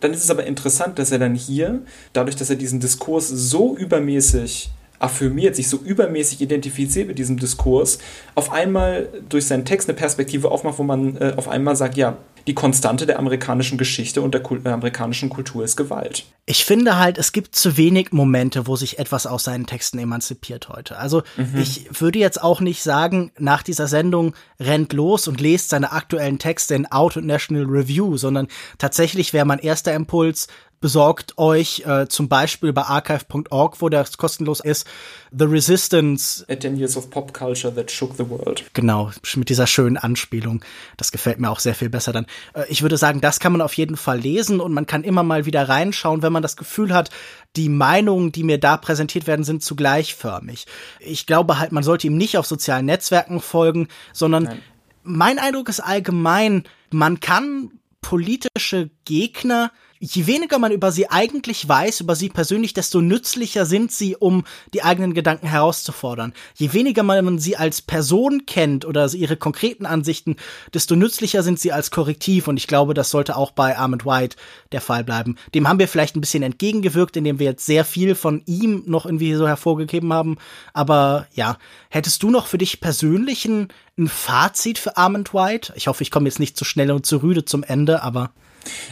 dann 0.00 0.12
ist 0.12 0.24
es 0.24 0.30
aber 0.30 0.44
interessant, 0.44 0.98
dass 0.98 1.12
er 1.12 1.18
dann 1.18 1.34
hier, 1.34 1.82
dadurch, 2.12 2.36
dass 2.36 2.48
er 2.48 2.56
diesen 2.56 2.80
Diskurs 2.80 3.28
so 3.28 3.76
übermäßig 3.76 4.70
affirmiert, 4.98 5.56
sich 5.56 5.68
so 5.68 5.78
übermäßig 5.78 6.40
identifiziert 6.42 7.08
mit 7.08 7.18
diesem 7.18 7.38
Diskurs, 7.38 7.98
auf 8.34 8.52
einmal 8.52 9.08
durch 9.28 9.46
seinen 9.46 9.64
Text 9.64 9.88
eine 9.88 9.96
Perspektive 9.96 10.50
aufmacht, 10.50 10.78
wo 10.78 10.82
man 10.82 11.16
äh, 11.16 11.32
auf 11.36 11.48
einmal 11.48 11.74
sagt, 11.74 11.96
ja, 11.96 12.18
die 12.46 12.54
Konstante 12.54 13.06
der 13.06 13.18
amerikanischen 13.18 13.78
Geschichte 13.78 14.22
und 14.22 14.32
der, 14.32 14.42
Kul 14.42 14.60
der 14.60 14.74
amerikanischen 14.74 15.28
Kultur 15.28 15.64
ist 15.64 15.76
Gewalt. 15.76 16.24
Ich 16.46 16.64
finde 16.64 16.98
halt, 16.98 17.18
es 17.18 17.32
gibt 17.32 17.54
zu 17.54 17.76
wenig 17.76 18.12
Momente, 18.12 18.66
wo 18.66 18.76
sich 18.76 18.98
etwas 18.98 19.26
aus 19.26 19.44
seinen 19.44 19.66
Texten 19.66 19.98
emanzipiert 19.98 20.68
heute. 20.68 20.96
Also 20.96 21.22
mhm. 21.36 21.60
ich 21.60 22.00
würde 22.00 22.18
jetzt 22.18 22.42
auch 22.42 22.60
nicht 22.60 22.82
sagen, 22.82 23.30
nach 23.38 23.62
dieser 23.62 23.86
Sendung 23.86 24.34
rennt 24.58 24.92
los 24.92 25.28
und 25.28 25.40
lest 25.40 25.70
seine 25.70 25.92
aktuellen 25.92 26.38
Texte 26.38 26.74
in 26.74 26.90
Out 26.90 27.16
und 27.16 27.26
National 27.26 27.66
Review, 27.66 28.16
sondern 28.16 28.48
tatsächlich 28.78 29.32
wäre 29.32 29.46
mein 29.46 29.60
erster 29.60 29.94
Impuls, 29.94 30.48
besorgt 30.80 31.36
euch 31.36 31.82
äh, 31.86 32.08
zum 32.08 32.28
Beispiel 32.28 32.72
bei 32.72 32.82
archive.org, 32.82 33.80
wo 33.80 33.88
das 33.88 34.16
kostenlos 34.16 34.60
ist, 34.60 34.86
The 35.30 35.44
Resistance. 35.44 36.44
A 36.48 36.58
10 36.58 36.76
Years 36.76 36.96
of 36.96 37.10
Pop 37.10 37.34
Culture 37.34 37.74
That 37.74 37.90
Shook 37.90 38.16
the 38.16 38.28
World. 38.28 38.64
Genau, 38.72 39.10
mit 39.36 39.48
dieser 39.48 39.66
schönen 39.66 39.96
Anspielung. 39.96 40.64
Das 40.96 41.12
gefällt 41.12 41.38
mir 41.38 41.50
auch 41.50 41.60
sehr 41.60 41.74
viel 41.74 41.90
besser 41.90 42.12
dann. 42.12 42.26
Äh, 42.54 42.64
ich 42.68 42.82
würde 42.82 42.96
sagen, 42.96 43.20
das 43.20 43.40
kann 43.40 43.52
man 43.52 43.60
auf 43.60 43.74
jeden 43.74 43.96
Fall 43.96 44.18
lesen 44.18 44.60
und 44.60 44.72
man 44.72 44.86
kann 44.86 45.04
immer 45.04 45.22
mal 45.22 45.46
wieder 45.46 45.68
reinschauen, 45.68 46.22
wenn 46.22 46.32
man 46.32 46.42
das 46.42 46.56
Gefühl 46.56 46.94
hat, 46.94 47.10
die 47.56 47.68
Meinungen, 47.68 48.32
die 48.32 48.44
mir 48.44 48.58
da 48.58 48.76
präsentiert 48.76 49.26
werden, 49.26 49.44
sind 49.44 49.62
zu 49.62 49.76
gleichförmig. 49.76 50.66
Ich 51.00 51.26
glaube 51.26 51.58
halt, 51.58 51.72
man 51.72 51.82
sollte 51.82 52.06
ihm 52.06 52.16
nicht 52.16 52.38
auf 52.38 52.46
sozialen 52.46 52.86
Netzwerken 52.86 53.40
folgen, 53.40 53.88
sondern 54.12 54.44
Nein 54.44 54.62
mein 55.02 55.38
Eindruck 55.38 55.68
ist 55.68 55.80
allgemein, 55.80 56.64
man 56.90 57.20
kann 57.20 57.70
politische 58.00 58.90
Gegner 59.04 59.72
je 60.02 60.26
weniger 60.26 60.58
man 60.58 60.72
über 60.72 60.92
sie 60.92 61.10
eigentlich 61.10 61.68
weiß, 61.68 62.00
über 62.00 62.16
sie 62.16 62.30
persönlich, 62.30 62.72
desto 62.72 63.02
nützlicher 63.02 63.66
sind 63.66 63.92
sie, 63.92 64.16
um 64.16 64.44
die 64.72 64.82
eigenen 64.82 65.12
Gedanken 65.12 65.46
herauszufordern. 65.46 66.32
Je 66.54 66.72
weniger 66.72 67.02
man 67.02 67.38
sie 67.38 67.58
als 67.58 67.82
Person 67.82 68.46
kennt 68.46 68.86
oder 68.86 69.12
ihre 69.12 69.36
konkreten 69.36 69.84
Ansichten, 69.84 70.36
desto 70.72 70.96
nützlicher 70.96 71.42
sind 71.42 71.60
sie 71.60 71.72
als 71.72 71.90
Korrektiv. 71.90 72.48
Und 72.48 72.56
ich 72.56 72.66
glaube, 72.66 72.94
das 72.94 73.10
sollte 73.10 73.36
auch 73.36 73.50
bei 73.50 73.76
Armand 73.76 74.06
White 74.06 74.36
der 74.72 74.80
Fall 74.80 75.04
bleiben. 75.04 75.36
Dem 75.54 75.68
haben 75.68 75.78
wir 75.78 75.88
vielleicht 75.88 76.16
ein 76.16 76.22
bisschen 76.22 76.42
entgegengewirkt, 76.42 77.18
indem 77.18 77.38
wir 77.38 77.46
jetzt 77.46 77.66
sehr 77.66 77.84
viel 77.84 78.14
von 78.14 78.42
ihm 78.46 78.82
noch 78.86 79.04
irgendwie 79.04 79.34
so 79.34 79.46
hervorgegeben 79.46 80.14
haben. 80.14 80.38
Aber 80.72 81.26
ja, 81.34 81.58
hättest 81.90 82.22
du 82.22 82.30
noch 82.30 82.46
für 82.46 82.58
dich 82.58 82.80
persönlich 82.80 83.44
ein, 83.44 83.68
ein 83.98 84.08
Fazit 84.08 84.78
für 84.78 84.96
Armand 84.96 85.34
White? 85.34 85.74
Ich 85.76 85.88
hoffe, 85.88 86.02
ich 86.02 86.10
komme 86.10 86.26
jetzt 86.26 86.40
nicht 86.40 86.56
zu 86.56 86.64
schnell 86.64 86.90
und 86.90 87.04
zu 87.04 87.18
rüde 87.18 87.44
zum 87.44 87.62
Ende, 87.62 88.02
aber 88.02 88.30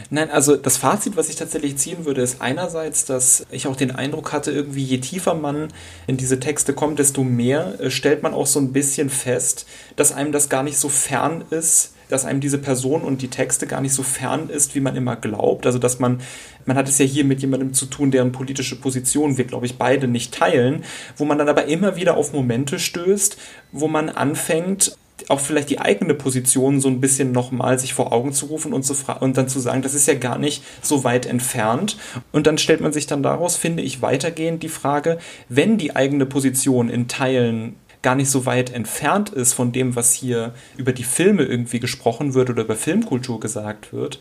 Nein, 0.09 0.31
also 0.31 0.55
das 0.55 0.77
Fazit, 0.77 1.15
was 1.17 1.29
ich 1.29 1.35
tatsächlich 1.35 1.77
ziehen 1.77 2.05
würde, 2.05 2.21
ist 2.21 2.41
einerseits, 2.41 3.05
dass 3.05 3.45
ich 3.51 3.67
auch 3.67 3.75
den 3.75 3.91
Eindruck 3.91 4.31
hatte, 4.31 4.51
irgendwie 4.51 4.83
je 4.83 4.97
tiefer 4.99 5.35
man 5.35 5.67
in 6.07 6.17
diese 6.17 6.39
Texte 6.39 6.73
kommt, 6.73 6.99
desto 6.99 7.23
mehr 7.23 7.79
äh, 7.79 7.91
stellt 7.91 8.23
man 8.23 8.33
auch 8.33 8.47
so 8.47 8.59
ein 8.59 8.73
bisschen 8.73 9.09
fest, 9.09 9.67
dass 9.95 10.11
einem 10.11 10.31
das 10.31 10.49
gar 10.49 10.63
nicht 10.63 10.77
so 10.77 10.89
fern 10.89 11.43
ist, 11.51 11.93
dass 12.09 12.25
einem 12.25 12.39
diese 12.41 12.57
Person 12.57 13.03
und 13.03 13.21
die 13.21 13.27
Texte 13.27 13.67
gar 13.67 13.81
nicht 13.81 13.93
so 13.93 14.01
fern 14.01 14.49
ist, 14.49 14.73
wie 14.73 14.79
man 14.79 14.95
immer 14.95 15.15
glaubt. 15.15 15.67
Also 15.67 15.77
dass 15.77 15.99
man, 15.99 16.21
man 16.65 16.75
hat 16.75 16.89
es 16.89 16.97
ja 16.97 17.05
hier 17.05 17.23
mit 17.23 17.41
jemandem 17.41 17.73
zu 17.73 17.85
tun, 17.85 18.09
deren 18.09 18.31
politische 18.31 18.75
Position 18.75 19.37
wir, 19.37 19.45
glaube 19.45 19.67
ich, 19.67 19.77
beide 19.77 20.07
nicht 20.07 20.33
teilen, 20.33 20.83
wo 21.17 21.25
man 21.25 21.37
dann 21.37 21.49
aber 21.49 21.65
immer 21.65 21.95
wieder 21.95 22.17
auf 22.17 22.33
Momente 22.33 22.79
stößt, 22.79 23.37
wo 23.71 23.87
man 23.87 24.09
anfängt, 24.09 24.97
auch 25.29 25.39
vielleicht 25.39 25.69
die 25.69 25.79
eigene 25.79 26.13
Position 26.13 26.81
so 26.81 26.89
ein 26.89 26.99
bisschen 26.99 27.31
nochmal 27.31 27.79
sich 27.79 27.93
vor 27.93 28.11
Augen 28.11 28.33
zu 28.33 28.47
rufen 28.47 28.73
und, 28.73 28.83
zu 28.83 28.95
und 29.19 29.37
dann 29.37 29.47
zu 29.47 29.59
sagen, 29.59 29.81
das 29.81 29.93
ist 29.93 30.07
ja 30.07 30.15
gar 30.15 30.37
nicht 30.37 30.63
so 30.81 31.03
weit 31.03 31.25
entfernt. 31.25 31.97
Und 32.31 32.47
dann 32.47 32.57
stellt 32.57 32.81
man 32.81 32.91
sich 32.91 33.07
dann 33.07 33.23
daraus, 33.23 33.55
finde 33.55 33.83
ich, 33.83 34.01
weitergehend 34.01 34.63
die 34.63 34.69
Frage, 34.69 35.19
wenn 35.47 35.77
die 35.77 35.95
eigene 35.95 36.25
Position 36.25 36.89
in 36.89 37.07
Teilen 37.07 37.75
gar 38.01 38.15
nicht 38.15 38.29
so 38.29 38.45
weit 38.45 38.73
entfernt 38.73 39.29
ist 39.29 39.53
von 39.53 39.71
dem, 39.71 39.95
was 39.95 40.13
hier 40.13 40.53
über 40.77 40.93
die 40.93 41.03
Filme 41.03 41.43
irgendwie 41.43 41.79
gesprochen 41.79 42.33
wird 42.33 42.49
oder 42.49 42.63
über 42.63 42.75
Filmkultur 42.75 43.39
gesagt 43.39 43.91
wird, 43.93 44.19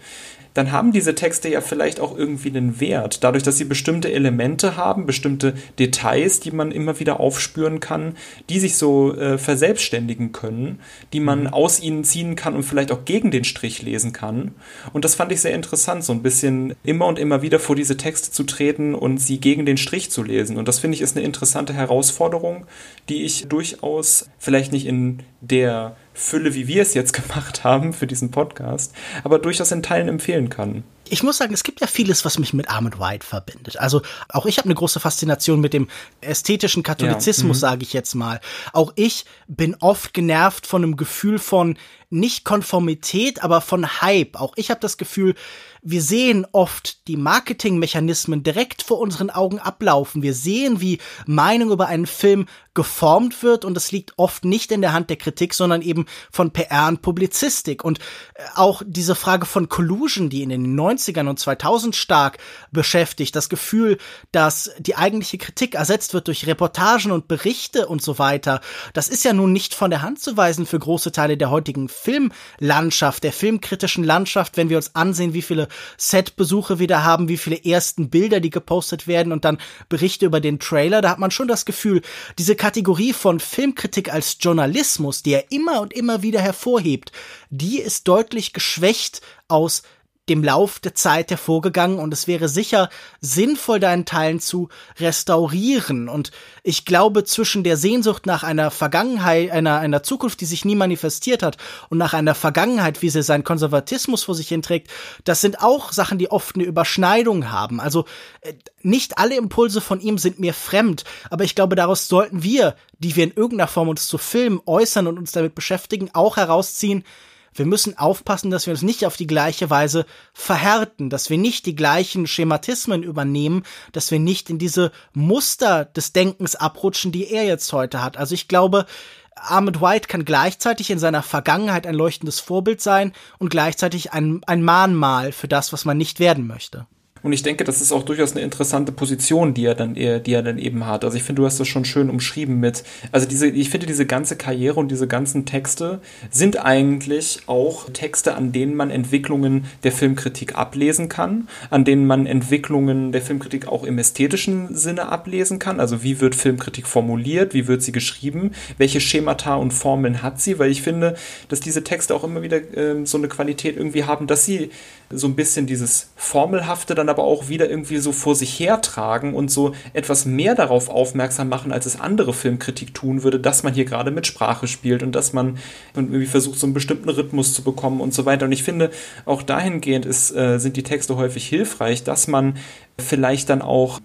dann 0.58 0.72
haben 0.72 0.90
diese 0.90 1.14
Texte 1.14 1.48
ja 1.48 1.60
vielleicht 1.60 2.00
auch 2.00 2.18
irgendwie 2.18 2.48
einen 2.48 2.80
Wert, 2.80 3.22
dadurch, 3.22 3.44
dass 3.44 3.58
sie 3.58 3.64
bestimmte 3.64 4.12
Elemente 4.12 4.76
haben, 4.76 5.06
bestimmte 5.06 5.54
Details, 5.78 6.40
die 6.40 6.50
man 6.50 6.72
immer 6.72 6.98
wieder 6.98 7.20
aufspüren 7.20 7.78
kann, 7.78 8.16
die 8.48 8.58
sich 8.58 8.76
so 8.76 9.14
äh, 9.14 9.38
verselbstständigen 9.38 10.32
können, 10.32 10.80
die 11.12 11.20
man 11.20 11.42
mhm. 11.42 11.46
aus 11.46 11.80
ihnen 11.80 12.02
ziehen 12.02 12.34
kann 12.34 12.56
und 12.56 12.64
vielleicht 12.64 12.90
auch 12.90 13.04
gegen 13.04 13.30
den 13.30 13.44
Strich 13.44 13.82
lesen 13.82 14.12
kann. 14.12 14.56
Und 14.92 15.04
das 15.04 15.14
fand 15.14 15.30
ich 15.30 15.40
sehr 15.40 15.54
interessant, 15.54 16.02
so 16.02 16.12
ein 16.12 16.22
bisschen 16.22 16.74
immer 16.82 17.06
und 17.06 17.20
immer 17.20 17.40
wieder 17.40 17.60
vor 17.60 17.76
diese 17.76 17.96
Texte 17.96 18.32
zu 18.32 18.42
treten 18.42 18.96
und 18.96 19.18
sie 19.18 19.38
gegen 19.38 19.64
den 19.64 19.76
Strich 19.76 20.10
zu 20.10 20.24
lesen. 20.24 20.56
Und 20.56 20.66
das 20.66 20.80
finde 20.80 20.96
ich 20.96 21.02
ist 21.02 21.16
eine 21.16 21.24
interessante 21.24 21.72
Herausforderung, 21.72 22.66
die 23.08 23.22
ich 23.22 23.46
durchaus 23.48 24.28
vielleicht 24.40 24.72
nicht 24.72 24.86
in 24.86 25.20
der 25.40 25.94
Fülle, 26.18 26.54
wie 26.54 26.66
wir 26.66 26.82
es 26.82 26.94
jetzt 26.94 27.12
gemacht 27.28 27.64
haben 27.64 27.92
für 27.92 28.06
diesen 28.06 28.30
Podcast, 28.30 28.92
aber 29.24 29.38
durchaus 29.38 29.72
in 29.72 29.82
Teilen 29.82 30.08
empfehlen 30.08 30.50
kann. 30.50 30.84
Ich 31.10 31.22
muss 31.22 31.38
sagen, 31.38 31.54
es 31.54 31.64
gibt 31.64 31.80
ja 31.80 31.86
vieles, 31.86 32.26
was 32.26 32.38
mich 32.38 32.52
mit 32.52 32.68
Armand 32.68 33.00
White 33.00 33.26
verbindet. 33.26 33.78
Also 33.78 34.02
auch 34.28 34.44
ich 34.44 34.58
habe 34.58 34.66
eine 34.66 34.74
große 34.74 35.00
Faszination 35.00 35.60
mit 35.60 35.72
dem 35.72 35.88
ästhetischen 36.20 36.82
Katholizismus, 36.82 37.62
ja. 37.62 37.68
mhm. 37.68 37.72
sage 37.72 37.82
ich 37.82 37.92
jetzt 37.94 38.14
mal. 38.14 38.40
Auch 38.74 38.92
ich 38.96 39.24
bin 39.46 39.74
oft 39.80 40.12
genervt 40.12 40.66
von 40.66 40.82
einem 40.82 40.96
Gefühl 40.96 41.38
von 41.38 41.78
nicht 42.10 42.44
Konformität, 42.44 43.42
aber 43.42 43.60
von 43.60 44.02
Hype. 44.02 44.38
Auch 44.38 44.52
ich 44.56 44.70
habe 44.70 44.80
das 44.80 44.98
Gefühl, 44.98 45.34
wir 45.82 46.02
sehen 46.02 46.46
oft 46.52 47.06
die 47.08 47.16
Marketingmechanismen 47.16 48.42
direkt 48.42 48.82
vor 48.82 48.98
unseren 48.98 49.30
Augen 49.30 49.58
ablaufen. 49.58 50.22
Wir 50.22 50.34
sehen, 50.34 50.80
wie 50.80 50.98
Meinung 51.26 51.70
über 51.70 51.86
einen 51.86 52.06
Film 52.06 52.46
geformt 52.74 53.42
wird 53.42 53.64
und 53.64 53.76
es 53.76 53.90
liegt 53.90 54.12
oft 54.18 54.44
nicht 54.44 54.70
in 54.70 54.82
der 54.82 54.92
Hand 54.92 55.10
der 55.10 55.16
Kritik, 55.16 55.52
sondern 55.52 55.82
eben 55.82 56.06
von 56.30 56.52
PR 56.52 56.86
und 56.86 57.02
Publizistik. 57.02 57.84
Und 57.84 57.98
äh, 57.98 58.44
auch 58.54 58.82
diese 58.86 59.16
Frage 59.16 59.46
von 59.46 59.68
Collusion, 59.68 60.30
die 60.30 60.42
in 60.42 60.50
den 60.50 60.78
90ern 60.78 61.28
und 61.28 61.40
2000 61.40 61.96
stark 61.96 62.38
beschäftigt, 62.70 63.34
das 63.34 63.48
Gefühl, 63.48 63.98
dass 64.30 64.70
die 64.78 64.96
eigentliche 64.96 65.38
Kritik 65.38 65.74
ersetzt 65.74 66.14
wird 66.14 66.28
durch 66.28 66.46
Reportagen 66.46 67.10
und 67.10 67.26
Berichte 67.26 67.88
und 67.88 68.02
so 68.02 68.18
weiter, 68.18 68.60
das 68.92 69.08
ist 69.08 69.24
ja 69.24 69.32
nun 69.32 69.52
nicht 69.52 69.74
von 69.74 69.90
der 69.90 70.02
Hand 70.02 70.20
zu 70.20 70.36
weisen 70.36 70.66
für 70.66 70.78
große 70.78 71.10
Teile 71.10 71.36
der 71.36 71.50
heutigen 71.50 71.88
Filmlandschaft, 71.88 73.24
der 73.24 73.32
filmkritischen 73.32 74.04
Landschaft, 74.04 74.56
wenn 74.56 74.68
wir 74.68 74.76
uns 74.76 74.94
ansehen, 74.94 75.34
wie 75.34 75.42
viele 75.42 75.67
Setbesuche 75.96 76.78
wir 76.78 76.86
da 76.86 77.02
haben, 77.02 77.28
wie 77.28 77.36
viele 77.36 77.64
ersten 77.64 78.10
Bilder, 78.10 78.40
die 78.40 78.50
gepostet 78.50 79.06
werden 79.06 79.32
und 79.32 79.44
dann 79.44 79.58
Berichte 79.88 80.26
über 80.26 80.40
den 80.40 80.58
Trailer, 80.58 81.00
da 81.00 81.10
hat 81.10 81.18
man 81.18 81.30
schon 81.30 81.48
das 81.48 81.64
Gefühl, 81.64 82.02
diese 82.38 82.56
Kategorie 82.56 83.12
von 83.12 83.40
Filmkritik 83.40 84.12
als 84.12 84.36
Journalismus, 84.40 85.22
die 85.22 85.32
er 85.32 85.50
immer 85.50 85.80
und 85.80 85.92
immer 85.92 86.22
wieder 86.22 86.40
hervorhebt, 86.40 87.12
die 87.50 87.80
ist 87.80 88.08
deutlich 88.08 88.52
geschwächt 88.52 89.20
aus 89.48 89.82
dem 90.28 90.44
Lauf 90.44 90.78
der 90.78 90.94
Zeit 90.94 91.30
hervorgegangen 91.30 91.98
und 91.98 92.12
es 92.12 92.26
wäre 92.26 92.48
sicher 92.48 92.88
sinnvoll, 93.20 93.80
deinen 93.80 94.04
Teilen 94.04 94.40
zu 94.40 94.68
restaurieren. 94.98 96.08
Und 96.08 96.30
ich 96.62 96.84
glaube, 96.84 97.24
zwischen 97.24 97.64
der 97.64 97.76
Sehnsucht 97.76 98.26
nach 98.26 98.42
einer 98.42 98.70
Vergangenheit, 98.70 99.50
einer, 99.50 99.78
einer 99.78 100.02
Zukunft, 100.02 100.40
die 100.40 100.46
sich 100.46 100.64
nie 100.64 100.76
manifestiert 100.76 101.42
hat, 101.42 101.56
und 101.88 101.98
nach 101.98 102.14
einer 102.14 102.34
Vergangenheit, 102.34 103.02
wie 103.02 103.10
sie 103.10 103.22
seinen 103.22 103.44
Konservatismus 103.44 104.24
vor 104.24 104.34
sich 104.34 104.48
hinträgt, 104.48 104.88
das 105.24 105.40
sind 105.40 105.60
auch 105.60 105.92
Sachen, 105.92 106.18
die 106.18 106.30
oft 106.30 106.54
eine 106.54 106.64
Überschneidung 106.64 107.50
haben. 107.50 107.80
Also 107.80 108.04
äh, 108.40 108.54
nicht 108.82 109.18
alle 109.18 109.36
Impulse 109.36 109.80
von 109.80 110.00
ihm 110.00 110.18
sind 110.18 110.38
mir 110.38 110.54
fremd, 110.54 111.04
aber 111.30 111.44
ich 111.44 111.54
glaube, 111.54 111.76
daraus 111.76 112.08
sollten 112.08 112.42
wir, 112.42 112.76
die 112.98 113.16
wir 113.16 113.24
in 113.24 113.32
irgendeiner 113.32 113.68
Form 113.68 113.88
uns 113.88 114.06
zu 114.06 114.18
Filmen 114.18 114.60
äußern 114.66 115.06
und 115.06 115.18
uns 115.18 115.32
damit 115.32 115.54
beschäftigen, 115.54 116.10
auch 116.12 116.36
herausziehen, 116.36 117.04
wir 117.54 117.66
müssen 117.66 117.96
aufpassen, 117.98 118.50
dass 118.50 118.66
wir 118.66 118.72
uns 118.72 118.82
nicht 118.82 119.06
auf 119.06 119.16
die 119.16 119.26
gleiche 119.26 119.70
Weise 119.70 120.06
verhärten, 120.32 121.10
dass 121.10 121.30
wir 121.30 121.38
nicht 121.38 121.66
die 121.66 121.76
gleichen 121.76 122.26
Schematismen 122.26 123.02
übernehmen, 123.02 123.64
dass 123.92 124.10
wir 124.10 124.18
nicht 124.18 124.50
in 124.50 124.58
diese 124.58 124.92
Muster 125.12 125.84
des 125.84 126.12
Denkens 126.12 126.56
abrutschen, 126.56 127.12
die 127.12 127.30
er 127.30 127.44
jetzt 127.44 127.72
heute 127.72 128.02
hat. 128.02 128.16
Also 128.16 128.34
ich 128.34 128.48
glaube, 128.48 128.86
Armand 129.34 129.80
White 129.80 130.08
kann 130.08 130.24
gleichzeitig 130.24 130.90
in 130.90 130.98
seiner 130.98 131.22
Vergangenheit 131.22 131.86
ein 131.86 131.94
leuchtendes 131.94 132.40
Vorbild 132.40 132.80
sein 132.80 133.12
und 133.38 133.50
gleichzeitig 133.50 134.12
ein, 134.12 134.40
ein 134.46 134.62
Mahnmal 134.62 135.32
für 135.32 135.48
das, 135.48 135.72
was 135.72 135.84
man 135.84 135.96
nicht 135.96 136.20
werden 136.20 136.46
möchte. 136.46 136.86
Und 137.22 137.32
ich 137.32 137.42
denke, 137.42 137.64
das 137.64 137.80
ist 137.80 137.92
auch 137.92 138.02
durchaus 138.02 138.32
eine 138.32 138.42
interessante 138.42 138.92
Position, 138.92 139.54
die 139.54 139.64
er 139.64 139.74
dann, 139.74 139.94
die 139.94 140.04
er 140.04 140.42
dann 140.42 140.58
eben 140.58 140.86
hat. 140.86 141.04
Also 141.04 141.16
ich 141.16 141.22
finde, 141.22 141.42
du 141.42 141.46
hast 141.46 141.58
das 141.60 141.68
schon 141.68 141.84
schön 141.84 142.10
umschrieben 142.10 142.60
mit, 142.60 142.84
also 143.12 143.26
diese, 143.26 143.48
ich 143.48 143.70
finde 143.70 143.86
diese 143.86 144.06
ganze 144.06 144.36
Karriere 144.36 144.78
und 144.78 144.90
diese 144.90 145.06
ganzen 145.06 145.44
Texte 145.46 146.00
sind 146.30 146.64
eigentlich 146.64 147.40
auch 147.46 147.90
Texte, 147.90 148.34
an 148.34 148.52
denen 148.52 148.74
man 148.74 148.90
Entwicklungen 148.90 149.64
der 149.82 149.92
Filmkritik 149.92 150.56
ablesen 150.56 151.08
kann, 151.08 151.48
an 151.70 151.84
denen 151.84 152.06
man 152.06 152.26
Entwicklungen 152.26 153.12
der 153.12 153.22
Filmkritik 153.22 153.68
auch 153.68 153.84
im 153.84 153.98
ästhetischen 153.98 154.74
Sinne 154.76 155.08
ablesen 155.10 155.58
kann. 155.58 155.80
Also 155.80 156.02
wie 156.02 156.20
wird 156.20 156.34
Filmkritik 156.34 156.86
formuliert, 156.86 157.54
wie 157.54 157.66
wird 157.66 157.82
sie 157.82 157.92
geschrieben, 157.92 158.52
welche 158.76 159.00
Schemata 159.00 159.54
und 159.56 159.72
Formeln 159.72 160.22
hat 160.22 160.40
sie, 160.40 160.58
weil 160.58 160.70
ich 160.70 160.82
finde, 160.82 161.16
dass 161.48 161.60
diese 161.60 161.84
Texte 161.84 162.14
auch 162.14 162.24
immer 162.24 162.42
wieder 162.42 162.58
äh, 162.76 163.04
so 163.04 163.18
eine 163.18 163.28
Qualität 163.28 163.76
irgendwie 163.76 164.04
haben, 164.04 164.26
dass 164.26 164.44
sie 164.44 164.70
so 165.10 165.26
ein 165.26 165.36
bisschen 165.36 165.66
dieses 165.66 166.10
Formelhafte 166.16 166.94
dann 166.94 167.08
aber 167.08 167.24
auch 167.24 167.48
wieder 167.48 167.70
irgendwie 167.70 167.98
so 167.98 168.12
vor 168.12 168.34
sich 168.34 168.58
hertragen 168.60 169.34
und 169.34 169.50
so 169.50 169.72
etwas 169.94 170.26
mehr 170.26 170.54
darauf 170.54 170.90
aufmerksam 170.90 171.48
machen, 171.48 171.72
als 171.72 171.86
es 171.86 171.98
andere 171.98 172.34
Filmkritik 172.34 172.94
tun 172.94 173.22
würde, 173.22 173.40
dass 173.40 173.62
man 173.62 173.72
hier 173.72 173.86
gerade 173.86 174.10
mit 174.10 174.26
Sprache 174.26 174.66
spielt 174.66 175.02
und 175.02 175.12
dass 175.12 175.32
man 175.32 175.58
irgendwie 175.94 176.26
versucht, 176.26 176.58
so 176.58 176.66
einen 176.66 176.74
bestimmten 176.74 177.08
Rhythmus 177.08 177.54
zu 177.54 177.62
bekommen 177.62 178.00
und 178.00 178.12
so 178.12 178.26
weiter. 178.26 178.44
Und 178.44 178.52
ich 178.52 178.62
finde, 178.62 178.90
auch 179.24 179.42
dahingehend 179.42 180.04
ist, 180.04 180.34
äh, 180.34 180.58
sind 180.58 180.76
die 180.76 180.82
Texte 180.82 181.16
häufig 181.16 181.46
hilfreich, 181.46 182.04
dass 182.04 182.28
man 182.28 182.58
vielleicht 182.98 183.48
dann 183.48 183.62
auch 183.62 184.00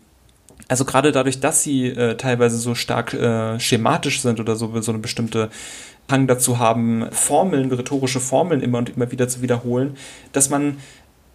also 0.69 0.85
gerade 0.85 1.11
dadurch, 1.11 1.39
dass 1.39 1.61
sie 1.61 1.87
äh, 1.87 2.15
teilweise 2.15 2.57
so 2.57 2.73
stark 2.73 3.13
äh, 3.13 3.59
schematisch 3.59 4.21
sind 4.21 4.39
oder 4.39 4.55
so, 4.55 4.81
so 4.81 4.91
eine 4.91 4.99
bestimmte 4.99 5.49
Hang 6.09 6.27
dazu 6.27 6.59
haben, 6.59 7.07
Formeln, 7.11 7.71
rhetorische 7.71 8.19
Formeln 8.19 8.61
immer 8.61 8.77
und 8.79 8.89
immer 8.89 9.11
wieder 9.11 9.27
zu 9.27 9.41
wiederholen, 9.41 9.95
dass 10.31 10.49
man 10.49 10.77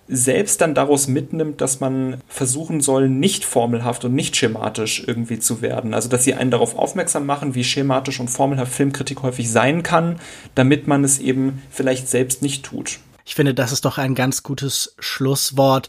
selbst 0.09 0.61
dann 0.61 0.75
daraus 0.75 1.07
mitnimmt, 1.07 1.61
dass 1.61 1.81
man 1.81 2.19
versuchen 2.29 2.81
soll, 2.81 3.09
nicht 3.09 3.45
formelhaft 3.45 4.05
und 4.05 4.15
nicht 4.15 4.37
schematisch 4.37 5.05
irgendwie 5.07 5.39
zu 5.39 5.61
werden. 5.61 5.93
Also, 5.93 6.09
dass 6.09 6.25
sie 6.25 6.35
einen 6.35 6.51
darauf 6.51 6.77
aufmerksam 6.77 7.27
machen, 7.27 7.55
wie 7.55 7.65
schematisch 7.65 8.19
und 8.19 8.29
formelhaft 8.29 8.73
Filmkritik 8.73 9.23
häufig 9.23 9.51
sein 9.51 9.83
kann, 9.83 10.19
damit 10.55 10.87
man 10.87 11.05
es 11.05 11.19
eben 11.19 11.63
vielleicht 11.71 12.09
selbst 12.09 12.43
nicht 12.43 12.65
tut. 12.65 13.01
Ich 13.27 13.35
finde, 13.35 13.53
das 13.53 13.73
ist 13.73 13.85
doch 13.85 13.99
ein 13.99 14.15
ganz 14.15 14.43
gutes 14.43 14.95
Schlusswort. 14.99 15.89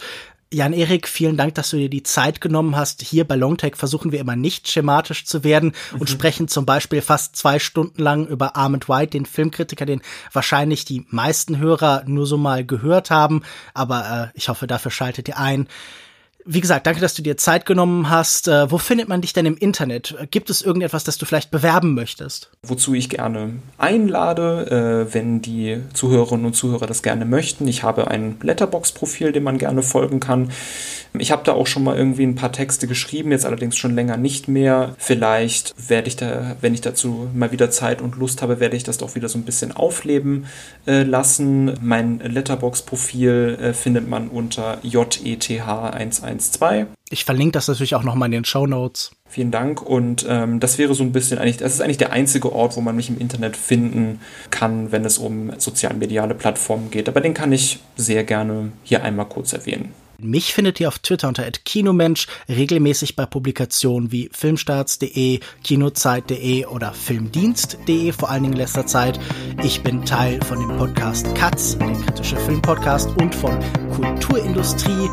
Jan-Erik, 0.52 1.08
vielen 1.08 1.38
Dank, 1.38 1.54
dass 1.56 1.70
du 1.70 1.78
dir 1.78 1.90
die 1.90 2.02
Zeit 2.02 2.42
genommen 2.42 2.76
hast. 2.76 3.04
Hier 3.04 3.28
bei 3.28 3.36
Longtech 3.36 3.76
versuchen 3.76 4.12
wir 4.12 4.20
immer 4.20 4.36
nicht 4.36 4.68
schematisch 4.68 5.26
zu 5.26 5.44
werden 5.44 5.74
und 5.94 6.02
mhm. 6.02 6.08
sprechen 6.08 6.48
zum 6.48 6.66
Beispiel 6.66 7.02
fast 7.02 7.36
zwei 7.36 7.60
Stunden 7.60 8.02
lang 8.02 8.26
über 8.26 8.56
Armand 8.56 8.90
White, 8.90 9.12
den 9.12 9.28
Filmkritiker, 9.28 9.86
den 9.86 10.02
wahrscheinlich 10.34 10.86
die 10.86 11.06
meisten 11.10 11.60
Hörer 11.60 12.04
nur 12.08 12.26
so 12.26 12.38
mal 12.38 12.66
gehört 12.66 13.12
haben. 13.12 13.44
Aber 13.76 14.32
äh, 14.34 14.38
ich 14.38 14.50
hoffe, 14.50 14.66
dafür 14.66 14.90
schaltet 14.90 15.28
ihr 15.28 15.38
ein. 15.38 15.68
Wie 16.52 16.62
gesagt, 16.62 16.88
danke, 16.88 17.00
dass 17.00 17.14
du 17.14 17.22
dir 17.22 17.38
Zeit 17.38 17.68
genommen 17.68 18.10
hast. 18.10 18.48
Äh, 18.48 18.72
wo 18.72 18.80
findet 18.80 19.08
man 19.08 19.22
dich 19.22 19.34
denn 19.34 19.46
im 19.46 19.56
Internet? 19.56 20.16
Gibt 20.32 20.50
es 20.50 20.64
irgendetwas, 20.64 21.04
das 21.04 21.20
du 21.20 21.28
vielleicht 21.28 21.52
bewerben 21.52 21.94
möchtest? 21.94 22.50
Wozu 22.64 22.96
ich 22.96 23.08
gerne 23.08 23.52
einlade, 23.78 25.06
äh, 25.08 25.14
wenn 25.14 25.44
die 25.44 25.78
Zuhörerinnen 25.94 26.48
und 26.48 26.56
Zuhörer 26.56 26.88
das 26.88 27.04
gerne 27.04 27.26
möchten. 27.26 27.68
Ich 27.68 27.84
habe 27.84 28.08
ein 28.08 28.38
Letterbox-Profil, 28.42 29.32
dem 29.32 29.44
man 29.44 29.60
gerne 29.60 29.84
folgen 29.84 30.20
kann. 30.20 30.50
Ich 31.18 31.32
habe 31.32 31.44
da 31.44 31.54
auch 31.54 31.66
schon 31.66 31.84
mal 31.84 31.98
irgendwie 31.98 32.24
ein 32.24 32.36
paar 32.36 32.52
Texte 32.52 32.88
geschrieben, 32.88 33.32
jetzt 33.32 33.46
allerdings 33.46 33.78
schon 33.78 33.96
länger 33.96 34.16
nicht 34.16 34.48
mehr. 34.48 34.96
Vielleicht 35.00 35.74
werde 35.90 36.08
ich 36.08 36.16
da, 36.16 36.56
wenn 36.62 36.74
ich 36.74 36.82
dazu 36.82 37.28
mal 37.34 37.52
wieder 37.52 37.72
Zeit 37.72 38.02
und 38.02 38.16
Lust 38.16 38.44
habe, 38.44 38.60
werde 38.60 38.78
ich 38.78 38.84
das 38.84 39.00
doch 39.00 39.16
wieder 39.16 39.28
so 39.28 39.40
ein 39.40 39.44
bisschen 39.44 39.72
aufleben 39.72 40.46
äh, 40.86 41.02
lassen. 41.04 41.74
Mein 41.82 42.20
Letterbox-Profil 42.20 43.58
äh, 43.60 43.74
findet 43.74 44.08
man 44.08 44.28
unter 44.30 44.78
JETH112. 46.40 46.88
Ich 47.10 47.26
verlinke 47.26 47.54
das 47.54 47.68
natürlich 47.68 47.96
auch 47.96 48.04
nochmal 48.04 48.28
in 48.28 48.34
den 48.34 48.46
Show 48.46 48.68
Notes. 48.68 49.12
Vielen 49.28 49.52
Dank. 49.52 49.82
Und 49.82 50.26
ähm, 50.28 50.60
das 50.60 50.78
wäre 50.78 50.94
so 50.94 51.04
ein 51.04 51.12
bisschen 51.12 51.38
eigentlich, 51.38 51.58
das 51.58 51.74
ist 51.74 51.82
eigentlich 51.82 51.98
der 51.98 52.12
einzige 52.12 52.52
Ort, 52.52 52.76
wo 52.76 52.82
man 52.82 52.96
mich 52.96 53.10
im 53.10 53.20
Internet 53.20 53.58
finden 53.58 54.20
kann, 54.50 54.92
wenn 54.92 55.06
es 55.06 55.18
um 55.18 55.52
sozialmediale 55.58 56.36
Plattformen 56.36 56.90
geht. 56.92 57.08
Aber 57.08 57.22
den 57.22 57.34
kann 57.34 57.52
ich 57.52 57.80
sehr 57.96 58.24
gerne 58.24 58.72
hier 58.84 59.04
einmal 59.04 59.28
kurz 59.28 59.54
erwähnen. 59.54 59.94
Mich 60.22 60.54
findet 60.54 60.80
ihr 60.82 60.90
auf 60.90 61.00
Twitter 61.00 61.30
unter 61.30 61.50
@kinomensch 61.50 62.28
regelmäßig 62.50 63.16
bei 63.16 63.26
Publikationen 63.26 64.12
wie 64.12 64.30
filmstarts.de, 64.34 65.40
kinozeit.de 65.64 66.66
oder 66.66 66.92
filmdienst.de 66.94 68.12
vor 68.12 68.30
allen 68.30 68.44
Dingen 68.44 68.54
in 68.54 68.60
letzter 68.60 68.86
Zeit. 68.86 69.18
Ich 69.64 69.82
bin 69.82 70.04
Teil 70.04 70.42
von 70.44 70.60
dem 70.60 70.78
Podcast 70.78 71.34
Katz, 71.36 71.78
der 71.78 71.94
kritische 71.94 72.36
Filmpodcast 72.36 73.10
und 73.18 73.34
von 73.34 73.60
Kulturindustrie. 73.96 75.10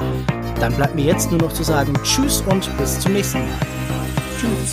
Dann 0.60 0.74
bleibt 0.74 0.94
mir 0.94 1.04
jetzt 1.04 1.30
nur 1.30 1.40
noch 1.40 1.52
zu 1.52 1.62
sagen 1.62 1.92
Tschüss 2.02 2.42
und 2.46 2.76
bis 2.78 2.98
zum 2.98 3.12
nächsten 3.12 3.38
Mal. 3.40 3.48
Tschüss. 4.38 4.72